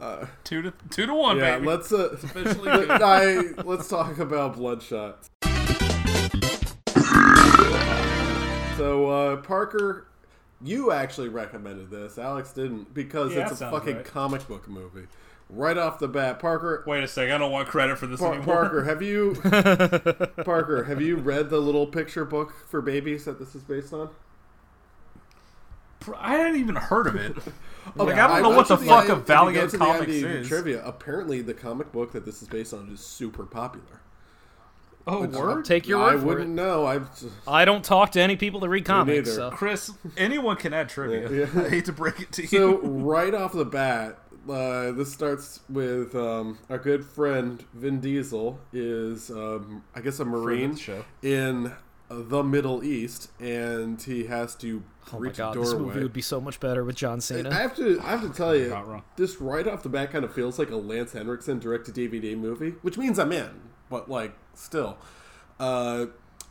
Uh, 0.00 0.26
Two 0.44 0.60
to 0.60 0.72
two 0.90 1.06
to 1.06 1.14
one, 1.14 1.38
yeah, 1.38 1.54
baby. 1.56 1.66
let's 1.66 1.90
uh, 1.90 2.10
officially. 2.12 2.70
I, 2.70 3.54
let's 3.64 3.88
talk 3.88 4.18
about 4.18 4.56
Bloodshot. 4.56 5.26
So 8.76 9.08
uh, 9.10 9.36
Parker, 9.38 10.06
you 10.62 10.90
actually 10.92 11.28
recommended 11.28 11.90
this. 11.90 12.18
Alex 12.18 12.52
didn't 12.52 12.92
because 12.94 13.34
Yeah, 13.34 13.48
it's 13.50 13.60
a 13.60 13.70
fucking 13.70 13.96
right. 13.96 14.04
comic 14.04 14.46
book 14.48 14.68
movie. 14.68 15.06
Right 15.50 15.78
off 15.78 15.98
the 15.98 16.08
bat, 16.08 16.40
Parker. 16.40 16.84
Wait 16.86 17.02
a 17.02 17.08
second, 17.08 17.34
I 17.34 17.38
don't 17.38 17.50
want 17.52 17.68
credit 17.68 17.96
for 17.98 18.06
this 18.06 18.20
Par- 18.20 18.34
anymore. 18.34 18.54
Parker, 18.56 18.84
have 18.84 19.00
you 19.00 19.34
Parker, 20.44 20.84
have 20.84 21.00
you 21.00 21.16
read 21.16 21.48
the 21.48 21.58
little 21.58 21.86
picture 21.86 22.24
book 22.26 22.52
for 22.68 22.82
babies 22.82 23.24
that 23.24 23.38
this 23.38 23.54
is 23.54 23.62
based 23.62 23.92
on? 23.94 24.10
I 26.16 26.36
hadn't 26.36 26.60
even 26.60 26.76
heard 26.76 27.06
of 27.06 27.16
it. 27.16 27.36
like 27.96 28.08
Okay, 28.10 28.12
I 28.20 28.26
don't 28.26 28.42
know 28.42 28.48
went 28.50 28.56
what 28.58 28.68
the 28.68 28.76
fuck 28.76 28.88
I- 28.90 28.96
a 28.98 29.02
if 29.04 29.08
you 29.08 29.14
go 29.16 29.20
Valiant 29.24 29.70
the 29.72 29.78
Comics 29.78 30.12
is. 30.12 30.48
Trivia. 30.48 30.84
Apparently, 30.84 31.40
the 31.42 31.54
comic 31.54 31.92
book 31.92 32.12
that 32.12 32.24
this 32.24 32.42
is 32.42 32.48
based 32.48 32.72
on 32.74 32.90
is 32.92 33.00
super 33.00 33.44
popular. 33.44 34.00
Oh, 35.06 35.22
Which- 35.22 35.30
word. 35.30 35.64
Take 35.64 35.88
your 35.88 36.02
I 36.02 36.14
word 36.14 36.20
for 36.20 36.26
wouldn't 36.26 36.50
it. 36.50 36.62
know. 36.62 36.84
I've 36.86 37.08
I 37.46 37.64
don't 37.64 37.84
talk 37.84 38.10
to 38.12 38.20
any 38.20 38.36
people 38.36 38.60
that 38.60 38.68
read 38.68 38.84
comics. 38.84 39.28
neither. 39.28 39.30
So. 39.30 39.50
Chris, 39.50 39.90
anyone 40.16 40.56
can 40.56 40.74
add 40.74 40.88
trivia. 40.88 41.30
Yeah, 41.30 41.46
yeah. 41.54 41.62
I 41.66 41.68
hate 41.70 41.84
to 41.86 41.92
break 41.92 42.20
it 42.20 42.32
to 42.32 42.42
you. 42.42 42.48
so 42.48 42.78
right 42.82 43.32
off 43.34 43.52
the 43.54 43.64
bat, 43.64 44.18
uh, 44.48 44.92
this 44.92 45.12
starts 45.12 45.60
with 45.70 46.14
um, 46.14 46.58
our 46.68 46.78
good 46.78 47.04
friend 47.04 47.64
Vin 47.74 48.00
Diesel 48.00 48.58
is, 48.72 49.30
um, 49.30 49.82
I 49.94 50.00
guess, 50.02 50.20
a 50.20 50.24
marine 50.24 50.72
the 50.72 50.78
show. 50.78 51.04
in 51.22 51.72
the 52.10 52.42
Middle 52.42 52.82
East, 52.84 53.30
and 53.40 54.00
he 54.02 54.24
has 54.24 54.54
to 54.56 54.82
Oh 55.12 55.18
my 55.18 55.26
reach 55.28 55.36
god, 55.38 55.56
a 55.56 55.60
this 55.60 55.70
doorway. 55.70 55.86
movie 55.86 56.02
would 56.02 56.12
be 56.12 56.20
so 56.22 56.38
much 56.40 56.60
better 56.60 56.84
with 56.84 56.96
John 56.96 57.20
Cena. 57.22 57.48
I 57.50 57.54
have 57.54 57.74
to, 57.76 57.98
I 58.02 58.10
have 58.10 58.20
to 58.22 58.28
tell 58.30 58.54
you, 58.54 58.68
not 58.68 58.86
wrong. 58.88 59.02
this 59.16 59.40
right 59.40 59.66
off 59.66 59.82
the 59.82 59.88
bat 59.88 60.10
kind 60.12 60.22
of 60.24 60.34
feels 60.34 60.58
like 60.58 60.70
a 60.70 60.76
Lance 60.76 61.12
Henriksen 61.12 61.58
direct-to-DVD 61.58 62.36
movie, 62.36 62.74
which 62.82 62.96
means 62.98 63.18
I'm 63.18 63.32
in, 63.32 63.50
but 63.88 64.10
like 64.10 64.32
still. 64.54 64.98
Uh, 65.58 66.06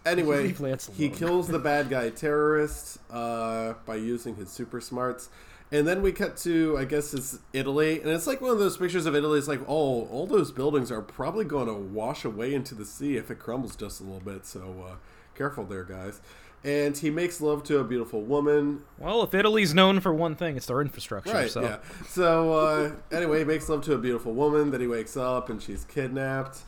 anyway, 0.06 0.54
he 0.96 1.10
kills 1.10 1.48
the 1.48 1.60
bad 1.60 1.90
guy 1.90 2.10
terrorist 2.10 3.00
uh, 3.12 3.74
by 3.86 3.96
using 3.96 4.36
his 4.36 4.50
super 4.50 4.82
smarts. 4.82 5.30
And 5.70 5.86
then 5.86 6.02
we 6.02 6.14
cut 6.14 6.38
to, 6.38 6.78
I 6.78 6.86
guess 6.86 7.14
it's 7.14 7.40
Italy, 7.52 8.00
and 8.00 8.10
it's 8.10 8.26
like 8.26 8.40
one 8.40 8.52
of 8.52 8.60
those 8.60 8.78
pictures 8.78 9.06
of 9.06 9.16
Italy. 9.16 9.38
It's 9.38 9.50
like, 9.50 9.60
oh, 9.68 10.06
all 10.06 10.26
those 10.26 10.50
buildings 10.52 10.92
are 10.92 11.02
probably 11.02 11.44
going 11.44 11.68
to 11.68 11.74
wash 11.74 12.24
away 12.24 12.54
into 12.54 12.74
the 12.74 12.86
sea 12.86 13.18
if 13.18 13.30
it 13.30 13.40
crumbles 13.40 13.76
just 13.76 14.00
a 14.00 14.04
little 14.04 14.22
bit. 14.22 14.46
So 14.46 14.86
uh, 14.88 14.96
careful 15.36 15.66
there, 15.66 15.84
guys. 15.84 16.22
And 16.64 16.98
he 16.98 17.10
makes 17.10 17.42
love 17.42 17.64
to 17.66 17.80
a 17.80 17.84
beautiful 17.84 18.22
woman. 18.22 18.84
well, 18.98 19.24
if 19.24 19.34
Italy's 19.34 19.74
known 19.74 20.00
for 20.00 20.14
one 20.14 20.36
thing, 20.36 20.56
it's 20.56 20.66
their 20.68 20.82
infrastructure. 20.82 21.34
Right. 21.34 21.52
so. 21.52 21.62
Yeah. 21.62 21.78
So 22.08 22.54
uh, 22.54 22.92
anyway, 23.12 23.40
he 23.40 23.46
makes 23.46 23.68
love 23.68 23.84
to 23.86 23.94
a 23.94 23.98
beautiful 23.98 24.34
woman. 24.34 24.72
Then 24.72 24.82
he 24.82 24.88
wakes 24.88 25.18
up 25.18 25.50
and 25.50 25.62
she's 25.62 25.84
kidnapped. 25.84 26.60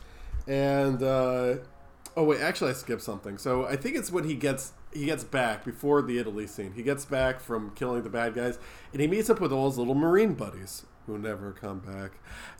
And 0.48 1.02
uh, 1.02 1.56
oh 2.16 2.24
wait, 2.24 2.40
actually 2.40 2.70
I 2.70 2.74
skipped 2.74 3.02
something. 3.02 3.38
So 3.38 3.64
I 3.66 3.76
think 3.76 3.96
it's 3.96 4.10
when 4.10 4.24
he 4.24 4.34
gets 4.34 4.72
he 4.92 5.04
gets 5.06 5.22
back 5.24 5.64
before 5.64 6.02
the 6.02 6.18
Italy 6.18 6.46
scene. 6.46 6.72
He 6.72 6.82
gets 6.82 7.04
back 7.04 7.40
from 7.40 7.70
killing 7.74 8.02
the 8.02 8.10
bad 8.10 8.34
guys, 8.34 8.58
and 8.92 9.00
he 9.00 9.06
meets 9.06 9.30
up 9.30 9.40
with 9.40 9.52
all 9.52 9.68
his 9.68 9.78
little 9.78 9.94
marine 9.94 10.34
buddies 10.34 10.84
who 11.06 11.18
never 11.18 11.52
come 11.52 11.78
back. 11.80 12.12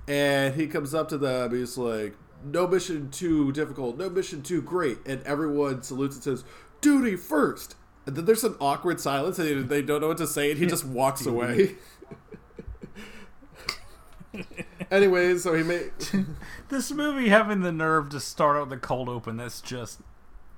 And 0.08 0.54
he 0.54 0.66
comes 0.66 0.94
up 0.94 1.08
to 1.10 1.18
them. 1.18 1.52
He's 1.54 1.76
like, 1.76 2.14
"No 2.44 2.66
mission 2.66 3.10
too 3.10 3.52
difficult. 3.52 3.96
No 3.98 4.08
mission 4.08 4.42
too 4.42 4.62
great." 4.62 4.98
And 5.06 5.22
everyone 5.24 5.82
salutes 5.82 6.14
and 6.16 6.22
says, 6.24 6.44
"Duty 6.80 7.16
first. 7.16 7.74
And 8.06 8.16
then 8.16 8.24
there's 8.24 8.44
an 8.44 8.56
awkward 8.60 8.98
silence, 8.98 9.38
and 9.38 9.48
they- 9.68 9.80
they 9.80 9.82
don't 9.82 10.00
know 10.00 10.08
what 10.08 10.16
to 10.18 10.26
say, 10.26 10.50
and 10.50 10.58
he 10.58 10.66
just 10.66 10.84
walks 10.86 11.26
away. 11.26 11.76
anyway, 14.90 15.36
so 15.38 15.54
he 15.54 15.62
made. 15.62 15.92
This 16.68 16.92
movie 16.92 17.28
having 17.30 17.60
the 17.62 17.72
nerve 17.72 18.10
to 18.10 18.20
start 18.20 18.56
out 18.56 18.68
the 18.70 18.76
cold 18.76 19.08
open. 19.08 19.36
That's 19.36 19.60
just, 19.60 20.00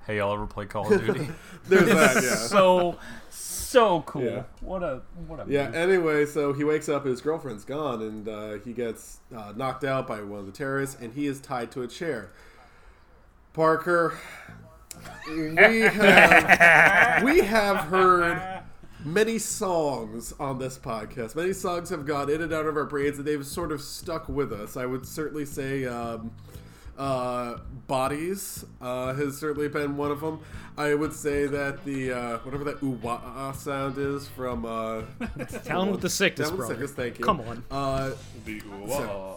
hey, 0.05 0.17
y'all 0.17 0.31
ever 0.33 0.45
play 0.45 0.65
Call 0.67 0.93
of 0.93 1.03
Duty? 1.03 1.27
There's 1.67 1.87
that, 1.87 2.23
yeah. 2.23 2.35
So, 2.35 2.99
so 3.31 4.01
cool. 4.01 4.21
Yeah. 4.23 4.43
What 4.61 4.83
a 4.83 5.01
what 5.27 5.39
a 5.39 5.45
Yeah. 5.51 5.65
movie. 5.67 5.77
Anyway, 5.79 6.25
so 6.27 6.53
he 6.53 6.63
wakes 6.63 6.87
up, 6.89 7.05
his 7.05 7.19
girlfriend's 7.19 7.63
gone, 7.65 8.01
and 8.03 8.27
uh, 8.29 8.53
he 8.63 8.73
gets 8.73 9.19
uh, 9.35 9.53
knocked 9.55 9.83
out 9.83 10.07
by 10.07 10.21
one 10.21 10.39
of 10.41 10.45
the 10.45 10.51
terrorists, 10.51 10.95
and 11.01 11.13
he 11.13 11.25
is 11.25 11.39
tied 11.41 11.71
to 11.71 11.81
a 11.81 11.87
chair. 11.87 12.31
Parker, 13.53 14.17
we 15.27 15.81
have 15.81 17.23
we 17.23 17.39
have 17.41 17.77
heard 17.77 18.62
many 19.05 19.37
songs 19.37 20.33
on 20.39 20.59
this 20.59 20.77
podcast. 20.77 21.35
Many 21.35 21.53
songs 21.53 21.89
have 21.89 22.05
gone 22.05 22.29
in 22.29 22.41
and 22.41 22.53
out 22.53 22.65
of 22.65 22.77
our 22.77 22.85
brains, 22.85 23.17
and 23.17 23.27
they've 23.27 23.45
sort 23.45 23.71
of 23.71 23.81
stuck 23.81 24.29
with 24.29 24.51
us. 24.51 24.77
I 24.77 24.85
would 24.85 25.05
certainly 25.05 25.45
say. 25.45 25.85
Um, 25.85 26.31
uh, 26.97 27.57
bodies 27.87 28.65
uh, 28.81 29.13
has 29.13 29.37
certainly 29.37 29.67
been 29.67 29.97
one 29.97 30.11
of 30.11 30.21
them. 30.21 30.39
I 30.77 30.93
would 30.93 31.13
say 31.13 31.47
that 31.47 31.83
the 31.85 32.11
uh, 32.11 32.37
whatever 32.39 32.63
that 32.65 32.83
ooh 32.83 32.99
wah 33.01 33.51
sound 33.53 33.97
is 33.97 34.27
from 34.27 34.65
uh, 34.65 35.01
Down 35.65 35.91
with 35.91 36.01
the 36.01 36.09
sickness, 36.09 36.49
Down 36.49 36.57
with 36.57 36.67
the. 36.67 36.73
Sickness, 36.73 36.91
thank 36.91 37.19
you. 37.19 37.25
Come 37.25 37.41
on. 37.41 37.63
Uh, 37.71 38.11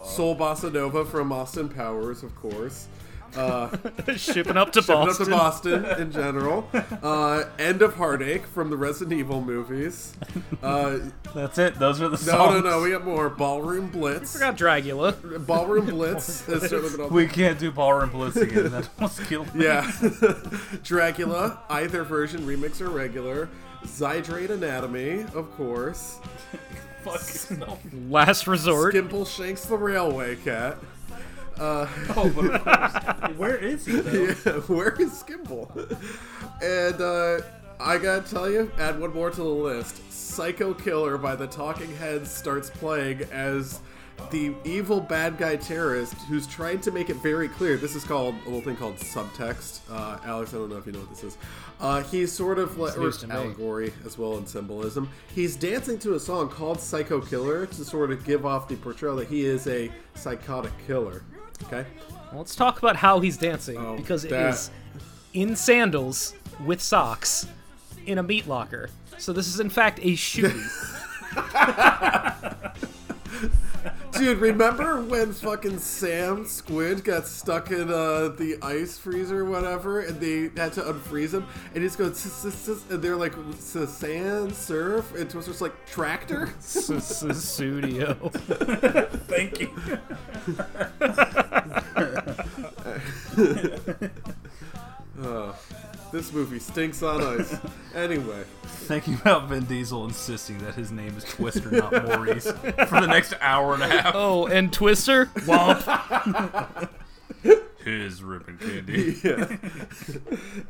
Soul 0.03 0.35
Bossa 0.35 0.71
Nova 0.71 1.05
from 1.05 1.31
Austin 1.31 1.69
Powers, 1.69 2.23
of 2.23 2.35
course. 2.35 2.87
Uh, 3.35 3.69
Shipping 4.15 4.57
up 4.57 4.71
to 4.73 4.81
Shipping 4.81 4.95
Boston. 4.95 5.73
up 5.73 5.81
to 5.81 5.83
Boston 5.83 6.01
in 6.01 6.11
general. 6.11 6.69
Uh, 7.03 7.45
End 7.59 7.81
of 7.81 7.95
Heartache 7.95 8.45
from 8.47 8.69
the 8.69 8.77
Resident 8.77 9.19
Evil 9.19 9.41
movies. 9.41 10.15
Uh, 10.61 10.99
That's 11.35 11.57
it. 11.57 11.77
Those 11.79 12.01
are 12.01 12.09
the 12.09 12.17
no, 12.17 12.17
songs. 12.17 12.53
no, 12.55 12.61
no. 12.61 12.69
no. 12.77 12.81
We 12.81 12.91
got 12.91 13.05
more. 13.05 13.29
Ballroom 13.29 13.89
Blitz. 13.89 14.33
Forgot 14.33 14.57
Dragula. 14.57 15.45
Ballroom 15.45 15.85
Blitz 15.87 16.45
has 16.45 16.69
certainly 16.69 16.91
been 16.91 17.01
on 17.01 17.13
We 17.13 17.27
can't 17.27 17.59
do 17.59 17.71
Ballroom 17.71 18.09
Blitz 18.11 18.37
again. 18.37 18.71
That 18.71 18.89
almost 18.97 19.23
killed 19.25 19.53
me. 19.53 19.65
Yeah. 19.65 19.81
Dragula, 20.83 21.59
either 21.69 22.03
version, 22.03 22.41
remix 22.41 22.81
or 22.81 22.89
regular. 22.89 23.49
Zydrate 23.85 24.49
Anatomy, 24.49 25.21
of 25.33 25.51
course. 25.55 26.19
Fuck 27.03 27.57
no. 27.57 27.77
Last 28.09 28.47
resort. 28.47 28.93
Skimbleshanks 28.93 29.67
the 29.67 29.77
Railway 29.77 30.35
Cat. 30.37 30.77
Uh, 31.59 31.87
Oh, 32.15 32.31
but 32.35 32.45
of 32.55 32.63
course. 32.63 33.33
Where 33.37 33.57
is 33.57 33.85
he 33.85 33.93
though? 33.99 34.11
yeah, 34.45 34.51
where 34.61 34.93
is 35.01 35.11
Skimble? 35.23 35.69
And 36.61 37.01
uh, 37.01 37.41
I 37.79 37.97
gotta 37.97 38.27
tell 38.29 38.49
you, 38.49 38.71
add 38.79 38.99
one 38.99 39.13
more 39.13 39.29
to 39.29 39.35
the 39.35 39.43
list. 39.43 40.01
Psycho 40.11 40.73
Killer 40.73 41.17
by 41.17 41.35
the 41.35 41.47
Talking 41.47 41.95
Heads 41.97 42.31
starts 42.31 42.69
playing 42.69 43.23
as 43.31 43.79
the 44.31 44.55
evil 44.65 44.99
bad 44.99 45.37
guy 45.37 45.55
terrorist 45.55 46.13
who's 46.27 46.47
trying 46.47 46.79
to 46.81 46.91
make 46.91 47.09
it 47.11 47.17
very 47.17 47.47
clear. 47.47 47.77
This 47.77 47.95
is 47.95 48.03
called 48.03 48.33
a 48.45 48.49
little 48.49 48.61
thing 48.61 48.75
called 48.75 48.95
subtext. 48.97 49.81
Uh, 49.91 50.17
Alex, 50.25 50.53
I 50.53 50.57
don't 50.57 50.69
know 50.69 50.77
if 50.77 50.87
you 50.87 50.91
know 50.93 50.99
what 50.99 51.09
this 51.11 51.23
is. 51.23 51.37
Uh, 51.79 52.01
he's 52.03 52.31
sort 52.31 52.57
of 52.57 52.77
like 52.79 52.97
or 52.97 53.01
news 53.01 53.23
me. 53.27 53.31
allegory 53.35 53.93
as 54.05 54.17
well 54.17 54.37
and 54.37 54.47
symbolism. 54.49 55.07
He's 55.35 55.55
dancing 55.55 55.99
to 55.99 56.15
a 56.15 56.19
song 56.19 56.49
called 56.49 56.79
Psycho 56.79 57.21
Killer 57.21 57.67
to 57.67 57.85
sort 57.85 58.09
of 58.11 58.25
give 58.25 58.43
off 58.45 58.67
the 58.67 58.75
portrayal 58.77 59.17
that 59.17 59.27
he 59.27 59.45
is 59.45 59.67
a 59.67 59.91
psychotic 60.15 60.71
killer. 60.87 61.21
Okay. 61.63 61.85
Well, 62.31 62.39
let's 62.39 62.55
talk 62.55 62.77
about 62.79 62.95
how 62.97 63.19
he's 63.19 63.37
dancing 63.37 63.77
Oh, 63.77 63.95
because 63.97 64.23
it 64.25 64.29
that- 64.31 64.53
is 64.53 64.71
in 65.33 65.55
sandals 65.55 66.33
with 66.65 66.81
socks 66.81 67.47
in 68.05 68.17
a 68.17 68.23
meat 68.23 68.47
locker. 68.47 68.89
So 69.17 69.33
this 69.33 69.47
is 69.47 69.59
in 69.59 69.69
fact 69.69 69.99
a 70.01 70.15
shoe. 70.15 70.49
Dude, 74.13 74.39
remember 74.39 75.03
when 75.03 75.31
fucking 75.31 75.77
Sam 75.77 76.45
Squid 76.47 77.03
got 77.03 77.27
stuck 77.27 77.69
in 77.69 77.83
uh, 77.91 78.29
the 78.29 78.57
ice 78.63 78.97
freezer 78.97 79.41
or 79.41 79.45
whatever, 79.45 79.99
and 79.99 80.19
they 80.19 80.49
had 80.59 80.73
to 80.73 80.81
unfreeze 80.81 81.33
him, 81.35 81.45
and 81.75 81.83
he's 81.83 81.95
going, 81.95 82.13
and 82.89 83.01
they're 83.03 83.15
like, 83.15 83.33
sand, 83.59 84.55
surf, 84.55 85.13
and 85.13 85.29
Twister's 85.29 85.61
like, 85.61 85.85
tractor? 85.85 86.49
Studio. 86.59 88.13
Thank 89.27 89.59
you. 89.59 89.69
This 96.11 96.31
movie 96.31 96.59
stinks 96.59 97.03
on 97.03 97.21
ice. 97.21 97.57
anyway, 97.93 98.43
Thinking 98.63 99.15
about 99.15 99.49
Vin 99.49 99.65
Diesel 99.65 100.05
insisting 100.05 100.57
that 100.59 100.73
his 100.75 100.89
name 100.91 101.17
is 101.17 101.25
Twister, 101.25 101.69
not 101.69 101.91
Maurice, 101.91 102.45
for 102.49 103.01
the 103.01 103.07
next 103.07 103.33
hour 103.41 103.73
and 103.73 103.83
a 103.83 103.87
half. 103.87 104.13
Oh, 104.15 104.45
and 104.47 104.71
Twister. 104.71 105.25
Womp. 105.45 106.89
His 107.83 108.21
ribbon 108.23 108.57
candy. 108.57 109.15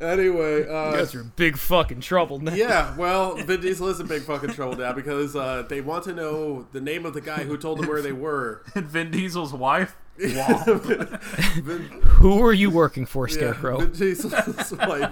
anyway, 0.01 0.67
uh, 0.67 0.91
You 0.91 0.97
guys 0.97 1.15
are 1.15 1.21
in 1.21 1.31
big 1.35 1.57
fucking 1.57 2.01
trouble 2.01 2.39
now. 2.39 2.53
yeah, 2.53 2.95
well, 2.95 3.35
Vin 3.35 3.61
Diesel 3.61 3.87
is 3.89 3.99
in 3.99 4.07
big 4.07 4.23
fucking 4.23 4.51
trouble 4.51 4.75
now 4.77 4.93
because 4.93 5.35
uh, 5.35 5.63
they 5.69 5.81
want 5.81 6.03
to 6.05 6.13
know 6.13 6.67
the 6.73 6.81
name 6.81 7.05
of 7.05 7.13
the 7.13 7.21
guy 7.21 7.43
who 7.43 7.57
told 7.57 7.79
them 7.79 7.87
where 7.87 8.01
they 8.01 8.11
were. 8.11 8.63
And 8.75 8.85
Vin 8.87 9.09
Diesel's 9.11 9.53
wife. 9.53 9.95
Vin, 10.17 11.83
Who 12.03 12.43
are 12.43 12.53
you 12.53 12.69
working 12.69 13.05
for, 13.05 13.27
Scarecrow? 13.27 13.77
Vin 13.79 13.91
Diesel's 13.91 14.71
wife. 14.71 15.11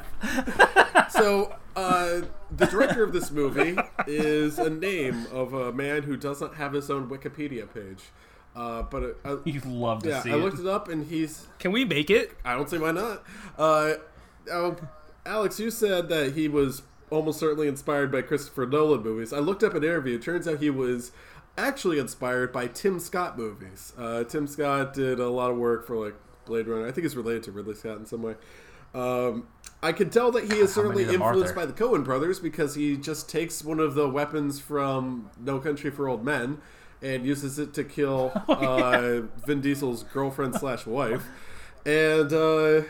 So, 1.12 1.56
uh, 1.76 2.22
the 2.56 2.66
director 2.66 3.04
of 3.04 3.14
this 3.14 3.32
movie 3.32 3.78
is 4.08 4.60
a 4.60 4.70
name 4.70 5.26
of 5.32 5.54
a 5.54 5.72
man 5.72 6.04
who 6.04 6.18
doesn't 6.18 6.56
have 6.56 6.74
his 6.74 6.90
own 6.90 7.10
Wikipedia 7.10 7.72
page. 7.74 8.04
Uh, 8.56 8.84
but 8.84 9.04
it, 9.04 9.18
I, 9.26 9.38
You'd 9.44 9.66
love 9.66 10.04
to 10.04 10.10
yeah, 10.10 10.22
see 10.22 10.32
I 10.32 10.36
it. 10.36 10.38
looked 10.38 10.60
it 10.60 10.68
up, 10.68 10.88
and 10.88 11.06
he's. 11.08 11.48
Can 11.60 11.72
we 11.72 11.84
make 11.84 12.10
it? 12.10 12.32
I 12.46 12.54
don't 12.56 12.70
see 12.70 12.78
why 12.78 12.92
not. 12.92 13.24
Uh, 13.58 13.94
oh, 14.52 14.78
Alex, 15.26 15.60
you 15.60 15.70
said 15.72 16.08
that 16.10 16.34
he 16.34 16.48
was 16.48 16.82
almost 17.10 17.40
certainly 17.40 17.68
inspired 17.68 18.12
by 18.12 18.22
Christopher 18.22 18.66
Nolan 18.66 19.04
movies. 19.04 19.34
I 19.34 19.40
looked 19.40 19.64
up 19.64 19.74
an 19.76 19.84
interview. 19.84 20.16
It 20.16 20.22
turns 20.22 20.48
out 20.48 20.60
he 20.60 20.70
was 20.70 21.12
actually 21.58 22.00
inspired 22.00 22.52
by 22.52 22.68
Tim 22.68 23.00
Scott 23.00 23.38
movies. 23.38 23.94
Uh, 23.98 24.24
Tim 24.24 24.48
Scott 24.48 24.94
did 24.94 25.20
a 25.20 25.30
lot 25.30 25.52
of 25.52 25.58
work 25.58 25.86
for 25.88 25.96
like 26.04 26.16
Blade 26.46 26.68
Runner. 26.68 26.88
I 26.88 26.92
think 26.92 27.06
it's 27.06 27.16
related 27.16 27.44
to 27.44 27.52
Ridley 27.52 27.76
Scott 27.76 27.98
in 27.98 28.06
some 28.06 28.22
way. 28.22 28.36
Um, 28.94 29.48
I 29.84 29.92
can 29.92 30.10
tell 30.10 30.32
that 30.32 30.52
he 30.52 30.60
is 30.60 30.74
certainly 30.74 31.04
many 31.04 31.08
of 31.08 31.12
them 31.14 31.22
are 31.22 31.34
influenced 31.34 31.56
by 31.56 31.66
the 31.66 31.74
Coen 31.74 32.04
brothers 32.04 32.40
because 32.40 32.76
he 32.76 32.96
just 32.98 33.30
takes 33.30 33.64
one 33.64 33.80
of 33.80 33.94
the 33.94 34.10
weapons 34.10 34.60
from 34.60 35.30
No 35.40 35.60
Country 35.60 35.92
for 35.92 36.08
Old 36.08 36.24
Men 36.24 36.60
and 37.02 37.26
uses 37.26 37.60
it 37.60 37.74
to 37.74 37.84
kill 37.84 38.32
Oh, 38.48 38.54
uh, 38.54 39.22
Vin 39.46 39.62
Diesel's 39.62 40.04
girlfriend 40.04 40.56
slash 40.56 40.86
wife. 40.86 41.26
And 41.86 42.32
uh, 42.34 42.82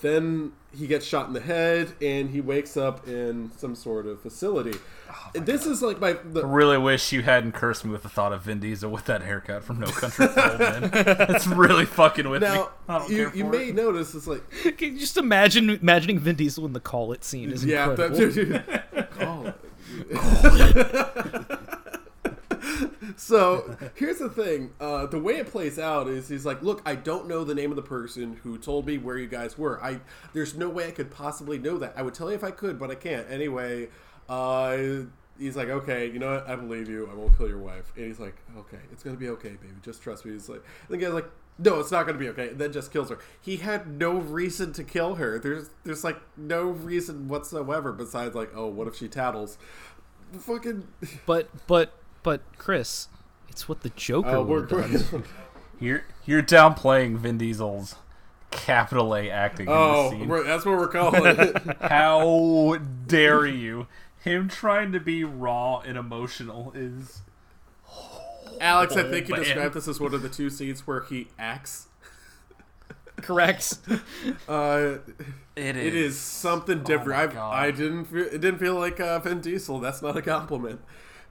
then 0.00 0.52
he 0.76 0.86
gets 0.86 1.06
shot 1.06 1.28
in 1.28 1.32
the 1.32 1.40
head, 1.40 1.94
and 2.02 2.30
he 2.30 2.40
wakes 2.40 2.76
up 2.76 3.08
in 3.08 3.50
some 3.56 3.74
sort 3.74 4.06
of 4.06 4.20
facility. 4.20 4.78
This 5.34 5.66
is 5.66 5.82
like 5.82 6.00
my 6.00 6.12
the, 6.24 6.42
I 6.42 6.46
really 6.46 6.78
wish 6.78 7.12
you 7.12 7.22
hadn't 7.22 7.52
cursed 7.52 7.84
me 7.84 7.90
with 7.90 8.02
the 8.02 8.08
thought 8.08 8.32
of 8.32 8.42
Vin 8.42 8.60
Diesel 8.60 8.90
with 8.90 9.04
that 9.06 9.22
haircut 9.22 9.64
from 9.64 9.80
No 9.80 9.86
Country 9.86 10.26
for 10.28 10.50
Old 10.50 10.58
Men. 10.58 10.90
It's 11.34 11.46
really 11.46 11.84
fucking 11.86 12.28
with 12.28 12.42
me. 12.42 12.48
now. 12.48 12.70
I 12.88 12.98
don't 12.98 13.10
You, 13.10 13.16
care 13.28 13.36
you 13.36 13.44
for 13.44 13.50
may 13.50 13.68
it. 13.68 13.74
notice 13.74 14.14
it's 14.14 14.26
like 14.26 14.42
Can 14.76 14.94
you 14.94 14.98
just 14.98 15.16
imagine 15.16 15.70
imagining 15.70 16.18
Vin 16.18 16.36
Diesel 16.36 16.64
in 16.66 16.72
the 16.72 16.80
call 16.80 17.12
it 17.12 17.24
scene 17.24 17.50
is 17.50 17.64
yeah, 17.64 17.90
incredible. 17.90 18.18
that, 18.18 19.10
call 19.18 19.46
it. 19.46 19.56
so 23.16 23.76
here's 23.94 24.18
the 24.18 24.28
thing 24.28 24.70
uh, 24.80 25.06
the 25.06 25.18
way 25.18 25.34
it 25.36 25.46
plays 25.46 25.78
out 25.78 26.08
is 26.08 26.28
he's 26.28 26.44
like 26.46 26.62
look 26.62 26.82
i 26.84 26.94
don't 26.94 27.28
know 27.28 27.44
the 27.44 27.54
name 27.54 27.70
of 27.70 27.76
the 27.76 27.82
person 27.82 28.40
who 28.42 28.58
told 28.58 28.86
me 28.86 28.98
where 28.98 29.16
you 29.18 29.26
guys 29.28 29.56
were 29.56 29.82
i 29.84 30.00
there's 30.32 30.54
no 30.54 30.68
way 30.68 30.88
i 30.88 30.90
could 30.90 31.10
possibly 31.10 31.58
know 31.58 31.78
that 31.78 31.92
i 31.96 32.02
would 32.02 32.14
tell 32.14 32.28
you 32.28 32.34
if 32.34 32.42
i 32.44 32.50
could 32.50 32.78
but 32.78 32.90
i 32.90 32.94
can't 32.94 33.30
anyway 33.30 33.88
uh, 34.28 34.76
he's 35.38 35.56
like 35.56 35.68
okay 35.68 36.06
you 36.06 36.18
know 36.18 36.34
what 36.34 36.48
i 36.48 36.54
believe 36.54 36.88
you 36.88 37.08
i 37.10 37.14
won't 37.14 37.36
kill 37.36 37.48
your 37.48 37.58
wife 37.58 37.92
and 37.96 38.06
he's 38.06 38.20
like 38.20 38.36
okay 38.56 38.78
it's 38.92 39.02
gonna 39.02 39.16
be 39.16 39.28
okay 39.28 39.50
baby 39.50 39.74
just 39.82 40.00
trust 40.02 40.24
me 40.24 40.32
he's 40.32 40.48
like 40.48 40.62
and 40.88 40.90
the 40.90 41.04
guy's 41.04 41.12
like 41.12 41.28
no, 41.58 41.78
it's 41.78 41.92
not 41.92 42.04
going 42.04 42.18
to 42.18 42.18
be 42.18 42.28
okay. 42.30 42.48
And 42.48 42.58
then 42.58 42.72
just 42.72 42.92
kills 42.92 43.10
her. 43.10 43.18
He 43.40 43.58
had 43.58 43.98
no 43.98 44.14
reason 44.14 44.72
to 44.72 44.84
kill 44.84 45.16
her. 45.16 45.38
There's, 45.38 45.70
there's 45.84 46.02
like 46.02 46.20
no 46.36 46.64
reason 46.64 47.28
whatsoever 47.28 47.92
besides 47.92 48.34
like, 48.34 48.50
oh, 48.54 48.66
what 48.66 48.88
if 48.88 48.96
she 48.96 49.08
tattles? 49.08 49.58
Fucking. 50.38 50.88
But 51.26 51.48
but 51.66 51.94
but 52.22 52.40
Chris, 52.58 53.08
it's 53.48 53.68
what 53.68 53.82
the 53.82 53.90
Joker 53.90 54.38
Uh, 54.38 54.42
would 54.42 54.70
have 54.70 55.10
done. 55.10 55.24
You're 55.78 56.04
you're 56.24 56.42
downplaying 56.42 57.18
Vin 57.18 57.38
Diesel's 57.38 57.96
capital 58.50 59.14
A 59.14 59.30
acting 59.30 59.68
oh, 59.68 60.10
in 60.10 60.18
this 60.18 60.28
scene. 60.28 60.44
that's 60.46 60.64
what 60.64 60.78
we're 60.78 60.88
calling 60.88 61.24
it. 61.24 61.76
How 61.80 62.76
dare 63.06 63.46
you? 63.46 63.86
Him 64.24 64.48
trying 64.48 64.92
to 64.92 65.00
be 65.00 65.22
raw 65.22 65.80
and 65.80 65.98
emotional 65.98 66.72
is 66.74 67.20
Alex, 68.58 68.96
I 68.96 69.02
think 69.10 69.28
you 69.28 69.34
man. 69.34 69.44
described 69.44 69.74
this 69.74 69.86
as 69.86 70.00
one 70.00 70.14
of 70.14 70.22
the 70.22 70.30
two 70.30 70.48
scenes 70.48 70.86
where 70.86 71.02
he 71.02 71.28
acts. 71.38 71.88
Correct. 73.16 73.78
Uh, 74.48 74.98
it 75.54 75.76
is. 75.76 75.86
it 75.86 75.94
is 75.94 76.18
something 76.18 76.82
different. 76.82 77.34
my 77.34 77.40
I, 77.40 77.66
I 77.66 77.70
didn't. 77.70 78.06
Feel, 78.06 78.24
it 78.24 78.40
didn't 78.40 78.58
feel 78.58 78.74
like 78.74 78.98
uh, 78.98 79.18
Vin 79.18 79.40
Diesel. 79.40 79.78
That's 79.78 80.00
not 80.00 80.16
a 80.16 80.22
compliment. 80.22 80.80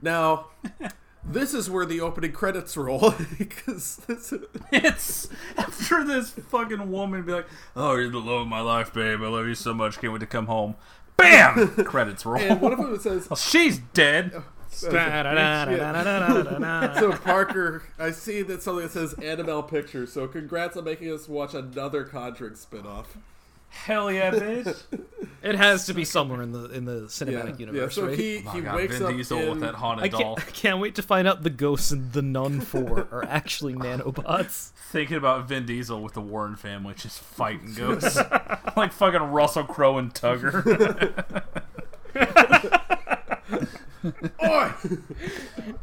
Now, 0.02 0.48
this 1.24 1.54
is 1.54 1.70
where 1.70 1.86
the 1.86 2.00
opening 2.00 2.32
credits 2.32 2.78
roll 2.78 3.14
because 3.38 3.98
this. 4.08 4.34
It's 4.72 5.28
after 5.58 6.04
this 6.04 6.30
fucking 6.32 6.92
woman 6.92 7.24
be 7.24 7.34
like, 7.34 7.48
"Oh, 7.76 7.96
you're 7.96 8.10
the 8.10 8.20
love 8.20 8.42
of 8.42 8.48
my 8.48 8.62
life, 8.62 8.94
babe. 8.94 9.22
I 9.22 9.28
love 9.28 9.48
you 9.48 9.56
so 9.56 9.74
much. 9.74 10.00
Can't 10.00 10.14
wait 10.14 10.20
to 10.20 10.28
come 10.28 10.46
home." 10.46 10.76
Bam! 11.18 11.68
Credits 11.86 12.26
roll. 12.26 12.42
And 12.42 12.62
one 12.62 12.74
of 12.74 12.80
them 12.80 13.00
says, 13.00 13.28
Oh, 13.30 13.36
she's 13.36 13.80
dead. 13.94 14.44
So 14.76 14.90
Parker, 17.24 17.84
I 18.00 18.10
see 18.10 18.42
that 18.42 18.64
something 18.64 18.84
that 18.86 18.92
says 18.92 19.14
Annabelle 19.14 19.62
Pictures. 19.62 20.12
So 20.12 20.28
congrats 20.28 20.76
on 20.76 20.84
making 20.86 21.12
us 21.12 21.30
watch 21.30 21.54
another 21.54 22.04
Conjuring 22.06 22.54
spinoff. 22.54 23.06
Hell 23.74 24.12
yeah, 24.12 24.32
bitch. 24.32 24.82
It 25.42 25.56
has 25.56 25.88
to 25.88 25.94
be 25.94 26.06
somewhere 26.06 26.42
in 26.42 26.54
the 26.54 26.70
in 26.70 26.86
the 26.86 26.94
Yeah, 26.94 27.00
cinematic 27.08 27.60
yeah. 27.60 27.66
universe, 27.66 27.96
So 27.96 28.08
right? 28.08 28.18
he 28.18 28.44
Oh 28.48 28.52
he 28.52 28.60
my 28.60 28.66
God, 28.66 28.76
wakes 28.78 28.94
Vin 28.98 29.04
up 29.08 29.10
Diesel 29.12 29.40
in, 29.40 29.50
with 29.50 29.60
that 29.60 29.76
haunted 29.76 30.06
I 30.06 30.08
doll. 30.08 30.36
can't, 30.38 30.40
I 30.48 30.52
can't 30.52 30.80
wait 30.80 30.96
to 30.96 31.02
find 31.02 31.28
out 31.28 31.44
the 31.44 31.50
ghosts 31.50 31.92
in 31.92 32.12
the 32.12 32.22
Nun 32.22 32.62
Four 32.62 33.10
are 33.12 33.26
actually 33.26 33.74
nanobots. 33.74 34.70
Thinking 34.92 35.18
about 35.18 35.50
Vin 35.50 35.66
Diesel 35.66 36.02
with 36.02 36.14
the 36.14 36.22
Warren 36.22 36.56
family 36.56 36.94
just 36.94 37.20
fighting 37.20 37.74
ghosts, 37.78 38.16
like 38.78 38.94
fucking 38.94 39.20
Russell 39.22 39.66
Crowe 39.66 39.98
and 39.98 40.14
Tugger. 40.14 41.44
Oi! 44.44 44.72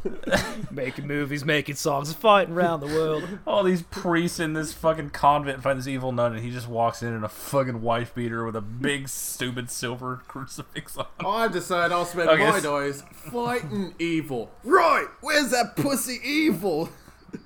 making 0.71 1.07
movies, 1.07 1.43
making 1.45 1.75
songs, 1.75 2.13
fighting 2.13 2.53
around 2.53 2.79
the 2.81 2.87
world. 2.87 3.27
All 3.47 3.63
these 3.63 3.81
priests 3.83 4.39
in 4.39 4.53
this 4.53 4.73
fucking 4.73 5.09
convent 5.11 5.61
find 5.63 5.79
this 5.79 5.87
evil 5.87 6.11
nun, 6.11 6.33
and 6.35 6.43
he 6.43 6.51
just 6.51 6.67
walks 6.67 7.01
in 7.01 7.13
in 7.13 7.23
a 7.23 7.29
fucking 7.29 7.81
wife 7.81 8.13
beater 8.15 8.45
with 8.45 8.55
a 8.55 8.61
big 8.61 9.07
stupid 9.09 9.69
silver 9.69 10.21
crucifix 10.27 10.97
on. 10.97 11.07
Oh, 11.23 11.31
I've 11.31 11.51
decided 11.53 11.91
I'll 11.93 12.05
spend 12.05 12.29
Okay, 12.29 12.43
my 12.49 12.57
s- 12.57 12.63
days 12.63 13.03
fighting 13.11 13.93
evil. 13.99 14.51
Right? 14.63 15.07
Where's 15.21 15.49
that 15.51 15.75
pussy 15.75 16.19
evil? 16.23 16.89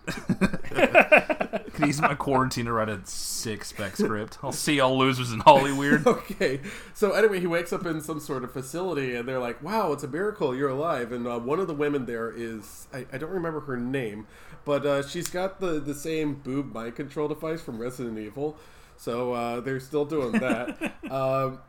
Can 0.75 1.87
use 1.87 2.01
my 2.01 2.15
quarantine 2.15 2.65
to 2.65 2.73
write 2.73 2.89
a 2.89 3.01
six 3.05 3.69
spec 3.69 3.97
script. 3.97 4.37
I'll 4.41 4.51
see 4.51 4.75
y'all 4.75 4.97
losers 4.97 5.31
in 5.31 5.39
Hollywood. 5.39 6.05
Okay. 6.15 6.61
So 6.93 7.11
anyway, 7.11 7.39
he 7.39 7.47
wakes 7.47 7.73
up 7.73 7.85
in 7.85 8.01
some 8.01 8.19
sort 8.19 8.43
of 8.43 8.51
facility, 8.51 9.15
and 9.15 9.27
they're 9.27 9.39
like, 9.39 9.61
"Wow, 9.61 9.91
it's 9.91 10.03
a 10.03 10.07
miracle 10.07 10.55
you're 10.55 10.69
alive." 10.69 11.11
And 11.11 11.27
uh, 11.27 11.39
one 11.39 11.59
of 11.59 11.67
the 11.67 11.73
women 11.73 12.05
there 12.05 12.31
is 12.31 12.87
I, 12.93 13.05
I 13.11 13.17
don't 13.17 13.31
remember 13.31 13.59
her 13.61 13.77
name, 13.77 14.27
but 14.63 14.85
uh, 14.85 15.07
she's 15.07 15.27
got 15.27 15.59
the 15.59 15.79
the 15.79 15.93
same 15.93 16.35
boob 16.35 16.73
mind 16.73 16.95
control 16.95 17.27
device 17.27 17.61
from 17.61 17.77
Resident 17.77 18.17
Evil. 18.17 18.57
So 18.97 19.33
uh, 19.33 19.59
they're 19.59 19.79
still 19.79 20.05
doing 20.05 20.33
that. 20.33 20.93
um, 21.11 21.59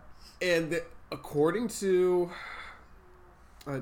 and 0.40 0.80
according 1.10 1.68
to. 1.68 2.30
Uh, 3.66 3.80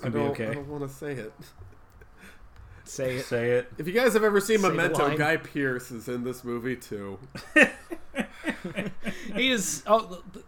I 0.00 0.08
gonna 0.08 0.12
be 0.14 0.18
don't, 0.20 0.30
okay. 0.30 0.46
I 0.48 0.54
don't 0.54 0.68
want 0.68 0.82
to 0.82 0.88
say 0.94 1.12
it. 1.12 1.32
Say 2.84 3.16
it. 3.16 3.24
Say 3.24 3.50
it. 3.52 3.72
If 3.78 3.86
you 3.86 3.92
guys 3.92 4.14
have 4.14 4.24
ever 4.24 4.40
seen 4.40 4.58
Say 4.58 4.68
the 4.68 4.74
Memento, 4.74 5.06
line. 5.06 5.16
Guy 5.16 5.36
Pearce 5.36 5.90
is 5.92 6.08
in 6.08 6.24
this 6.24 6.42
movie 6.44 6.76
too. 6.76 7.18
He 9.34 9.50
is. 9.50 9.82
Oh, 9.86 10.22
th- 10.32 10.44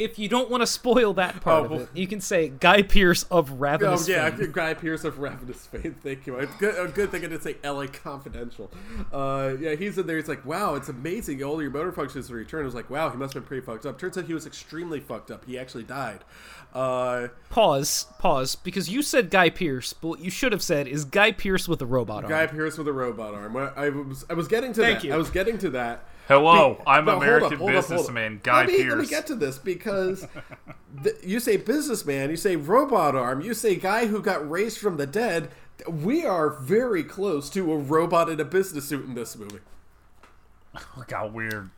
if 0.00 0.18
you 0.18 0.28
don't 0.28 0.50
want 0.50 0.62
to 0.62 0.66
spoil 0.66 1.12
that 1.14 1.40
part 1.40 1.70
Oh, 1.70 1.74
of 1.74 1.80
it, 1.82 1.88
you 1.94 2.06
can 2.06 2.20
say 2.20 2.48
Guy 2.48 2.82
Pearce 2.82 3.22
of 3.24 3.52
Oh 3.52 3.54
Ravenous 3.56 4.08
yeah, 4.08 4.30
fame. 4.30 4.50
Guy 4.52 4.74
Pearce 4.74 5.04
of 5.04 5.18
Ravenous 5.18 5.66
Fame. 5.66 5.94
Thank 6.02 6.26
you. 6.26 6.38
A 6.38 6.46
good, 6.46 6.88
a 6.88 6.90
good 6.90 7.10
thing 7.10 7.20
I 7.24 7.28
didn't 7.28 7.42
say 7.42 7.56
L.A. 7.62 7.86
Confidential. 7.86 8.70
Uh, 9.12 9.54
yeah, 9.60 9.74
he's 9.74 9.98
in 9.98 10.06
there. 10.06 10.16
He's 10.16 10.28
like, 10.28 10.44
wow, 10.44 10.74
it's 10.74 10.88
amazing. 10.88 11.42
All 11.42 11.60
your 11.62 11.70
motor 11.70 11.92
functions 11.92 12.30
return. 12.32 12.62
I 12.62 12.64
was 12.64 12.74
like, 12.74 12.90
wow, 12.90 13.10
he 13.10 13.16
must 13.16 13.34
have 13.34 13.42
been 13.44 13.48
pretty 13.48 13.64
fucked 13.66 13.86
up. 13.86 13.98
Turns 13.98 14.16
out 14.18 14.24
he 14.24 14.34
was 14.34 14.46
extremely 14.46 15.00
fucked 15.00 15.30
up. 15.30 15.44
He 15.44 15.58
actually 15.58 15.84
died. 15.84 16.20
Uh, 16.74 17.28
Pause. 17.50 18.06
Pause. 18.18 18.56
Because 18.56 18.88
you 18.88 19.02
said 19.02 19.30
Guy 19.30 19.50
Pearce, 19.50 19.92
but 19.92 20.08
what 20.08 20.20
you 20.20 20.30
should 20.30 20.52
have 20.52 20.62
said 20.62 20.86
is 20.88 21.04
Guy 21.04 21.32
Pearce 21.32 21.68
with 21.68 21.82
a 21.82 21.86
robot 21.86 22.24
arm. 22.24 22.30
Guy 22.30 22.46
Pearce 22.46 22.78
with 22.78 22.88
a 22.88 22.92
robot 22.92 23.34
arm. 23.34 23.56
I 23.56 23.70
I 23.76 23.88
was, 23.90 24.24
I 24.30 24.34
was 24.34 24.48
getting 24.48 24.72
to 24.74 24.80
Thank 24.80 25.00
that. 25.00 25.06
you. 25.08 25.14
I 25.14 25.16
was 25.16 25.30
getting 25.30 25.58
to 25.58 25.70
that. 25.70 26.04
Hello, 26.30 26.74
Be- 26.74 26.82
I'm 26.86 27.06
no, 27.06 27.16
American 27.16 27.40
hold 27.40 27.52
up, 27.52 27.58
hold 27.58 27.70
up. 27.70 27.88
businessman 27.88 28.40
Guy 28.44 28.60
let 28.60 28.66
me, 28.68 28.82
Pearce. 28.84 28.90
Let 28.90 28.98
me 28.98 29.06
get 29.08 29.26
to 29.26 29.34
this 29.34 29.58
because 29.58 30.24
th- 31.02 31.16
you 31.24 31.40
say 31.40 31.56
businessman, 31.56 32.30
you 32.30 32.36
say 32.36 32.54
robot 32.54 33.16
arm, 33.16 33.40
you 33.40 33.52
say 33.52 33.74
guy 33.74 34.06
who 34.06 34.22
got 34.22 34.48
raised 34.48 34.78
from 34.78 34.96
the 34.96 35.06
dead. 35.08 35.50
We 35.88 36.24
are 36.24 36.50
very 36.50 37.02
close 37.02 37.50
to 37.50 37.72
a 37.72 37.76
robot 37.76 38.28
in 38.28 38.38
a 38.38 38.44
business 38.44 38.88
suit 38.88 39.04
in 39.06 39.14
this 39.14 39.36
movie. 39.36 39.58
Look 40.96 41.10
how 41.10 41.26
weird. 41.26 41.70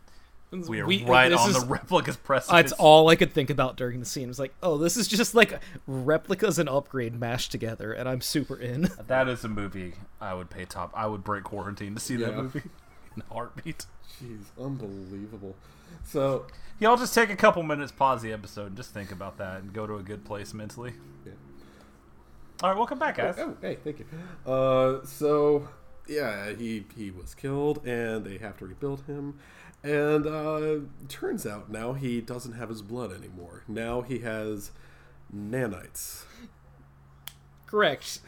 We 0.50 0.80
are 0.80 0.86
We- 0.86 1.02
right 1.06 1.32
on 1.32 1.48
is- 1.48 1.58
the 1.58 1.66
replica's 1.66 2.18
precipice. 2.18 2.52
That's 2.52 2.72
all 2.72 3.08
I 3.08 3.16
could 3.16 3.32
think 3.32 3.48
about 3.48 3.76
during 3.76 4.00
the 4.00 4.04
scene. 4.06 4.24
It 4.24 4.28
was 4.28 4.38
like, 4.38 4.52
oh, 4.62 4.76
this 4.76 4.98
is 4.98 5.08
just 5.08 5.34
like 5.34 5.58
replicas 5.86 6.58
and 6.58 6.68
upgrade 6.68 7.18
mashed 7.18 7.52
together, 7.52 7.94
and 7.94 8.06
I'm 8.06 8.20
super 8.20 8.56
in. 8.56 8.90
That 9.06 9.28
is 9.28 9.44
a 9.44 9.48
movie 9.48 9.94
I 10.20 10.34
would 10.34 10.50
pay 10.50 10.66
top. 10.66 10.90
I 10.94 11.06
would 11.06 11.24
break 11.24 11.44
quarantine 11.44 11.94
to 11.94 12.00
see 12.00 12.16
that 12.16 12.36
movie 12.36 12.62
in 13.16 13.22
a 13.30 13.34
heartbeat. 13.34 13.86
Jeez, 14.22 14.44
unbelievable. 14.60 15.54
So, 16.04 16.46
Y'all 16.78 16.96
just 16.96 17.14
take 17.14 17.30
a 17.30 17.36
couple 17.36 17.62
minutes, 17.62 17.92
pause 17.92 18.22
the 18.22 18.32
episode, 18.32 18.66
and 18.68 18.76
just 18.76 18.92
think 18.92 19.12
about 19.12 19.38
that 19.38 19.62
and 19.62 19.72
go 19.72 19.86
to 19.86 19.96
a 19.96 20.02
good 20.02 20.24
place 20.24 20.52
mentally. 20.52 20.94
Yeah. 21.24 21.32
All 22.62 22.70
right, 22.70 22.76
welcome 22.76 22.98
back, 22.98 23.16
guys. 23.18 23.36
oh, 23.38 23.56
hey, 23.60 23.76
thank 23.84 24.00
you. 24.00 24.06
Uh, 24.50 25.04
so 25.04 25.68
yeah, 26.08 26.52
he 26.52 26.84
he 26.96 27.10
was 27.10 27.34
killed, 27.34 27.86
and 27.86 28.24
they 28.24 28.38
have 28.38 28.56
to 28.58 28.66
rebuild 28.66 29.02
him. 29.06 29.38
And 29.84 30.26
uh, 30.26 30.86
turns 31.08 31.46
out 31.46 31.70
now 31.70 31.92
he 31.92 32.20
doesn't 32.20 32.54
have 32.54 32.68
his 32.68 32.82
blood 32.82 33.12
anymore. 33.12 33.62
Now 33.68 34.00
he 34.02 34.18
has 34.20 34.72
nanites. 35.34 36.24
Correct. 37.66 38.20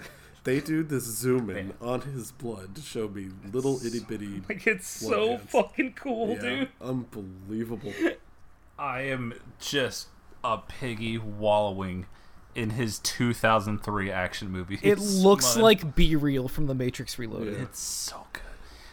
They 0.45 0.61
do 0.61 0.83
this 0.83 1.05
zoom 1.05 1.49
in 1.51 1.73
on 1.81 2.03
his 2.03 2.31
blood 2.31 2.75
to 2.77 2.83
show 2.83 3.09
me 3.09 3.29
little 3.53 3.85
itty 3.85 4.01
bitty. 4.01 4.43
Like 4.49 4.67
it's 4.67 5.03
Blood 5.03 5.11
so 5.11 5.29
hands. 5.37 5.51
fucking 5.51 5.93
cool, 5.95 6.29
Yeah, 6.35 6.41
dude. 6.41 6.69
unbelievable. 6.83 7.93
I 8.79 9.03
am 9.03 9.33
just 9.59 10.09
a 10.43 10.59
piggy 10.59 11.17
wallowing 11.17 12.07
in 12.55 12.71
his 12.71 12.99
2003 13.01 14.11
action 14.11 14.51
movie. 14.51 14.79
It 14.83 14.93
It's 14.99 15.15
looks 15.17 15.57
mud. 15.57 15.63
like 15.65 15.95
B 15.95 16.15
Real 16.15 16.47
from 16.49 16.67
The 16.67 16.75
Matrix 16.75 17.19
Reloaded. 17.19 17.55
Yeah. 17.55 17.63
It's 17.63 17.81
so 17.81 18.27
good. 18.33 18.43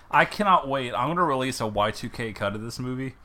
I 0.10 0.26
cannot 0.26 0.68
wait. 0.70 0.94
I'm 0.94 1.10
gonna 1.10 1.24
release 1.26 1.60
a 1.60 1.66
Y2K 1.66 2.34
cut 2.36 2.56
of 2.56 2.62
this 2.62 2.80
movie, 2.80 3.16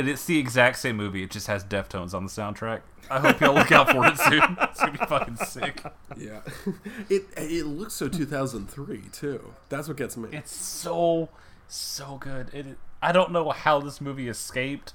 and 0.00 0.08
it's 0.08 0.24
the 0.24 0.38
exact 0.38 0.78
same 0.78 0.96
movie. 0.96 1.22
It 1.22 1.30
just 1.30 1.46
has 1.46 1.62
Deftones 1.64 2.14
on 2.14 2.24
the 2.24 2.30
soundtrack. 2.30 2.80
I 3.10 3.20
hope 3.20 3.40
y'all 3.40 3.54
look 3.54 3.70
out 3.72 3.90
for 3.90 4.06
it 4.06 4.18
soon. 4.18 4.56
It's 4.60 4.80
gonna 4.80 4.92
be 4.92 4.98
fucking 4.98 5.36
sick. 5.36 5.82
Yeah, 6.16 6.40
it 7.08 7.24
it 7.36 7.66
looks 7.66 7.94
so 7.94 8.08
2003 8.08 9.02
too. 9.12 9.54
That's 9.68 9.88
what 9.88 9.96
gets 9.96 10.16
me. 10.16 10.28
It's 10.32 10.54
so 10.54 11.28
so 11.68 12.16
good. 12.18 12.52
It. 12.54 12.78
I 13.02 13.12
don't 13.12 13.32
know 13.32 13.50
how 13.50 13.80
this 13.80 14.00
movie 14.00 14.28
escaped 14.28 14.92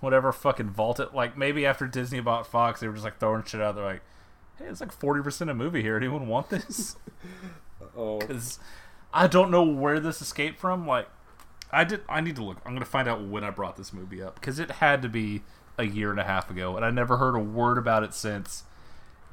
whatever 0.00 0.32
fucking 0.32 0.70
vault 0.70 1.00
it. 1.00 1.14
Like 1.14 1.36
maybe 1.36 1.66
after 1.66 1.86
Disney 1.86 2.20
bought 2.20 2.46
Fox, 2.46 2.80
they 2.80 2.86
were 2.88 2.94
just 2.94 3.04
like 3.04 3.18
throwing 3.18 3.42
shit 3.44 3.60
out. 3.60 3.74
They're 3.74 3.84
like, 3.84 4.02
hey, 4.58 4.66
it's 4.66 4.80
like 4.80 4.92
forty 4.92 5.22
percent 5.22 5.50
of 5.50 5.56
a 5.56 5.58
movie 5.58 5.82
here. 5.82 5.96
Anyone 5.96 6.26
want 6.28 6.50
this? 6.50 6.96
Oh, 7.96 8.18
Because 8.18 8.58
I 9.12 9.26
don't 9.26 9.50
know 9.50 9.62
where 9.64 9.98
this 10.00 10.20
escaped 10.20 10.58
from. 10.60 10.86
Like, 10.86 11.08
I 11.70 11.84
did. 11.84 12.02
I 12.08 12.20
need 12.20 12.36
to 12.36 12.44
look. 12.44 12.58
I'm 12.64 12.72
gonna 12.72 12.84
find 12.84 13.08
out 13.08 13.22
when 13.26 13.44
I 13.44 13.50
brought 13.50 13.76
this 13.76 13.92
movie 13.92 14.22
up 14.22 14.36
because 14.36 14.58
it 14.58 14.70
had 14.72 15.02
to 15.02 15.08
be 15.08 15.42
a 15.76 15.84
year 15.84 16.10
and 16.10 16.18
a 16.18 16.24
half 16.24 16.50
ago, 16.50 16.76
and 16.76 16.84
I 16.84 16.90
never 16.90 17.16
heard 17.18 17.34
a 17.34 17.40
word 17.40 17.78
about 17.78 18.02
it 18.02 18.14
since. 18.14 18.64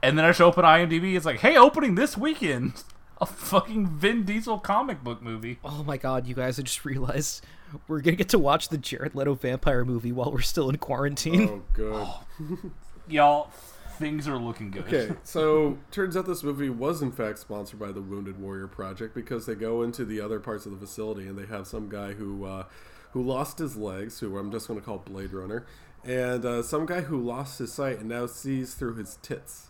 And 0.03 0.17
then 0.17 0.25
I 0.25 0.31
show 0.31 0.49
up 0.49 0.57
on 0.57 0.63
IMDb. 0.63 1.15
It's 1.15 1.25
like, 1.25 1.39
hey, 1.39 1.57
opening 1.57 1.95
this 1.95 2.17
weekend, 2.17 2.83
a 3.21 3.25
fucking 3.25 3.87
Vin 3.87 4.23
Diesel 4.23 4.59
comic 4.59 5.03
book 5.03 5.21
movie. 5.21 5.59
Oh 5.63 5.83
my 5.83 5.97
god, 5.97 6.27
you 6.27 6.35
guys! 6.35 6.59
I 6.59 6.63
just 6.63 6.85
realized 6.85 7.43
we're 7.87 8.01
gonna 8.01 8.17
get 8.17 8.29
to 8.29 8.39
watch 8.39 8.69
the 8.69 8.77
Jared 8.77 9.15
Leto 9.15 9.33
vampire 9.35 9.85
movie 9.85 10.11
while 10.11 10.31
we're 10.31 10.41
still 10.41 10.69
in 10.69 10.77
quarantine. 10.77 11.49
oh, 11.49 11.63
good. 11.73 12.71
Y'all, 13.07 13.51
things 13.97 14.27
are 14.27 14.37
looking 14.37 14.71
good. 14.71 14.85
Okay, 14.85 15.15
so 15.23 15.77
turns 15.91 16.15
out 16.15 16.25
this 16.25 16.43
movie 16.43 16.69
was 16.69 17.01
in 17.01 17.11
fact 17.11 17.39
sponsored 17.39 17.79
by 17.79 17.91
the 17.91 18.01
Wounded 18.01 18.39
Warrior 18.39 18.67
Project 18.67 19.15
because 19.15 19.45
they 19.45 19.55
go 19.55 19.81
into 19.81 20.05
the 20.05 20.21
other 20.21 20.39
parts 20.39 20.65
of 20.65 20.71
the 20.71 20.77
facility 20.77 21.27
and 21.27 21.37
they 21.37 21.45
have 21.45 21.67
some 21.67 21.89
guy 21.89 22.13
who 22.13 22.45
uh, 22.45 22.65
who 23.11 23.21
lost 23.21 23.59
his 23.59 23.75
legs, 23.75 24.19
who 24.19 24.37
I'm 24.37 24.51
just 24.51 24.67
going 24.67 24.79
to 24.79 24.85
call 24.85 24.99
Blade 24.99 25.33
Runner, 25.33 25.65
and 26.03 26.45
uh, 26.45 26.63
some 26.63 26.85
guy 26.85 27.01
who 27.01 27.21
lost 27.21 27.59
his 27.59 27.73
sight 27.73 27.99
and 27.99 28.09
now 28.09 28.25
sees 28.27 28.73
through 28.75 28.95
his 28.95 29.17
tits. 29.21 29.67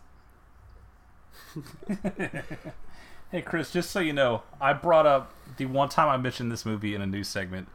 Hey, 3.32 3.42
Chris, 3.42 3.72
just 3.72 3.90
so 3.90 3.98
you 3.98 4.12
know, 4.12 4.44
I 4.60 4.72
brought 4.72 5.04
up 5.04 5.32
the 5.56 5.66
one 5.66 5.88
time 5.88 6.08
I 6.08 6.16
mentioned 6.16 6.52
this 6.52 6.64
movie 6.64 6.94
in 6.94 7.02
a 7.02 7.06
news 7.06 7.26
segment 7.26 7.66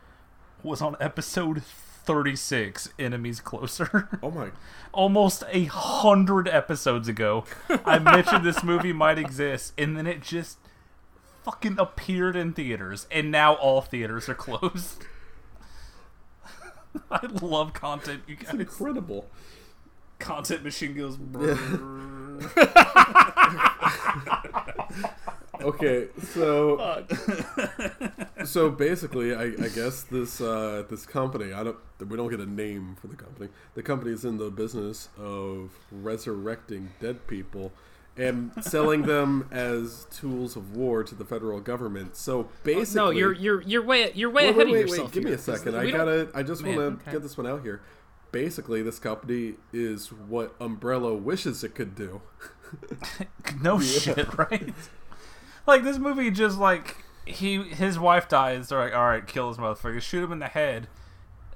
was 0.64 0.82
on 0.82 0.96
episode 1.02 1.64
36, 2.04 2.90
Enemies 3.00 3.40
Closer. 3.40 4.10
Oh 4.24 4.32
my! 4.32 4.52
Almost 4.94 5.44
a 5.50 5.66
hundred 5.66 6.48
episodes 6.48 7.08
ago, 7.08 7.46
I 7.86 8.00
mentioned 8.00 8.46
this 8.46 8.64
movie 8.64 8.94
might 8.94 9.18
exist, 9.18 9.74
and 9.78 9.98
then 9.98 10.06
it 10.06 10.22
just 10.22 10.58
fucking 11.44 11.78
appeared 11.80 12.36
in 12.36 12.54
theaters, 12.54 13.08
and 13.12 13.32
now 13.32 13.54
all 13.54 13.82
theaters 13.82 14.30
are 14.30 14.36
closed. 14.36 15.06
I 17.12 17.26
love 17.42 17.74
content, 17.74 18.24
you 18.28 18.36
guys. 18.36 18.54
Incredible. 18.54 19.28
Content 20.20 20.64
machine 20.64 20.96
goes. 20.96 21.18
Okay, 25.62 26.08
so 26.34 27.06
so 28.46 28.70
basically, 28.70 29.36
I, 29.36 29.44
I 29.44 29.70
guess 29.74 30.04
this 30.04 30.42
uh, 30.42 30.84
this 30.90 31.06
company, 31.06 31.54
I 31.54 31.64
don't, 31.64 31.78
we 32.08 32.18
don't 32.18 32.30
get 32.30 32.40
a 32.40 32.46
name 32.46 32.96
for 33.00 33.08
the 33.08 33.16
company. 33.16 33.50
The 33.76 33.84
company 33.84 34.12
is 34.12 34.26
in 34.26 34.38
the 34.38 34.50
business 34.50 35.10
of 35.18 35.72
resurrecting 35.92 36.90
dead 37.00 37.28
people 37.28 37.72
and 38.18 38.52
selling 38.62 39.04
them 39.04 39.48
as 39.52 40.06
tools 40.12 40.56
of 40.56 40.76
war 40.76 41.04
to 41.04 41.16
the 41.16 41.26
federal 41.26 41.60
government. 41.60 42.16
So 42.16 42.50
basically, 42.64 43.00
no, 43.00 43.10
you're 43.12 43.34
you're 43.34 43.62
you're 43.62 43.84
way 43.84 44.12
you're 44.14 44.30
way 44.30 44.48
wait, 44.48 44.50
ahead 44.50 44.58
wait, 44.68 44.74
wait, 44.74 44.84
of 44.84 44.90
yourself. 44.90 45.08
wait, 45.08 45.14
give 45.14 45.24
me 45.24 45.30
here, 45.30 45.36
a 45.36 45.42
'cause 45.42 45.60
second. 45.60 45.76
I 45.76 45.92
gotta. 45.92 46.30
I 46.34 46.44
just 46.44 46.64
want 46.66 46.78
to 46.78 46.84
okay. 46.84 47.12
get 47.12 47.22
this 47.22 47.38
one 47.38 47.48
out 47.48 47.62
here. 47.64 47.82
Basically, 48.32 48.82
this 48.82 49.00
company 49.00 49.56
is 49.74 50.12
what 50.12 50.56
Umbrella 50.60 51.14
wishes 51.14 51.64
it 51.64 51.76
could 51.76 51.96
do. 51.96 52.22
no 53.62 53.80
shit, 53.82 54.38
right? 54.38 54.74
Like 55.68 55.84
this 55.84 55.98
movie, 55.98 56.32
just 56.32 56.58
like 56.58 56.98
he 57.26 57.64
his 57.64 58.00
wife 58.00 58.28
dies. 58.28 58.70
They're 58.70 58.80
like, 58.80 58.96
all 58.96 59.08
right, 59.08 59.26
kill 59.26 59.50
this 59.50 59.58
motherfucker, 59.58 60.02
shoot 60.02 60.24
him 60.24 60.32
in 60.32 60.40
the 60.40 60.48
head. 60.48 60.88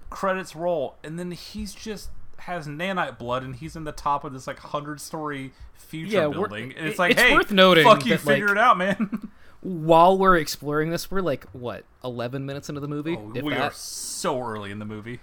Credits 0.10 0.56
roll, 0.56 0.96
and 1.04 1.18
then 1.18 1.32
he's 1.32 1.74
just 1.74 2.10
has 2.40 2.68
nanite 2.68 3.18
blood, 3.18 3.44
and 3.44 3.56
he's 3.56 3.76
in 3.76 3.84
the 3.84 3.92
top 3.92 4.24
of 4.24 4.34
this 4.34 4.48
like 4.48 4.60
hundred 4.60 5.02
story 5.02 5.52
future 5.74 6.18
Yeah, 6.18 6.28
building. 6.28 6.74
And 6.78 6.88
it's 6.88 7.00
like, 7.00 7.12
it's 7.12 7.22
hey, 7.22 7.34
worth 7.34 7.52
noting 7.52 7.84
fuck 7.84 8.06
you, 8.06 8.14
that, 8.14 8.22
figure 8.22 8.48
like, 8.48 8.58
it 8.58 8.60
out, 8.60 8.78
man. 8.78 9.30
While 9.62 10.18
we're 10.18 10.38
exploring 10.38 10.92
this, 10.92 11.10
we're 11.10 11.22
like 11.22 11.46
what 11.52 11.86
eleven 12.04 12.46
minutes 12.46 12.70
into 12.70 12.82
the 12.82 12.88
movie. 12.88 13.18
Oh, 13.18 13.34
if 13.34 13.44
we 13.44 13.54
are 13.54 13.72
so 13.72 14.40
early 14.40 14.72
in 14.72 14.80
the 14.80 14.86
movie. 14.86 15.20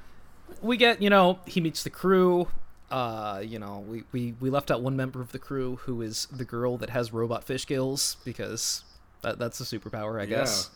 we 0.61 0.77
get 0.77 1.01
you 1.01 1.09
know 1.11 1.39
he 1.47 1.61
meets 1.61 1.85
the 1.85 1.91
crew 1.91 2.49
uh 2.93 3.41
you 3.45 3.59
know 3.59 3.85
we, 3.89 4.05
we 4.13 4.35
we 4.41 4.51
left 4.51 4.71
out 4.71 4.83
one 4.83 4.95
member 4.97 5.21
of 5.21 5.33
the 5.33 5.39
crew 5.39 5.77
who 5.85 6.03
is 6.03 6.27
the 6.27 6.45
girl 6.45 6.77
that 6.77 6.91
has 6.91 7.13
robot 7.13 7.43
fish 7.43 7.67
gills 7.67 8.19
because 8.25 8.85
that, 9.23 9.39
that's 9.39 9.61
a 9.61 9.65
superpower 9.65 10.21
i 10.21 10.27
guess. 10.27 10.71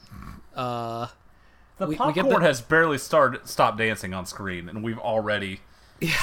Uh 0.55 1.09
The 1.79 1.87
We- 1.87 1.91
we 1.91 1.97
get 2.13 2.23
popcorn 2.25 2.41
the- 2.43 2.47
has 2.49 2.61
barely 2.63 2.97
started 2.99 3.47
stopped 3.47 3.77
dancing 3.79 4.15
on 4.15 4.25
screen, 4.25 4.69
and 4.69 4.83
we've 4.83 4.99
already 4.99 5.61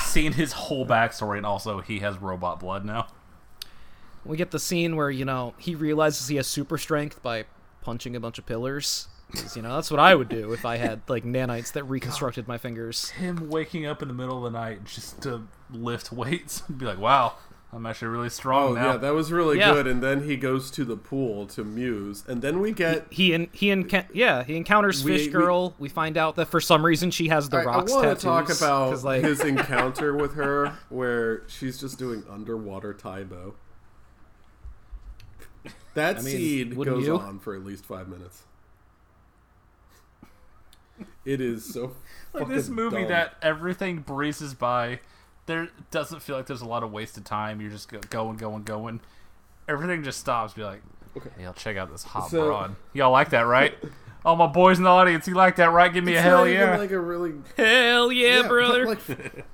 seen 0.05 0.31
his 0.33 0.53
whole 0.53 0.85
backstory, 0.85 1.37
and 1.37 1.45
also 1.45 1.79
he 1.81 1.99
has 1.99 2.17
robot 2.17 2.59
blood 2.59 2.83
now. 2.85 3.07
we 4.25 4.35
get 4.37 4.49
the 4.51 4.59
scene 4.59 4.95
where 4.95 5.11
you 5.11 5.25
know 5.25 5.53
he 5.59 5.75
realizes 5.75 6.27
he 6.27 6.37
has 6.37 6.47
super 6.47 6.77
strength 6.79 7.21
by 7.21 7.45
punching 7.81 8.15
a 8.15 8.19
bunch 8.19 8.39
of 8.39 8.45
pillars. 8.47 9.07
'Cause, 9.07 9.12
you 9.55 9.61
know 9.63 9.73
that's 9.75 9.89
what 9.89 9.99
i 9.99 10.13
would 10.13 10.29
do 10.29 10.53
if 10.53 10.63
i 10.65 10.77
had 10.77 11.01
like 11.07 11.23
nanites 11.23 11.71
that 11.71 11.83
reconstructed 11.85 12.47
my 12.47 12.57
fingers 12.57 13.09
him 13.11 13.49
waking 13.49 13.85
up 13.85 14.01
in 14.01 14.07
the 14.07 14.13
middle 14.13 14.45
of 14.45 14.51
the 14.53 14.59
night 14.59 14.83
just 14.85 15.21
to 15.21 15.47
lift 15.71 16.11
weights 16.11 16.61
and 16.67 16.77
be 16.77 16.85
like, 16.85 16.99
wow, 16.99 17.33
I'm 17.71 17.87
actually 17.87 18.09
really 18.09 18.29
strong 18.29 18.71
Oh 18.71 18.73
now. 18.75 18.91
yeah, 18.91 18.97
that 18.97 19.13
was 19.15 19.31
really 19.31 19.57
Yeah. 19.57 19.73
good. 19.73 19.87
And 19.87 20.03
then 20.03 20.25
he 20.25 20.37
goes 20.37 20.69
to 20.69 20.85
the 20.85 20.95
pool 20.95 21.47
to 21.47 21.63
muse, 21.63 22.23
and 22.27 22.43
then 22.43 22.59
we 22.59 22.71
get. 22.73 23.07
he 23.09 23.33
and 23.33 23.47
he 23.51 23.69
enca- 23.69 24.05
yeah 24.13 24.43
he 24.43 24.55
encounters 24.55 25.03
We- 25.03 25.17
fish 25.17 25.27
girl 25.29 25.73
we, 25.79 25.89
find 25.89 26.15
out 26.15 26.35
that 26.35 26.45
for 26.49 26.61
some 26.61 26.85
reason 26.85 27.09
she 27.09 27.29
has 27.29 27.49
the 27.49 27.57
I, 27.57 27.63
rocks 27.63 27.91
want 27.91 28.07
to 28.19 28.23
talk 28.23 28.51
about 28.55 29.03
like 29.03 29.23
his 29.23 29.39
encounter 29.43 30.15
with 30.15 30.35
her, 30.35 30.77
where 30.89 31.41
she's 31.47 31.79
just 31.79 31.97
doing 31.97 32.23
underwater 32.29 32.93
Tae 32.93 33.23
Bo. 33.23 33.55
That 35.95 36.17
I 36.17 36.21
mean, 36.21 36.25
scene 36.37 36.69
goes 36.75 37.07
you? 37.07 37.17
on 37.17 37.39
for 37.39 37.55
at 37.55 37.63
least 37.63 37.85
five 37.85 38.07
minutes. 38.07 38.43
It 41.25 41.41
is 41.41 41.73
so 41.73 41.93
like 42.33 42.47
this 42.47 42.69
movie 42.69 43.01
dumb. 43.01 43.09
that 43.09 43.35
everything 43.41 43.99
breezes 43.99 44.53
by. 44.53 44.99
There 45.45 45.69
doesn't 45.91 46.21
feel 46.21 46.37
like 46.37 46.45
there's 46.45 46.61
a 46.61 46.67
lot 46.67 46.83
of 46.83 46.91
wasted 46.91 47.25
time. 47.25 47.59
You're 47.59 47.71
just 47.71 47.91
going, 48.09 48.37
going, 48.37 48.63
going. 48.63 49.01
Everything 49.67 50.03
just 50.03 50.19
stops. 50.19 50.53
Be 50.53 50.63
like, 50.63 50.81
okay, 51.17 51.29
y'all 51.41 51.53
check 51.53 51.77
out 51.77 51.91
this 51.91 52.03
hot 52.03 52.29
So- 52.29 52.47
broad. 52.47 52.75
Y'all 52.93 53.11
like 53.11 53.31
that, 53.31 53.41
right? 53.41 53.75
All 54.25 54.37
my 54.37 54.47
boys 54.47 54.77
in 54.77 54.85
the 54.85 54.89
audience, 54.89 55.27
you 55.27 55.33
like 55.33 55.57
that, 55.57 55.73
right? 55.73 55.93
Give 55.93 56.01
me 56.01 56.15
a 56.15 56.21
hell 56.21 56.47
yeah. 56.47 56.77
like 56.77 56.91
a 56.91 56.99
really 56.99 57.33
hell 57.57 58.09
yeah, 58.09 58.43
but, 58.43 58.47
brother 58.47 58.85
like, 58.85 59.45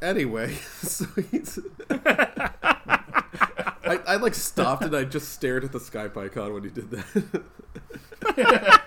anyway, 0.00 0.54
so 0.54 1.04
he's. 1.32 1.58
I, 1.90 3.98
I 4.06 4.16
like 4.16 4.36
stopped 4.36 4.84
and 4.84 4.94
I 4.94 5.02
just 5.02 5.30
stared 5.30 5.64
at 5.64 5.72
the 5.72 5.80
Skype 5.80 6.16
icon 6.16 6.54
when 6.54 6.62
he 6.62 6.70
did 6.70 6.92
that. 6.92 8.84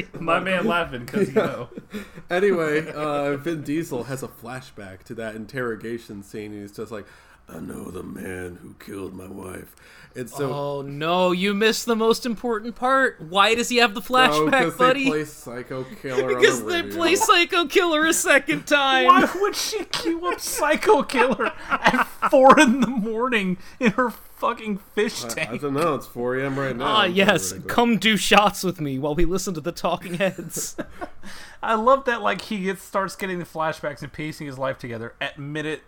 my 0.20 0.40
man 0.40 0.66
laughing 0.66 1.04
because 1.04 1.28
you 1.28 1.34
know. 1.34 1.68
anyway, 2.30 2.90
uh, 2.92 3.36
Vin 3.36 3.62
Diesel 3.62 4.04
has 4.04 4.22
a 4.22 4.28
flashback 4.28 5.02
to 5.04 5.14
that 5.14 5.34
interrogation 5.34 6.22
scene, 6.22 6.52
and 6.52 6.62
he's 6.62 6.76
just 6.76 6.92
like, 6.92 7.06
"I 7.48 7.58
know 7.60 7.90
the 7.90 8.02
man 8.02 8.58
who 8.62 8.74
killed 8.78 9.14
my 9.14 9.26
wife," 9.26 9.74
and 10.14 10.28
so. 10.30 10.52
Oh 10.52 10.82
no, 10.82 11.32
you 11.32 11.54
missed 11.54 11.86
the 11.86 11.96
most 11.96 12.24
important 12.26 12.74
part. 12.76 13.20
Why 13.20 13.54
does 13.54 13.68
he 13.68 13.76
have 13.78 13.94
the 13.94 14.00
Oh, 14.00 14.04
flashback, 14.04 14.44
because 14.50 14.76
buddy? 14.76 15.04
they 15.04 15.10
play 15.10 15.24
Psycho 15.24 15.84
Killer 16.00 16.28
because 16.28 16.62
the 16.64 16.70
they 16.70 16.82
radio. 16.82 16.96
play 16.96 17.14
Psycho 17.16 17.66
Killer 17.66 18.06
a 18.06 18.12
second 18.12 18.66
time. 18.66 19.06
Why 19.06 19.28
would 19.40 19.56
she 19.56 19.84
queue 19.84 20.26
up 20.28 20.40
Psycho 20.40 21.02
Killer 21.02 21.52
at 21.70 22.04
four 22.30 22.58
in 22.60 22.80
the 22.80 22.86
morning 22.86 23.58
in 23.80 23.92
her 23.92 24.10
fucking 24.10 24.78
fish 24.94 25.22
tank? 25.22 25.38
I 25.38 25.44
tank? 25.44 25.60
don't 25.62 25.74
know. 25.74 25.94
It's 25.94 26.06
4 26.06 26.38
a.m. 26.40 26.58
right 26.58 26.74
now. 26.74 26.84
Ah, 26.86 27.04
yes, 27.04 27.52
come 27.68 27.96
do 27.98 28.16
shots 28.16 28.62
with 28.64 28.80
me 28.80 28.98
while 28.98 29.14
we 29.14 29.24
listen 29.24 29.54
to 29.54 29.60
the 29.60 29.70
Talking 29.72 30.14
Heads. 30.14 30.76
I 31.62 31.74
love 31.74 32.06
that 32.06 32.22
like 32.22 32.40
he 32.42 32.62
gets 32.64 32.82
starts 32.82 33.14
getting 33.14 33.38
the 33.38 33.44
flashbacks 33.44 34.02
and 34.02 34.12
piecing 34.12 34.48
his 34.48 34.58
life 34.58 34.78
together 34.78 35.14
at 35.20 35.38
minute 35.38 35.82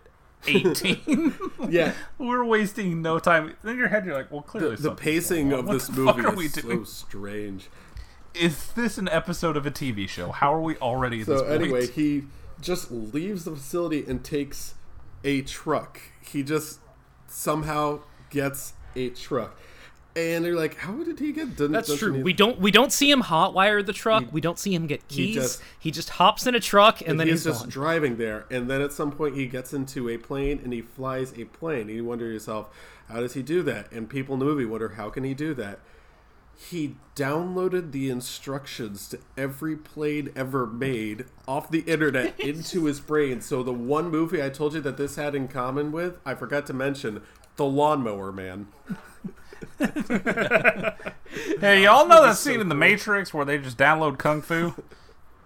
eighteen. 0.46 1.34
Yeah, 1.68 1.92
We're 2.18 2.44
wasting 2.44 3.00
no 3.00 3.18
time. 3.18 3.54
In 3.64 3.76
your 3.78 3.88
head, 3.88 4.04
you're 4.04 4.14
like, 4.14 4.30
well, 4.30 4.42
the, 4.42 4.46
clearly 4.46 4.76
the 4.76 4.82
something's 4.82 5.00
pacing 5.00 5.52
of 5.52 5.66
What 5.66 5.72
this 5.72 5.90
movie 5.90 6.44
is 6.46 6.52
so 6.54 6.84
strange. 6.84 7.68
Is 8.34 8.72
this 8.72 8.98
an 8.98 9.08
episode 9.08 9.56
of 9.56 9.64
a 9.64 9.70
TV 9.70 10.08
show? 10.08 10.30
How 10.32 10.52
are 10.54 10.60
we 10.60 10.76
already 10.76 11.20
at 11.22 11.26
this 11.26 11.38
So 11.38 11.46
point? 11.46 11.62
anyway, 11.62 11.86
he 11.86 12.24
just 12.60 12.90
leaves 12.90 13.44
the 13.44 13.52
facility 13.52 14.04
and 14.06 14.22
takes 14.24 14.74
a 15.22 15.40
truck. 15.42 16.00
He 16.20 16.42
just 16.42 16.80
somehow 17.28 18.00
gets 18.30 18.74
a 18.96 19.08
truck, 19.10 19.58
and 20.16 20.44
they're 20.44 20.54
like, 20.54 20.76
"How 20.76 20.92
did 21.02 21.18
he 21.18 21.32
get?" 21.32 21.56
Done, 21.56 21.72
That's 21.72 21.96
true. 21.96 22.12
he- 22.14 22.22
We 22.22 22.32
don't 22.32 22.58
we 22.60 22.70
don't 22.70 22.92
see 22.92 23.10
him 23.10 23.22
hotwire 23.22 23.84
the 23.84 23.92
truck. 23.92 24.24
we 24.32 24.40
don't 24.40 24.58
see 24.58 24.74
him 24.74 24.86
get 24.86 25.06
keys. 25.08 25.26
He 25.28 25.34
just- 25.34 25.62
just, 25.94 26.10
hops 26.10 26.46
in 26.46 26.54
a 26.54 26.60
truck 26.60 27.00
and, 27.06 27.18
then 27.20 27.26
he's, 27.28 27.44
he's, 27.44 27.52
just 27.52 27.60
gone. 27.64 27.68
driving 27.70 28.16
there, 28.16 28.46
and 28.50 28.68
then 28.70 28.80
at 28.80 28.92
some 28.92 29.10
point 29.12 29.34
he 29.36 29.46
gets 29.46 29.72
into 29.72 30.08
a 30.08 30.16
plane 30.18 30.60
and 30.62 30.72
he 30.72 30.82
flies 30.82 31.32
a 31.38 31.44
plane. 31.44 31.82
And 31.88 31.90
you 31.96 32.04
wonder 32.04 32.26
yourself, 32.26 32.68
how 33.08 33.20
does 33.20 33.34
he 33.34 33.42
do 33.42 33.62
that? 33.62 33.90
And 33.92 34.08
people 34.08 34.34
in 34.34 34.38
the 34.40 34.44
movie 34.46 34.64
wonder, 34.64 34.90
how 34.90 35.10
can 35.10 35.24
he 35.24 35.34
do 35.34 35.54
that? 35.54 35.80
he 36.56 36.94
downloaded 37.16 37.90
the 37.90 38.08
instructions 38.08 39.08
to 39.08 39.18
every 39.36 39.76
plane 39.76 40.30
ever 40.36 40.66
made 40.68 41.24
off 41.48 41.68
the 41.68 41.80
internet 41.80 42.38
into 42.40 42.84
his 42.84 43.00
brain. 43.00 43.40
So 43.40 43.64
the 43.64 43.72
one 43.72 44.08
movie 44.08 44.40
I 44.40 44.50
told 44.50 44.74
you 44.74 44.80
that 44.82 44.96
this 44.96 45.16
had 45.16 45.34
in 45.34 45.48
common 45.48 45.90
with, 45.90 46.18
I 46.24 46.34
forgot 46.36 46.64
to 46.68 46.72
mention, 46.72 47.22
The 47.56 47.64
Lawnmower 47.64 48.30
Man. 48.30 48.68
Hey, 51.60 51.82
y'all 51.84 52.06
know 52.06 52.22
that 52.22 52.36
scene 52.36 52.60
in 52.60 52.68
The 52.68 52.74
Matrix 52.74 53.32
where 53.34 53.44
they 53.44 53.58
just 53.58 53.76
download 53.78 54.18
Kung 54.18 54.42
Fu? 54.42 54.74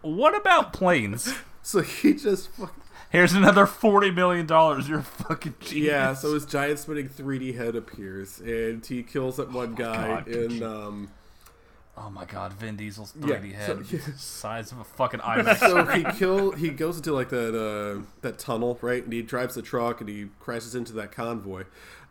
What 0.03 0.37
about 0.37 0.73
planes? 0.73 1.33
So 1.61 1.83
he 1.83 2.15
just 2.15 2.49
fucking 2.53 2.83
Here's 3.11 3.35
another 3.35 3.67
$40 3.67 4.15
million. 4.15 4.47
You're 4.89 5.03
fucking 5.03 5.57
genius. 5.61 5.87
Yeah, 5.87 6.15
so 6.15 6.33
his 6.33 6.47
giant 6.47 6.79
spinning 6.79 7.11
3D 7.11 7.55
head 7.59 7.77
appears, 7.77 8.41
and 8.41 8.85
he 8.87 9.03
kills 9.03 9.37
that 9.37 9.53
one 9.53 9.75
guy 9.75 10.23
God. 10.23 10.29
in. 10.29 10.63
Um, 10.63 11.11
Oh 11.99 12.09
my 12.11 12.25
god, 12.25 12.55
Vin 12.55 12.77
Diesel's 12.77 13.13
3D 13.13 13.51
so- 13.51 13.57
head. 13.77 13.85
yeah. 13.91 13.99
Size 14.17 14.73
of 14.73 14.79
a 14.79 14.85
fucking 14.85 15.21
IMAX. 15.25 15.59
so 15.59 15.85
he 15.87 16.05
kill 16.19 16.53
he 16.53 16.71
goes 16.71 16.97
into 16.97 17.13
like 17.13 17.29
that 17.31 17.55
uh, 17.55 18.03
that 18.23 18.39
tunnel, 18.39 18.79
right? 18.81 19.03
And 19.05 19.13
he 19.13 19.21
drives 19.21 19.57
the 19.57 19.63
truck 19.63 20.01
and 20.01 20.09
he 20.09 20.29
crashes 20.41 20.75
into 20.75 20.93
that 20.95 21.13
convoy, 21.13 21.65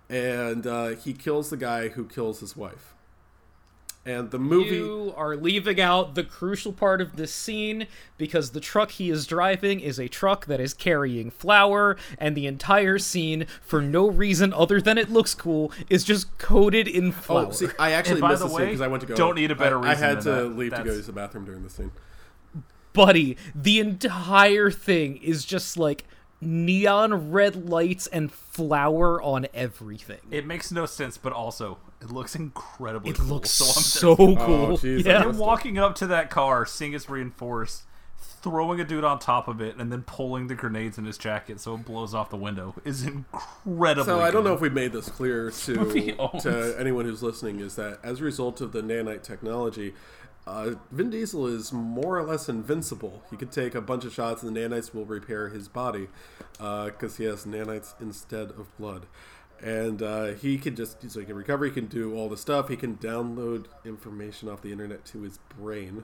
and 0.10 0.66
uh, 0.66 0.88
he 0.90 1.14
kills 1.14 1.50
the 1.50 1.58
guy 1.58 1.90
who 1.90 2.06
kills 2.06 2.40
his 2.40 2.56
wife. 2.56 2.94
And 4.06 4.32
the 4.32 4.40
movie, 4.40 4.76
You 4.78 5.14
are 5.18 5.36
leaving 5.36 5.82
out 5.82 6.16
the 6.16 6.24
crucial 6.24 6.72
part 6.72 7.02
of 7.02 7.18
this 7.18 7.34
scene 7.34 7.88
because 8.18 8.52
the 8.52 8.62
truck 8.62 8.92
he 8.92 9.10
is 9.10 9.28
driving 9.28 9.82
is 9.82 10.00
a 10.00 10.08
truck 10.08 10.46
that 10.46 10.62
is 10.62 10.74
carrying 10.74 11.30
flour, 11.30 11.98
and 12.18 12.34
the 12.34 12.48
entire 12.48 13.00
scene, 13.00 13.48
for 13.62 13.82
no 13.82 14.08
reason 14.10 14.54
other 14.54 14.80
than 14.80 14.98
it 14.98 15.10
looks 15.10 15.36
cool, 15.36 15.74
is 15.90 16.06
just 16.06 16.38
coated 16.38 16.88
in 16.88 17.12
flour. 17.12 17.48
oh, 17.48 17.52
see, 17.52 17.68
I 17.78 17.92
actually 17.92 18.22
missed 18.22 18.42
the 18.44 18.48
the 18.48 18.56
scene 18.56 18.66
because 18.68 18.80
I 18.80 18.88
went 18.88 19.02
to 19.02 19.08
go. 19.08 19.16
don't 19.16 19.36
need 19.36 19.52
a 19.52 19.56
better 19.56 19.78
I, 19.80 19.92
I 19.92 19.96
had 19.96 20.16
reason 20.20 20.34
to 20.36 20.42
that. 20.44 20.56
leave 20.58 20.72
to 20.72 20.78
go 20.78 20.84
That's- 20.84 20.98
use 21.00 21.06
the 21.08 21.12
bathroom 21.12 21.44
during 21.44 21.64
the 21.64 21.70
scene. 21.70 21.92
buddy, 22.94 23.36
the 23.54 23.80
entire 23.82 24.72
thing 24.72 25.18
is 25.18 25.44
just 25.44 25.78
like 25.78 26.06
neon 26.42 27.32
red 27.32 27.70
lights 27.70 28.08
and 28.08 28.32
flower 28.32 29.22
on 29.22 29.48
everything. 29.54 30.20
it 30.32 30.46
makes 30.46 30.72
no 30.72 30.86
sense, 30.86 31.18
but 31.18 31.34
also, 31.34 31.78
it 32.02 32.12
looks 32.12 32.36
incredibly 32.36 33.12
It 33.12 33.18
cool. 33.18 33.26
looks 33.28 33.50
so 33.52 33.66
I'm 33.66 33.72
so 33.84 34.12
oh, 34.12 34.36
cool. 34.36 34.78
jeez, 34.78 35.06
I 35.06 35.10
yeah. 35.10 35.22
Him 35.22 35.28
missed 35.30 35.40
walking 35.40 35.78
up 35.78 35.96
to 35.96 36.08
that 36.08 36.30
car, 36.30 36.66
seeing 36.66 36.94
it's 36.94 37.10
reinforced, 37.10 37.84
throwing 38.20 38.80
a 38.80 38.84
dude 38.84 39.04
on 39.04 39.18
top 39.20 39.48
of 39.48 39.62
it, 39.62 39.78
and 39.78 39.92
then 39.92 40.04
pulling 40.04 40.48
the 40.48 40.56
grenades 40.56 40.98
in 41.00 41.06
his 41.06 41.18
jacket 41.18 41.60
so 41.60 41.74
it 41.74 41.86
blows 41.86 42.14
off 42.14 42.30
the 42.30 42.38
window 42.38 42.76
is 42.86 43.04
incredible. 43.04 44.06
So 44.06 44.22
I 44.22 44.30
don't 44.32 44.44
know 44.44 44.54
if 44.54 44.62
we 44.62 44.70
made 44.70 44.94
this 44.94 45.10
clear 45.10 45.50
to 45.52 46.16
to 46.42 46.76
anyone 46.80 47.06
who's 47.06 47.24
listening 47.24 47.60
is 47.60 47.76
that 47.76 48.00
as 48.04 48.22
a 48.22 48.24
result 48.24 48.62
of 48.62 48.72
the 48.74 48.82
nanite 48.82 49.24
technology, 49.24 49.94
uh, 50.48 50.76
Vin 50.92 51.10
Diesel 51.10 51.46
is 51.48 51.74
more 51.74 52.18
or 52.18 52.24
less 52.24 52.48
invincible. 52.48 53.24
He 53.30 53.36
could 53.36 53.52
take 53.52 53.76
a 53.76 53.82
bunch 53.82 54.06
of 54.06 54.14
shots 54.14 54.44
and 54.44 54.56
the 54.56 54.60
nanites 54.60 54.94
will 54.94 55.06
repair 55.06 55.50
his 55.50 55.68
body 55.68 56.08
because 56.54 57.18
he 57.18 57.26
has 57.26 57.46
nanites 57.46 57.94
instead 58.00 58.52
of 58.52 58.76
blood. 58.78 59.08
And 59.62 60.02
uh, 60.02 60.26
he 60.34 60.58
can 60.58 60.76
just 60.76 61.10
so 61.10 61.20
he 61.20 61.26
can 61.26 61.36
recover. 61.36 61.66
He 61.66 61.72
can 61.72 61.88
do 61.88 62.16
all 62.16 62.30
the 62.30 62.38
stuff. 62.38 62.70
He 62.70 62.78
can 62.78 62.98
download 62.98 63.66
information 63.86 64.50
off 64.50 64.62
the 64.62 64.72
internet 64.72 65.04
to 65.06 65.22
his 65.22 65.40
brain, 65.58 66.04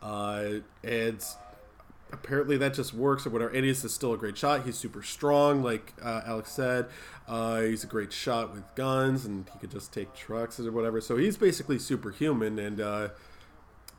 uh, 0.00 0.60
and 0.82 1.22
apparently 2.10 2.56
that 2.56 2.72
just 2.72 2.94
works 2.94 3.26
or 3.26 3.30
whatever. 3.30 3.52
And 3.52 3.66
he's 3.66 3.92
still 3.92 4.14
a 4.14 4.16
great 4.16 4.38
shot. 4.38 4.64
He's 4.64 4.78
super 4.78 5.02
strong, 5.02 5.62
like 5.62 5.92
uh, 6.02 6.22
Alex 6.24 6.52
said. 6.52 6.86
Uh, 7.28 7.60
he's 7.60 7.84
a 7.84 7.86
great 7.86 8.10
shot 8.10 8.54
with 8.54 8.62
guns, 8.74 9.26
and 9.26 9.50
he 9.52 9.58
could 9.58 9.70
just 9.70 9.92
take 9.92 10.14
trucks 10.14 10.58
or 10.58 10.72
whatever. 10.72 11.02
So 11.02 11.18
he's 11.18 11.36
basically 11.36 11.78
superhuman 11.78 12.58
and 12.58 12.80
uh, 12.80 13.08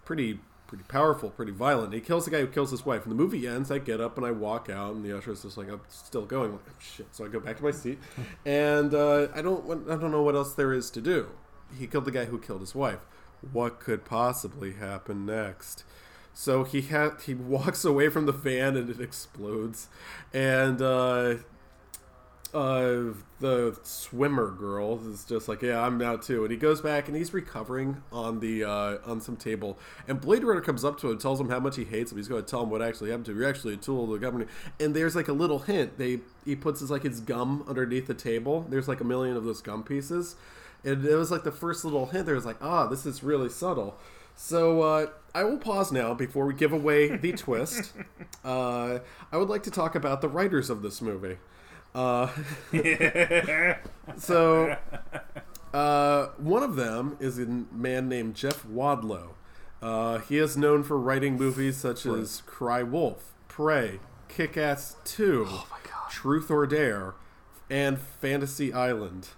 pretty 0.06 0.40
pretty 0.68 0.84
powerful, 0.86 1.30
pretty 1.30 1.52
violent. 1.52 1.94
He 1.94 2.02
kills 2.02 2.26
the 2.26 2.32
guy 2.32 2.40
who 2.40 2.48
kills 2.48 2.72
his 2.72 2.86
wife. 2.86 3.04
And 3.04 3.12
the 3.12 3.16
movie 3.16 3.48
ends. 3.48 3.72
I 3.72 3.78
get 3.78 4.02
up 4.02 4.18
and 4.18 4.26
I 4.26 4.32
walk 4.32 4.70
out, 4.70 4.96
and 4.96 5.06
the 5.06 5.16
usher 5.18 5.32
is 5.32 5.42
just 5.42 5.58
like, 5.58 5.70
"I'm 5.70 5.82
still 5.90 6.26
going." 6.26 6.48
I'm 6.48 6.52
like, 6.54 6.66
oh, 6.70 6.74
shit. 6.80 7.08
So 7.12 7.26
I 7.26 7.28
go 7.28 7.40
back 7.40 7.58
to 7.58 7.64
my 7.64 7.72
seat, 7.72 8.00
and 8.46 8.94
uh, 8.94 9.28
I 9.34 9.42
don't 9.42 9.90
I 9.90 9.96
don't 9.96 10.12
know 10.12 10.24
what 10.24 10.36
else 10.36 10.54
there 10.54 10.74
is 10.74 10.90
to 10.92 11.02
do. 11.02 11.30
He 11.78 11.88
killed 11.88 12.06
the 12.06 12.12
guy 12.12 12.26
who 12.26 12.40
killed 12.40 12.62
his 12.62 12.76
wife. 12.76 13.06
What 13.52 13.80
could 13.80 14.06
possibly 14.06 14.74
happen 14.74 15.26
next? 15.26 15.84
So 16.34 16.64
he 16.64 16.82
ha- 16.82 17.18
he 17.24 17.34
walks 17.34 17.86
away 17.86 18.10
from 18.10 18.26
the 18.26 18.32
van 18.32 18.76
and 18.76 18.90
it 18.90 19.00
explodes, 19.00 19.88
and 20.34 20.82
uh, 20.82 21.36
uh, 22.56 23.14
the 23.42 23.78
swimmer 23.84 24.50
girl 24.50 25.06
is 25.12 25.26
just 25.26 25.50
like, 25.50 25.62
yeah, 25.62 25.86
I'm 25.86 26.02
out 26.02 26.24
too. 26.24 26.44
And 26.44 26.52
he 26.52 26.58
goes 26.58 26.80
back 26.80 27.10
and 27.10 27.18
he's 27.18 27.34
recovering 27.34 28.02
on 28.14 28.40
the 28.40 28.64
uh, 28.64 28.98
on 29.06 29.20
some 29.20 29.36
table. 29.36 29.78
And 30.08 30.22
Blade 30.22 30.44
Runner 30.44 30.62
comes 30.62 30.86
up 30.86 30.98
to 31.02 31.08
him 31.08 31.12
and 31.12 31.22
tells 31.22 31.40
him 31.40 31.50
how 31.50 31.60
much 31.60 31.76
he 31.76 31.84
hates 31.84 32.14
him. 32.14 32.18
He's 32.18 32.30
going 32.30 32.44
to 32.44 32.50
tell 32.50 32.64
him 32.64 32.70
what 32.70 32.82
actually 32.82 33.10
happened 33.10 33.26
to 33.26 33.32
him. 33.32 33.40
You're 33.40 33.50
actually 33.50 33.74
a 33.74 33.78
tool 33.78 34.06
of 34.06 34.12
the 34.12 34.20
government. 34.20 34.50
And 34.80 34.96
there's 34.96 35.18
like 35.18 35.28
a 35.28 35.34
little 35.34 35.60
hint. 35.60 35.98
They 35.98 36.22
he 36.46 36.56
puts 36.56 36.80
his 36.80 36.90
like 36.90 37.04
his 37.04 37.20
gum 37.20 37.66
underneath 37.68 38.08
the 38.08 38.14
table. 38.14 38.66
There's 38.70 38.88
like 38.88 39.02
a 39.02 39.06
million 39.06 39.36
of 39.36 39.44
those 39.44 39.62
gum 39.62 39.84
pieces. 39.84 40.38
And 40.86 41.06
it 41.06 41.16
was 41.16 41.32
like 41.32 41.44
the 41.44 41.52
first 41.52 41.84
little 41.84 42.06
hint. 42.06 42.26
There 42.26 42.36
was 42.36 42.46
like, 42.46 42.58
ah, 42.62 42.88
this 42.88 43.06
is 43.06 43.22
really 43.22 43.50
subtle. 43.50 43.98
So 44.38 44.82
uh, 44.82 45.08
I 45.34 45.44
will 45.44 45.58
pause 45.58 45.92
now 45.92 46.14
before 46.14 46.46
we 46.46 46.54
give 46.54 46.72
away 46.72 47.18
the 47.18 47.32
twist. 47.34 47.92
Uh, 48.46 49.00
I 49.32 49.38
would 49.38 49.50
like 49.50 49.64
to 49.64 49.72
talk 49.72 49.96
about 49.96 50.22
the 50.22 50.30
writers 50.30 50.70
of 50.70 50.82
this 50.82 51.02
movie. 51.02 51.38
Uh, 51.96 52.28
so 54.18 54.76
uh, 55.74 56.28
one 56.38 56.62
of 56.62 56.76
them 56.76 57.16
is 57.22 57.40
a 57.40 57.46
man 57.46 58.10
named 58.10 58.36
Jeff 58.36 58.66
Wadlow. 58.66 59.30
Uh, 59.82 60.20
he 60.20 60.38
is 60.38 60.58
known 60.58 60.84
for 60.84 60.98
writing 61.00 61.38
movies 61.38 61.78
such 61.78 62.06
as 62.06 62.42
Cry 62.46 62.84
Wolf, 62.84 63.34
Prey, 63.48 64.00
Kick 64.28 64.58
Ass 64.58 64.98
2, 65.06 65.48
Truth 66.10 66.52
or 66.52 66.68
Dare, 66.68 67.14
and 67.70 67.98
Fantasy 68.00 68.74
Island. 68.74 69.30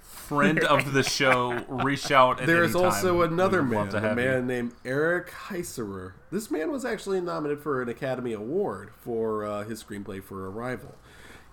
Friend 0.00 0.58
of 0.64 0.92
the 0.92 1.02
show, 1.02 1.64
reach 1.68 2.10
out. 2.10 2.44
There 2.44 2.62
is 2.62 2.74
also 2.74 3.22
another 3.22 3.62
We 3.62 3.68
would 3.68 3.76
love 3.76 3.92
man, 3.94 4.04
a 4.04 4.08
have 4.08 4.18
you. 4.18 4.24
man 4.24 4.46
named 4.46 4.72
Eric 4.84 5.30
Heisserer. 5.48 6.12
This 6.30 6.50
man 6.50 6.70
was 6.70 6.84
actually 6.84 7.20
nominated 7.22 7.62
for 7.62 7.80
an 7.80 7.88
Academy 7.88 8.34
Award 8.34 8.90
for 9.00 9.46
uh, 9.46 9.64
his 9.64 9.82
screenplay 9.82 10.22
for 10.22 10.50
Arrival. 10.50 10.96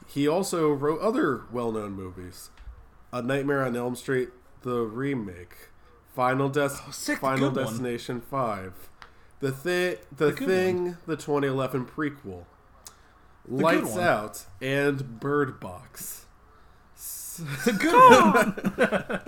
He 0.08 0.28
also 0.28 0.72
wrote 0.72 1.02
other 1.02 1.44
well-known 1.52 1.94
movies: 1.94 2.50
A 3.12 3.22
Nightmare 3.22 3.66
on 3.66 3.76
Elm 3.76 3.96
Street, 3.96 4.30
the 4.62 4.82
remake, 4.82 5.70
Final 6.14 6.50
Des- 6.50 6.70
Oh, 6.88 6.92
sick, 6.92 7.20
Final 7.20 7.50
good 7.50 7.58
one. 7.58 7.66
Destination 7.66 8.22
Five, 8.22 8.90
the 9.40 9.52
thing, 9.52 9.98
the, 10.16 10.32
good 10.32 10.48
thing, 10.48 10.98
the 11.06 11.16
2011 11.16 11.86
prequel, 11.86 12.46
good 13.50 13.62
Lights. 13.62 13.98
Out, 13.98 14.46
and 14.62 15.20
Bird 15.20 15.60
Box. 15.60 16.26
good 17.66 17.94
one. 17.94 19.22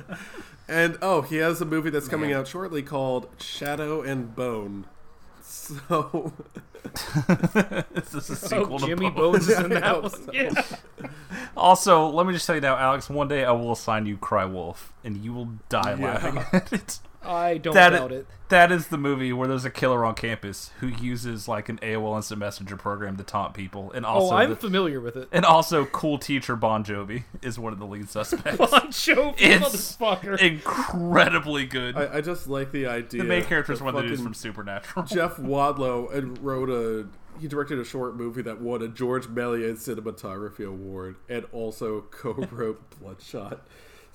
And 0.67 0.97
oh, 1.01 1.21
he 1.21 1.37
has 1.37 1.61
a 1.61 1.65
movie 1.65 1.89
that's 1.89 2.07
oh, 2.07 2.11
coming 2.11 2.33
out 2.33 2.47
shortly 2.47 2.83
called 2.83 3.29
Shadow 3.39 4.01
and 4.01 4.35
Bone. 4.35 4.85
So 5.49 6.33
This 7.93 8.13
is 8.13 8.29
a 8.29 8.33
oh, 8.33 8.35
sequel 8.35 8.75
Oh, 8.75 8.77
to 8.79 8.85
Jimmy 8.85 9.09
Bones. 9.09 9.47
Bones 9.47 9.49
is 9.49 9.59
in 9.59 9.77
I 9.77 9.79
that 9.79 10.01
one. 10.03 10.11
so. 10.11 10.31
Yeah. 10.33 10.61
Also, 11.55 12.07
let 12.09 12.25
me 12.27 12.33
just 12.33 12.45
tell 12.45 12.55
you 12.55 12.61
now, 12.61 12.75
Alex. 12.77 13.09
One 13.09 13.27
day 13.27 13.43
I 13.45 13.51
will 13.51 13.71
assign 13.71 14.05
you 14.05 14.17
Cry 14.17 14.45
Wolf, 14.45 14.93
and 15.03 15.17
you 15.17 15.33
will 15.33 15.49
die 15.69 15.95
Yeah. 15.99 16.05
laughing 16.05 16.37
at 16.53 16.73
it. 16.73 16.99
I 17.23 17.57
don't 17.57 17.73
That 17.73 17.89
doubt 17.89 18.11
it. 18.11 18.27
that 18.49 18.71
is 18.71 18.87
the 18.87 18.97
movie 18.97 19.33
where 19.33 19.47
there's 19.47 19.65
a 19.65 19.69
killer 19.69 20.05
on 20.05 20.15
campus 20.15 20.71
who 20.79 20.87
uses 20.87 21.47
like 21.47 21.67
an 21.67 21.77
AOL 21.81 22.15
Instant 22.15 22.39
Messenger 22.39 22.77
program 22.77 23.17
to 23.17 23.23
taunt 23.23 23.53
people, 23.53 23.91
and 23.91 24.05
oh, 24.05 24.09
also 24.09 24.33
Oh, 24.35 24.37
I'm 24.37 24.51
the- 24.51 24.55
familiar 24.55 25.01
with 25.01 25.15
it. 25.17 25.27
and 25.31 25.43
also 25.43 25.85
cool 25.85 26.17
teacher 26.19 26.55
Bon 26.55 26.83
Jovi 26.85 27.23
is 27.41 27.59
one 27.59 27.73
of 27.73 27.79
the 27.79 27.85
lead 27.85 28.09
suspects. 28.09 28.57
Bon 28.57 28.69
Jovi, 28.69 29.33
it's 29.37 29.95
motherfucker. 29.97 30.39
incredibly 30.39 31.65
good. 31.65 31.97
I, 31.97 32.17
I 32.17 32.21
just 32.21 32.47
like 32.47 32.71
the 32.71 32.85
idea. 32.87 33.21
the 33.23 33.27
main 33.27 33.43
character 33.43 33.73
is 33.73 33.81
one 33.81 33.95
of 33.95 34.01
the 34.01 34.07
dudes 34.07 34.21
from 34.21 34.33
Supernatural. 34.33 35.05
Jeff 35.09 35.37
Wadlow 35.37 36.13
and 36.13 36.37
wrote 36.43 36.69
a. 36.69 37.07
He 37.39 37.47
directed 37.47 37.77
a 37.77 37.85
short 37.85 38.15
movie 38.15 38.41
that 38.43 38.61
won 38.61 38.81
a 38.81 38.87
George 38.87 39.27
Méliès 39.27 39.75
Cinematography 39.87 40.65
Award 40.67 41.17
and 41.29 41.45
also 41.51 42.01
co-wrote 42.11 42.81
Bloodshot. 42.99 43.61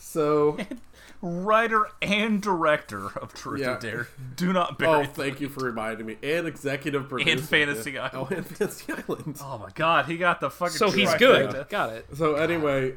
So, 0.04 0.58
Writer 1.22 1.86
and 2.02 2.42
director 2.42 3.06
of 3.18 3.32
Truth 3.32 3.60
Yeah. 3.60 3.76
or 3.76 3.78
Dare. 3.80 4.08
Do 4.36 4.52
not 4.52 4.76
bury. 4.78 5.02
oh, 5.02 5.04
thank 5.04 5.40
you 5.40 5.48
for 5.48 5.64
reminding 5.64 6.04
me. 6.06 6.16
And 6.22 6.46
executive 6.48 7.08
producer. 7.08 7.30
and 7.30 7.40
Fantasy 7.40 7.92
yeah. 7.92 8.10
Island. 8.12 8.28
Oh, 8.32 8.36
and 8.36 8.46
Fantasy 8.56 8.92
Island. 8.92 9.38
Oh 9.40 9.58
my 9.58 9.70
god, 9.74 10.06
he 10.06 10.16
got 10.16 10.40
the 10.40 10.50
fucking. 10.50 10.76
so 10.76 10.90
he's 10.90 11.08
trifecta. 11.10 11.18
good. 11.52 11.68
Got 11.68 11.92
it. 11.92 12.06
So 12.16 12.34
anyway, 12.34 12.94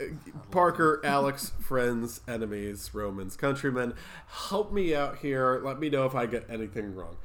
uh, 0.00 0.04
Parker, 0.50 1.00
Alex, 1.04 1.52
friends, 1.60 2.20
enemies, 2.26 2.90
Romans, 2.92 3.36
countrymen, 3.36 3.94
help 4.48 4.72
me 4.72 4.94
out 4.94 5.18
here. 5.18 5.60
Let 5.64 5.78
me 5.78 5.88
know 5.88 6.06
if 6.06 6.14
I 6.16 6.26
get 6.26 6.44
anything 6.50 6.94
wrong. 6.96 7.16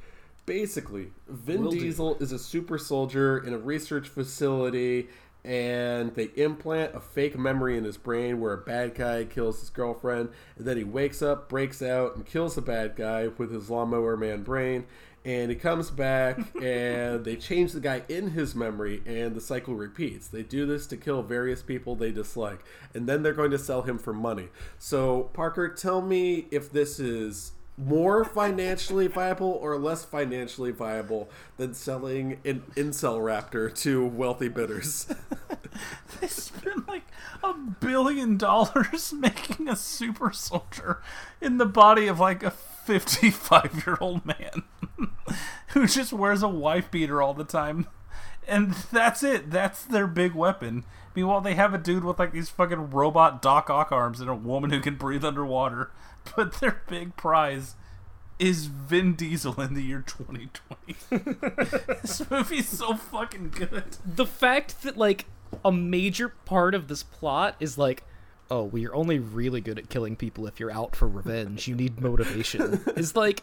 Basically, 0.46 1.08
Vin 1.28 1.64
Will 1.64 1.72
do. 1.72 1.80
Diesel 1.80 2.16
is 2.20 2.30
a 2.30 2.38
super 2.38 2.78
soldier 2.78 3.38
in 3.38 3.52
a 3.52 3.58
research 3.58 4.06
facility, 4.06 5.08
and 5.46 6.12
they 6.16 6.30
implant 6.34 6.96
a 6.96 7.00
fake 7.00 7.38
memory 7.38 7.78
in 7.78 7.84
his 7.84 7.96
brain 7.96 8.40
where 8.40 8.52
a 8.52 8.58
bad 8.58 8.96
guy 8.96 9.24
kills 9.24 9.60
his 9.60 9.70
girlfriend, 9.70 10.30
and 10.56 10.66
then 10.66 10.76
he 10.76 10.82
wakes 10.82 11.22
up, 11.22 11.48
breaks 11.48 11.80
out, 11.80 12.16
and 12.16 12.26
kills 12.26 12.56
the 12.56 12.60
bad 12.60 12.96
guy 12.96 13.28
with 13.28 13.52
his 13.52 13.70
lawnmower 13.70 14.16
man 14.16 14.42
brain. 14.42 14.86
And 15.24 15.50
he 15.50 15.56
comes 15.56 15.90
back, 15.90 16.38
and 16.62 17.24
they 17.24 17.36
change 17.36 17.72
the 17.72 17.80
guy 17.80 18.02
in 18.08 18.30
his 18.30 18.56
memory, 18.56 19.02
and 19.06 19.36
the 19.36 19.40
cycle 19.40 19.74
repeats. 19.74 20.26
They 20.26 20.42
do 20.42 20.66
this 20.66 20.84
to 20.88 20.96
kill 20.96 21.22
various 21.22 21.62
people 21.62 21.94
they 21.94 22.10
dislike, 22.10 22.64
and 22.92 23.08
then 23.08 23.22
they're 23.22 23.32
going 23.32 23.52
to 23.52 23.58
sell 23.58 23.82
him 23.82 23.98
for 23.98 24.12
money. 24.12 24.48
So, 24.78 25.30
Parker, 25.32 25.68
tell 25.68 26.02
me 26.02 26.48
if 26.50 26.72
this 26.72 26.98
is 26.98 27.52
more 27.78 28.24
financially 28.24 29.06
viable 29.06 29.58
or 29.60 29.76
less 29.78 30.04
financially 30.04 30.70
viable 30.70 31.28
than 31.58 31.74
selling 31.74 32.38
an 32.44 32.62
incel 32.74 33.18
raptor 33.18 33.74
to 33.82 34.06
wealthy 34.06 34.48
bidders. 34.48 35.12
They 36.20 36.28
spent 36.28 36.88
like 36.88 37.04
a 37.42 37.52
billion 37.52 38.36
dollars 38.36 39.12
making 39.18 39.68
a 39.68 39.76
super 39.76 40.32
soldier 40.32 41.02
in 41.40 41.58
the 41.58 41.66
body 41.66 42.06
of 42.06 42.20
like 42.20 42.42
a 42.42 42.50
55 42.50 43.84
year 43.86 43.98
old 44.00 44.24
man 44.24 44.62
who 45.68 45.86
just 45.86 46.12
wears 46.12 46.42
a 46.42 46.48
wife 46.48 46.90
beater 46.90 47.20
all 47.20 47.34
the 47.34 47.44
time. 47.44 47.86
And 48.48 48.72
that's 48.92 49.22
it. 49.22 49.50
That's 49.50 49.84
their 49.84 50.06
big 50.06 50.32
weapon. 50.34 50.84
Meanwhile, 51.16 51.40
they 51.40 51.54
have 51.54 51.74
a 51.74 51.78
dude 51.78 52.04
with 52.04 52.18
like 52.18 52.32
these 52.32 52.48
fucking 52.48 52.90
robot 52.90 53.42
Doc 53.42 53.68
Ock 53.70 53.90
arms 53.90 54.20
and 54.20 54.30
a 54.30 54.34
woman 54.34 54.70
who 54.70 54.80
can 54.80 54.94
breathe 54.94 55.24
underwater. 55.24 55.90
But 56.36 56.54
their 56.54 56.82
big 56.88 57.16
prize 57.16 57.74
is 58.38 58.66
Vin 58.66 59.14
Diesel 59.14 59.60
in 59.60 59.74
the 59.74 59.82
year 59.82 60.04
2020. 60.06 60.96
this 62.02 62.30
movie's 62.30 62.68
so 62.68 62.94
fucking 62.94 63.50
good. 63.50 63.96
the 64.04 64.26
fact 64.26 64.82
that 64.82 64.96
like 64.96 65.24
a 65.64 65.72
major 65.72 66.28
part 66.28 66.74
of 66.74 66.88
this 66.88 67.02
plot 67.02 67.56
is 67.60 67.78
like 67.78 68.02
oh 68.50 68.64
well 68.64 68.78
you're 68.78 68.94
only 68.94 69.18
really 69.18 69.60
good 69.60 69.78
at 69.78 69.88
killing 69.88 70.14
people 70.16 70.46
if 70.46 70.60
you're 70.60 70.70
out 70.70 70.94
for 70.94 71.08
revenge 71.08 71.66
you 71.66 71.74
need 71.74 72.00
motivation 72.00 72.80
is 72.96 73.16
like 73.16 73.42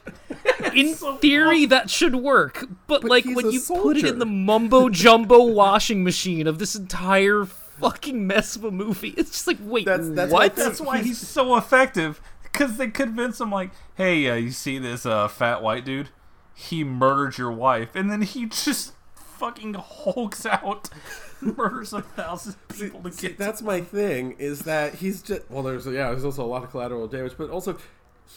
in 0.75 0.93
theory 0.93 1.65
that 1.65 1.89
should 1.89 2.15
work 2.15 2.65
but, 2.87 3.03
like 3.03 3.25
when 3.25 3.45
a 3.45 3.49
you 3.49 3.61
put 3.61 3.97
it 3.97 4.05
in 4.05 4.19
the 4.19 4.25
mumbo 4.25 4.89
jumbo 4.89 5.43
washing 5.43 6.03
machine 6.03 6.45
of 6.47 6.59
this 6.59 6.75
entire 6.75 7.43
fucking 7.45 8.25
mess 8.27 8.55
of 8.55 8.63
a 8.63 8.71
movie 8.71 9.13
it's 9.17 9.31
just 9.31 9.47
like 9.47 9.57
wait 9.61 9.85
That's- 9.85 10.09
that's 10.09 10.31
what 10.31 10.39
my 10.39 10.49
thing. 10.49 10.63
That's 10.65 10.79
why 10.81 11.01
he's 11.01 11.17
so 11.19 11.57
effective. 11.57 12.21
Because 12.53 12.77
they 12.77 12.87
convince 12.87 13.41
him, 13.41 13.51
like, 13.51 13.71
hey, 13.95 14.29
uh, 14.29 14.35
you 14.35 14.51
see 14.51 14.77
this 14.77 15.05
uh, 15.05 15.27
fat 15.27 15.61
white 15.61 15.83
dude? 15.83 16.09
He 16.55 16.83
murdered 16.85 17.37
your 17.37 17.51
wife. 17.51 17.95
And 17.95 18.09
then 18.09 18.21
he 18.21 18.45
just 18.47 18.93
fucking 19.15 19.73
hulks 19.73 20.45
out, 20.45 20.89
murders 21.41 21.91
a 21.91 22.01
thousand 22.01 22.55
people 22.69 23.01
to 23.01 23.11
See, 23.11 23.27
get 23.27 23.37
that's 23.37 23.61
my 23.61 23.81
thing 23.81 24.35
is 24.39 24.61
that 24.61 24.95
he's 24.95 25.21
just 25.21 25.41
well 25.49 25.61
there's 25.63 25.85
yeah 25.85 26.09
there's 26.09 26.23
also 26.23 26.45
a 26.45 26.47
lot 26.47 26.63
of 26.63 26.69
collateral 26.69 27.05
damage 27.09 27.33
but 27.37 27.49
also 27.49 27.77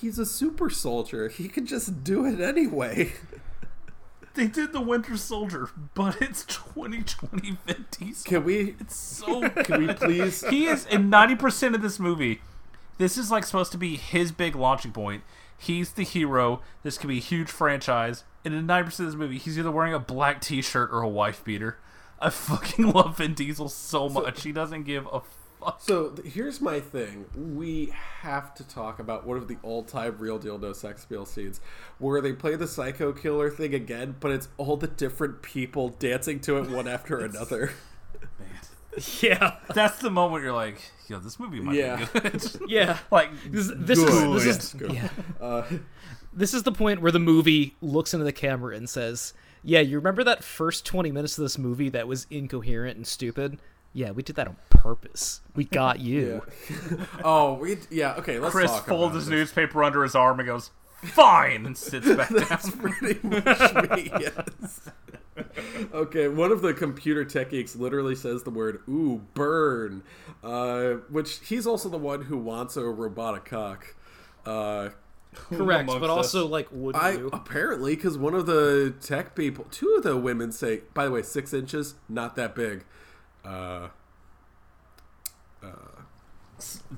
he's 0.00 0.18
a 0.18 0.26
super 0.26 0.68
soldier 0.68 1.28
he 1.28 1.46
could 1.48 1.66
just 1.66 2.02
do 2.02 2.26
it 2.26 2.40
anyway 2.40 3.12
They 4.34 4.48
did 4.48 4.74
the 4.74 4.82
Winter 4.82 5.16
Soldier, 5.16 5.70
but 5.94 6.20
it's 6.20 6.44
2020 6.44 7.56
Vin 7.66 7.86
Diesel. 7.90 8.28
can 8.28 8.44
we 8.44 8.76
It's 8.78 8.94
so 8.94 9.48
can 9.48 9.86
we 9.86 9.94
please 9.94 10.44
he 10.50 10.66
is 10.66 10.84
in 10.86 11.10
90% 11.10 11.74
of 11.74 11.80
this 11.80 11.98
movie 11.98 12.42
this 12.98 13.18
is 13.18 13.30
like 13.30 13.44
supposed 13.44 13.72
to 13.72 13.78
be 13.78 13.96
his 13.96 14.32
big 14.32 14.54
launching 14.54 14.92
point. 14.92 15.22
He's 15.58 15.92
the 15.92 16.02
hero. 16.02 16.60
This 16.82 16.98
could 16.98 17.08
be 17.08 17.18
a 17.18 17.20
huge 17.20 17.50
franchise. 17.50 18.24
And 18.44 18.54
in 18.54 18.66
90% 18.66 19.00
of 19.00 19.06
this 19.06 19.14
movie 19.14 19.38
he's 19.38 19.58
either 19.58 19.70
wearing 19.70 19.94
a 19.94 19.98
black 19.98 20.40
t-shirt 20.40 20.90
or 20.92 21.00
a 21.00 21.08
wife 21.08 21.44
beater. 21.44 21.78
I 22.20 22.30
fucking 22.30 22.90
love 22.92 23.18
vin 23.18 23.34
diesel 23.34 23.68
so 23.68 24.08
much. 24.08 24.42
He 24.42 24.52
doesn't 24.52 24.84
give 24.84 25.06
a 25.12 25.20
fuck. 25.60 25.80
So 25.80 26.14
here's 26.24 26.60
my 26.60 26.80
thing. 26.80 27.26
We 27.34 27.92
have 28.20 28.54
to 28.54 28.68
talk 28.68 28.98
about 28.98 29.26
one 29.26 29.36
of 29.36 29.48
the 29.48 29.56
all-time 29.62 30.16
real 30.18 30.38
deal 30.38 30.58
no 30.58 30.72
sex 30.72 31.04
appeal 31.04 31.26
scenes 31.26 31.60
where 31.98 32.20
they 32.20 32.32
play 32.32 32.54
the 32.56 32.68
psycho 32.68 33.12
killer 33.12 33.50
thing 33.50 33.74
again 33.74 34.14
but 34.20 34.30
it's 34.30 34.48
all 34.58 34.76
the 34.76 34.86
different 34.86 35.42
people 35.42 35.88
dancing 35.88 36.38
to 36.40 36.58
it 36.58 36.68
one 36.70 36.86
after 36.96 37.18
another 37.18 37.72
yeah 39.20 39.56
that's 39.74 39.98
the 39.98 40.10
moment 40.10 40.42
you're 40.44 40.52
like 40.52 40.80
yo 41.08 41.18
this 41.18 41.38
movie 41.38 41.60
might 41.60 41.76
Yeah. 41.76 42.06
be 42.12 42.20
good 42.20 42.42
yeah 42.68 42.98
like 43.10 43.30
this, 43.50 43.70
this 43.74 43.98
Good. 43.98 44.36
is 44.36 44.44
this 44.44 44.74
is 44.74 44.80
yeah. 44.94 45.08
uh, 45.40 45.62
this 46.32 46.52
is 46.54 46.62
the 46.64 46.72
point 46.72 47.00
where 47.00 47.12
the 47.12 47.18
movie 47.18 47.74
looks 47.80 48.12
into 48.12 48.24
the 48.24 48.32
camera 48.32 48.76
and 48.76 48.88
says, 48.90 49.32
"Yeah, 49.62 49.80
you 49.80 49.96
remember 49.96 50.22
that 50.24 50.44
first 50.44 50.84
20 50.84 51.10
minutes 51.10 51.38
of 51.38 51.42
this 51.42 51.56
movie 51.56 51.88
that 51.88 52.06
was 52.06 52.26
incoherent 52.30 52.96
and 52.98 53.06
stupid? 53.06 53.58
Yeah, 53.94 54.10
we 54.10 54.22
did 54.22 54.36
that 54.36 54.46
on 54.46 54.56
purpose. 54.68 55.40
We 55.54 55.64
got 55.64 55.98
you." 56.00 56.42
oh 57.24 57.54
we 57.54 57.78
yeah 57.90 58.14
okay 58.16 58.38
let's 58.38 58.52
chris 58.54 58.78
folds 58.80 59.14
his 59.14 59.24
this. 59.26 59.30
newspaper 59.30 59.82
under 59.82 60.02
his 60.02 60.14
arm 60.14 60.38
and 60.40 60.46
goes 60.46 60.70
fine 61.06 61.66
and 61.66 61.76
sits 61.76 62.06
back 62.14 62.28
That's 62.30 62.70
down 62.70 62.78
pretty 62.78 63.26
much 63.26 63.90
me, 63.90 64.10
yes. 64.20 64.80
okay, 65.92 66.28
one 66.28 66.50
of 66.52 66.62
the 66.62 66.72
computer 66.74 67.24
tech 67.24 67.50
geeks 67.50 67.76
literally 67.76 68.14
says 68.14 68.42
the 68.42 68.50
word 68.50 68.80
"ooh, 68.88 69.22
burn," 69.34 70.02
uh, 70.42 70.94
which 71.10 71.40
he's 71.46 71.66
also 71.66 71.88
the 71.88 71.98
one 71.98 72.22
who 72.22 72.36
wants 72.38 72.76
a 72.76 72.84
robotic 72.84 73.44
cock. 73.44 73.94
Uh, 74.44 74.90
Correct, 75.34 75.82
amongst 75.82 76.00
but 76.00 76.10
us? 76.10 76.16
also 76.16 76.46
like 76.46 76.68
would 76.70 76.96
I 76.96 77.12
you? 77.12 77.28
apparently 77.32 77.94
because 77.94 78.16
one 78.16 78.34
of 78.34 78.46
the 78.46 78.94
tech 79.02 79.34
people, 79.34 79.66
two 79.70 79.94
of 79.96 80.02
the 80.02 80.16
women 80.16 80.50
say, 80.52 80.82
by 80.94 81.04
the 81.04 81.10
way, 81.10 81.22
six 81.22 81.52
inches, 81.52 81.94
not 82.08 82.36
that 82.36 82.54
big. 82.54 82.84
Uh, 83.44 83.88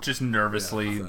just 0.01 0.22
nervously 0.22 1.02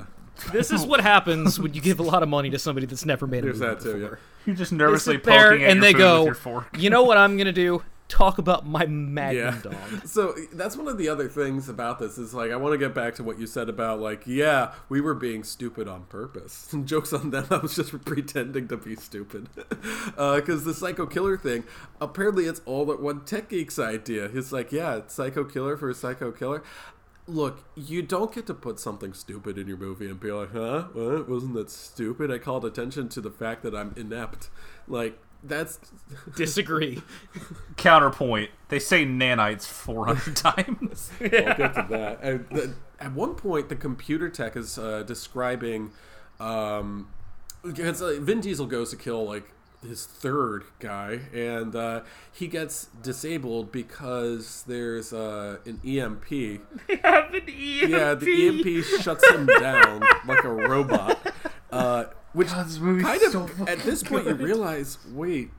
This 0.52 0.72
is 0.72 0.86
what 0.86 1.02
happens 1.02 1.60
when 1.60 1.74
you 1.74 1.82
give 1.82 2.00
a 2.00 2.04
lot 2.04 2.24
of 2.24 2.30
money 2.30 2.50
to 2.52 2.60
somebody 2.60 2.86
that's 2.88 3.06
never 3.06 3.28
made 3.28 3.40
a 3.40 3.48
there's 3.48 3.60
movie 3.60 3.74
that 3.76 3.82
too. 3.82 3.90
Yeah. 3.92 3.96
before. 4.10 4.20
you're 4.46 4.56
just 4.56 4.72
nervously 4.72 5.16
sit 5.16 5.24
there 5.24 5.52
poking 5.52 5.64
at 5.66 5.72
and 5.72 5.78
your 5.78 5.82
they 5.84 5.92
food 5.94 5.98
go, 6.00 6.18
with 6.20 6.26
your 6.28 6.36
fork 6.36 6.78
"You 6.78 6.90
know 6.90 7.04
what 7.04 7.18
I'm 7.18 7.38
gonna 7.38 7.52
do? 7.52 7.84
Talk 8.08 8.40
about 8.40 8.66
my 8.66 8.88
Magnum 8.88 9.36
Yeah. 9.36 9.62
dog." 9.62 10.06
So 10.08 10.34
that's 10.52 10.76
one 10.76 10.88
of 10.88 10.98
the 10.98 11.08
other 11.10 11.28
things 11.30 11.70
about 11.70 12.00
this 12.00 12.18
is 12.18 12.34
like 12.34 12.50
I 12.52 12.56
want 12.56 12.74
to 12.74 12.78
get 12.80 12.96
back 12.96 13.14
to 13.16 13.24
what 13.24 13.38
you 13.40 13.46
said 13.46 13.70
about 13.70 14.00
like 14.00 14.24
yeah 14.26 14.72
we 14.90 15.00
were 15.00 15.14
being 15.14 15.44
stupid 15.44 15.88
on 15.88 16.06
purpose. 16.06 16.74
Jokes 16.86 17.14
on 17.14 17.30
them. 17.30 17.46
I 17.52 17.58
was 17.58 17.76
just 17.76 17.92
pretending 18.06 18.68
to 18.70 18.78
be 18.78 18.96
stupid 18.96 19.48
uh, 20.18 20.38
because 20.38 20.64
the 20.64 20.74
psycho 20.74 21.06
killer 21.06 21.38
thing 21.38 21.66
apparently 22.02 22.46
it's 22.46 22.62
all 22.66 22.86
that 22.88 23.00
one 23.00 23.26
tech 23.26 23.50
geek's 23.50 23.78
idea. 23.78 24.26
It's 24.26 24.52
like 24.52 24.72
yeah 24.72 24.96
it's 24.96 25.14
psycho 25.14 25.44
killer 25.44 25.78
for 25.78 25.90
a 25.92 25.94
psycho 25.94 26.32
killer. 26.32 26.64
Look, 27.30 27.64
you 27.76 28.02
don't 28.02 28.34
get 28.34 28.48
to 28.48 28.54
put 28.54 28.80
something 28.80 29.14
stupid 29.14 29.58
in 29.58 29.68
your 29.68 29.78
movie 29.78 30.10
and 30.10 30.20
be 30.20 30.32
like, 30.32 30.52
huh? 30.52 30.88
What? 30.94 31.30
Wasn't 31.30 31.54
that 31.54 31.70
stupid? 31.70 32.32
I 32.32 32.40
called 32.40 32.66
attention 32.66 33.08
to 33.10 33.22
the 33.22 33.30
fact 33.30 33.62
that 33.64 33.76
I'm 33.76 33.94
inept. 33.96 34.50
Like, 34.88 35.20
that's 35.44 35.80
Disagree. 36.36 37.02
counterpoint 37.78 38.50
they 38.68 38.80
say 38.80 39.06
nanites 39.06 39.66
400 39.66 40.36
times 40.36 41.12
I'll 41.22 41.30
get 41.30 41.74
to 41.76 41.86
that. 41.90 42.20
And 42.22 42.46
the, 42.50 42.74
at 43.00 43.14
one 43.14 43.36
point, 43.36 43.70
the 43.70 43.76
computer 43.76 44.30
tech 44.30 44.58
is 44.58 44.78
uh, 44.78 45.04
describing 45.04 45.92
um, 46.40 47.10
because 47.64 48.02
uh, 48.02 48.18
Vin 48.20 48.42
Diesel 48.42 48.66
goes 48.66 48.90
to 48.90 48.98
kill 48.98 49.26
like 49.26 49.54
his 49.82 50.06
third 50.06 50.66
guy, 50.80 51.22
and 51.34 51.76
uh, 51.76 52.02
he 52.32 52.48
gets 52.48 52.88
disabled 53.02 53.72
because 53.72 54.64
there's 54.68 55.14
uh, 55.14 55.58
an 55.66 55.80
EMP. 55.86 56.30
They 56.88 56.98
have 57.04 57.34
an 57.34 57.42
EMP. 57.42 57.90
Yeah, 57.90 58.14
the 58.16 58.48
EMP 58.48 58.84
shuts 59.02 59.30
him 59.32 59.46
down 59.46 60.02
like 60.28 60.44
a 60.44 60.50
robot. 60.50 61.34
Uh, 61.72 62.06
which 62.34 62.50
kind 62.50 63.22
of 63.36 63.70
at 63.70 63.80
this 63.80 64.04
point 64.04 64.28
you 64.28 64.34
realize, 64.36 64.98
wait, 65.12 65.50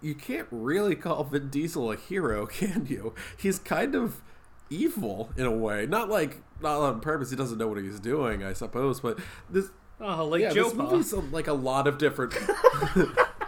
you 0.00 0.14
can't 0.14 0.48
really 0.50 0.94
call 0.94 1.24
Vin 1.24 1.48
Diesel 1.48 1.92
a 1.92 1.96
hero, 1.96 2.46
can 2.46 2.86
you? 2.86 3.14
He's 3.36 3.58
kind 3.58 3.94
of 3.94 4.20
evil 4.68 5.30
in 5.36 5.46
a 5.46 5.50
way. 5.50 5.86
Not 5.86 6.08
like 6.08 6.42
not 6.60 6.80
on 6.80 7.00
purpose. 7.00 7.30
He 7.30 7.36
doesn't 7.36 7.58
know 7.58 7.68
what 7.68 7.78
he's 7.78 8.00
doing, 8.00 8.44
I 8.44 8.52
suppose. 8.52 9.00
But 9.00 9.18
this, 9.48 9.70
Oh, 10.00 10.26
like 10.26 10.40
yeah, 10.40 10.52
Joe 10.52 10.64
this 10.64 10.74
movie's 10.74 11.12
a, 11.12 11.20
like 11.20 11.46
a 11.46 11.52
lot 11.52 11.86
of 11.86 11.98
different. 11.98 12.34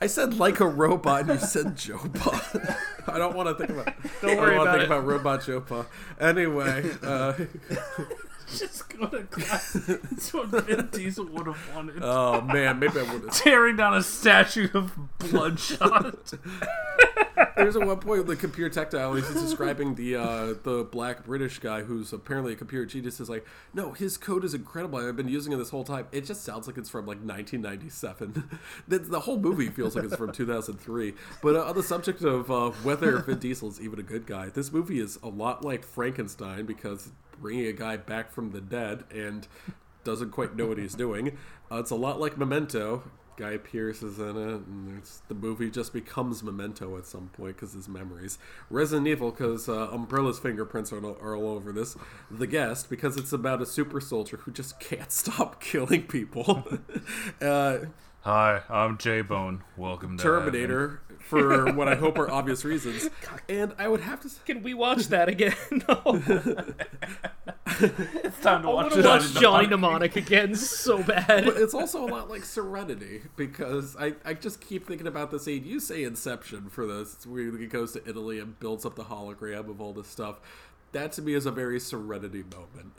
I 0.00 0.06
said 0.06 0.34
like 0.34 0.60
a 0.60 0.66
robot, 0.66 1.22
and 1.22 1.40
you 1.40 1.46
said 1.46 1.76
Jopa. 1.76 2.78
I 3.08 3.18
don't 3.18 3.34
want 3.36 3.48
to 3.48 3.54
think 3.66 3.70
about. 3.78 3.94
Don't 4.20 4.36
worry 4.36 4.52
I 4.52 4.54
don't 4.54 4.62
about 4.62 4.72
think 4.78 4.82
it. 4.82 4.86
about 4.86 5.06
robot 5.06 5.40
Jopa. 5.42 5.86
Anyway, 6.20 6.90
uh, 7.02 7.32
just 8.56 8.88
go 8.96 9.06
to 9.06 9.22
class 9.24 9.72
that's 9.72 10.32
what 10.32 10.46
Vin 10.46 10.88
Diesel 10.92 11.26
would 11.26 11.46
have 11.48 11.74
wanted 11.74 11.96
oh 12.00 12.40
man, 12.42 12.78
maybe 12.78 13.00
I 13.00 13.02
would 13.12 13.22
have. 13.24 13.32
tearing 13.32 13.74
down 13.76 13.94
a 13.94 14.02
statue 14.02 14.68
of 14.72 14.96
bloodshot 15.18 16.32
There's 17.56 17.74
a 17.74 17.80
one 17.80 17.98
point 18.00 18.26
the 18.26 18.36
computer 18.36 18.68
tactile. 18.68 19.14
He's 19.14 19.28
describing 19.32 19.94
the 19.94 20.16
uh, 20.16 20.54
the 20.62 20.86
black 20.90 21.24
British 21.24 21.58
guy 21.58 21.82
who's 21.82 22.12
apparently 22.12 22.52
a 22.52 22.56
computer 22.56 22.84
genius. 22.84 23.18
Is 23.18 23.30
like, 23.30 23.46
no, 23.72 23.92
his 23.92 24.18
code 24.18 24.44
is 24.44 24.52
incredible. 24.52 24.98
I've 24.98 25.16
been 25.16 25.28
using 25.28 25.52
it 25.52 25.56
this 25.56 25.70
whole 25.70 25.84
time. 25.84 26.06
It 26.12 26.26
just 26.26 26.44
sounds 26.44 26.66
like 26.66 26.76
it's 26.76 26.90
from 26.90 27.06
like 27.06 27.18
1997. 27.18 28.50
the, 28.88 28.98
the 28.98 29.20
whole 29.20 29.38
movie 29.38 29.68
feels 29.68 29.96
like 29.96 30.04
it's 30.04 30.16
from 30.16 30.32
2003. 30.32 31.14
But 31.42 31.56
uh, 31.56 31.64
on 31.64 31.74
the 31.74 31.82
subject 31.82 32.22
of 32.22 32.50
uh, 32.50 32.70
whether 32.82 33.18
Vin 33.20 33.38
Diesel 33.38 33.70
is 33.70 33.80
even 33.80 33.98
a 33.98 34.04
good 34.04 34.26
guy, 34.26 34.50
this 34.50 34.70
movie 34.70 35.00
is 35.00 35.18
a 35.22 35.28
lot 35.28 35.64
like 35.64 35.82
Frankenstein 35.82 36.66
because 36.66 37.10
bringing 37.40 37.66
a 37.66 37.72
guy 37.72 37.96
back 37.96 38.32
from 38.32 38.50
the 38.50 38.60
dead 38.60 39.04
and 39.10 39.48
doesn't 40.04 40.30
quite 40.30 40.56
know 40.56 40.66
what 40.66 40.78
he's 40.78 40.94
doing. 40.94 41.36
Uh, 41.70 41.76
it's 41.76 41.90
a 41.90 41.96
lot 41.96 42.20
like 42.20 42.36
Memento. 42.36 43.02
Guy 43.36 43.58
Pearce 43.58 44.02
is 44.02 44.18
in 44.18 44.36
it, 44.36 44.66
and 44.66 44.98
it's, 44.98 45.18
the 45.28 45.34
movie 45.34 45.70
just 45.70 45.92
becomes 45.92 46.42
Memento 46.42 46.96
at 46.96 47.06
some 47.06 47.28
point 47.28 47.56
because 47.56 47.74
his 47.74 47.86
memories. 47.88 48.38
Resident 48.70 49.06
Evil 49.06 49.30
because 49.30 49.68
uh, 49.68 49.88
Umbrella's 49.92 50.38
fingerprints 50.38 50.92
are, 50.92 51.04
all- 51.04 51.18
are 51.20 51.36
all 51.36 51.50
over 51.50 51.70
this. 51.70 51.96
The 52.30 52.46
Guest 52.46 52.88
because 52.88 53.16
it's 53.18 53.32
about 53.32 53.60
a 53.60 53.66
super 53.66 54.00
soldier 54.00 54.38
who 54.38 54.50
just 54.52 54.80
can't 54.80 55.12
stop 55.12 55.60
killing 55.60 56.02
people. 56.04 56.66
uh, 57.42 57.78
Hi, 58.22 58.62
I'm 58.68 58.98
J 58.98 59.20
Bone. 59.20 59.62
Welcome 59.76 60.16
to 60.16 60.22
Terminator 60.22 61.00
for 61.28 61.72
what 61.72 61.88
I 61.88 61.94
hope 61.96 62.18
are 62.18 62.30
obvious 62.30 62.64
reasons. 62.64 63.08
And 63.48 63.74
I 63.78 63.88
would 63.88 64.00
have 64.00 64.20
to 64.20 64.28
say, 64.28 64.40
Can 64.46 64.62
we 64.62 64.74
watch 64.74 65.08
that 65.08 65.28
again? 65.28 65.54
no. 65.88 66.22
It's 67.78 68.40
time 68.40 68.62
to 68.62 68.68
I 68.68 68.72
watch 68.72 68.92
want 68.92 69.02
to 69.02 69.08
watch 69.08 69.22
Johnny 69.34 69.40
Johnny 69.40 69.66
Mnemonic. 69.66 70.14
Mnemonic 70.14 70.16
again 70.16 70.54
so 70.54 71.02
bad. 71.02 71.44
but 71.44 71.56
it's 71.58 71.74
also 71.74 72.04
a 72.04 72.08
lot 72.08 72.30
like 72.30 72.44
Serenity 72.44 73.22
because 73.36 73.96
I, 73.96 74.14
I 74.24 74.34
just 74.34 74.60
keep 74.60 74.86
thinking 74.86 75.06
about 75.06 75.30
the 75.30 75.38
scene. 75.38 75.64
You 75.64 75.80
say 75.80 76.04
Inception 76.04 76.70
for 76.70 76.86
this, 76.86 77.14
it's 77.14 77.26
where 77.26 77.56
he 77.58 77.66
goes 77.66 77.92
to 77.92 78.08
Italy 78.08 78.38
and 78.38 78.58
builds 78.60 78.86
up 78.86 78.94
the 78.94 79.04
hologram 79.04 79.68
of 79.68 79.80
all 79.80 79.92
this 79.92 80.06
stuff. 80.08 80.36
That 80.92 81.12
to 81.12 81.22
me 81.22 81.34
is 81.34 81.44
a 81.44 81.50
very 81.50 81.78
Serenity 81.80 82.44
moment. 82.44 82.92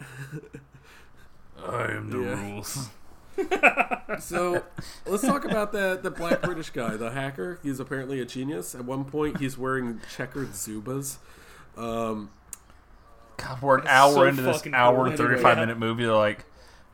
I 1.66 1.92
am 1.94 2.10
the 2.12 2.20
Yeah. 2.20 2.52
rules. 2.52 2.90
So 4.20 4.64
let's 5.06 5.22
talk 5.24 5.46
about 5.46 5.72
the 5.72 6.00
the 6.02 6.10
black 6.12 6.42
British 6.42 6.70
guy, 6.72 6.96
the 6.98 7.12
hacker. 7.12 7.60
He's 7.62 7.80
apparently 7.80 8.20
a 8.20 8.26
genius. 8.26 8.74
At 8.74 8.86
one 8.86 9.06
point, 9.06 9.38
he's 9.40 9.58
wearing 9.58 10.02
checkered 10.16 10.50
Zubaz. 10.54 11.18
Um, 11.76 12.32
God, 13.38 13.62
we're 13.62 13.78
an 13.80 13.88
hour 13.88 14.14
so 14.14 14.24
into 14.24 14.42
this 14.42 14.66
hour 14.74 15.06
and 15.08 15.16
35 15.18 15.46
Anyway. 15.46 15.56
minute 15.62 15.78
movie. 15.78 16.06
They're 16.06 16.14
like, 16.16 16.46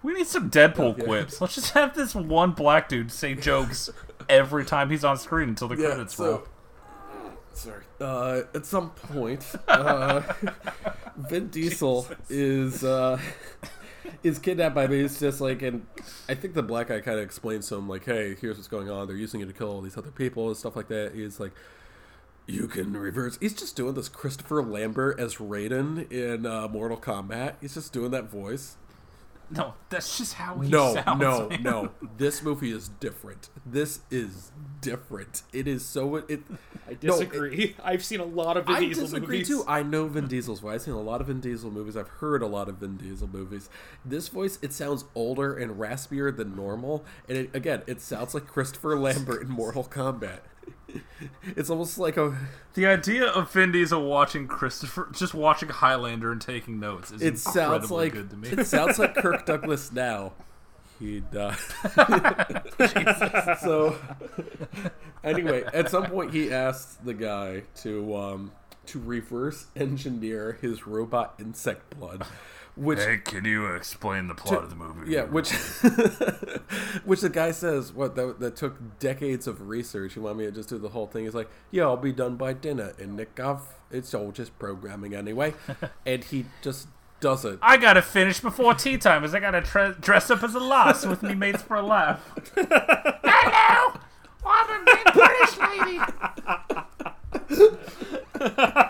we 0.02 0.14
need 0.14 0.28
some 0.28 0.50
Deadpool 0.52 0.98
Yeah. 0.98 1.06
quips. 1.06 1.40
Let's 1.40 1.56
just 1.56 1.72
have 1.74 1.96
this 1.96 2.14
one 2.14 2.52
black 2.52 2.90
dude 2.90 3.12
say 3.12 3.36
jokes 3.36 3.90
every 4.28 4.66
time 4.66 4.90
he's 4.90 5.06
on 5.06 5.18
screen 5.18 5.50
until 5.50 5.70
the 5.70 5.78
yeah, 5.78 5.88
credits 5.90 6.16
so 6.16 6.26
roll. 6.26 7.32
sorry. 7.54 7.84
Uh, 8.02 8.42
at 8.54 8.66
some 8.66 8.90
point, 8.90 9.46
uh, 9.70 10.22
Vin 11.16 11.48
Diesel 11.48 12.08
is 12.30 12.84
uh, 12.84 13.18
is 14.24 14.40
kidnapped 14.40 14.76
by. 14.76 14.88
He's 14.88 15.20
just 15.20 15.42
like, 15.42 15.62
and 15.62 15.86
I 16.30 16.36
think 16.36 16.54
the 16.54 16.64
black 16.64 16.88
guy 16.88 17.00
kind 17.02 17.18
of 17.18 17.24
explains 17.24 17.68
to 17.70 17.76
him 17.76 17.88
like, 17.88 18.06
"Hey, 18.06 18.36
here's 18.40 18.58
what's 18.58 18.68
going 18.68 18.90
on. 18.90 19.08
They're 19.08 19.16
using 19.16 19.42
it 19.42 19.48
to 19.48 19.54
kill 19.54 19.70
all 19.70 19.82
these 19.82 19.98
other 19.98 20.12
people 20.12 20.48
and 20.48 20.58
stuff 20.58 20.76
like 20.76 20.88
that." 20.90 21.14
He's 21.16 21.40
like. 21.40 21.52
You 22.46 22.68
can 22.68 22.92
reverse. 22.92 23.38
He's 23.40 23.54
just 23.54 23.78
doing 23.78 23.94
this 23.94 24.10
Christopher 24.10 24.62
Lambert 24.62 25.18
as 25.18 25.36
Raiden 25.36 26.12
in 26.12 26.46
uh, 26.46 26.68
Mortal 26.68 26.98
Kombat. 26.98 27.56
He's 27.62 27.76
just 27.76 27.94
doing 27.94 28.12
that 28.12 28.30
voice. 28.30 28.76
No, 29.58 29.74
that's 29.90 30.18
just 30.18 30.34
how 30.34 30.60
he 30.60 30.70
No, 30.70 30.94
sounds. 30.96 31.20
no, 31.20 31.48
man. 31.50 31.64
no. 31.64 31.90
This 32.18 32.42
movie 32.44 32.72
is 32.72 32.88
different. 32.90 33.50
This 33.66 34.00
is 34.12 34.52
different. 34.82 35.44
It 35.54 35.68
is 35.68 35.86
so. 35.86 36.16
It. 36.18 36.42
I 36.88 36.92
no, 36.92 36.94
it- 36.94 37.02
disagree. 37.02 37.76
I've 37.84 38.04
seen 38.04 38.20
a 38.20 38.26
lot 38.26 38.58
of 38.58 38.66
Vin 38.66 38.76
I 38.76 38.80
Diesel 38.82 39.04
disagree 39.06 39.38
movies. 39.38 39.48
too. 39.48 39.64
I 39.68 39.84
know 39.84 40.08
Vin 40.08 40.28
Diesel's 40.28 40.60
voice. 40.60 40.74
I've 40.76 40.82
seen 40.82 40.94
a 40.94 41.02
lot 41.02 41.22
of 41.22 41.28
Vin 41.28 41.40
Diesel 41.40 41.72
movies. 41.72 41.96
I've 41.96 42.08
heard 42.10 42.42
a 42.42 42.48
lot 42.48 42.68
of 42.70 42.78
Vin 42.78 42.98
Diesel 42.98 43.28
movies. 43.28 43.70
This 44.04 44.28
voice, 44.28 44.60
it 44.62 44.74
sounds 44.74 45.06
older 45.16 45.56
and 45.58 45.80
raspier 45.80 46.36
than 46.36 46.56
normal, 46.56 47.06
and 47.30 47.38
it, 47.38 47.56
again, 47.56 47.84
it 47.88 48.02
sounds 48.02 48.34
like 48.34 48.48
Christopher 48.48 48.98
Lambert 48.98 49.42
in 49.44 49.50
Mortal 49.50 49.84
Kombat. 49.86 50.40
It's 51.56 51.70
almost 51.70 51.98
like 51.98 52.18
a. 52.18 52.38
The 52.74 52.86
idea 52.86 53.26
of 53.28 53.52
Vin 53.52 53.72
Diesel 53.72 54.04
watching 54.08 54.48
Christopher, 54.48 55.10
just 55.14 55.34
watching 55.34 55.70
Highlander 55.70 56.32
and 56.32 56.42
taking 56.42 56.80
notes 56.80 57.12
is 57.12 57.22
It 57.22 57.38
sounds 57.40 57.90
like 57.92 58.14
good 58.14 58.30
to 58.30 58.36
me. 58.38 58.50
it 58.50 58.66
sounds 58.68 59.00
like 59.00 59.16
Kirk 59.16 59.46
Douglas 59.48 59.92
now. 59.92 60.34
He 61.00 61.22
died. 61.22 61.58
so 63.62 63.98
anyway, 65.24 65.64
at 65.74 65.90
some 65.90 66.06
point 66.06 66.34
he 66.34 66.52
asks 66.52 66.96
the 67.04 67.14
guy 67.14 67.64
to 67.82 68.16
um, 68.16 68.52
to 68.88 69.00
reverse 69.00 69.66
engineer 69.76 70.58
his 70.62 70.86
robot 70.88 71.36
insect 71.40 71.98
blood, 72.00 72.26
which 72.76 73.00
hey, 73.00 73.18
can 73.18 73.46
you 73.46 73.68
explain 73.76 74.28
the 74.28 74.34
plot 74.34 74.64
of 74.64 74.70
the 74.70 74.76
movie? 74.76 75.12
yeah, 75.12 75.24
which 75.24 75.52
which 77.06 77.22
the 77.22 77.30
guy 77.30 77.52
says 77.52 77.94
what 77.94 78.16
that, 78.16 78.40
that 78.40 78.56
took 78.56 79.00
decades 79.00 79.46
of 79.46 79.68
research. 79.68 80.16
You 80.16 80.24
want 80.24 80.38
me 80.38 80.46
to 80.46 80.52
just 80.52 80.70
do 80.70 80.80
the 80.80 80.90
whole 80.90 81.06
thing? 81.08 81.26
He's 81.26 81.36
like, 81.36 81.50
yeah, 81.72 81.84
I'll 81.84 81.98
be 81.98 82.12
done 82.12 82.36
by 82.36 82.54
dinner. 82.54 82.94
And 83.00 83.16
Nick, 83.16 83.40
I've, 83.40 83.62
it's 83.92 84.14
all 84.14 84.32
just 84.32 84.58
programming 84.58 85.14
anyway, 85.14 85.54
and 86.06 86.24
he 86.24 86.46
just 86.62 86.88
does 87.20 87.46
it. 87.46 87.60
I 87.62 87.78
gotta 87.78 88.02
finish 88.02 88.40
before 88.40 88.74
tea 88.74 88.98
time, 88.98 89.24
as 89.24 89.36
I 89.36 89.40
gotta 89.40 89.62
tre- 89.62 89.94
dress 90.00 90.32
up 90.32 90.44
as 90.44 90.56
a 90.56 90.60
lass 90.60 91.06
with 91.06 91.22
me 91.22 91.36
mates 91.36 91.62
for 91.62 91.78
a 91.78 91.84
laugh. 91.84 92.22
Hello, 92.56 94.00
I'm 94.46 94.82
a 94.82 94.86
big 94.86 95.04
British 95.14 95.58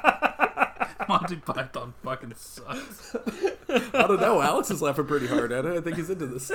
lady. 0.09 0.19
Monty 1.23 1.37
Python 1.37 1.93
fucking 2.03 2.33
sucks. 2.35 3.15
I 3.69 4.07
don't 4.07 4.19
know. 4.19 4.41
Alex 4.41 4.69
is 4.69 4.81
laughing 4.81 5.05
pretty 5.05 5.27
hard 5.27 5.53
at 5.53 5.65
it. 5.65 5.77
I 5.77 5.79
think 5.79 5.95
he's 5.95 6.09
into 6.09 6.27
this. 6.27 6.51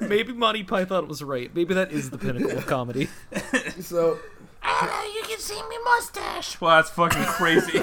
Maybe 0.00 0.32
Monty 0.32 0.62
Python 0.62 1.08
was 1.08 1.20
right. 1.20 1.52
Maybe 1.52 1.74
that 1.74 1.90
is 1.90 2.10
the 2.10 2.18
pinnacle 2.18 2.56
of 2.56 2.66
comedy. 2.66 3.08
So 3.80 4.18
ah, 4.62 5.04
you 5.14 5.22
can 5.22 5.38
see 5.40 5.60
me 5.68 5.76
mustache. 5.84 6.60
Well, 6.60 6.76
that's 6.76 6.90
fucking 6.90 7.24
crazy. 7.24 7.82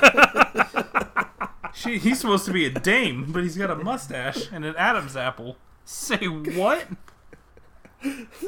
she, 1.74 1.98
he's 1.98 2.22
supposed 2.22 2.46
to 2.46 2.54
be 2.54 2.66
a 2.66 2.70
dame, 2.70 3.32
but 3.32 3.44
he's 3.44 3.58
got 3.58 3.70
a 3.72 3.76
mustache 3.76 4.50
and 4.54 4.64
an 4.64 4.76
Adam's 4.78 5.18
apple. 5.18 5.58
Say 5.84 6.28
what? 6.28 6.88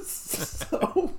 so 0.04 1.16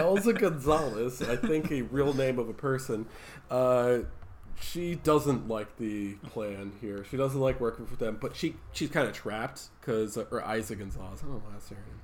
Eiza 0.00 0.38
Gonzalez, 0.38 1.22
I 1.22 1.36
think 1.36 1.70
a 1.70 1.82
real 1.82 2.12
name 2.12 2.38
of 2.38 2.48
a 2.48 2.52
person, 2.52 3.06
uh, 3.50 3.98
she 4.60 4.94
doesn't 4.94 5.48
like 5.48 5.76
the 5.78 6.14
plan 6.26 6.72
here. 6.80 7.04
She 7.10 7.16
doesn't 7.16 7.40
like 7.40 7.60
working 7.60 7.86
for 7.86 7.96
them, 7.96 8.18
but 8.20 8.36
she 8.36 8.56
she's 8.72 8.90
kind 8.90 9.08
of 9.08 9.14
trapped 9.14 9.68
because 9.80 10.16
or 10.16 10.44
Isaac 10.44 10.78
Gonzalez. 10.78 11.20
I 11.22 11.26
don't 11.26 11.34
know 11.34 11.42
why 11.44 11.52
that's 11.52 11.68
her 11.70 11.76
name. 11.76 12.00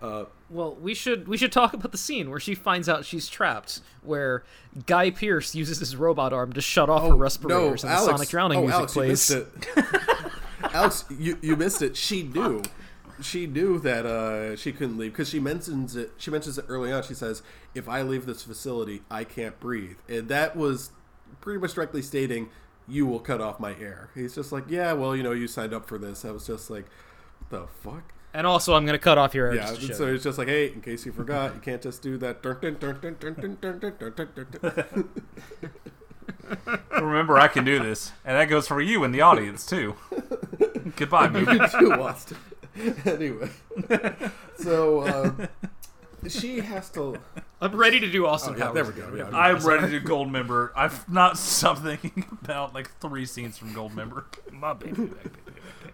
Uh, 0.00 0.24
Well, 0.50 0.76
we 0.76 0.94
should 0.94 1.26
we 1.26 1.36
should 1.36 1.52
talk 1.52 1.74
about 1.74 1.90
the 1.90 1.98
scene 1.98 2.30
where 2.30 2.38
she 2.40 2.54
finds 2.54 2.88
out 2.88 3.04
she's 3.04 3.28
trapped, 3.28 3.80
where 4.02 4.44
Guy 4.86 5.10
Pearce 5.10 5.54
uses 5.54 5.78
his 5.78 5.96
robot 5.96 6.32
arm 6.32 6.52
to 6.52 6.60
shut 6.60 6.88
off 6.88 7.08
her 7.08 7.16
respirators, 7.16 7.82
and 7.82 7.92
the 7.92 7.98
Sonic 7.98 8.28
drowning 8.28 8.58
oh, 8.58 8.62
music 8.62 8.76
Alex, 8.76 8.92
plays. 8.92 9.30
You 9.30 9.36
missed 9.36 9.76
it. 9.76 10.00
Alex, 10.74 11.04
you, 11.10 11.38
you 11.40 11.56
missed 11.56 11.82
it. 11.82 11.96
She 11.96 12.22
knew 12.22 12.62
she 13.20 13.46
knew 13.46 13.78
that 13.80 14.06
uh, 14.06 14.56
she 14.56 14.72
couldn't 14.72 14.98
leave 14.98 15.12
because 15.12 15.28
she 15.28 15.40
mentions 15.40 15.96
it. 15.96 16.12
She 16.16 16.30
mentions 16.30 16.58
it 16.58 16.64
early 16.68 16.92
on. 16.92 17.02
She 17.02 17.14
says, 17.14 17.42
"If 17.74 17.88
I 17.88 18.02
leave 18.02 18.26
this 18.26 18.42
facility, 18.42 19.02
I 19.10 19.24
can't 19.24 19.58
breathe," 19.60 19.98
and 20.08 20.28
that 20.28 20.56
was 20.56 20.90
pretty 21.40 21.60
much 21.60 21.74
directly 21.74 22.02
stating, 22.02 22.50
"You 22.86 23.06
will 23.06 23.20
cut 23.20 23.40
off 23.40 23.58
my 23.60 23.74
air." 23.80 24.10
He's 24.14 24.34
just 24.34 24.52
like, 24.52 24.64
"Yeah, 24.68 24.92
well, 24.92 25.16
you 25.16 25.22
know, 25.22 25.32
you 25.32 25.48
signed 25.48 25.72
up 25.72 25.86
for 25.86 25.98
this." 25.98 26.24
I 26.24 26.30
was 26.30 26.46
just 26.46 26.70
like, 26.70 26.86
"The 27.50 27.66
fuck." 27.66 28.12
And 28.34 28.46
also, 28.46 28.74
I'm 28.74 28.84
going 28.84 28.98
to 28.98 29.02
cut 29.02 29.16
off 29.16 29.34
your 29.34 29.46
air. 29.46 29.54
Yeah, 29.54 29.72
so 29.94 30.08
it's 30.08 30.22
just 30.22 30.36
like, 30.36 30.48
hey, 30.48 30.70
in 30.70 30.82
case 30.82 31.06
you 31.06 31.12
forgot, 31.12 31.54
you 31.54 31.60
can't 31.60 31.80
just 31.80 32.02
do 32.02 32.18
that. 32.18 32.44
Remember, 37.00 37.38
I 37.38 37.48
can 37.48 37.64
do 37.64 37.78
this, 37.78 38.12
and 38.26 38.36
that 38.36 38.44
goes 38.50 38.68
for 38.68 38.80
you 38.80 39.04
in 39.04 39.12
the 39.12 39.22
audience 39.22 39.64
too. 39.64 39.96
Goodbye, 40.96 41.28
movie. 41.30 41.58
too, 41.78 41.92
Austin. 41.94 42.36
anyway, 43.06 43.50
so 44.58 45.06
um, 45.08 45.48
she 46.28 46.58
has 46.60 46.90
to. 46.90 47.18
I'm 47.60 47.74
ready 47.74 48.00
to 48.00 48.10
do 48.10 48.26
Austin 48.26 48.54
Oh, 48.54 48.58
yeah, 48.58 48.64
Powers. 48.66 48.74
there 48.94 49.08
we 49.10 49.18
go. 49.18 49.30
Yeah, 49.30 49.36
I'm 49.36 49.58
ready 49.64 49.82
to 49.90 50.00
do 50.00 50.00
Gold 50.00 50.30
Member. 50.30 50.72
I've 50.76 51.08
not 51.10 51.38
stopped 51.38 51.80
thinking 51.82 52.24
about 52.42 52.74
like 52.74 52.90
three 53.00 53.24
scenes 53.26 53.56
from 53.56 53.72
Goldmember. 53.74 54.24
My 54.52 54.74
baby, 54.74 54.92
baby, 55.06 55.10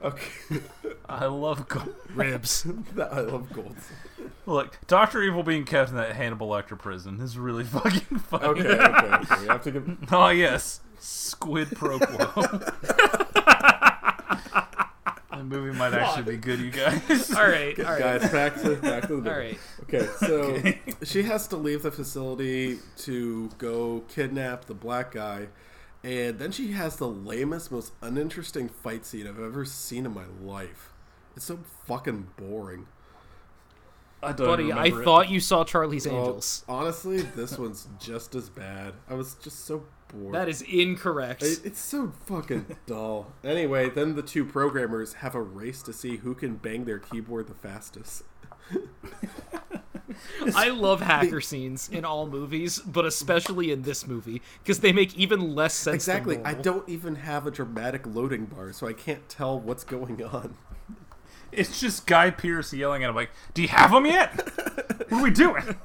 Okay, 0.02 0.60
I 1.08 1.26
love 1.26 1.68
Gold. 1.68 1.94
ribs. 2.14 2.66
I 2.98 3.20
love 3.20 3.52
gold. 3.52 3.76
Look, 4.46 4.78
Doctor 4.88 5.22
Evil 5.22 5.44
being 5.44 5.64
kept 5.64 5.90
in 5.90 5.96
that 5.96 6.16
Hannibal 6.16 6.48
Lecter 6.48 6.76
prison 6.76 7.20
is 7.20 7.38
really 7.38 7.62
fucking 7.62 8.18
funny. 8.18 8.44
Okay, 8.44 8.66
okay, 8.68 9.06
okay. 9.14 9.40
We 9.42 9.46
have 9.46 9.62
to 9.62 9.70
give. 9.70 9.98
Oh 10.10 10.30
yes, 10.30 10.80
Squid 10.98 11.70
Pro 11.76 12.00
Quo. 12.00 12.60
The 15.48 15.56
movie 15.56 15.76
might 15.76 15.92
actually 15.92 16.32
be 16.32 16.36
good, 16.36 16.60
you 16.60 16.70
guys. 16.70 17.32
All 17.36 17.42
right, 17.46 17.76
all 17.80 17.84
right. 17.92 17.98
Guys, 18.20 18.30
back 18.30 18.60
to 18.62 18.76
back 18.76 19.08
to 19.08 19.20
the 19.20 19.30
All 19.30 19.36
right. 19.38 19.58
Okay, 19.82 20.06
so 20.20 20.62
she 21.02 21.24
has 21.24 21.48
to 21.48 21.56
leave 21.56 21.82
the 21.82 21.90
facility 21.90 22.78
to 22.98 23.48
go 23.58 24.04
kidnap 24.08 24.66
the 24.66 24.74
black 24.74 25.10
guy, 25.12 25.48
and 26.04 26.38
then 26.38 26.52
she 26.52 26.72
has 26.72 26.96
the 26.96 27.08
lamest, 27.08 27.72
most 27.72 27.92
uninteresting 28.02 28.68
fight 28.68 29.04
scene 29.04 29.26
I've 29.26 29.40
ever 29.40 29.64
seen 29.64 30.06
in 30.06 30.14
my 30.14 30.26
life. 30.40 30.92
It's 31.34 31.46
so 31.46 31.58
fucking 31.86 32.28
boring. 32.36 32.86
I 34.22 34.30
don't 34.30 34.46
Buddy, 34.46 34.70
I 34.70 34.76
remember 34.76 35.02
it. 35.02 35.04
thought 35.04 35.28
you 35.28 35.40
saw 35.40 35.64
Charlie's 35.64 36.06
Well, 36.06 36.18
Angels. 36.26 36.64
honestly, 36.68 37.22
this 37.22 37.58
one's 37.58 37.88
just 37.98 38.36
as 38.36 38.48
bad. 38.48 38.94
I 39.10 39.14
was 39.14 39.34
just 39.42 39.64
so 39.64 39.82
bored. 40.12 40.34
That 40.34 40.48
is 40.48 40.62
incorrect. 40.62 41.42
It- 41.42 41.60
It's 41.64 41.80
so 41.80 42.12
fucking 42.26 42.76
dull. 42.86 43.32
Anyway, 43.44 43.88
then 43.90 44.14
the 44.14 44.22
two 44.22 44.44
programmers 44.44 45.14
have 45.14 45.34
a 45.34 45.42
race 45.42 45.82
to 45.82 45.92
see 45.92 46.18
who 46.18 46.34
can 46.34 46.56
bang 46.56 46.84
their 46.84 46.98
keyboard 46.98 47.48
the 47.48 47.54
fastest. 47.54 48.24
I 50.54 50.68
love 50.68 51.00
hacker 51.00 51.40
scenes 51.40 51.88
in 51.88 52.04
all 52.04 52.26
movies, 52.26 52.78
but 52.80 53.04
especially 53.06 53.70
in 53.72 53.82
this 53.82 54.06
movie 54.06 54.42
because 54.62 54.80
they 54.80 54.92
make 54.92 55.16
even 55.16 55.54
less 55.54 55.74
sense. 55.74 55.94
Exactly. 55.94 56.36
Than 56.36 56.46
I 56.46 56.54
don't 56.54 56.86
even 56.88 57.16
have 57.16 57.46
a 57.46 57.50
dramatic 57.50 58.06
loading 58.06 58.46
bar, 58.46 58.72
so 58.72 58.86
I 58.86 58.92
can't 58.92 59.26
tell 59.28 59.58
what's 59.58 59.84
going 59.84 60.22
on. 60.22 60.56
It's 61.54 61.78
just 61.80 62.06
Guy 62.06 62.30
Pearce 62.30 62.72
yelling 62.72 63.04
at 63.04 63.10
him 63.10 63.14
like, 63.14 63.28
"Do 63.52 63.60
you 63.60 63.68
have 63.68 63.90
them 63.90 64.06
yet? 64.06 64.32
what 65.10 65.12
are 65.12 65.22
we 65.22 65.30
doing?" 65.30 65.76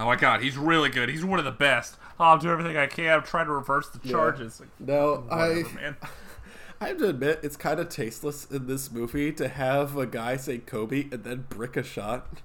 Oh 0.00 0.06
my 0.06 0.16
god, 0.16 0.42
he's 0.42 0.56
really 0.56 0.88
good. 0.88 1.08
He's 1.08 1.24
one 1.24 1.38
of 1.38 1.44
the 1.44 1.50
best. 1.50 1.96
Oh, 2.18 2.24
I'll 2.24 2.38
do 2.38 2.50
everything 2.50 2.76
I 2.76 2.86
can. 2.86 3.12
I'm 3.18 3.22
trying 3.22 3.46
to 3.46 3.52
reverse 3.52 3.88
the 3.88 3.98
charges. 4.08 4.60
Like, 4.60 4.68
No, 4.78 5.24
I 5.30 5.62
man. 5.74 5.96
I 6.82 6.88
have 6.88 6.98
to 6.98 7.08
admit 7.08 7.40
it's 7.42 7.56
kind 7.58 7.78
of 7.78 7.88
tasteless 7.90 8.46
in 8.46 8.66
this 8.66 8.90
movie 8.90 9.32
to 9.32 9.48
have 9.48 9.96
a 9.98 10.06
guy 10.06 10.36
say 10.38 10.58
Kobe 10.58 11.08
and 11.12 11.24
then 11.24 11.44
brick 11.48 11.76
a 11.76 11.82
shot. 11.82 12.40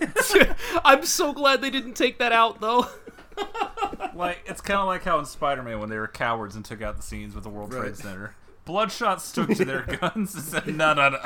I'm 0.84 1.04
so 1.04 1.32
glad 1.32 1.60
they 1.62 1.70
didn't 1.70 1.94
take 1.94 2.18
that 2.18 2.32
out 2.32 2.60
though. 2.60 2.86
Like 4.14 4.40
it's 4.46 4.60
kind 4.60 4.80
of 4.80 4.86
like 4.86 5.02
how 5.04 5.18
in 5.18 5.24
Spider-Man 5.26 5.78
when 5.80 5.88
they 5.90 5.98
were 5.98 6.08
cowards 6.08 6.56
and 6.56 6.64
took 6.64 6.80
out 6.82 6.96
the 6.96 7.02
scenes 7.02 7.34
with 7.34 7.44
the 7.44 7.50
World 7.50 7.72
Right. 7.72 7.82
Trade 7.84 7.96
Center. 7.96 8.34
Bloodshot 8.66 9.22
stuck 9.22 9.48
to 9.50 9.64
their 9.64 9.82
guns 10.00 10.34
and 10.34 10.44
said, 10.44 10.66
"No, 10.66 10.92
no, 10.92 11.08
no, 11.08 11.18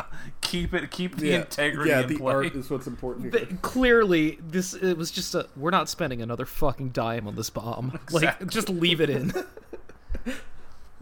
keep 0.43 0.73
it, 0.75 0.91
keep 0.93 1.17
the 1.17 1.33
integrity 1.33 1.91
yeah, 1.91 2.03
in 2.03 2.09
the 2.09 2.17
play." 2.19 2.33
art 2.35 2.55
is 2.55 2.71
what's 2.71 2.87
important 2.87 3.33
They- 3.33 3.47
here. 3.47 3.59
clearly, 3.63 4.39
this 4.47 4.75
it 4.75 4.97
was 4.97 5.11
just 5.11 5.35
a. 5.35 5.49
We're 5.57 5.71
not 5.71 5.89
spending 5.89 6.23
another 6.23 6.47
fucking 6.47 6.91
dime 6.91 7.27
on 7.27 7.35
this 7.35 7.51
bomb. 7.51 7.99
Like, 8.13 8.47
just 8.49 8.69
leave 8.69 9.01
it 9.01 9.11
in. 9.11 9.33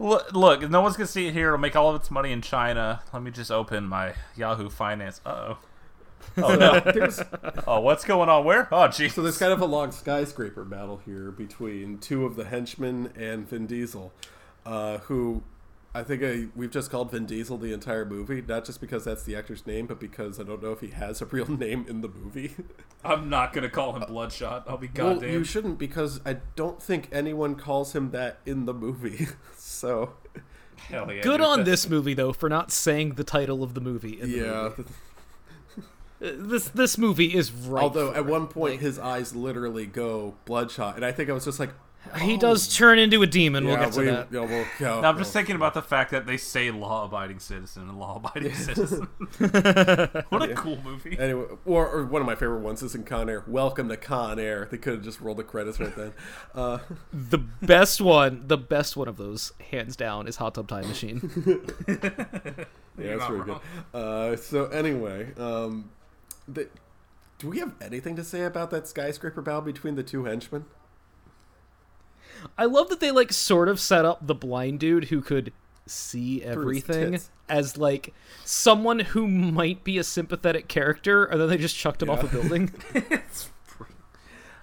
Look, 0.01 0.31
look, 0.31 0.69
no 0.69 0.79
one's 0.79 0.95
gonna 0.95 1.07
see 1.07 1.27
it 1.27 1.33
here. 1.33 1.47
It'll 1.47 1.59
make 1.59 1.75
all 1.75 1.89
of 1.89 1.95
its 1.97 2.09
money 2.09 2.31
in 2.31 2.41
China. 2.41 3.01
Let 3.11 3.21
me 3.21 3.31
just 3.31 3.51
open 3.51 3.85
my 3.85 4.13
Yahoo 4.37 4.69
Finance. 4.69 5.19
Uh 5.25 5.29
oh. 5.29 5.57
Oh 6.37 6.55
no. 6.55 6.79
There's, 6.79 7.21
oh, 7.67 7.81
what's 7.81 8.05
going 8.05 8.29
on? 8.29 8.45
Where? 8.45 8.69
Oh, 8.71 8.87
jeez. 8.87 9.11
so 9.11 9.21
there's 9.21 9.37
kind 9.37 9.51
of 9.51 9.59
a 9.59 9.65
long 9.65 9.91
skyscraper 9.91 10.63
battle 10.63 11.01
here 11.03 11.31
between 11.31 11.97
two 11.97 12.25
of 12.25 12.37
the 12.37 12.45
henchmen 12.45 13.11
and 13.17 13.49
Vin 13.49 13.67
Diesel, 13.67 14.13
uh, 14.65 14.99
who 14.99 15.43
I 15.93 16.03
think 16.03 16.21
I, 16.23 16.45
we've 16.55 16.69
just 16.69 16.91
called 16.91 17.09
Vin 17.11 17.25
Diesel 17.25 17.57
the 17.57 17.73
entire 17.73 18.05
movie, 18.05 18.43
not 18.47 18.63
just 18.63 18.79
because 18.79 19.05
that's 19.05 19.23
the 19.23 19.35
actor's 19.35 19.65
name, 19.65 19.87
but 19.87 19.99
because 19.99 20.39
I 20.39 20.43
don't 20.43 20.61
know 20.61 20.71
if 20.71 20.81
he 20.81 20.89
has 20.89 21.19
a 21.21 21.25
real 21.25 21.47
name 21.49 21.85
in 21.89 22.01
the 22.01 22.07
movie. 22.09 22.53
I'm 23.03 23.29
not 23.29 23.53
gonna 23.53 23.69
call 23.69 23.93
him 23.95 24.03
Bloodshot. 24.07 24.65
I'll 24.67 24.77
be 24.77 24.87
goddamn. 24.87 25.19
well, 25.21 25.29
you 25.29 25.43
shouldn't 25.43 25.79
because 25.79 26.21
I 26.25 26.37
don't 26.55 26.81
think 26.81 27.09
anyone 27.11 27.55
calls 27.55 27.95
him 27.95 28.11
that 28.11 28.39
in 28.45 28.65
the 28.65 28.73
movie. 28.73 29.27
so, 29.57 30.13
Hell 30.77 31.11
yeah, 31.11 31.21
Good 31.21 31.41
on 31.41 31.59
That- 31.59 31.65
this 31.65 31.89
movie 31.89 32.13
though 32.13 32.33
for 32.33 32.49
not 32.49 32.71
saying 32.71 33.15
the 33.15 33.23
title 33.23 33.63
of 33.63 33.73
the 33.73 33.81
movie. 33.81 34.19
In 34.21 34.31
the 34.31 34.37
yeah. 34.37 34.69
movie. 34.77 34.83
Uh, 36.21 36.31
this 36.35 36.67
this 36.67 36.97
movie 36.97 37.33
is 37.33 37.49
right. 37.49 37.81
Although 37.81 38.11
for 38.11 38.17
at 38.17 38.25
it. 38.25 38.29
one 38.29 38.47
point 38.47 38.81
his 38.81 38.99
eyes 38.99 39.33
literally 39.33 39.85
go 39.85 40.35
bloodshot, 40.43 40.97
and 40.97 41.05
I 41.05 41.13
think 41.13 41.29
I 41.29 41.33
was 41.33 41.45
just 41.45 41.61
like, 41.61 41.69
he 42.17 42.37
does 42.37 42.75
turn 42.75 42.97
into 42.97 43.21
a 43.21 43.27
demon. 43.27 43.65
we'll 43.65 43.77
get 43.77 43.91
to 43.93 43.99
we, 43.99 44.05
that. 44.05 44.27
yeah, 44.31 44.39
we'll, 44.39 44.65
yeah, 44.79 45.01
Now, 45.01 45.09
I'm 45.09 45.17
just 45.17 45.33
well. 45.33 45.41
thinking 45.41 45.55
about 45.55 45.73
the 45.73 45.81
fact 45.81 46.11
that 46.11 46.25
they 46.25 46.37
say 46.37 46.71
law-abiding 46.71 47.39
citizen 47.39 47.89
and 47.89 47.99
law-abiding 47.99 48.53
citizen. 48.53 49.07
what 50.29 50.49
a 50.49 50.53
cool 50.55 50.79
movie. 50.83 51.17
Anyway, 51.19 51.45
or, 51.65 51.87
or 51.87 52.05
one 52.05 52.21
of 52.21 52.25
my 52.25 52.35
favorite 52.35 52.61
ones 52.61 52.81
is 52.81 52.95
in 52.95 53.03
Con 53.03 53.29
Air. 53.29 53.43
Welcome 53.47 53.89
to 53.89 53.97
Con 53.97 54.39
Air. 54.39 54.67
They 54.71 54.77
could 54.77 54.93
have 54.93 55.03
just 55.03 55.19
rolled 55.21 55.37
the 55.37 55.43
credits 55.43 55.79
right 55.79 55.95
then. 55.95 56.13
Uh, 56.55 56.79
The 57.13 57.37
best 57.37 58.01
one, 58.01 58.43
the 58.47 58.57
best 58.57 58.97
one 58.97 59.07
of 59.07 59.17
those, 59.17 59.53
hands 59.71 59.95
down, 59.95 60.27
is 60.27 60.37
Hot 60.37 60.55
Tub 60.55 60.67
Time 60.67 60.87
Machine. 60.87 61.29
yeah, 61.87 63.17
that's 63.17 63.29
really 63.29 63.45
good. 63.45 63.59
Uh, 63.93 64.35
so 64.35 64.65
anyway, 64.67 65.33
um, 65.37 65.91
the, 66.47 66.69
do 67.37 67.49
we 67.49 67.59
have 67.59 67.73
anything 67.81 68.15
to 68.15 68.23
say 68.23 68.43
about 68.43 68.71
that 68.71 68.87
skyscraper 68.87 69.41
battle 69.41 69.61
between 69.61 69.95
the 69.95 70.03
two 70.03 70.25
henchmen? 70.25 70.65
I 72.57 72.65
love 72.65 72.89
that 72.89 72.99
they 72.99 73.11
like 73.11 73.31
sort 73.33 73.69
of 73.69 73.79
set 73.79 74.05
up 74.05 74.25
the 74.25 74.35
blind 74.35 74.79
dude 74.79 75.05
who 75.05 75.21
could 75.21 75.51
see 75.85 76.43
everything 76.43 77.19
as 77.47 77.77
like 77.77 78.13
someone 78.45 78.99
who 78.99 79.27
might 79.27 79.83
be 79.83 79.97
a 79.97 80.03
sympathetic 80.03 80.67
character, 80.67 81.25
and 81.25 81.41
then 81.41 81.49
they 81.49 81.57
just 81.57 81.75
chucked 81.75 82.01
him 82.01 82.09
off 82.09 82.23
a 82.23 82.27
building. 82.27 82.71
it's 82.93 83.49
pretty- 83.67 83.93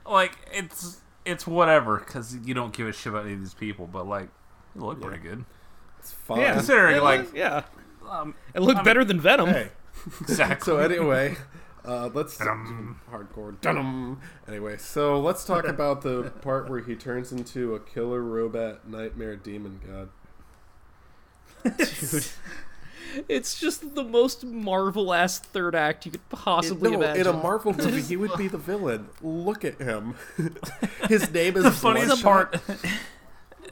like 0.07 0.33
it's 0.53 1.01
it's 1.25 1.47
whatever 1.47 1.99
because 1.99 2.37
you 2.45 2.55
don't 2.55 2.73
give 2.73 2.87
a 2.87 2.93
shit 2.93 3.13
about 3.13 3.25
any 3.25 3.35
of 3.35 3.41
these 3.41 3.55
people, 3.55 3.87
but 3.87 4.07
like 4.07 4.29
they 4.75 4.81
look 4.81 5.01
pretty 5.01 5.23
good. 5.23 5.45
It's 5.99 6.13
fine. 6.13 6.41
Yeah, 6.41 6.55
considering 6.55 7.03
like 7.03 7.35
yeah, 7.35 7.65
um, 8.09 8.35
it 8.55 8.61
looked 8.63 8.85
better 8.85 9.05
than 9.05 9.21
Venom. 9.21 9.49
Hey, 9.49 9.71
exactly. 10.21 10.65
so 10.65 10.79
anyway, 10.79 11.37
uh, 11.87 12.11
let's 12.13 12.37
hardcore. 12.39 13.61
Dun-dum. 13.61 14.21
Anyway, 14.49 14.77
so 14.77 15.21
let's 15.21 15.45
talk 15.45 15.65
about 15.69 16.03
the 16.03 16.33
part 16.43 16.69
where 16.69 16.81
he 16.81 16.95
turns 16.95 17.33
into 17.33 17.75
a 17.75 17.81
killer 17.81 18.23
robot 18.23 18.89
nightmare 18.89 19.37
demon 19.37 19.81
god. 19.87 20.09
Dude. 21.79 22.27
It's 23.29 23.59
just 23.59 23.95
the 23.95 24.05
most 24.05 24.45
Marvel 24.45 25.15
ass 25.15 25.39
third 25.39 25.75
act 25.75 26.05
you 26.05 26.13
could 26.13 26.29
possibly 26.29 26.91
no, 26.91 26.99
imagine. 26.99 27.23
in 27.23 27.27
a 27.27 27.33
Marvel 27.33 27.73
movie, 27.77 28.03
he 28.03 28.17
would 28.17 28.37
be 28.37 28.49
the 28.49 28.59
villain. 28.59 29.09
Look 29.23 29.65
at 29.65 29.81
him. 29.81 30.15
His 31.09 31.31
name 31.33 31.57
is 31.57 31.65
the 31.65 31.71
funniest 31.71 32.23
part. 32.23 32.61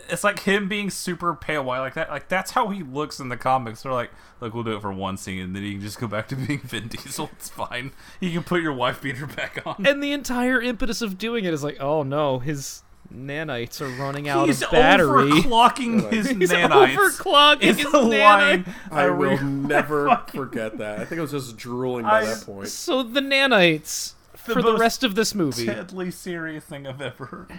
It's 0.08 0.24
like 0.24 0.40
him 0.40 0.68
being 0.68 0.90
super 0.90 1.34
pale 1.34 1.64
white 1.64 1.80
like 1.80 1.94
that. 1.94 2.10
Like 2.10 2.28
that's 2.28 2.50
how 2.52 2.68
he 2.68 2.82
looks 2.82 3.20
in 3.20 3.28
the 3.28 3.36
comics. 3.36 3.82
They're 3.82 3.92
like, 3.92 4.10
look, 4.40 4.54
we'll 4.54 4.64
do 4.64 4.76
it 4.76 4.80
for 4.82 4.92
one 4.92 5.16
scene, 5.16 5.40
and 5.40 5.54
then 5.56 5.62
you 5.62 5.72
can 5.72 5.80
just 5.80 5.98
go 6.00 6.06
back 6.06 6.28
to 6.28 6.36
being 6.36 6.60
Vin 6.60 6.88
Diesel. 6.88 7.30
It's 7.32 7.48
fine. 7.48 7.92
You 8.20 8.30
can 8.30 8.42
put 8.42 8.62
your 8.62 8.72
wife 8.72 9.02
beater 9.02 9.26
back 9.26 9.62
on. 9.66 9.86
and 9.86 10.02
the 10.02 10.12
entire 10.12 10.60
impetus 10.60 11.02
of 11.02 11.18
doing 11.18 11.44
it 11.44 11.54
is 11.54 11.62
like, 11.64 11.78
oh 11.80 12.02
no, 12.02 12.38
his 12.38 12.82
nanites 13.14 13.80
are 13.82 14.02
running 14.02 14.28
out 14.28 14.46
He's 14.46 14.62
of 14.62 14.70
battery. 14.70 15.30
overclocking 15.30 16.10
his 16.10 16.30
He's 16.30 16.50
nanites. 16.50 16.94
overclocking 16.96 17.62
Is 17.62 17.76
his 17.76 17.92
the 17.92 18.00
line. 18.00 18.64
I 18.90 19.08
will 19.10 19.36
re- 19.36 19.42
never 19.44 20.22
forget 20.32 20.78
that. 20.78 21.00
I 21.00 21.04
think 21.04 21.18
I 21.18 21.22
was 21.22 21.30
just 21.32 21.56
drooling 21.56 22.04
by 22.04 22.20
I- 22.20 22.24
that 22.24 22.44
point. 22.46 22.68
So 22.68 23.02
the 23.02 23.20
nanites 23.20 24.14
for 24.34 24.60
the 24.62 24.76
rest 24.76 25.04
of 25.04 25.14
this 25.14 25.34
movie, 25.34 25.66
deadly 25.66 26.10
serious 26.10 26.64
thing 26.64 26.86
I've 26.86 27.00
ever 27.00 27.26
heard. 27.26 27.52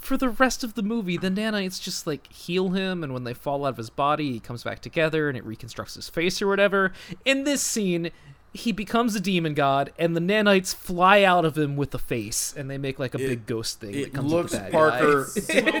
For 0.00 0.16
the 0.16 0.30
rest 0.30 0.64
of 0.64 0.74
the 0.74 0.82
movie, 0.82 1.16
the 1.16 1.28
nanites 1.30 1.80
just 1.80 2.06
like 2.06 2.32
heal 2.32 2.70
him, 2.70 3.04
and 3.04 3.12
when 3.12 3.24
they 3.24 3.34
fall 3.34 3.64
out 3.66 3.70
of 3.70 3.76
his 3.76 3.90
body, 3.90 4.32
he 4.32 4.40
comes 4.40 4.64
back 4.64 4.80
together, 4.80 5.28
and 5.28 5.36
it 5.36 5.44
reconstructs 5.44 5.94
his 5.94 6.08
face 6.08 6.40
or 6.40 6.46
whatever. 6.48 6.92
In 7.24 7.44
this 7.44 7.62
scene. 7.62 8.10
He 8.52 8.72
becomes 8.72 9.14
a 9.14 9.20
demon 9.20 9.54
god, 9.54 9.92
and 9.96 10.16
the 10.16 10.20
nanites 10.20 10.74
fly 10.74 11.22
out 11.22 11.44
of 11.44 11.56
him 11.56 11.76
with 11.76 11.94
a 11.94 12.00
face, 12.00 12.52
and 12.56 12.68
they 12.68 12.78
make 12.78 12.98
like 12.98 13.14
a 13.14 13.18
big 13.18 13.46
ghost 13.46 13.78
thing 13.78 13.92
that 13.92 14.00
It 14.08 14.12
comes 14.12 14.32
looks 14.32 14.50
with 14.50 14.64
the 14.64 14.70
bad 14.72 14.72
Parker. 14.72 15.26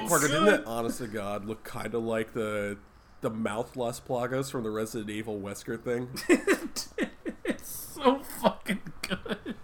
Parker, 0.08 0.28
didn't 0.28 0.48
it? 0.54 0.66
Honest 0.68 0.98
to 0.98 1.08
God, 1.08 1.46
look 1.46 1.64
kind 1.64 1.92
of 1.96 2.04
like 2.04 2.32
the 2.32 2.78
the 3.22 3.30
mouth 3.30 3.74
Las 3.74 3.98
Plagas 3.98 4.52
from 4.52 4.62
the 4.62 4.70
Resident 4.70 5.10
Evil 5.10 5.40
Wesker 5.40 5.82
thing. 5.82 6.10
It's 7.44 7.68
so 7.94 8.20
fucking 8.40 8.80
good. 9.02 9.56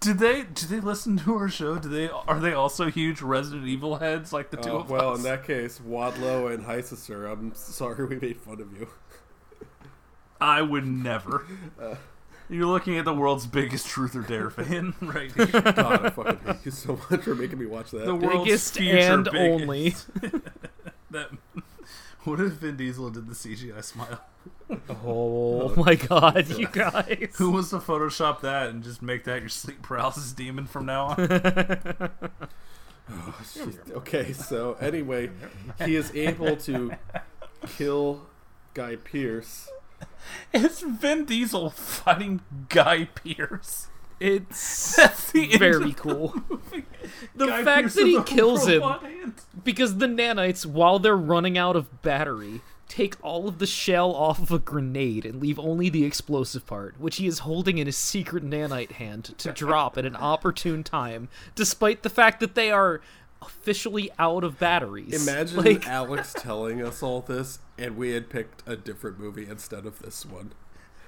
Do 0.00 0.14
they 0.14 0.42
do 0.44 0.66
they 0.66 0.80
listen 0.80 1.18
to 1.18 1.34
our 1.36 1.48
show? 1.50 1.76
Do 1.78 1.88
they 1.88 2.08
are 2.08 2.40
they 2.40 2.52
also 2.54 2.90
huge 2.90 3.20
Resident 3.20 3.68
Evil 3.68 3.96
heads 3.96 4.32
like 4.32 4.50
the 4.50 4.56
two 4.56 4.70
Uh, 4.70 4.78
of 4.80 4.90
well, 4.90 5.00
us? 5.00 5.04
Well, 5.06 5.14
in 5.16 5.22
that 5.24 5.44
case, 5.46 5.78
Wadlow 5.86 6.52
and 6.54 6.64
Heisserer, 6.64 7.30
I'm 7.30 7.54
sorry 7.54 8.06
we 8.06 8.16
made 8.16 8.40
fun 8.40 8.60
of 8.62 8.72
you. 8.78 8.88
I 10.40 10.62
would 10.62 10.86
never. 10.86 11.46
Uh. 11.80 11.96
You're 12.48 12.66
looking 12.66 12.98
at 12.98 13.04
the 13.04 13.14
world's 13.14 13.46
biggest 13.46 13.86
truth 13.86 14.16
or 14.16 14.22
dare 14.22 14.50
fan 14.50 14.94
right 15.02 15.30
here. 15.32 15.46
God, 15.46 15.76
I 16.06 16.10
fucking 16.10 16.38
hate 16.46 16.56
you 16.64 16.70
so 16.72 16.98
much 17.08 17.20
for 17.22 17.34
making 17.36 17.58
me 17.60 17.66
watch 17.66 17.92
that. 17.92 18.06
The 18.06 18.14
world's 18.14 18.44
Biggest 18.46 18.74
future 18.76 18.96
and 18.98 19.24
biggest. 19.24 19.38
only. 19.62 19.94
That, 21.12 21.28
what 22.24 22.40
if 22.40 22.52
Vin 22.54 22.76
Diesel 22.76 23.10
did 23.10 23.28
the 23.28 23.34
CGI 23.34 23.82
smile? 23.84 24.20
Oh 24.88 25.74
my 25.74 25.96
god, 25.96 26.48
you 26.56 26.66
guys. 26.72 27.34
Who 27.36 27.50
wants 27.50 27.70
to 27.70 27.78
Photoshop 27.78 28.40
that 28.40 28.68
and 28.70 28.82
just 28.84 29.02
make 29.02 29.24
that 29.24 29.40
your 29.40 29.48
sleep 29.48 29.82
paralysis 29.82 30.32
demon 30.32 30.66
from 30.66 30.86
now 30.86 31.06
on? 31.06 32.10
Oh, 33.12 33.44
okay, 33.96 34.32
so 34.32 34.74
anyway, 34.80 35.30
he 35.84 35.96
is 35.96 36.14
able 36.14 36.56
to 36.58 36.92
kill 37.76 38.26
Guy 38.72 38.94
Pearce. 38.96 39.68
It's 40.54 40.80
Vin 40.82 41.24
Diesel 41.24 41.70
fighting 41.70 42.40
Guy 42.68 43.06
Pearce. 43.06 43.88
It's 44.20 44.96
the 45.32 45.56
very 45.58 45.92
cool. 45.92 46.34
The 47.34 47.46
Guy 47.46 47.64
fact 47.64 47.94
that 47.94 48.06
he 48.06 48.22
kills 48.22 48.66
him 48.66 48.82
because 49.64 49.96
the 49.96 50.06
nanites, 50.06 50.64
while 50.64 50.98
they're 50.98 51.16
running 51.16 51.58
out 51.58 51.74
of 51.74 52.02
battery, 52.02 52.60
take 52.86 53.16
all 53.22 53.48
of 53.48 53.58
the 53.58 53.66
shell 53.66 54.14
off 54.14 54.38
of 54.40 54.50
a 54.50 54.58
grenade 54.58 55.24
and 55.24 55.40
leave 55.40 55.58
only 55.58 55.88
the 55.88 56.04
explosive 56.04 56.66
part, 56.66 57.00
which 57.00 57.16
he 57.16 57.26
is 57.26 57.40
holding 57.40 57.78
in 57.78 57.86
his 57.86 57.96
secret 57.96 58.44
nanite 58.44 58.92
hand 58.92 59.32
to 59.38 59.52
drop 59.52 59.96
at 59.96 60.04
an 60.04 60.16
opportune 60.20 60.84
time, 60.84 61.28
despite 61.54 62.02
the 62.02 62.10
fact 62.10 62.40
that 62.40 62.54
they 62.54 62.70
are 62.70 63.00
officially 63.42 64.10
out 64.18 64.44
of 64.44 64.58
batteries. 64.58 65.26
Imagine 65.26 65.64
like, 65.64 65.86
Alex 65.86 66.34
telling 66.36 66.82
us 66.82 67.02
all 67.02 67.22
this, 67.22 67.60
and 67.78 67.96
we 67.96 68.10
had 68.10 68.28
picked 68.28 68.62
a 68.66 68.76
different 68.76 69.18
movie 69.18 69.48
instead 69.48 69.86
of 69.86 70.00
this 70.00 70.26
one. 70.26 70.52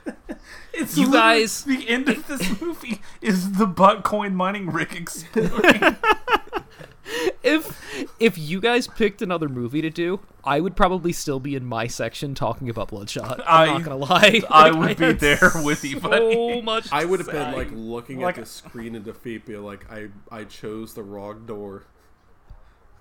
It's 0.75 0.97
You 0.97 1.13
guys- 1.13 1.65
The 1.65 1.87
end 1.89 2.09
of 2.09 2.27
this 2.27 2.61
movie 2.63 3.01
is 3.21 3.53
the 3.53 3.67
Bitcoin 3.67 4.33
mining 4.33 4.71
rig 4.71 4.95
exploding. 4.97 5.97
if 7.43 7.79
if 8.19 8.39
you 8.39 8.61
guys 8.61 8.87
picked 8.87 9.21
another 9.23 9.49
movie 9.49 9.83
to 9.83 9.91
do, 9.91 10.21
I 10.45 10.61
would 10.61 10.75
probably 10.77 11.13
still 11.13 11.41
be 11.41 11.55
in 11.55 11.65
my 11.65 11.87
section 11.89 12.35
talking 12.35 12.71
about 12.71 12.89
Bloodshot. 12.89 13.41
I'm 13.47 13.69
I- 13.69 13.73
not 13.75 13.83
gonna 13.85 13.97
lie. 13.97 14.41
I 14.49 14.71
Like, 14.71 14.99
would 14.99 14.99
be 14.99 15.13
there 15.13 15.51
with 15.63 15.85
you, 15.85 16.01
so 16.01 16.63
much. 16.63 16.89
I 16.91 17.05
would 17.05 17.21
have 17.21 17.31
been 17.31 17.53
like 17.53 17.69
looking 17.73 18.21
Like- 18.21 18.39
at 18.39 18.45
the 18.45 18.51
screen 18.51 18.95
in 18.95 19.03
defeat, 19.03 19.45
be 19.45 19.57
like, 19.57 19.85
I 19.93 20.09
I 20.31 20.45
chose 20.45 20.95
the 20.95 21.03
wrong 21.03 21.45
door. 21.47 21.85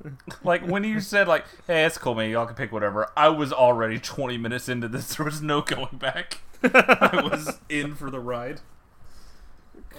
like 0.44 0.66
when 0.66 0.84
you 0.84 1.00
said 1.00 1.28
like, 1.28 1.46
"Hey, 1.68 1.86
it's 1.86 1.98
cool, 1.98 2.16
man. 2.16 2.30
Y'all 2.30 2.46
can 2.46 2.56
pick 2.56 2.72
whatever." 2.72 3.10
I 3.16 3.30
was 3.30 3.52
already 3.54 4.00
20 4.00 4.38
minutes 4.38 4.70
into 4.70 4.88
this. 4.88 5.16
There 5.22 5.26
was 5.26 5.42
no 5.42 5.62
going 5.62 5.98
back. 5.98 6.42
I 6.64 7.22
was 7.24 7.60
in 7.70 7.96
for 7.96 8.10
the 8.10 8.20
ride. 8.20 8.62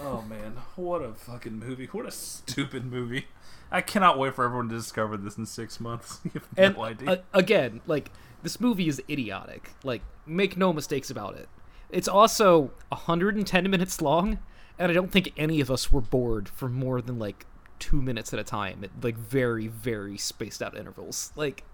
Oh 0.00 0.22
man, 0.22 0.56
what 0.76 1.02
a 1.02 1.12
fucking 1.12 1.58
movie! 1.58 1.86
What 1.86 2.06
a 2.06 2.10
stupid 2.10 2.84
movie! 2.84 3.26
I 3.70 3.80
cannot 3.80 4.18
wait 4.18 4.34
for 4.34 4.44
everyone 4.44 4.68
to 4.68 4.74
discover 4.74 5.16
this 5.16 5.36
in 5.36 5.46
six 5.46 5.80
months. 5.80 6.20
You 6.24 6.30
have 6.34 6.48
and 6.56 6.76
no 6.76 6.82
idea. 6.84 7.10
uh, 7.10 7.16
again, 7.34 7.80
like 7.86 8.10
this 8.42 8.60
movie 8.60 8.88
is 8.88 9.02
idiotic. 9.08 9.70
Like, 9.84 10.02
make 10.26 10.56
no 10.56 10.72
mistakes 10.72 11.10
about 11.10 11.36
it. 11.36 11.48
It's 11.90 12.08
also 12.08 12.70
110 12.88 13.70
minutes 13.70 14.00
long, 14.00 14.38
and 14.78 14.90
I 14.90 14.94
don't 14.94 15.12
think 15.12 15.32
any 15.36 15.60
of 15.60 15.70
us 15.70 15.92
were 15.92 16.00
bored 16.00 16.48
for 16.48 16.68
more 16.68 17.00
than 17.02 17.18
like 17.18 17.46
two 17.82 18.00
minutes 18.00 18.32
at 18.32 18.38
a 18.38 18.44
time 18.44 18.84
at 18.84 18.90
like 19.02 19.16
very, 19.16 19.66
very 19.66 20.16
spaced 20.16 20.62
out 20.62 20.76
intervals. 20.76 21.32
Like, 21.34 21.64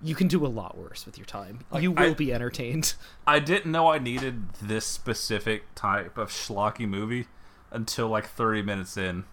you 0.00 0.14
can 0.14 0.28
do 0.28 0.46
a 0.46 0.48
lot 0.48 0.78
worse 0.78 1.04
with 1.04 1.18
your 1.18 1.24
time. 1.24 1.60
you 1.80 1.90
will 1.90 2.10
I- 2.10 2.14
be 2.14 2.32
entertained. 2.32 2.94
I 3.26 3.40
didn't 3.40 3.72
know 3.72 3.88
I 3.88 3.98
needed 3.98 4.52
this 4.62 4.86
specific 4.86 5.64
type 5.74 6.16
of 6.16 6.30
schlocky 6.30 6.88
movie 6.88 7.26
until 7.72 8.08
like 8.08 8.28
30 8.28 8.62
minutes 8.62 8.96
in 8.96 9.24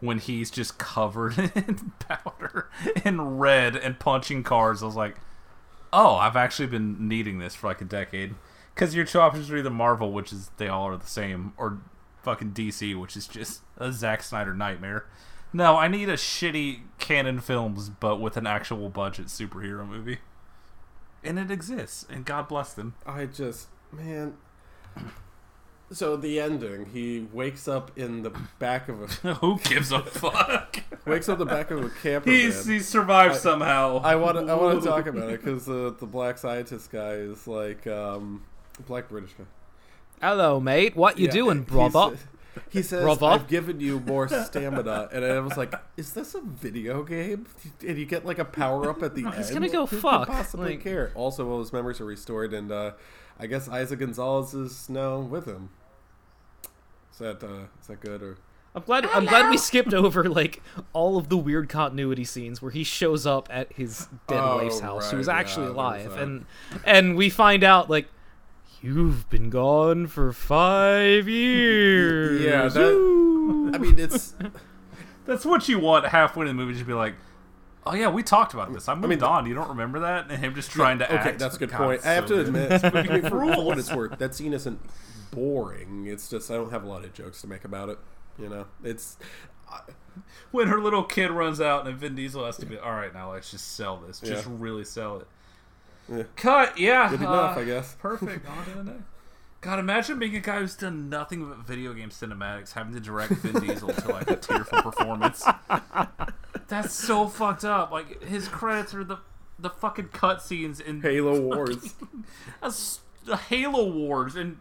when 0.00 0.18
he's 0.18 0.50
just 0.50 0.78
covered 0.78 1.38
in 1.54 1.92
powder 1.98 2.70
and 3.04 3.38
red 3.40 3.76
and 3.76 3.98
punching 3.98 4.42
cars. 4.42 4.82
I 4.82 4.86
was 4.86 4.96
like, 4.96 5.16
oh, 5.92 6.16
I've 6.16 6.36
actually 6.36 6.66
been 6.68 7.06
needing 7.08 7.38
this 7.38 7.54
for 7.54 7.66
like 7.68 7.80
a 7.82 7.84
decade. 7.84 8.34
Because 8.74 8.94
your 8.94 9.04
two 9.04 9.20
options 9.20 9.50
are 9.50 9.56
either 9.58 9.70
Marvel, 9.70 10.10
which 10.12 10.32
is 10.32 10.50
they 10.56 10.66
all 10.68 10.88
are 10.88 10.96
the 10.96 11.06
same, 11.06 11.52
or 11.56 11.78
fucking 12.22 12.52
DC, 12.52 12.98
which 13.00 13.16
is 13.16 13.28
just 13.28 13.60
a 13.76 13.92
Zack 13.92 14.22
Snyder 14.22 14.52
nightmare. 14.54 15.04
No, 15.54 15.76
I 15.78 15.86
need 15.88 16.08
a 16.08 16.14
shitty 16.14 16.80
Cannon 16.98 17.38
films, 17.40 17.88
but 17.88 18.20
with 18.20 18.36
an 18.36 18.46
actual 18.46 18.88
budget 18.90 19.26
superhero 19.26 19.88
movie. 19.88 20.18
And 21.22 21.38
it 21.38 21.50
exists, 21.50 22.04
and 22.10 22.24
God 22.26 22.48
bless 22.48 22.74
them. 22.74 22.94
I 23.06 23.26
just 23.26 23.68
man. 23.92 24.34
So 25.92 26.16
the 26.16 26.40
ending, 26.40 26.86
he 26.86 27.28
wakes 27.32 27.68
up 27.68 27.96
in 27.96 28.22
the 28.22 28.30
back 28.58 28.88
of 28.88 29.02
a 29.02 29.06
Who 29.34 29.58
gives 29.60 29.92
a 29.92 30.00
fuck? 30.00 30.80
wakes 31.06 31.28
up 31.28 31.40
in 31.40 31.46
the 31.46 31.54
back 31.54 31.70
of 31.70 31.84
a 31.84 31.90
camper 32.02 32.30
He's 32.30 32.64
van. 32.66 32.74
he 32.74 32.80
survived 32.80 33.36
somehow. 33.36 34.00
I 34.02 34.16
want 34.16 34.38
to 34.44 34.52
I 34.52 34.56
want 34.56 34.82
to 34.82 34.88
talk 34.88 35.06
about 35.06 35.30
it 35.30 35.40
because 35.44 35.66
the 35.66 35.94
the 35.98 36.06
black 36.06 36.36
scientist 36.38 36.90
guy 36.90 37.12
is 37.12 37.46
like 37.46 37.86
um 37.86 38.42
black 38.86 39.08
British 39.08 39.34
guy. 39.34 39.44
Hello, 40.20 40.58
mate. 40.58 40.96
What 40.96 41.18
you 41.18 41.26
Yeah, 41.26 41.32
doing, 41.32 41.62
brother? 41.62 42.16
sa- 42.54 42.60
He 42.70 42.82
says, 42.82 43.02
Brother? 43.02 43.26
"I've 43.26 43.46
given 43.48 43.80
you 43.80 44.00
more 44.00 44.28
stamina," 44.28 45.08
and 45.12 45.24
I 45.24 45.38
was 45.40 45.56
like, 45.56 45.74
"Is 45.96 46.12
this 46.12 46.34
a 46.34 46.40
video 46.40 47.02
game?" 47.02 47.46
And 47.86 47.98
you 47.98 48.06
get 48.06 48.24
like 48.24 48.38
a 48.38 48.44
power 48.44 48.88
up 48.90 49.02
at 49.02 49.14
the 49.14 49.24
end. 49.24 49.34
he's 49.34 49.50
gonna 49.50 49.68
go 49.68 49.86
Who 49.86 49.96
could 49.96 50.02
fuck, 50.02 50.28
possibly 50.28 50.70
like- 50.70 50.82
care? 50.82 51.12
Also, 51.14 51.48
all 51.48 51.60
his 51.60 51.72
memories 51.72 52.00
are 52.00 52.04
restored, 52.06 52.52
and 52.54 52.70
uh, 52.72 52.92
I 53.38 53.46
guess 53.46 53.68
Isaac 53.68 53.98
Gonzalez 54.00 54.54
is 54.54 54.88
now 54.88 55.18
with 55.18 55.46
him. 55.46 55.70
Is 57.12 57.18
that 57.18 57.42
uh, 57.44 57.66
is 57.80 57.86
that 57.88 58.00
good 58.00 58.22
or? 58.22 58.36
I'm 58.76 58.82
glad. 58.82 59.06
I'm 59.06 59.24
glad 59.24 59.50
we 59.50 59.56
skipped 59.56 59.94
over 59.94 60.24
like 60.28 60.60
all 60.92 61.16
of 61.16 61.28
the 61.28 61.36
weird 61.36 61.68
continuity 61.68 62.24
scenes 62.24 62.60
where 62.60 62.72
he 62.72 62.82
shows 62.82 63.24
up 63.24 63.48
at 63.48 63.72
his 63.72 64.08
dead 64.26 64.40
Oh, 64.42 64.56
wife's 64.64 64.80
house, 64.80 65.10
who 65.12 65.16
right, 65.16 65.20
is 65.20 65.28
actually 65.28 65.66
yeah, 65.66 65.72
alive, 65.74 66.16
and 66.16 66.44
and 66.84 67.16
we 67.16 67.30
find 67.30 67.62
out 67.62 67.88
like 67.88 68.08
you've 68.84 69.28
been 69.30 69.50
gone 69.50 70.06
for 70.06 70.32
five 70.32 71.28
years. 71.28 72.40
Yeah, 72.40 72.68
that. 72.68 73.72
I 73.74 73.78
mean, 73.78 73.98
it's. 73.98 74.34
That's 75.26 75.44
what 75.46 75.68
you 75.70 75.78
want 75.78 76.04
halfway 76.06 76.42
in 76.42 76.48
the 76.48 76.54
movie, 76.54 76.74
just 76.74 76.86
be 76.86 76.92
like, 76.92 77.14
"Oh 77.86 77.94
yeah, 77.94 78.10
we 78.10 78.22
talked 78.22 78.52
about 78.52 78.72
this. 78.74 78.88
I 78.88 78.94
moved 78.94 79.08
mean- 79.08 79.22
on. 79.22 79.46
You 79.46 79.54
don't 79.54 79.70
remember 79.70 80.00
that?" 80.00 80.30
And 80.30 80.38
him 80.44 80.54
just 80.54 80.70
trying 80.70 80.98
to 80.98 81.06
Okay, 81.06 81.30
act. 81.30 81.38
that's 81.38 81.56
a 81.56 81.58
good 81.58 81.70
God, 81.70 81.78
point. 81.78 81.94
it's 81.96 82.06
I 82.06 82.12
have 82.12 82.28
so 82.28 82.36
to 82.44 82.50
good. 82.50 82.68
admit, 82.68 82.84
I 82.94 83.02
mean, 83.20 83.22
for, 83.22 83.30
for 83.30 83.62
what 83.64 83.78
it's 83.78 83.90
worth, 83.92 84.18
that 84.18 84.34
scene 84.34 84.52
isn't 84.52 84.78
boring. 85.30 86.06
It's 86.06 86.28
just 86.28 86.50
I 86.50 86.54
don't 86.54 86.70
have 86.70 86.84
a 86.84 86.86
lot 86.86 87.04
of 87.04 87.14
jokes 87.14 87.40
to 87.40 87.46
make 87.46 87.64
about 87.64 87.88
it. 87.88 87.98
You 88.38 88.50
know, 88.50 88.66
it's 88.82 89.16
when 90.50 90.68
her 90.68 90.80
little 90.80 91.04
kid 91.04 91.30
runs 91.30 91.60
out 91.60 91.86
and 91.86 91.96
Vin 91.96 92.14
Diesel 92.14 92.44
has 92.44 92.58
to 92.58 92.66
be, 92.66 92.76
"All 92.78 92.92
right, 92.92 93.12
now 93.14 93.32
let's 93.32 93.50
just 93.50 93.76
sell 93.76 93.96
this. 94.06 94.20
Just 94.20 94.46
Yeah. 94.46 94.52
really 94.58 94.84
sell 94.84 95.20
it." 95.20 95.26
Yeah. 96.12 96.22
Cut. 96.36 96.78
Yeah. 96.78 97.10
good 97.10 97.20
enough, 97.20 97.56
uh, 97.56 97.60
I 97.60 97.64
guess. 97.64 97.94
Perfect. 98.00 98.48
On 98.48 98.64
to 98.64 98.70
the 98.70 98.84
next. 98.84 99.02
God, 99.60 99.78
imagine 99.78 100.18
being 100.18 100.36
a 100.36 100.40
guy 100.40 100.58
who's 100.58 100.76
done 100.76 101.08
nothing 101.08 101.48
but 101.48 101.56
video 101.58 101.94
game 101.94 102.10
cinematics, 102.10 102.72
having 102.72 102.92
to 102.92 103.00
direct 103.00 103.32
Vin 103.32 103.62
Diesel 103.64 103.94
to 103.94 104.08
like 104.08 104.30
a 104.30 104.36
tearful 104.36 104.82
performance. 104.82 105.42
That's 106.68 106.92
so 106.92 107.28
fucked 107.28 107.64
up. 107.64 107.90
Like 107.90 108.22
his 108.22 108.46
credits 108.46 108.92
are 108.92 109.04
the 109.04 109.20
the 109.58 109.70
fucking 109.70 110.08
cutscenes 110.08 110.82
in 110.82 111.00
Halo 111.00 111.40
Wars. 111.40 111.94
the 113.24 113.36
Halo 113.38 113.90
Wars 113.90 114.36
and 114.36 114.58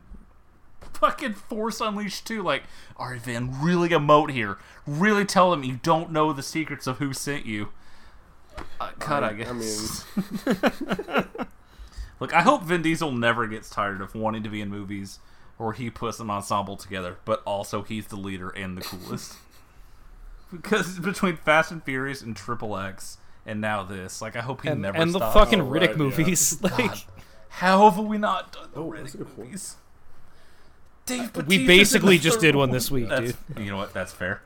fucking 0.93 1.33
Force 1.33 1.81
Unleashed 1.81 2.25
2. 2.25 2.41
Like, 2.41 2.63
all 2.95 3.09
right, 3.09 3.21
Vin, 3.21 3.61
really 3.61 3.89
emote 3.89 4.31
here. 4.31 4.57
Really 4.87 5.25
tell 5.25 5.51
him 5.51 5.65
you 5.65 5.79
don't 5.83 6.11
know 6.11 6.31
the 6.31 6.43
secrets 6.43 6.87
of 6.87 6.99
who 6.99 7.11
sent 7.11 7.45
you. 7.45 7.69
Uh, 8.79 8.91
cut, 8.99 9.23
I, 9.23 9.33
guess. 9.33 10.05
I 10.45 10.51
mean, 11.13 11.25
Look, 12.19 12.33
I 12.33 12.41
hope 12.41 12.63
Vin 12.63 12.81
Diesel 12.81 13.11
never 13.11 13.47
gets 13.47 13.69
tired 13.69 14.01
of 14.01 14.15
wanting 14.15 14.43
to 14.43 14.49
be 14.49 14.61
in 14.61 14.69
movies 14.69 15.19
where 15.57 15.73
he 15.73 15.89
puts 15.89 16.19
an 16.19 16.29
ensemble 16.29 16.77
together, 16.77 17.17
but 17.25 17.41
also 17.45 17.83
he's 17.83 18.07
the 18.07 18.15
leader 18.15 18.49
and 18.49 18.77
the 18.77 18.81
coolest. 18.81 19.35
because 20.51 20.99
between 20.99 21.37
Fast 21.37 21.71
and 21.71 21.83
Furious 21.83 22.21
and 22.21 22.35
Triple 22.35 22.77
X 22.77 23.17
and 23.45 23.59
now 23.59 23.83
this, 23.83 24.21
like, 24.21 24.35
I 24.35 24.41
hope 24.41 24.61
he 24.61 24.69
and, 24.69 24.81
never 24.81 24.97
and 24.97 25.13
the 25.13 25.19
fucking 25.19 25.61
Oh, 25.61 25.65
Riddick 25.65 25.79
right, 25.81 25.89
yeah. 25.91 25.95
movies. 25.97 26.59
Like 26.63 27.05
How 27.49 27.89
have 27.89 28.03
we 28.03 28.17
not 28.17 28.53
done 28.53 28.69
the 28.73 28.79
Oh, 28.79 28.91
Riddick 28.91 29.37
movies? 29.37 29.75
Dave 31.05 31.35
we 31.47 31.67
basically 31.67 32.17
just 32.17 32.39
did 32.39 32.55
one 32.55 32.71
this 32.71 32.89
week, 32.89 33.09
That's- 33.09 33.33
dude. 33.53 33.65
You 33.65 33.71
know 33.71 33.77
what? 33.77 33.93
That's 33.93 34.13
fair. 34.13 34.41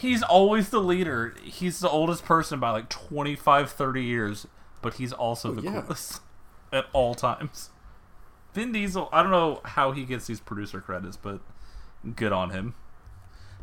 He's 0.00 0.22
always 0.22 0.70
the 0.70 0.80
leader. 0.80 1.34
He's 1.42 1.80
the 1.80 1.90
oldest 1.90 2.24
person 2.24 2.58
by 2.58 2.70
like 2.70 2.88
25, 2.88 3.70
30 3.70 4.02
years, 4.02 4.46
but 4.80 4.94
he's 4.94 5.12
also 5.12 5.50
oh, 5.50 5.54
the 5.54 5.68
Oh, 5.68 5.72
yeah. 5.72 5.80
coolest 5.82 6.20
at 6.72 6.86
all 6.92 7.14
times. 7.14 7.70
Vin 8.54 8.72
Diesel, 8.72 9.08
I 9.12 9.22
don't 9.22 9.30
know 9.30 9.60
how 9.64 9.92
he 9.92 10.04
gets 10.04 10.26
these 10.26 10.40
producer 10.40 10.80
credits, 10.80 11.16
but 11.16 11.40
good 12.16 12.32
on 12.32 12.50
him. 12.50 12.74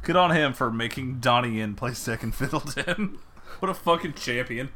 Good 0.03 0.15
on 0.15 0.31
him 0.31 0.53
for 0.53 0.71
making 0.71 1.19
Donnie 1.19 1.57
Yen 1.57 1.73
play 1.73 1.93
second 1.93 2.35
fiddle 2.35 2.61
to 2.61 2.83
him. 2.83 3.19
What 3.59 3.69
a 3.71 3.73
fucking 3.73 4.13
champion. 4.13 4.69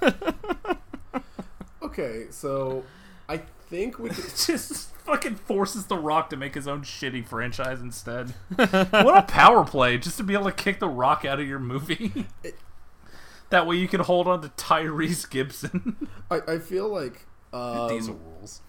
okay, 1.82 2.26
so 2.30 2.84
I 3.32 3.42
think 3.68 3.98
we 3.98 4.10
could. 4.10 4.24
Just 4.46 4.94
fucking 5.04 5.36
forces 5.36 5.86
The 5.86 5.96
Rock 5.96 6.30
to 6.30 6.36
make 6.36 6.54
his 6.54 6.68
own 6.68 6.82
shitty 6.82 7.26
franchise 7.26 7.80
instead. 7.80 8.30
what 8.54 9.18
a 9.18 9.22
power 9.22 9.64
play, 9.64 9.98
just 9.98 10.16
to 10.18 10.22
be 10.22 10.34
able 10.34 10.44
to 10.44 10.52
kick 10.52 10.78
The 10.78 10.88
Rock 10.88 11.24
out 11.24 11.40
of 11.40 11.48
your 11.48 11.58
movie. 11.58 12.26
that 13.50 13.66
way 13.66 13.76
you 13.76 13.88
can 13.88 14.00
hold 14.00 14.28
on 14.28 14.42
to 14.42 14.48
Tyrese 14.48 15.28
Gibson. 15.28 16.08
I, 16.30 16.40
I 16.46 16.58
feel 16.58 16.88
like 16.88 17.26
um, 17.52 17.88
Diesel 17.88 18.14
rules. 18.14 18.60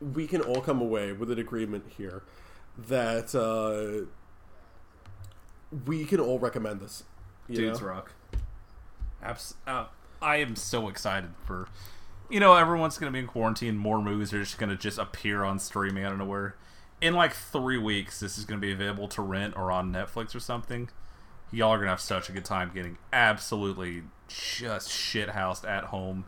we 0.00 0.26
can 0.26 0.40
all 0.40 0.60
come 0.60 0.80
away 0.80 1.12
with 1.12 1.30
an 1.30 1.38
agreement 1.38 1.84
here 1.96 2.22
that 2.78 3.34
uh, 3.34 4.06
we 5.86 6.04
can 6.04 6.20
all 6.20 6.38
recommend 6.38 6.80
this. 6.80 7.04
Dudes 7.50 7.80
know? 7.80 7.88
Rock. 7.88 8.12
Abs- 9.22 9.54
uh, 9.66 9.86
I 10.20 10.36
am 10.36 10.56
so 10.56 10.88
excited 10.88 11.30
for 11.44 11.68
you 12.32 12.40
know, 12.40 12.54
everyone's 12.54 12.96
gonna 12.96 13.12
be 13.12 13.18
in 13.18 13.26
quarantine. 13.26 13.76
More 13.76 14.00
movies 14.00 14.32
are 14.32 14.40
just 14.40 14.58
gonna 14.58 14.74
just 14.74 14.96
appear 14.98 15.44
on 15.44 15.58
streaming 15.58 16.02
out 16.02 16.12
of 16.12 16.18
nowhere. 16.18 16.56
In 17.02 17.14
like 17.14 17.34
three 17.34 17.76
weeks, 17.76 18.20
this 18.20 18.38
is 18.38 18.46
gonna 18.46 18.60
be 18.60 18.72
available 18.72 19.06
to 19.08 19.20
rent 19.20 19.54
or 19.54 19.70
on 19.70 19.92
Netflix 19.92 20.34
or 20.34 20.40
something. 20.40 20.88
Y'all 21.50 21.70
are 21.72 21.76
gonna 21.76 21.90
have 21.90 22.00
such 22.00 22.30
a 22.30 22.32
good 22.32 22.46
time 22.46 22.70
getting 22.74 22.96
absolutely 23.12 24.04
just 24.28 24.88
shithoused 24.88 25.68
at 25.68 25.84
home, 25.84 26.24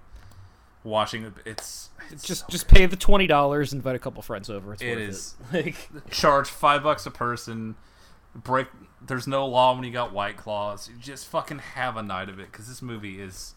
watching 0.82 1.24
it. 1.24 1.32
It's 1.47 1.89
it's 2.10 2.22
Just 2.22 2.51
just 2.51 2.68
pay 2.68 2.85
the 2.85 2.97
twenty 2.97 3.26
dollars, 3.26 3.72
invite 3.72 3.97
a 3.97 3.98
couple 3.98 4.20
friends 4.20 4.51
over. 4.51 4.74
It's 4.74 4.82
It 4.82 4.98
worth 4.98 5.36
it. 5.55 5.64
Like 5.97 6.10
charge 6.10 6.51
five 6.51 6.82
bucks 6.82 7.06
a 7.06 7.10
person. 7.10 7.76
Break. 8.35 8.66
There's 9.01 9.26
no 9.26 9.47
law 9.47 9.74
when 9.74 9.85
you 9.85 9.90
got 9.90 10.12
white 10.12 10.36
claws. 10.36 10.90
You 10.93 11.01
just 11.01 11.26
fucking 11.28 11.60
have 11.60 11.97
a 11.97 12.02
night 12.02 12.28
of 12.28 12.39
it 12.39 12.52
because 12.52 12.68
this 12.68 12.82
movie 12.82 13.22
is. 13.22 13.55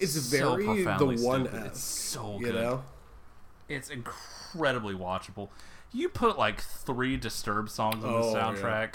It's 0.00 0.20
so 0.20 0.56
very 0.56 0.82
the 0.84 1.04
one 1.22 1.44
stupid. 1.46 1.66
It's 1.66 1.80
so 1.80 2.38
you 2.38 2.46
good. 2.46 2.54
know. 2.54 2.82
It's 3.68 3.90
incredibly 3.90 4.94
watchable. 4.94 5.48
You 5.92 6.08
put 6.08 6.38
like 6.38 6.60
three 6.60 7.16
Disturbed 7.16 7.70
songs 7.70 8.04
on 8.04 8.12
the 8.12 8.18
Oh, 8.18 8.32
yeah. 8.32 8.42
soundtrack, 8.42 8.94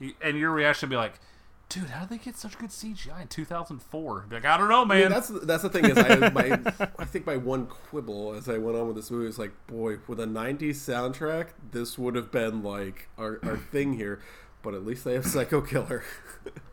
you, 0.00 0.14
and 0.22 0.36
your 0.38 0.50
reaction 0.52 0.88
would 0.88 0.92
be 0.94 0.96
like, 0.96 1.20
"Dude, 1.68 1.84
how 1.90 2.00
did 2.04 2.10
they 2.10 2.24
get 2.24 2.36
such 2.36 2.56
good 2.58 2.70
CGI 2.70 3.22
in 3.22 3.28
2004?" 3.28 4.26
Be 4.28 4.36
like, 4.36 4.44
I 4.44 4.56
don't 4.56 4.68
know, 4.68 4.84
man. 4.84 5.00
mean, 5.02 5.10
that's 5.10 5.28
that's 5.28 5.62
the 5.62 5.68
thing 5.68 5.84
is 5.86 5.98
I 5.98 6.30
my 6.30 6.60
I 6.98 7.04
think 7.04 7.26
my 7.26 7.36
one 7.36 7.66
quibble 7.66 8.34
as 8.34 8.48
I 8.48 8.58
went 8.58 8.76
on 8.76 8.86
with 8.86 8.96
this 8.96 9.10
movie 9.10 9.28
is 9.28 9.38
like, 9.38 9.52
boy, 9.66 9.98
with 10.06 10.20
a 10.20 10.26
'90s 10.26 10.76
soundtrack, 10.76 11.48
this 11.72 11.98
would 11.98 12.14
have 12.14 12.30
been 12.30 12.62
like 12.62 13.08
our, 13.18 13.38
our 13.42 13.56
thing 13.56 13.94
here. 13.94 14.20
But 14.62 14.74
at 14.74 14.84
least 14.86 15.04
they 15.04 15.14
have 15.14 15.26
Psycho 15.26 15.60
Killer. 15.60 16.02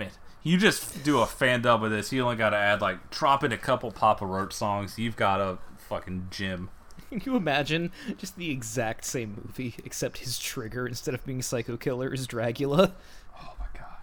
Man, 0.00 0.10
you 0.42 0.56
just 0.56 1.04
do 1.04 1.20
a 1.20 1.26
fan 1.26 1.60
dub 1.60 1.84
of 1.84 1.90
this. 1.90 2.10
You 2.10 2.22
only 2.22 2.36
got 2.36 2.50
to 2.50 2.56
add 2.56 2.80
like 2.80 3.10
drop 3.10 3.44
in 3.44 3.52
a 3.52 3.58
couple 3.58 3.90
Papa 3.90 4.24
Roach 4.24 4.54
songs. 4.54 4.98
You've 4.98 5.16
got 5.16 5.42
a 5.42 5.58
fucking 5.76 6.28
gym. 6.30 6.70
Can 7.10 7.20
you 7.22 7.36
imagine 7.36 7.92
just 8.16 8.36
the 8.36 8.50
exact 8.50 9.04
same 9.04 9.42
movie, 9.44 9.74
except 9.84 10.18
his 10.18 10.38
trigger 10.38 10.86
instead 10.86 11.12
of 11.12 11.22
being 11.26 11.42
Psycho 11.42 11.76
Killer 11.76 12.14
is 12.14 12.26
Dragula? 12.26 12.92
Oh 13.38 13.52
my 13.58 13.66
god! 13.78 13.98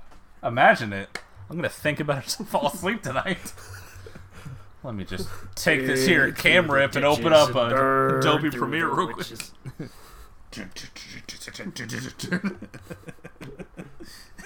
Imagine 0.47 0.93
it. 0.93 1.19
I'm 1.49 1.55
gonna 1.55 1.67
think 1.67 1.99
about 1.99 2.25
it 2.25 2.29
to 2.29 2.43
fall 2.45 2.67
asleep 2.67 3.01
tonight. 3.01 3.53
Let 4.83 4.93
me 4.93 5.03
just 5.03 5.27
take 5.55 5.87
this 5.87 6.05
here 6.05 6.31
camera 6.31 6.81
rip 6.81 6.95
and 6.95 7.05
open 7.05 7.33
up 7.33 7.55
a 7.55 8.19
Adobe 8.19 8.51
Premiere 8.51 8.93
real 8.93 9.07
quick. 9.07 9.25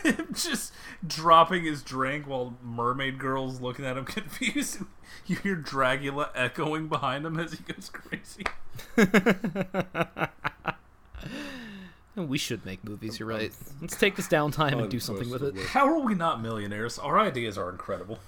Him 0.17 0.27
just 0.33 0.73
dropping 1.05 1.63
his 1.63 1.81
drink 1.81 2.27
while 2.27 2.57
mermaid 2.63 3.19
girl's 3.19 3.61
looking 3.61 3.85
at 3.85 3.97
him 3.97 4.05
confused. 4.17 4.79
You 5.25 5.35
hear 5.37 5.55
Dragula 5.55 6.29
echoing 6.35 6.87
behind 6.87 7.25
him 7.25 7.39
as 7.39 7.53
he 7.53 7.63
goes 7.63 7.89
crazy. 7.89 8.45
We 12.15 12.37
should 12.37 12.65
make 12.65 12.83
movies. 12.83 13.19
You're 13.19 13.29
right. 13.29 13.53
Let's 13.79 13.95
take 13.95 14.17
this 14.17 14.27
downtime 14.27 14.79
and 14.79 14.91
do 14.91 14.99
something 14.99 15.29
with 15.29 15.43
it. 15.43 15.57
How 15.67 15.87
are 15.87 15.99
we 15.99 16.13
not 16.13 16.41
millionaires? 16.41 16.99
Our 16.99 17.17
ideas 17.17 17.57
are 17.57 17.69
incredible. 17.69 18.19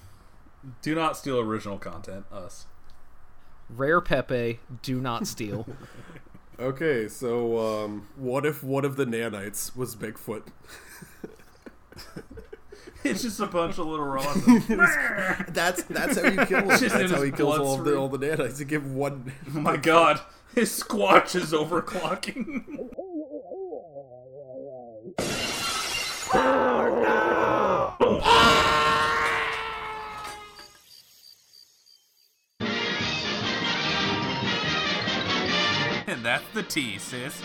Do 0.82 0.96
not 0.96 1.18
steal 1.18 1.38
original 1.40 1.78
content, 1.78 2.26
us. 2.32 2.66
Rare 3.70 4.00
Pepe, 4.00 4.60
do 4.82 5.02
not 5.02 5.28
steal. 5.28 5.68
okay, 6.60 7.10
so 7.10 7.84
um, 7.84 8.08
what 8.16 8.46
if 8.46 8.64
one 8.64 8.86
of 8.86 8.96
the 8.96 9.06
nanites 9.06 9.76
was 9.76 9.96
Bigfoot? 9.98 10.48
It's 13.06 13.22
just 13.22 13.42
a 13.42 13.48
bunch 13.48 13.78
of 13.80 13.86
little 13.88 14.06
robots. 14.06 14.40
That's 15.50 15.84
that's 15.84 16.22
how 16.22 16.26
you 16.30 16.46
kill. 16.46 16.62
Just 16.70 16.84
in 16.84 16.90
That's 16.90 17.12
how 17.12 17.22
his 17.22 17.24
he 17.26 17.32
kills 17.32 17.60
all 17.60 17.76
the 17.76 17.84
bloodstream. 17.84 17.98
all 17.98 18.08
the 18.08 18.18
nanites. 18.18 18.60
You 18.60 18.66
give 18.66 18.94
one. 18.94 19.34
oh 19.54 19.60
my 19.60 19.76
god, 19.76 20.22
his 20.56 20.82
squatch 20.82 21.36
is 21.36 21.52
overclocking. 21.52 22.64
and 36.08 36.24
that's 36.24 36.46
the 36.54 36.64
T, 36.64 36.98
sis. 36.98 37.42